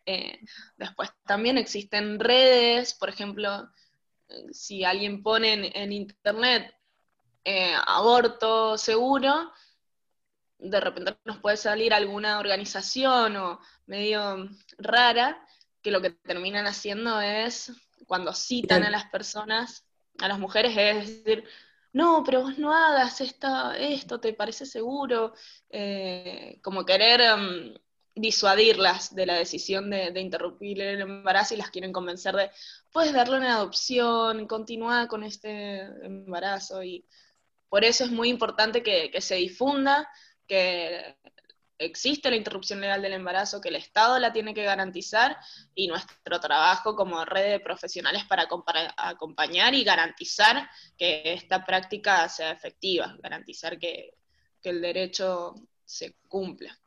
Eh, 0.04 0.40
después 0.76 1.10
también 1.24 1.58
existen 1.58 2.18
redes, 2.18 2.92
por 2.92 3.08
ejemplo, 3.08 3.70
si 4.50 4.82
alguien 4.82 5.22
pone 5.22 5.52
en, 5.52 5.64
en 5.76 5.92
internet 5.92 6.74
eh, 7.44 7.76
aborto 7.86 8.76
seguro, 8.76 9.52
de 10.58 10.80
repente 10.80 11.16
nos 11.24 11.38
puede 11.38 11.56
salir 11.56 11.94
alguna 11.94 12.40
organización 12.40 13.36
o 13.36 13.60
medio 13.86 14.48
rara 14.78 15.40
que 15.82 15.92
lo 15.92 16.02
que 16.02 16.10
terminan 16.10 16.66
haciendo 16.66 17.20
es, 17.20 17.70
cuando 18.08 18.32
citan 18.32 18.82
a 18.82 18.90
las 18.90 19.04
personas, 19.04 19.86
a 20.18 20.26
las 20.26 20.40
mujeres, 20.40 20.76
es 20.76 21.24
decir, 21.24 21.48
no, 21.92 22.22
pero 22.24 22.42
vos 22.42 22.58
no 22.58 22.72
hagas 22.74 23.20
esta, 23.20 23.76
esto, 23.76 24.18
¿te 24.20 24.32
parece 24.32 24.64
seguro? 24.66 25.34
Eh, 25.68 26.58
como 26.62 26.84
querer 26.86 27.20
um, 27.34 27.74
disuadirlas 28.14 29.14
de 29.14 29.26
la 29.26 29.34
decisión 29.34 29.90
de, 29.90 30.10
de, 30.10 30.20
interrumpir 30.20 30.80
el 30.80 31.00
embarazo 31.02 31.54
y 31.54 31.58
las 31.58 31.70
quieren 31.70 31.92
convencer 31.92 32.34
de, 32.34 32.50
puedes 32.92 33.12
darle 33.12 33.36
una 33.38 33.56
adopción, 33.56 34.46
continúa 34.46 35.06
con 35.08 35.22
este 35.22 35.80
embarazo. 36.04 36.82
Y 36.82 37.06
por 37.68 37.84
eso 37.84 38.04
es 38.04 38.10
muy 38.10 38.28
importante 38.30 38.82
que, 38.82 39.10
que 39.10 39.20
se 39.20 39.36
difunda, 39.36 40.08
que 40.46 41.16
existe 41.84 42.30
la 42.30 42.36
interrupción 42.36 42.80
legal 42.80 43.02
del 43.02 43.12
embarazo, 43.12 43.60
que 43.60 43.68
el 43.68 43.76
Estado 43.76 44.18
la 44.18 44.32
tiene 44.32 44.54
que 44.54 44.64
garantizar 44.64 45.36
y 45.74 45.88
nuestro 45.88 46.40
trabajo 46.40 46.94
como 46.96 47.24
red 47.24 47.50
de 47.50 47.60
profesionales 47.60 48.24
para 48.24 48.48
acompañar 48.96 49.74
y 49.74 49.84
garantizar 49.84 50.68
que 50.96 51.22
esta 51.24 51.64
práctica 51.64 52.28
sea 52.28 52.50
efectiva, 52.50 53.16
garantizar 53.20 53.78
que, 53.78 54.14
que 54.60 54.70
el 54.70 54.80
derecho 54.80 55.54
se 55.84 56.16
cumpla. 56.28 56.78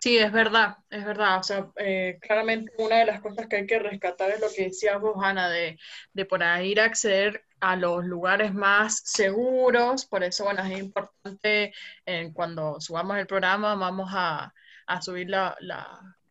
Sí, 0.00 0.16
es 0.18 0.30
verdad, 0.32 0.76
es 0.90 1.04
verdad. 1.04 1.38
O 1.40 1.42
sea, 1.42 1.70
eh, 1.76 2.18
claramente 2.20 2.72
una 2.78 2.98
de 2.98 3.06
las 3.06 3.20
cosas 3.20 3.46
que 3.48 3.56
hay 3.56 3.66
que 3.66 3.78
rescatar 3.80 4.30
es 4.30 4.40
lo 4.40 4.46
que 4.54 4.64
decías 4.64 5.00
vos, 5.00 5.16
Ana, 5.22 5.48
de, 5.48 5.78
de 6.12 6.24
por 6.24 6.42
ahí 6.42 6.70
ir 6.70 6.80
a 6.80 6.84
acceder 6.84 7.44
a 7.60 7.74
los 7.76 8.04
lugares 8.04 8.54
más 8.54 9.00
seguros. 9.04 10.06
Por 10.06 10.22
eso, 10.22 10.44
bueno, 10.44 10.62
es 10.62 10.78
importante 10.78 11.72
eh, 12.06 12.30
cuando 12.32 12.80
subamos 12.80 13.18
el 13.18 13.26
programa, 13.26 13.74
vamos 13.74 14.10
a, 14.12 14.54
a 14.86 15.02
subir 15.02 15.28
la, 15.30 15.56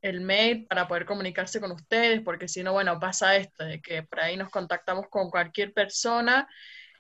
el 0.01 0.21
mail 0.21 0.65
para 0.67 0.87
poder 0.87 1.05
comunicarse 1.05 1.59
con 1.59 1.71
ustedes, 1.71 2.21
porque 2.21 2.47
si 2.47 2.63
no, 2.63 2.71
bueno, 2.73 2.99
pasa 2.99 3.35
esto, 3.35 3.65
de 3.65 3.81
que 3.81 4.03
por 4.03 4.21
ahí 4.21 4.37
nos 4.37 4.49
contactamos 4.49 5.07
con 5.09 5.29
cualquier 5.29 5.73
persona 5.73 6.47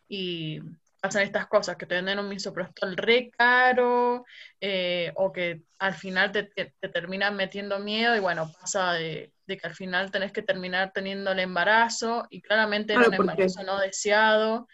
y 0.09 0.59
pasan 1.01 1.23
estas 1.23 1.47
cosas, 1.47 1.77
que 1.77 1.85
te 1.85 1.95
venden 1.95 2.19
un 2.19 2.29
misoprostol 2.29 2.97
re 2.97 3.29
caro, 3.37 4.25
eh, 4.61 5.11
o 5.15 5.31
que 5.31 5.61
al 5.79 5.93
final 5.93 6.31
te, 6.31 6.43
te- 6.43 6.73
te 6.79 6.89
terminan 6.89 7.35
metiendo 7.35 7.79
miedo 7.79 8.15
y 8.15 8.19
bueno, 8.19 8.51
pasa 8.59 8.93
de, 8.93 9.31
de 9.45 9.57
que 9.57 9.67
al 9.67 9.75
final 9.75 10.11
tenés 10.11 10.31
que 10.31 10.41
terminar 10.41 10.91
teniendo 10.93 11.31
el 11.31 11.39
embarazo 11.39 12.25
y 12.29 12.41
claramente 12.41 12.93
era 12.93 13.03
Claro, 13.05 13.11
un 13.21 13.27
porque- 13.27 13.43
embarazo 13.43 13.63
no 13.63 13.79
deseado. 13.79 14.67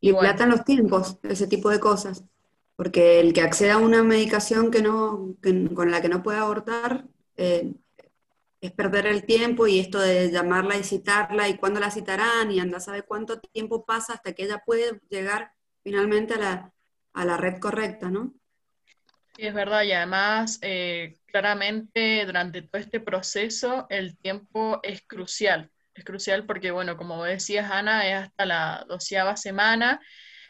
Y 0.00 0.08
Y 0.08 0.12
bueno, 0.12 0.28
dilatan 0.28 0.50
los 0.50 0.64
tiempos, 0.64 1.18
ese 1.22 1.46
tipo 1.46 1.70
de 1.70 1.80
cosas. 1.80 2.24
Porque 2.76 3.20
el 3.20 3.32
que 3.32 3.40
acceda 3.42 3.74
a 3.74 3.78
una 3.78 4.02
medicación 4.02 4.70
que 4.70 4.82
no, 4.82 5.36
que- 5.42 5.72
con 5.74 5.90
la 5.90 6.02
que 6.02 6.08
no 6.08 6.22
puede 6.22 6.38
abortar 6.38 7.04
eh, 7.36 7.72
es 8.66 8.72
perder 8.72 9.06
el 9.06 9.24
tiempo 9.24 9.66
y 9.66 9.78
esto 9.78 9.98
de 9.98 10.30
llamarla 10.30 10.76
y 10.76 10.84
citarla 10.84 11.48
y 11.48 11.56
cuándo 11.56 11.80
la 11.80 11.90
citarán 11.90 12.50
y 12.50 12.60
anda 12.60 12.78
a 12.78 12.80
saber 12.80 13.04
cuánto 13.06 13.40
tiempo 13.40 13.84
pasa 13.84 14.14
hasta 14.14 14.32
que 14.32 14.44
ella 14.44 14.62
puede 14.64 15.00
llegar 15.10 15.52
finalmente 15.82 16.34
a 16.34 16.38
la, 16.38 16.72
a 17.12 17.24
la 17.24 17.36
red 17.36 17.60
correcta, 17.60 18.10
¿no? 18.10 18.34
Es 19.36 19.52
verdad, 19.52 19.82
y 19.82 19.92
además, 19.92 20.58
eh, 20.62 21.16
claramente 21.26 22.24
durante 22.24 22.62
todo 22.62 22.80
este 22.80 23.00
proceso 23.00 23.86
el 23.90 24.16
tiempo 24.16 24.80
es 24.82 25.02
crucial. 25.06 25.70
Es 25.92 26.04
crucial 26.04 26.46
porque, 26.46 26.70
bueno, 26.70 26.96
como 26.96 27.24
decías, 27.24 27.70
Ana, 27.70 28.08
es 28.08 28.14
hasta 28.14 28.46
la 28.46 28.84
doceava 28.88 29.36
semana 29.36 30.00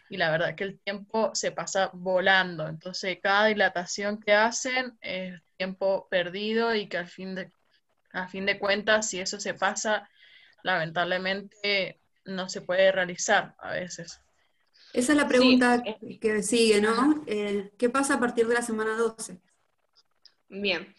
y 0.09 0.19
la 0.19 0.31
verdad 0.31 0.55
que 0.55 0.65
el 0.65 0.78
tiempo 0.81 1.31
se 1.35 1.51
pasa 1.51 1.91
volando. 1.95 2.69
Entonces, 2.69 3.19
cada 3.23 3.47
dilatación 3.47 4.20
que 4.20 4.35
hacen 4.35 4.97
es 5.01 5.41
tiempo 5.57 6.07
perdido 6.11 6.74
y 6.74 6.89
que 6.89 6.99
al 6.99 7.09
fin 7.09 7.35
de, 7.35 7.51
a 8.15 8.28
fin 8.28 8.47
de 8.47 8.59
cuentas, 8.59 9.09
si 9.11 9.20
eso 9.20 9.39
se 9.41 9.55
pasa, 9.55 10.09
lamentablemente 10.62 12.01
no 12.24 12.49
se 12.49 12.62
puede 12.62 12.91
realizar 12.93 13.55
a 13.59 13.73
veces. 13.73 14.20
Esa 14.93 15.12
es 15.12 15.19
la 15.19 15.28
pregunta 15.28 15.82
es- 15.85 16.20
que 16.20 16.43
sigue, 16.43 16.81
¿no? 16.81 17.24
Eh, 17.27 17.73
¿qué 17.78 17.91
pasa 17.91 18.15
a 18.15 18.20
partir 18.20 18.47
de 18.47 18.55
la 18.55 18.62
semana 18.62 18.97
12? 18.97 19.41
Bien. 20.49 20.95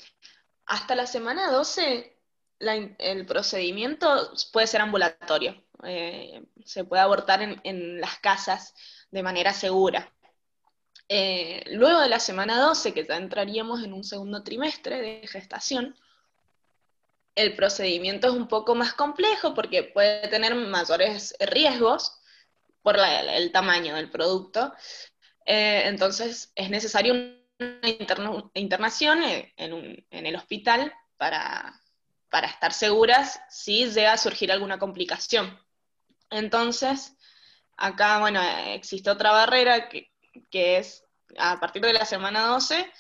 Hasta 0.65 0.95
la 0.95 1.07
semana 1.07 1.49
12, 1.51 2.17
la 2.59 2.75
in- 2.75 2.95
el 2.99 3.25
procedimiento 3.25 4.31
puede 4.51 4.67
ser 4.67 4.81
ambulatorio. 4.81 5.63
Eh, 5.83 6.43
se 6.65 6.83
puede 6.83 7.01
abortar 7.03 7.41
en, 7.41 7.61
en 7.63 8.01
las 8.01 8.19
casas 8.19 8.73
de 9.11 9.23
manera 9.23 9.53
segura. 9.53 10.11
Eh, 11.07 11.63
luego 11.71 11.99
de 12.01 12.09
la 12.09 12.19
semana 12.19 12.59
12, 12.59 12.93
que 12.93 13.05
ya 13.05 13.17
entraríamos 13.17 13.83
en 13.83 13.93
un 13.93 14.03
segundo 14.03 14.43
trimestre 14.43 15.01
de 15.01 15.27
gestación, 15.27 15.95
el 17.35 17.55
procedimiento 17.55 18.27
es 18.27 18.33
un 18.33 18.47
poco 18.47 18.75
más 18.75 18.93
complejo 18.93 19.53
porque 19.53 19.83
puede 19.83 20.27
tener 20.29 20.55
mayores 20.55 21.35
riesgos 21.39 22.19
por 22.81 22.97
el 22.97 23.51
tamaño 23.51 23.95
del 23.95 24.09
producto. 24.09 24.73
Eh, 25.45 25.83
entonces 25.85 26.51
es 26.55 26.69
necesario 26.69 27.13
una 27.59 27.89
interna- 27.89 28.49
internación 28.53 29.23
en, 29.23 30.05
el 30.09 30.35
hospital 30.35 30.93
para, 31.17 31.81
estar 32.43 32.73
seguras 32.73 33.39
si 33.49 33.85
llega 33.85 34.13
a 34.13 34.17
surgir 34.17 34.51
alguna 34.51 34.77
complicación. 34.77 35.57
Entonces, 36.29 37.15
acá, 37.77 38.19
bueno, 38.19 38.41
existe 38.67 39.09
otra 39.09 39.31
barrera 39.31 39.89
que 39.89 40.09
es 40.51 41.05
a 41.37 41.59
partir 41.59 41.81
de 41.81 41.93
la 41.93 42.05
semana 42.05 42.47
12, 42.47 42.91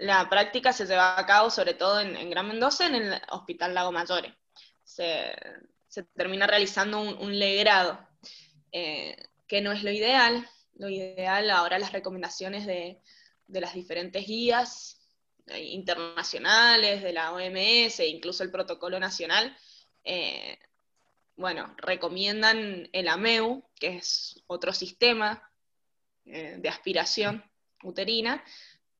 la 0.00 0.28
práctica 0.30 0.72
se 0.72 0.86
lleva 0.86 1.18
a 1.18 1.26
cabo 1.26 1.50
sobre 1.50 1.74
todo 1.74 2.00
en, 2.00 2.30
Gran 2.30 2.48
Mendoza, 2.48 2.86
en 2.86 2.94
el 2.94 3.22
Hospital 3.30 3.74
Lago 3.74 3.92
Mayore. 3.92 4.34
Se, 4.82 5.34
termina 6.16 6.46
realizando 6.46 7.00
un, 7.00 7.38
legrado, 7.38 7.98
eh, 8.72 9.14
que 9.46 9.60
no 9.60 9.72
es 9.72 9.82
lo 9.82 9.90
ideal. 9.90 10.48
Lo 10.74 10.88
ideal 10.88 11.50
ahora 11.50 11.78
las 11.78 11.92
recomendaciones 11.92 12.66
de, 12.66 13.02
las 13.48 13.74
diferentes 13.74 14.26
guías 14.26 15.02
eh, 15.48 15.60
internacionales, 15.60 17.02
de 17.02 17.12
la 17.12 17.32
OMS, 17.32 18.00
e 18.00 18.06
incluso 18.06 18.42
el 18.42 18.50
protocolo 18.50 18.98
nacional, 18.98 19.54
eh, 20.04 20.58
bueno, 21.36 21.74
recomiendan 21.76 22.88
el 22.92 23.08
AMEU, 23.08 23.68
que 23.78 23.96
es 23.96 24.42
otro 24.46 24.72
sistema 24.72 25.46
de 26.24 26.68
aspiración 26.68 27.42
uterina, 27.82 28.44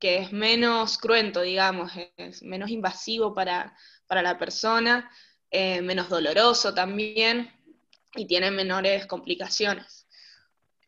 que 0.01 0.19
es 0.19 0.33
menos 0.33 0.99
cruento, 0.99 1.43
digamos, 1.43 1.93
es 2.17 2.43
menos 2.43 2.71
invasivo 2.71 3.35
para, 3.35 3.77
para 4.07 4.23
la 4.23 4.39
persona, 4.39 5.11
eh, 5.51 5.83
menos 5.83 6.09
doloroso 6.09 6.75
también, 6.75 7.53
y 8.15 8.27
tiene 8.27 8.51
menores 8.51 9.07
complicaciones. 9.07 10.07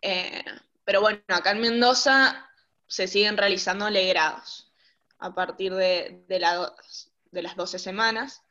Eh, 0.01 0.43
pero 0.85 1.01
bueno, 1.01 1.21
acá 1.29 1.53
en 1.53 1.61
Mendoza 1.61 2.49
se 2.89 3.07
siguen 3.07 3.37
realizando 3.37 3.89
legrados 3.91 4.73
a 5.19 5.35
partir 5.35 5.73
de, 5.75 6.25
de, 6.29 6.41
la- 6.41 6.75
de 7.31 7.43
las 7.43 7.55
12 7.57 7.79
semanas. 7.79 8.43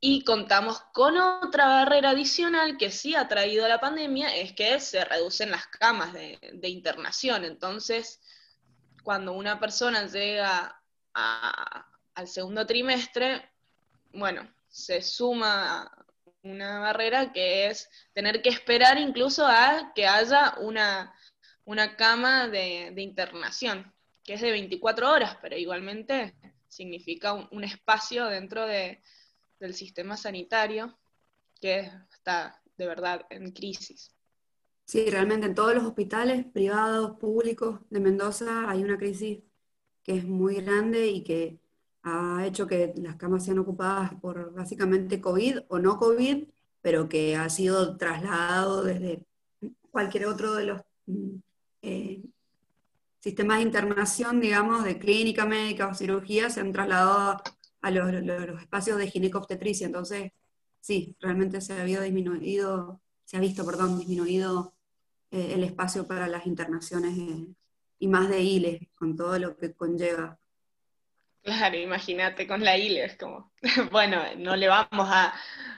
Y 0.00 0.24
contamos 0.24 0.80
con 0.92 1.16
otra 1.18 1.66
barrera 1.66 2.10
adicional 2.10 2.76
que 2.76 2.90
sí 2.90 3.14
ha 3.14 3.28
traído 3.28 3.66
la 3.66 3.80
pandemia, 3.80 4.34
es 4.36 4.52
que 4.52 4.78
se 4.78 5.04
reducen 5.04 5.50
las 5.50 5.66
camas 5.66 6.12
de, 6.12 6.38
de 6.54 6.68
internación. 6.68 7.44
Entonces, 7.44 8.20
cuando 9.06 9.34
una 9.34 9.60
persona 9.60 10.04
llega 10.08 10.82
a- 11.14 11.86
al 12.16 12.26
segundo 12.26 12.66
trimestre, 12.66 13.52
bueno, 14.12 14.52
se 14.66 15.00
suma 15.00 15.88
una 16.42 16.80
barrera 16.80 17.32
que 17.32 17.68
es 17.68 17.88
tener 18.12 18.42
que 18.42 18.48
esperar 18.48 18.98
incluso 18.98 19.46
a 19.46 19.92
que 19.94 20.08
haya 20.08 20.54
una, 20.58 21.14
una 21.66 21.94
cama 21.94 22.48
de, 22.48 22.92
internación, 22.96 23.94
que 24.24 24.34
es 24.34 24.40
de 24.40 24.50
24 24.50 25.08
horas, 25.12 25.38
pero 25.40 25.56
igualmente 25.56 26.34
significa 26.66 27.32
un, 27.32 27.46
un 27.52 27.62
espacio 27.62 28.24
dentro 28.26 28.66
de- 28.66 29.00
del 29.60 29.72
sistema 29.74 30.16
sanitario 30.16 30.98
que 31.60 31.92
está 32.12 32.60
de 32.76 32.86
verdad 32.88 33.24
en 33.30 33.52
crisis. 33.52 34.15
Sí, 34.86 35.10
realmente 35.10 35.46
en 35.46 35.54
todos 35.54 35.74
los 35.74 35.84
hospitales 35.84 36.46
privados, 36.46 37.18
públicos 37.18 37.80
de 37.90 38.00
Mendoza 38.00 38.70
hay 38.70 38.84
una 38.84 38.96
crisis 38.98 39.40
que 40.04 40.16
es 40.16 40.24
muy 40.24 40.56
grande 40.56 41.08
y 41.08 41.24
que 41.24 41.60
ha 42.04 42.46
hecho 42.46 42.66
que 42.68 42.94
las 42.96 43.16
camas 43.16 43.44
sean 43.44 43.58
ocupadas 43.58 44.14
por 44.20 44.52
básicamente 44.54 45.20
COVID 45.20 45.60
o 45.68 45.78
no 45.80 45.98
COVID, 45.98 46.48
pero 46.82 47.08
que 47.08 47.36
ha 47.36 47.50
sido 47.50 47.96
trasladado 47.96 48.84
desde 48.84 49.26
cualquier 49.90 50.26
otro 50.26 50.54
de 50.54 50.66
los 50.66 50.82
mm, 51.06 51.36
eh, 51.82 52.22
sistemas 53.18 53.58
de 53.58 53.64
internación, 53.64 54.40
digamos, 54.40 54.84
de 54.84 54.98
clínica 54.98 55.46
médica 55.46 55.88
o 55.88 55.94
cirugía, 55.94 56.50
se 56.50 56.60
han 56.60 56.72
trasladado 56.72 57.42
a 57.82 57.90
los, 57.90 58.62
espacios 58.62 58.98
de 58.98 59.10
ginecobstetricia. 59.10 59.86
Entonces, 59.86 60.32
sí, 60.80 61.16
realmente 61.20 61.60
se 61.60 61.72
ha 61.72 61.82
habido 61.82 62.02
disminuido, 62.02 63.00
se 63.24 63.36
ha 63.36 63.40
visto, 63.40 63.66
perdón, 63.66 63.98
disminuido 63.98 64.75
eh, 65.30 65.52
el 65.54 65.64
espacio 65.64 66.06
para 66.06 66.28
las 66.28 66.46
internaciones 66.46 67.16
eh, 67.18 67.46
y 67.98 68.08
más 68.08 68.28
de 68.28 68.40
ILE, 68.40 68.90
con 68.94 69.16
todo 69.16 69.38
lo 69.38 69.56
que 69.56 69.74
conlleva. 69.74 70.38
Claro, 71.42 71.76
imagínate 71.76 72.46
con 72.46 72.64
la 72.64 72.76
ILE, 72.76 73.04
es 73.04 73.16
como, 73.16 73.52
bueno, 73.90 74.22
no 74.36 74.56
le 74.56 74.68
vamos 74.68 75.08
a, 75.08 75.32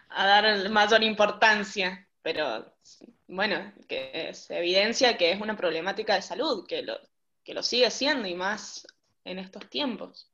a 0.09 0.27
dar 0.27 0.71
mayor 0.71 1.03
importancia, 1.03 2.09
pero 2.23 2.75
bueno, 3.27 3.73
que 3.87 4.33
se 4.35 4.59
evidencia 4.59 5.17
que 5.17 5.31
es 5.31 5.41
una 5.41 5.57
problemática 5.57 6.15
de 6.15 6.23
salud, 6.23 6.67
que 6.67 6.83
lo, 6.83 6.99
que 7.45 7.55
lo 7.55 7.63
sigue 7.63 7.91
siendo 7.91 8.27
y 8.27 8.35
más 8.35 8.87
en 9.25 9.39
estos 9.39 9.69
tiempos. 9.69 10.31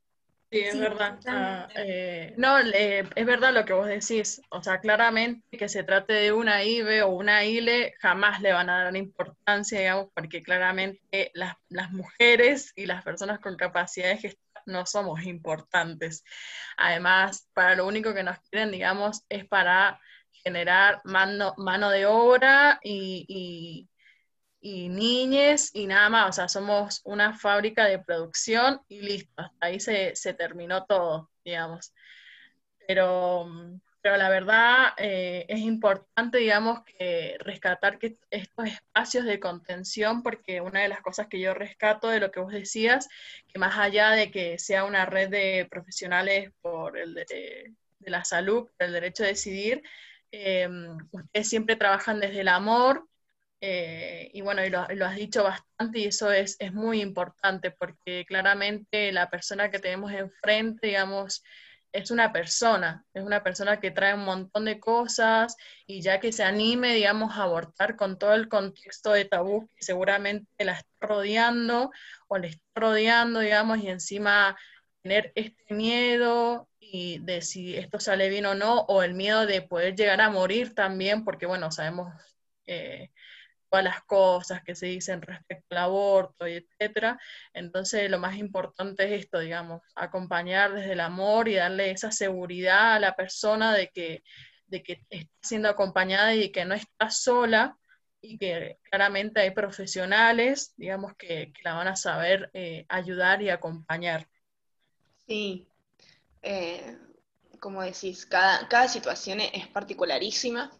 Sí, 0.51 0.59
es 0.59 0.73
Sí, 0.73 0.79
verdad. 0.79 1.19
Ah, 1.27 1.67
eh, 1.75 2.33
no, 2.37 2.59
le- 2.61 2.99
es 2.99 3.25
verdad 3.25 3.53
lo 3.53 3.65
que 3.65 3.73
vos 3.73 3.87
decís. 3.87 4.41
O 4.49 4.61
sea, 4.63 4.79
claramente 4.79 5.57
que 5.57 5.67
se 5.67 5.83
trate 5.83 6.13
de 6.13 6.31
una 6.31 6.63
IBE 6.63 7.01
o 7.03 7.09
una 7.09 7.43
ILE, 7.43 7.93
jamás 7.99 8.41
le 8.41 8.53
van 8.53 8.69
a 8.69 8.83
dar 8.85 8.95
importancia, 8.95 9.79
digamos, 9.79 10.07
porque 10.13 10.43
claramente 10.43 11.31
las, 11.33 11.55
las 11.69 11.91
mujeres 11.91 12.71
y 12.75 12.85
las 12.85 13.03
personas 13.03 13.39
con 13.39 13.57
capacidad 13.57 14.09
de 14.09 14.17
gestar 14.17 14.63
no 14.65 14.85
somos 14.85 15.23
importantes. 15.23 16.23
Además, 16.77 17.47
para 17.53 17.75
lo 17.75 17.85
único 17.87 18.13
que 18.13 18.23
nos 18.23 18.39
quieren, 18.49 18.71
digamos, 18.71 19.23
es 19.29 19.45
para 19.47 19.99
generar 20.43 21.01
mano, 21.05 21.53
mano 21.57 21.89
de 21.89 22.05
obra 22.05 22.79
y, 22.83 23.25
y- 23.27 23.89
y 24.65 24.89
niñes 24.89 25.69
y 25.75 25.85
nada 25.85 26.09
más, 26.09 26.29
o 26.29 26.33
sea, 26.33 26.49
somos 26.49 27.01
una 27.03 27.37
fábrica 27.37 27.85
de 27.85 27.99
producción 27.99 28.81
y 28.87 28.99
listo, 29.01 29.51
ahí 29.59 29.79
se, 29.79 30.15
se 30.15 30.33
terminó 30.33 30.85
todo, 30.85 31.29
digamos. 31.43 31.93
Pero, 32.87 33.47
pero 34.01 34.17
la 34.17 34.27
verdad 34.27 34.93
eh, 34.97 35.45
es 35.49 35.59
importante, 35.59 36.39
digamos, 36.39 36.83
que 36.83 37.37
rescatar 37.41 37.99
estos 38.31 38.65
espacios 38.65 39.25
de 39.25 39.39
contención, 39.39 40.23
porque 40.23 40.61
una 40.61 40.81
de 40.81 40.89
las 40.89 41.01
cosas 41.01 41.27
que 41.27 41.39
yo 41.39 41.53
rescato 41.53 42.09
de 42.09 42.19
lo 42.19 42.31
que 42.31 42.39
vos 42.39 42.51
decías, 42.51 43.07
que 43.47 43.59
más 43.59 43.77
allá 43.77 44.09
de 44.11 44.31
que 44.31 44.57
sea 44.57 44.85
una 44.85 45.05
red 45.05 45.29
de 45.29 45.67
profesionales 45.69 46.51
por 46.63 46.97
el 46.97 47.13
de, 47.13 47.71
la 47.99 48.25
salud, 48.25 48.67
por 48.75 48.87
el 48.87 48.93
derecho 48.93 49.23
a 49.25 49.27
decidir, 49.27 49.83
eh, 50.31 50.67
ustedes 51.11 51.47
siempre 51.47 51.75
trabajan 51.75 52.19
desde 52.19 52.41
el 52.41 52.47
amor, 52.47 53.07
eh, 53.61 54.29
y 54.33 54.41
bueno, 54.41 54.63
y 54.65 54.69
lo, 54.69 54.87
lo 54.89 55.05
has 55.05 55.15
dicho 55.15 55.43
bastante 55.43 55.99
y 55.99 56.05
eso 56.05 56.31
es, 56.31 56.57
es 56.59 56.73
muy 56.73 57.01
importante 57.01 57.71
porque 57.71 58.25
claramente 58.27 59.11
la 59.11 59.29
persona 59.29 59.71
que 59.71 59.79
tenemos 59.79 60.11
enfrente, 60.11 60.87
digamos, 60.87 61.43
es 61.95 62.11
una 62.11 62.33
persona, 62.33 63.05
es 63.13 63.23
una 63.23 63.41
persona 63.43 63.79
que 63.79 63.89
trae 63.91 64.13
un 64.13 64.25
montón 64.25 64.65
de 64.65 64.79
cosas 64.79 65.55
y 65.87 66.01
ya 66.01 66.19
que 66.19 66.33
se 66.33 66.43
anime, 66.43 66.93
digamos, 66.93 67.37
a 67.37 67.43
abortar 67.43 67.95
con 67.95 68.17
todo 68.19 68.33
el 68.33 68.49
contexto 68.49 69.13
de 69.13 69.25
tabú 69.25 69.69
que 69.75 69.85
seguramente 69.85 70.47
la 70.65 70.73
está 70.73 70.89
rodeando 70.99 71.91
o 72.27 72.37
le 72.37 72.49
está 72.49 72.65
rodeando, 72.75 73.39
digamos, 73.39 73.79
y 73.79 73.87
encima 73.89 74.57
tener 75.01 75.31
este 75.35 75.73
miedo 75.73 76.67
y 76.79 77.19
de 77.19 77.41
si 77.41 77.75
esto 77.77 77.99
sale 77.99 78.29
bien 78.29 78.45
o 78.45 78.55
no, 78.55 78.81
o 78.81 79.01
el 79.03 79.13
miedo 79.13 79.45
de 79.45 79.61
poder 79.61 79.95
llegar 79.95 80.19
a 80.21 80.29
morir 80.29 80.75
también, 80.75 81.23
porque 81.23 81.45
bueno, 81.45 81.71
sabemos 81.71 82.13
eh, 82.67 83.11
todas 83.69 83.83
las 83.83 84.01
cosas 84.03 84.63
que 84.63 84.75
se 84.75 84.87
dicen 84.87 85.21
respecto 85.21 85.65
al 85.71 85.77
aborto 85.83 86.47
y 86.47 86.53
etcétera. 86.53 87.19
Entonces, 87.53 88.09
lo 88.09 88.19
más 88.19 88.37
importante 88.37 89.05
es 89.05 89.23
esto, 89.23 89.39
digamos, 89.39 89.81
acompañar 89.95 90.73
desde 90.73 90.93
el 90.93 91.01
amor 91.01 91.47
y 91.47 91.55
darle 91.55 91.91
esa 91.91 92.11
seguridad 92.11 92.95
a 92.95 92.99
la 92.99 93.15
persona 93.15 93.73
de 93.73 93.89
que, 93.89 94.23
de 94.67 94.83
que 94.83 95.03
está 95.09 95.31
siendo 95.41 95.69
acompañada 95.69 96.33
y 96.35 96.51
que 96.51 96.65
no 96.65 96.75
está 96.75 97.09
sola 97.09 97.77
y 98.21 98.37
que 98.37 98.79
claramente 98.83 99.41
hay 99.41 99.51
profesionales, 99.51 100.73
digamos, 100.77 101.15
que, 101.15 101.51
que 101.53 101.61
la 101.63 101.75
van 101.75 101.87
a 101.87 101.95
saber 101.95 102.49
eh, 102.53 102.85
ayudar 102.89 103.41
y 103.41 103.49
acompañar. 103.49 104.27
Sí, 105.27 105.67
eh, 106.41 106.97
como 107.59 107.81
decís, 107.81 108.25
cada, 108.25 108.67
cada 108.67 108.87
situación 108.87 109.39
es 109.39 109.67
particularísima. 109.67 110.71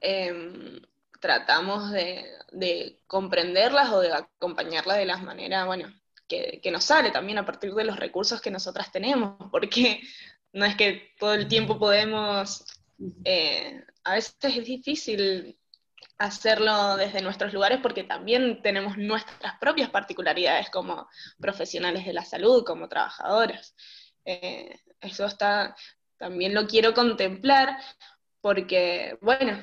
Em, 0.00 0.80
tratamos 1.20 1.90
de, 1.90 2.24
de 2.52 3.00
comprenderlas 3.06 3.90
o 3.90 4.00
de 4.00 4.12
acompañarlas 4.12 4.98
de 4.98 5.06
las 5.06 5.22
maneras, 5.22 5.66
bueno, 5.66 5.92
que, 6.26 6.60
que 6.62 6.70
nos 6.70 6.84
sale 6.84 7.10
también 7.10 7.38
a 7.38 7.46
partir 7.46 7.74
de 7.74 7.84
los 7.84 7.98
recursos 7.98 8.40
que 8.40 8.50
nosotras 8.50 8.92
tenemos, 8.92 9.36
porque 9.50 10.00
no 10.52 10.64
es 10.64 10.76
que 10.76 11.14
todo 11.18 11.34
el 11.34 11.48
tiempo 11.48 11.78
podemos, 11.78 12.64
eh, 13.24 13.82
a 14.04 14.14
veces 14.14 14.36
es 14.42 14.64
difícil 14.64 15.58
hacerlo 16.18 16.96
desde 16.96 17.22
nuestros 17.22 17.52
lugares 17.52 17.78
porque 17.80 18.02
también 18.02 18.60
tenemos 18.60 18.98
nuestras 18.98 19.56
propias 19.58 19.88
particularidades 19.90 20.68
como 20.70 21.08
profesionales 21.38 22.04
de 22.04 22.12
la 22.12 22.24
salud, 22.24 22.64
como 22.64 22.88
trabajadoras. 22.88 23.74
Eh, 24.24 24.80
eso 25.00 25.26
está, 25.26 25.76
también 26.16 26.54
lo 26.54 26.66
quiero 26.66 26.92
contemplar 26.92 27.78
porque, 28.40 29.16
bueno, 29.20 29.62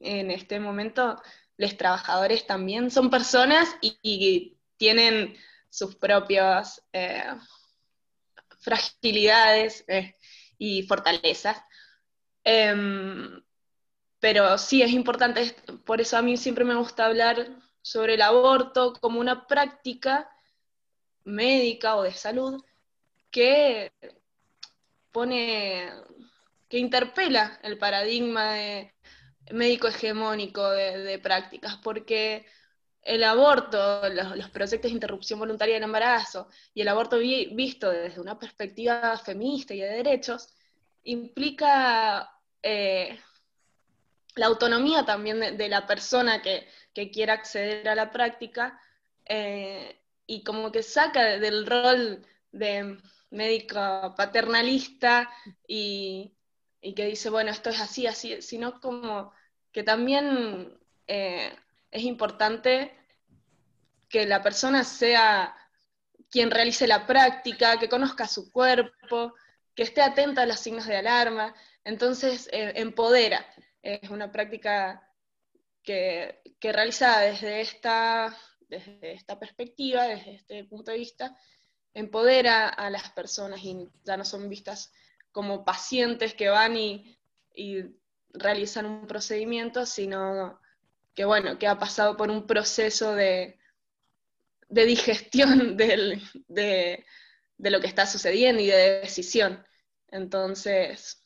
en 0.00 0.30
este 0.30 0.60
momento 0.60 1.20
los 1.56 1.76
trabajadores 1.76 2.46
también 2.46 2.90
son 2.90 3.10
personas 3.10 3.68
y, 3.80 4.56
tienen 4.76 5.36
sus 5.68 5.94
propias 5.94 6.82
eh, 6.94 7.34
fragilidades 8.60 9.84
eh, 9.88 10.14
y 10.56 10.84
fortalezas. 10.84 11.58
Em, 12.42 13.42
pero 14.20 14.56
sí 14.56 14.82
es 14.82 14.92
importante, 14.92 15.54
por 15.84 16.00
eso 16.00 16.16
a 16.16 16.22
mí 16.22 16.38
siempre 16.38 16.64
me 16.64 16.76
gusta 16.76 17.04
hablar 17.04 17.58
sobre 17.82 18.14
el 18.14 18.22
aborto 18.22 18.94
como 18.94 19.20
una 19.20 19.46
práctica 19.46 20.30
médica 21.24 21.96
o 21.96 22.02
de 22.02 22.12
salud 22.12 22.62
que 23.30 23.92
pone, 25.12 25.90
que 26.68 26.78
interpela 26.78 27.58
el 27.62 27.78
paradigma 27.78 28.54
de, 28.54 28.94
médico 29.52 29.88
hegemónico 29.88 30.68
de, 30.70 31.18
prácticas, 31.18 31.76
porque 31.82 32.46
el 33.02 33.24
aborto, 33.24 34.08
los, 34.08 34.50
proyectos 34.50 34.90
de 34.90 34.94
interrupción 34.94 35.38
voluntaria 35.38 35.74
del 35.74 35.84
embarazo 35.84 36.48
y 36.74 36.82
el 36.82 36.88
aborto 36.88 37.18
vi, 37.18 37.46
visto 37.54 37.90
desde 37.90 38.20
una 38.20 38.38
perspectiva 38.38 39.16
feminista 39.18 39.74
y 39.74 39.80
de 39.80 39.88
derechos, 39.88 40.48
implica 41.04 42.30
eh, 42.62 43.18
la 44.36 44.46
autonomía 44.46 45.04
también 45.04 45.40
de, 45.40 45.68
la 45.68 45.86
persona 45.86 46.42
que, 46.42 46.66
que, 46.94 47.10
quiera 47.10 47.34
acceder 47.34 47.88
a 47.88 47.94
la 47.94 48.10
práctica 48.10 48.80
eh, 49.24 50.00
y 50.26 50.44
como 50.44 50.70
que 50.70 50.82
saca 50.82 51.38
del 51.38 51.66
rol 51.66 52.24
de 52.52 52.98
médico 53.30 54.14
paternalista 54.16 55.30
y, 55.66 56.34
y 56.80 56.94
que 56.94 57.06
dice, 57.06 57.30
bueno, 57.30 57.50
esto 57.50 57.70
es 57.70 57.80
así, 57.80 58.06
así, 58.06 58.40
sino 58.42 58.80
como 58.80 59.32
que 59.72 59.82
también 59.82 60.78
eh, 61.06 61.54
es 61.90 62.02
importante 62.02 62.92
que 64.08 64.26
la 64.26 64.42
persona 64.42 64.84
sea 64.84 65.56
quien 66.30 66.50
realice 66.50 66.86
la 66.86 67.06
práctica, 67.06 67.78
que 67.78 67.88
conozca 67.88 68.26
su 68.26 68.50
cuerpo, 68.50 69.34
que 69.74 69.82
esté 69.82 70.02
atenta 70.02 70.42
a 70.42 70.46
los 70.46 70.60
signos 70.60 70.86
de 70.86 70.96
alarma, 70.96 71.54
entonces 71.84 72.48
eh, 72.52 72.72
empodera. 72.76 73.46
Es 73.82 74.10
una 74.10 74.30
práctica 74.30 75.08
que, 75.82 76.42
que 76.60 76.72
realizada 76.72 77.22
desde 77.22 77.60
esta, 77.60 78.36
desde 78.68 79.12
esta 79.12 79.38
perspectiva, 79.38 80.04
desde 80.04 80.34
este 80.34 80.64
punto 80.64 80.90
de 80.90 80.98
vista, 80.98 81.36
empodera 81.94 82.68
a 82.68 82.90
las 82.90 83.10
personas 83.10 83.60
y 83.64 83.88
ya 84.04 84.16
no 84.16 84.24
son 84.24 84.48
vistas 84.48 84.92
como 85.32 85.64
pacientes 85.64 86.34
que 86.34 86.48
van 86.48 86.76
y 86.76 87.16
realizan 88.34 88.86
un 88.86 89.06
procedimiento, 89.06 89.86
sino 89.86 90.60
que 91.14 91.24
bueno, 91.24 91.58
que 91.58 91.66
ha 91.66 91.78
pasado 91.78 92.16
por 92.16 92.30
un 92.30 92.46
proceso 92.46 93.14
de, 93.14 93.58
de 94.68 94.84
digestión 94.86 95.76
de, 95.76 96.22
de, 96.48 97.70
lo 97.70 97.80
que 97.80 97.86
está 97.86 98.06
sucediendo 98.06 98.62
y 98.62 98.66
de 98.66 99.00
decisión. 99.00 99.64
Entonces, 100.08 101.22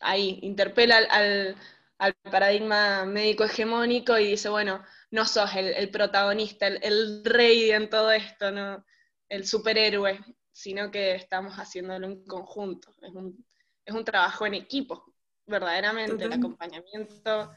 ahí 0.00 0.38
interpela 0.42 0.98
al, 0.98 1.56
al 1.98 2.14
paradigma 2.14 3.04
médico 3.04 3.44
hegemónico 3.44 4.18
y 4.18 4.28
dice, 4.28 4.48
bueno, 4.48 4.84
no 5.10 5.26
sos 5.26 5.54
el, 5.56 5.74
el 5.74 5.90
protagonista, 5.90 6.66
el, 6.66 6.78
el, 6.82 7.24
rey 7.24 7.70
en 7.72 7.90
todo 7.90 8.12
esto, 8.12 8.50
¿no? 8.50 8.84
el 9.28 9.46
superhéroe, 9.46 10.20
sino 10.52 10.90
que 10.90 11.14
estamos 11.14 11.54
haciéndolo 11.54 12.06
en 12.06 12.24
conjunto. 12.24 12.94
Es 13.02 13.12
un, 13.14 13.44
es 13.84 13.94
un 13.94 14.04
trabajo 14.04 14.46
en 14.46 14.54
equipo 14.54 15.11
verdaderamente 15.46 16.24
el 16.24 16.32
acompañamiento 16.32 17.52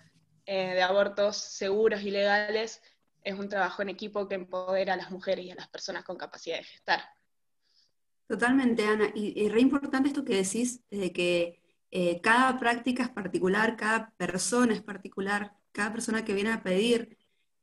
eh, 0.45 0.74
de 0.74 0.82
abortos 0.82 1.38
seguros 1.38 2.02
y 2.02 2.12
legales 2.12 2.82
es 3.24 3.38
un 3.38 3.49
trabajo 3.49 3.82
en 3.82 3.90
equipo 3.90 4.28
que 4.28 4.36
empodera 4.36 4.94
a 4.94 4.98
las 4.98 5.12
mujeres 5.12 5.45
y 5.45 5.52
a 5.52 5.56
las 5.56 5.68
personas 5.68 6.03
con 6.03 6.18
capacidad 6.18 6.57
de 6.57 6.64
gestar. 6.64 7.02
Totalmente, 8.28 8.86
Ana. 8.86 9.12
Y, 9.14 9.40
y 9.40 9.49
re 9.49 9.62
importante 9.62 10.10
esto 10.10 10.24
que 10.24 10.36
decís, 10.36 10.82
de 10.90 11.12
que 11.12 11.62
eh, 11.91 12.22
cada 12.22 12.60
práctica 12.60 13.03
es 13.03 13.10
particular, 13.10 13.76
cada 13.78 14.10
persona 14.18 14.74
es 14.74 14.82
particular, 14.82 15.56
cada 15.72 15.91
persona 15.91 16.26
que 16.26 16.34
viene 16.34 16.52
a 16.52 16.62
pedir 16.62 17.18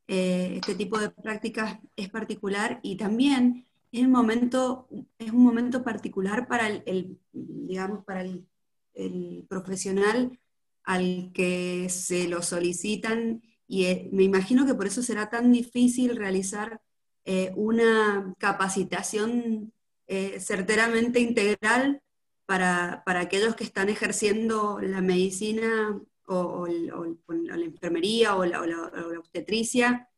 eh, 0.07 0.55
este 0.55 0.75
tipo 0.75 0.97
de 0.99 1.09
prácticas 1.09 1.79
es 1.95 2.09
particular 2.09 2.79
y 2.83 2.97
también 2.97 3.65
es 3.91 4.01
un 4.01 4.11
momento, 4.11 4.87
es 5.19 5.31
un 5.31 5.43
momento 5.43 5.83
particular 5.83 6.47
para 6.47 6.67
el, 6.67 6.83
el 6.85 7.19
digamos, 7.31 8.03
para 8.05 8.21
el 8.21 8.47
el 8.93 9.45
profesional 9.49 10.39
al 10.83 11.31
que 11.33 11.87
se 11.89 12.27
lo 12.27 12.41
solicitan 12.41 13.41
y 13.67 13.85
eh, 13.85 14.09
me 14.11 14.23
imagino 14.23 14.65
que 14.65 14.75
por 14.75 14.87
eso 14.87 15.01
será 15.01 15.29
tan 15.29 15.51
difícil 15.51 16.15
realizar 16.15 16.81
eh, 17.25 17.51
una 17.55 18.35
capacitación 18.37 19.73
eh, 20.07 20.39
certeramente 20.39 21.19
integral 21.19 22.01
para, 22.45 23.03
para, 23.05 23.21
aquellos 23.21 23.55
que 23.55 23.63
están 23.63 23.89
ejerciendo 23.89 24.79
la 24.81 25.01
medicina 25.01 25.99
o, 26.25 26.35
o, 26.35 26.67
o, 26.67 27.17
o 27.25 27.33
la 27.33 27.55
enfermería 27.55 28.35
o 28.35 28.45
la, 28.45 28.65
la, 28.65 29.19
obstetricia 29.19 30.09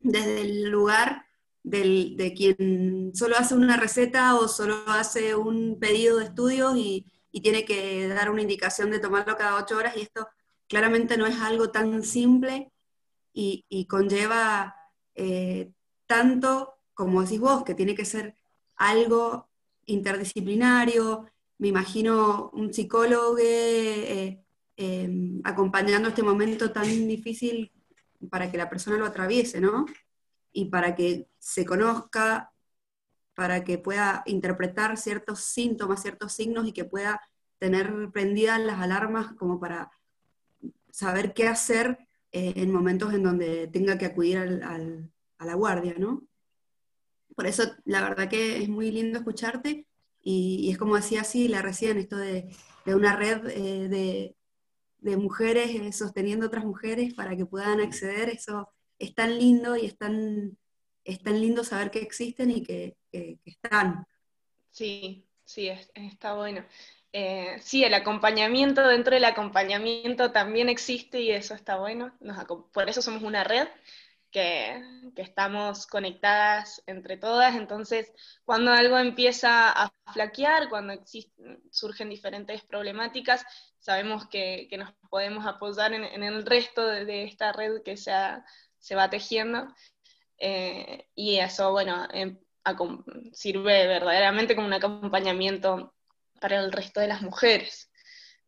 desde 0.00 0.40
el 0.40 0.70
lugar 0.70 1.26
del, 1.62 2.16
de 2.16 2.32
quien 2.32 3.12
solo 3.14 3.36
hace 3.36 3.54
una 3.54 3.76
receta 3.76 4.36
o 4.36 4.48
solo 4.48 4.76
hace 4.86 5.34
un 5.34 5.78
pedido 5.78 6.18
de 6.18 6.24
estudios 6.24 6.76
y, 6.76 7.06
y 7.30 7.40
tiene 7.40 7.64
que 7.64 8.08
dar 8.08 8.30
una 8.30 8.42
indicación 8.42 8.90
de 8.90 8.98
tomarlo 8.98 9.36
cada 9.36 9.56
ocho 9.56 9.76
horas 9.76 9.96
y 9.96 10.02
esto 10.02 10.28
claramente 10.66 11.16
no 11.16 11.26
es 11.26 11.40
algo 11.40 11.70
tan 11.70 12.02
simple 12.02 12.72
y, 13.32 13.86
conlleva 13.88 14.74
eh, 15.14 15.70
tanto, 16.06 16.74
como 16.92 17.22
decís 17.22 17.38
vos, 17.38 17.62
que 17.62 17.76
tiene 17.76 17.94
que 17.94 18.04
ser 18.04 18.34
algo 18.76 19.48
interdisciplinario, 19.86 21.30
me 21.58 21.68
imagino 21.68 22.50
un 22.52 22.72
psicólogo 22.72 23.38
eh, 23.38 24.44
eh, 24.76 25.40
acompañando 25.44 26.08
este 26.08 26.22
momento 26.22 26.72
tan 26.72 26.86
difícil 27.08 27.72
para 28.30 28.50
que 28.50 28.58
la 28.58 28.68
persona 28.68 28.96
lo 28.96 29.06
atraviese, 29.06 29.60
¿no? 29.60 29.86
Y 30.52 30.66
para 30.66 30.94
que 30.94 31.28
se 31.38 31.64
conozca, 31.64 32.52
para 33.38 33.62
que 33.62 33.78
pueda 33.78 34.24
interpretar 34.26 34.96
ciertos 34.96 35.44
síntomas, 35.44 36.02
ciertos 36.02 36.32
signos 36.32 36.66
y 36.66 36.72
que 36.72 36.84
pueda 36.84 37.20
tener 37.60 38.10
prendidas 38.12 38.58
las 38.58 38.80
alarmas 38.80 39.32
como 39.34 39.60
para 39.60 39.92
saber 40.90 41.34
qué 41.34 41.46
hacer 41.46 41.98
eh, 42.32 42.54
en 42.56 42.72
momentos 42.72 43.14
en 43.14 43.22
donde 43.22 43.68
tenga 43.68 43.96
que 43.96 44.06
acudir 44.06 44.38
al- 44.38 44.62
al- 44.64 45.12
a 45.38 45.46
la 45.46 45.54
guardia, 45.54 45.94
¿no? 45.96 46.26
Por 47.36 47.46
eso, 47.46 47.62
la 47.84 48.02
verdad 48.02 48.28
que 48.28 48.60
es 48.60 48.68
muy 48.68 48.90
lindo 48.90 49.18
escucharte 49.20 49.86
y, 50.20 50.56
y 50.66 50.70
es 50.72 50.78
como 50.78 50.96
decía 50.96 51.22
Sila 51.22 51.62
recién, 51.62 51.96
esto 51.98 52.16
de, 52.16 52.48
de 52.84 52.94
una 52.96 53.14
red 53.14 53.46
eh, 53.50 53.88
de, 53.88 54.36
de 54.98 55.16
mujeres 55.16 55.70
eh, 55.76 55.92
sosteniendo 55.92 56.46
otras 56.46 56.64
mujeres 56.64 57.14
para 57.14 57.36
que 57.36 57.46
puedan 57.46 57.78
acceder, 57.80 58.30
eso 58.30 58.68
es 58.98 59.14
tan 59.14 59.38
lindo 59.38 59.76
y 59.76 59.86
es 59.86 59.96
tan, 59.96 60.58
es 61.04 61.22
tan 61.22 61.40
lindo 61.40 61.62
saber 61.62 61.92
que 61.92 62.00
existen 62.00 62.50
y 62.50 62.64
que, 62.64 62.97
que- 63.10 63.38
que 63.44 63.50
están. 63.50 64.06
Sí, 64.70 65.26
sí, 65.44 65.68
es- 65.68 65.90
está 65.94 66.34
bueno. 66.34 66.64
Eh, 67.12 67.56
sí, 67.60 67.84
el 67.84 67.94
acompañamiento 67.94 68.86
dentro 68.86 69.14
del 69.14 69.24
acompañamiento 69.24 70.30
también 70.32 70.68
existe 70.68 71.20
y 71.20 71.30
eso 71.30 71.54
está 71.54 71.76
bueno. 71.76 72.16
Por 72.72 72.88
eso 72.88 73.02
somos 73.02 73.22
una 73.22 73.44
red 73.44 73.68
que, 74.30 74.82
que 75.16 75.22
estamos 75.22 75.86
conectadas 75.86 76.82
entre 76.86 77.16
todas. 77.16 77.56
Entonces, 77.56 78.12
cuando 78.44 78.72
algo 78.72 78.98
empieza 78.98 79.70
a 79.70 79.90
flaquear, 80.12 80.68
cuando 80.68 80.94
surgen 81.70 82.10
diferentes 82.10 82.62
problemáticas, 82.62 83.44
sabemos 83.78 84.26
que, 84.28 84.66
que 84.68 84.76
nos 84.76 84.92
podemos 85.10 85.46
apoyar 85.46 85.92
en, 85.94 86.22
el 86.22 86.44
resto 86.44 86.86
de, 86.86 87.24
esta 87.24 87.52
red 87.52 87.82
que 87.82 87.96
se, 87.96 88.12
se 88.78 88.94
va 88.94 89.08
tejiendo. 89.10 89.74
Eh, 90.38 91.08
y 91.14 91.38
eso, 91.38 91.72
bueno, 91.72 92.06
em, 92.12 92.38
sirve 93.32 93.86
verdaderamente 93.86 94.54
como 94.54 94.66
un 94.66 94.74
acompañamiento 94.74 95.94
para 96.40 96.60
el 96.60 96.72
resto 96.72 97.00
de 97.00 97.08
las 97.08 97.22
mujeres. 97.22 97.90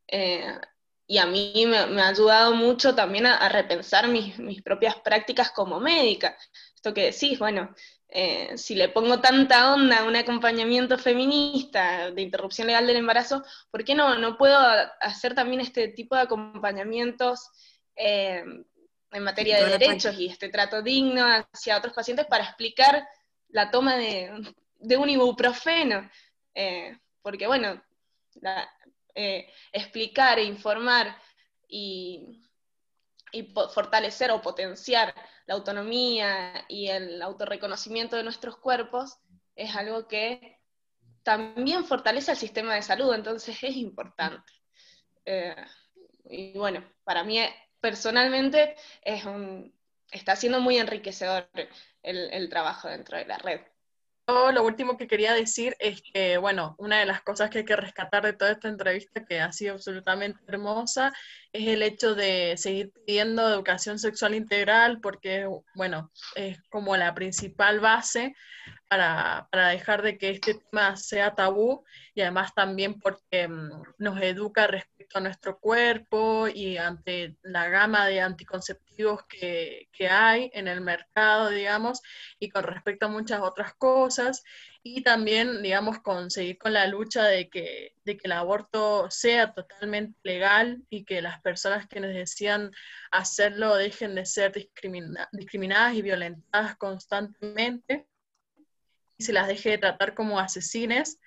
Eh, 0.06 0.58
y 1.06 1.18
a 1.18 1.26
mí 1.26 1.64
me, 1.66 1.86
me 1.86 2.02
ha 2.02 2.08
ayudado 2.08 2.54
mucho 2.54 2.94
también 2.94 3.26
a, 3.26 3.36
a 3.36 3.48
repensar 3.48 4.08
mis, 4.08 4.38
mis 4.38 4.62
propias 4.62 4.96
prácticas 5.00 5.50
como 5.50 5.80
médica. 5.80 6.36
Esto 6.74 6.94
que 6.94 7.10
decís, 7.10 7.38
bueno, 7.38 7.74
eh, 8.08 8.56
si 8.56 8.74
le 8.74 8.88
pongo 8.88 9.20
tanta 9.20 9.72
onda 9.72 9.98
a 9.98 10.04
un 10.04 10.16
acompañamiento 10.16 10.98
feminista 10.98 12.10
de 12.10 12.22
interrupción 12.22 12.66
legal 12.66 12.86
del 12.86 12.96
embarazo, 12.96 13.44
¿por 13.70 13.84
qué 13.84 13.94
no, 13.94 14.18
no 14.18 14.36
puedo 14.36 14.58
hacer 15.00 15.34
también 15.34 15.60
este 15.60 15.88
tipo 15.88 16.16
de 16.16 16.22
acompañamientos 16.22 17.50
eh, 17.94 18.42
en 19.12 19.22
materia 19.22 19.64
de 19.64 19.78
derechos 19.78 20.18
y 20.18 20.26
este 20.26 20.48
trato 20.48 20.82
digno 20.82 21.24
hacia 21.24 21.76
otros 21.76 21.92
pacientes 21.92 22.26
para 22.26 22.44
explicar 22.44 23.06
la 23.52 23.70
toma 23.70 23.96
de, 23.96 24.96
un 24.96 25.10
ibuprofeno? 25.10 26.08
Eh, 26.54 26.98
porque 27.22 27.46
bueno, 27.46 27.82
eh, 29.14 29.52
explicar 29.72 30.38
e 30.38 30.44
informar 30.44 31.16
y, 31.68 32.46
fortalecer 33.72 34.32
o 34.32 34.42
potenciar 34.42 35.14
la 35.46 35.54
autonomía 35.54 36.64
y 36.68 36.88
el 36.88 37.22
autorreconocimiento 37.22 38.16
de 38.16 38.24
nuestros 38.24 38.56
cuerpos 38.56 39.18
es 39.54 39.76
algo 39.76 40.08
que 40.08 40.58
también 41.22 41.84
fortalece 41.84 42.32
el 42.32 42.36
sistema 42.36 42.74
de 42.74 42.82
salud, 42.82 43.14
entonces 43.14 43.62
es 43.62 43.76
importante. 43.76 44.52
Eh, 45.24 45.54
y 46.24 46.58
bueno, 46.58 46.84
para 47.04 47.22
mí 47.22 47.38
personalmente 47.80 48.74
es 49.02 49.24
un, 49.24 49.72
está 50.10 50.36
siendo 50.36 50.60
muy 50.60 50.78
enriquecedor 50.78 51.48
el, 52.02 52.48
trabajo 52.48 52.88
dentro 52.88 53.18
de 53.18 53.26
la 53.26 53.38
red. 53.38 53.60
Yo 54.28 54.52
lo 54.52 54.62
último 54.62 54.96
que 54.96 55.08
quería 55.08 55.34
decir 55.34 55.76
es 55.80 56.02
que, 56.02 56.38
bueno, 56.38 56.76
una 56.78 57.00
de 57.00 57.06
las 57.06 57.20
cosas 57.22 57.50
que 57.50 57.58
hay 57.58 57.64
que 57.64 57.74
rescatar 57.74 58.24
de 58.24 58.32
toda 58.32 58.52
esta 58.52 58.68
entrevista, 58.68 59.24
que 59.24 59.40
ha 59.40 59.50
sido 59.50 59.74
absolutamente 59.74 60.38
hermosa, 60.46 61.12
es 61.52 61.66
el 61.66 61.82
hecho 61.82 62.14
de 62.14 62.54
seguir 62.56 62.92
pidiendo 62.92 63.48
educación 63.48 63.98
sexual 63.98 64.34
integral, 64.34 65.00
porque, 65.00 65.48
bueno, 65.74 66.12
es 66.36 66.62
como 66.70 66.96
la 66.96 67.12
principal 67.14 67.80
base 67.80 68.34
para, 68.90 69.46
para 69.52 69.68
dejar 69.68 70.02
de 70.02 70.18
que 70.18 70.30
este 70.30 70.54
tema 70.54 70.96
sea 70.96 71.36
tabú 71.36 71.84
y 72.12 72.22
además 72.22 72.52
también 72.54 72.98
porque 72.98 73.46
mm, 73.46 73.82
nos 73.98 74.20
educa 74.20 74.66
respecto 74.66 75.18
a 75.18 75.20
nuestro 75.20 75.60
cuerpo 75.60 76.48
y 76.48 76.76
ante 76.76 77.36
la 77.42 77.68
gama 77.68 78.08
de 78.08 78.20
anticonceptivos 78.20 79.22
que, 79.28 79.88
que 79.92 80.08
hay 80.08 80.50
en 80.54 80.66
el 80.66 80.80
mercado, 80.80 81.50
digamos, 81.50 82.02
y 82.40 82.48
con 82.48 82.64
respecto 82.64 83.06
a 83.06 83.10
muchas 83.10 83.40
otras 83.42 83.74
cosas, 83.74 84.42
y 84.82 85.02
también, 85.02 85.62
digamos, 85.62 86.00
conseguir 86.00 86.58
con 86.58 86.72
la 86.72 86.88
lucha 86.88 87.24
de 87.24 87.48
que, 87.48 87.94
de 88.04 88.16
que 88.16 88.26
el 88.26 88.32
aborto 88.32 89.08
sea 89.08 89.52
totalmente 89.52 90.18
legal 90.24 90.82
y 90.90 91.04
que 91.04 91.22
las 91.22 91.40
personas 91.42 91.86
que 91.86 92.00
decidan 92.00 92.72
hacerlo 93.12 93.76
dejen 93.76 94.16
de 94.16 94.26
ser 94.26 94.52
discrimina- 94.52 95.28
discriminadas 95.30 95.94
y 95.94 96.02
violentadas 96.02 96.76
constantemente 96.76 98.09
se 99.20 99.32
las 99.32 99.48
deje 99.48 99.70
de 99.70 99.78
tratar 99.78 100.14
como 100.14 100.38
asesines, 100.38 101.18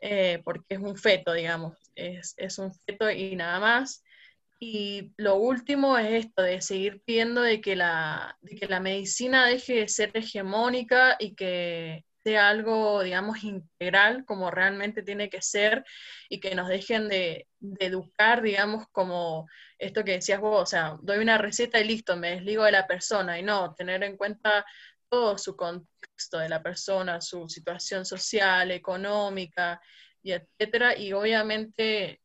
eh, 0.00 0.40
porque 0.44 0.64
es 0.68 0.78
un 0.78 0.96
feto, 0.96 1.32
digamos, 1.32 1.76
es, 1.94 2.34
es 2.36 2.58
un 2.58 2.72
feto 2.86 3.10
y 3.10 3.36
nada 3.36 3.60
más. 3.60 4.02
Y 4.58 5.12
lo 5.18 5.36
último 5.36 5.98
es 5.98 6.24
esto, 6.26 6.42
de 6.42 6.60
seguir 6.62 7.02
pidiendo 7.04 7.42
de 7.42 7.60
que 7.60 7.76
la, 7.76 8.36
de 8.40 8.56
que 8.56 8.66
la 8.66 8.80
medicina 8.80 9.46
deje 9.46 9.74
de 9.80 9.88
ser 9.88 10.10
hegemónica 10.14 11.16
y 11.18 11.34
que 11.34 12.04
sea 12.24 12.48
algo, 12.48 13.02
digamos, 13.02 13.44
integral, 13.44 14.24
como 14.24 14.50
realmente 14.50 15.02
tiene 15.02 15.30
que 15.30 15.42
ser, 15.42 15.84
y 16.28 16.40
que 16.40 16.56
nos 16.56 16.68
dejen 16.68 17.08
de, 17.08 17.46
de 17.60 17.86
educar, 17.86 18.42
digamos, 18.42 18.86
como 18.90 19.46
esto 19.78 20.02
que 20.02 20.12
decías 20.12 20.40
vos, 20.40 20.62
o 20.62 20.66
sea, 20.66 20.96
doy 21.02 21.18
una 21.18 21.38
receta 21.38 21.78
y 21.78 21.84
listo, 21.84 22.16
me 22.16 22.30
desligo 22.32 22.64
de 22.64 22.72
la 22.72 22.86
persona, 22.88 23.38
y 23.38 23.44
no, 23.44 23.74
tener 23.74 24.02
en 24.02 24.16
cuenta 24.16 24.64
todo 25.08 25.38
su 25.38 25.56
contexto 25.56 26.38
de 26.38 26.48
la 26.48 26.62
persona, 26.62 27.20
su 27.20 27.48
situación 27.48 28.04
social, 28.04 28.70
económica, 28.70 29.80
y 30.22 30.32
etcétera, 30.32 30.96
y 30.98 31.12
obviamente 31.12 32.20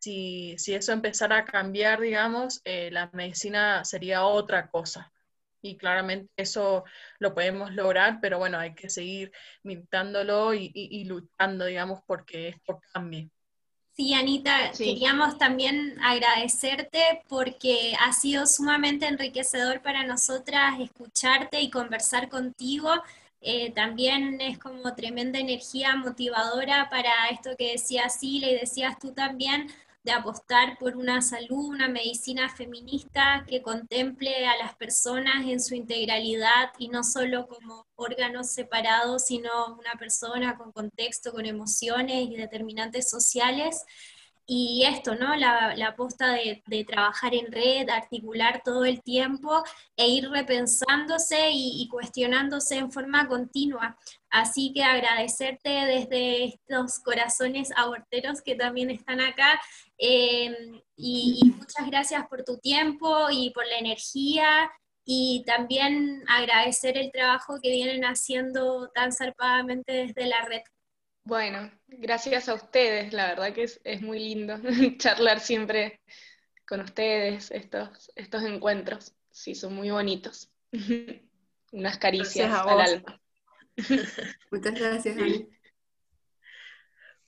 si, 0.00 0.56
si 0.58 0.74
eso 0.74 0.92
empezara 0.92 1.38
a 1.38 1.44
cambiar, 1.44 2.00
digamos, 2.00 2.60
eh, 2.64 2.90
la 2.90 3.10
medicina 3.12 3.84
sería 3.84 4.24
otra 4.24 4.68
cosa. 4.70 5.12
Y 5.60 5.76
claramente 5.76 6.30
eso 6.36 6.84
lo 7.18 7.34
podemos 7.34 7.72
lograr, 7.74 8.18
pero 8.22 8.38
bueno, 8.38 8.58
hay 8.58 8.74
que 8.74 8.88
seguir 8.90 9.32
militándolo 9.64 10.54
y, 10.54 10.66
y- 10.74 11.00
y 11.02 11.04
luchando, 11.04 11.64
digamos, 11.64 12.00
porque 12.06 12.48
esto 12.48 12.80
cambie. 12.92 13.30
Sí, 13.98 14.14
Anita, 14.14 14.72
Sí. 14.74 14.84
queríamos 14.84 15.38
también 15.38 15.96
agradecerte 16.00 17.24
porque 17.28 17.96
ha 17.98 18.12
sido 18.12 18.46
sumamente 18.46 19.06
enriquecedor 19.08 19.82
para 19.82 20.04
nosotras 20.04 20.78
escucharte 20.78 21.60
y 21.60 21.68
conversar 21.68 22.28
contigo. 22.28 22.90
Eh, 23.40 23.72
también 23.72 24.40
es 24.40 24.56
como 24.56 24.94
tremenda 24.94 25.40
energía 25.40 25.96
motivadora 25.96 26.88
para 26.90 27.10
esto 27.32 27.50
que 27.58 27.72
decía 27.72 28.08
Sila 28.08 28.46
y 28.48 28.54
decías 28.54 28.96
tú 29.00 29.10
también, 29.12 29.66
de 30.04 30.12
apostar 30.12 30.78
por 30.78 30.96
una 30.96 31.20
salud, 31.20 31.68
una 31.68 31.88
medicina 31.88 32.48
feminista 32.48 33.44
que 33.46 33.62
contemple 33.62 34.46
a 34.46 34.56
las 34.56 34.74
personas 34.76 35.46
en 35.46 35.60
su 35.60 35.74
integralidad 35.74 36.70
y 36.78 36.88
no 36.88 37.04
solo 37.04 37.46
como 37.46 37.86
órganos 37.96 38.50
separados, 38.50 39.26
sino 39.26 39.50
una 39.78 39.94
persona 39.98 40.56
con 40.56 40.72
contexto, 40.72 41.32
con 41.32 41.46
emociones 41.46 42.28
y 42.28 42.36
determinantes 42.36 43.10
sociales. 43.10 43.84
Y 44.50 44.84
esto, 44.86 45.14
¿no? 45.14 45.36
La, 45.36 45.76
la 45.76 45.88
aposta 45.88 46.32
de, 46.32 46.84
trabajar 46.84 47.34
en 47.34 47.52
red, 47.52 47.86
articular 47.90 48.62
todo 48.64 48.86
el 48.86 49.02
tiempo 49.02 49.62
e 49.94 50.08
ir 50.08 50.30
repensándose 50.30 51.50
y, 51.50 51.82
y 51.82 51.88
cuestionándose 51.88 52.78
en 52.78 52.90
forma 52.90 53.28
continua. 53.28 53.98
Así 54.30 54.72
que 54.72 54.82
agradecerte 54.82 55.68
desde 55.68 56.44
estos 56.44 56.98
corazones 57.00 57.70
aborteros 57.76 58.40
que 58.40 58.54
también 58.54 58.88
están 58.90 59.20
acá 59.20 59.60
eh, 59.98 60.82
y, 60.96 61.40
y 61.42 61.50
muchas 61.50 61.86
gracias 61.86 62.26
por 62.26 62.42
tu 62.42 62.56
tiempo 62.56 63.28
y 63.30 63.50
por 63.50 63.66
la 63.66 63.76
energía 63.76 64.70
y 65.04 65.44
también 65.46 66.24
agradecer 66.26 66.96
el 66.96 67.12
trabajo 67.12 67.60
que 67.62 67.70
vienen 67.70 68.04
haciendo 68.04 68.88
tan 68.94 69.12
zarpadamente 69.12 69.92
desde 69.92 70.26
la 70.26 70.40
red. 70.46 70.62
Bueno, 71.28 71.70
gracias 71.88 72.48
a 72.48 72.54
ustedes, 72.54 73.12
la 73.12 73.26
verdad 73.26 73.52
que 73.52 73.64
es, 73.64 73.82
es 73.84 74.00
muy 74.00 74.18
lindo 74.18 74.58
charlar 74.96 75.40
siempre 75.40 76.00
con 76.66 76.80
ustedes 76.80 77.50
estos, 77.50 78.10
estos 78.16 78.44
encuentros, 78.44 79.14
sí, 79.30 79.54
son 79.54 79.74
muy 79.74 79.90
bonitos. 79.90 80.50
Unas 81.72 81.98
caricias 81.98 82.50
a 82.50 82.62
al 82.62 82.80
alma. 82.80 83.20
Muchas 84.50 84.72
gracias, 84.72 85.18
Ani. 85.18 85.46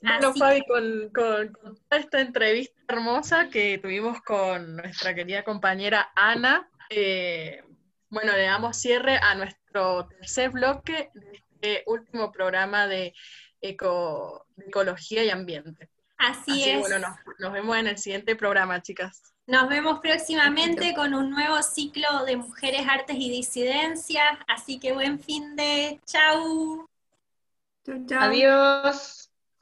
Bueno, 0.01 0.29
Así 0.31 0.39
Fabi, 0.41 0.65
con, 0.67 1.11
con- 1.11 1.53
con 1.53 1.75
toda 1.75 2.01
esta 2.01 2.23
entrevista 2.23 2.81
hermosa 2.89 3.51
que 3.51 3.77
tuvimos 3.77 4.23
con 4.23 4.77
nuestra 4.77 5.15
querida 5.15 5.45
compañera 5.45 6.11
Ana, 6.17 6.71
eh, 6.89 7.63
bueno, 8.09 8.33
le 8.33 8.45
damos 8.45 8.79
cierre 8.79 9.19
a 9.19 9.35
nuestro 9.35 10.09
tercer 10.09 10.49
bloque 10.53 11.11
de 11.13 11.33
este 11.35 11.83
último 11.85 12.33
programa 12.33 12.87
de, 12.87 13.13
eco- 13.61 14.47
ecología 14.59 15.25
y 15.25 15.31
ambiente. 15.31 15.89
Así, 16.19 16.51
Así 16.53 16.65
que 16.65 16.75
es. 16.75 16.81
bueno, 16.81 16.99
nos, 16.99 17.17
nos 17.39 17.53
vemos 17.53 17.77
en 17.79 17.87
el 17.87 17.97
siguiente 17.99 18.37
programa, 18.37 18.83
chicas. 18.83 19.23
Nos 19.47 19.69
vemos 19.69 20.01
próximamente 20.01 20.95
con 20.95 21.15
un 21.15 21.31
nuevo 21.31 21.63
ciclo 21.63 22.25
de 22.25 22.37
Mujeres, 22.37 22.83
Artes 22.89 23.17
y 23.19 23.31
Disidencias. 23.31 24.39
Así 24.47 24.79
que 24.79 24.93
buen 24.93 25.19
fin 25.19 25.57
de 25.57 25.99
chau. 26.05 26.87
Chau, 27.85 28.07
chau. 28.07 28.21
Adiós. 28.21 29.30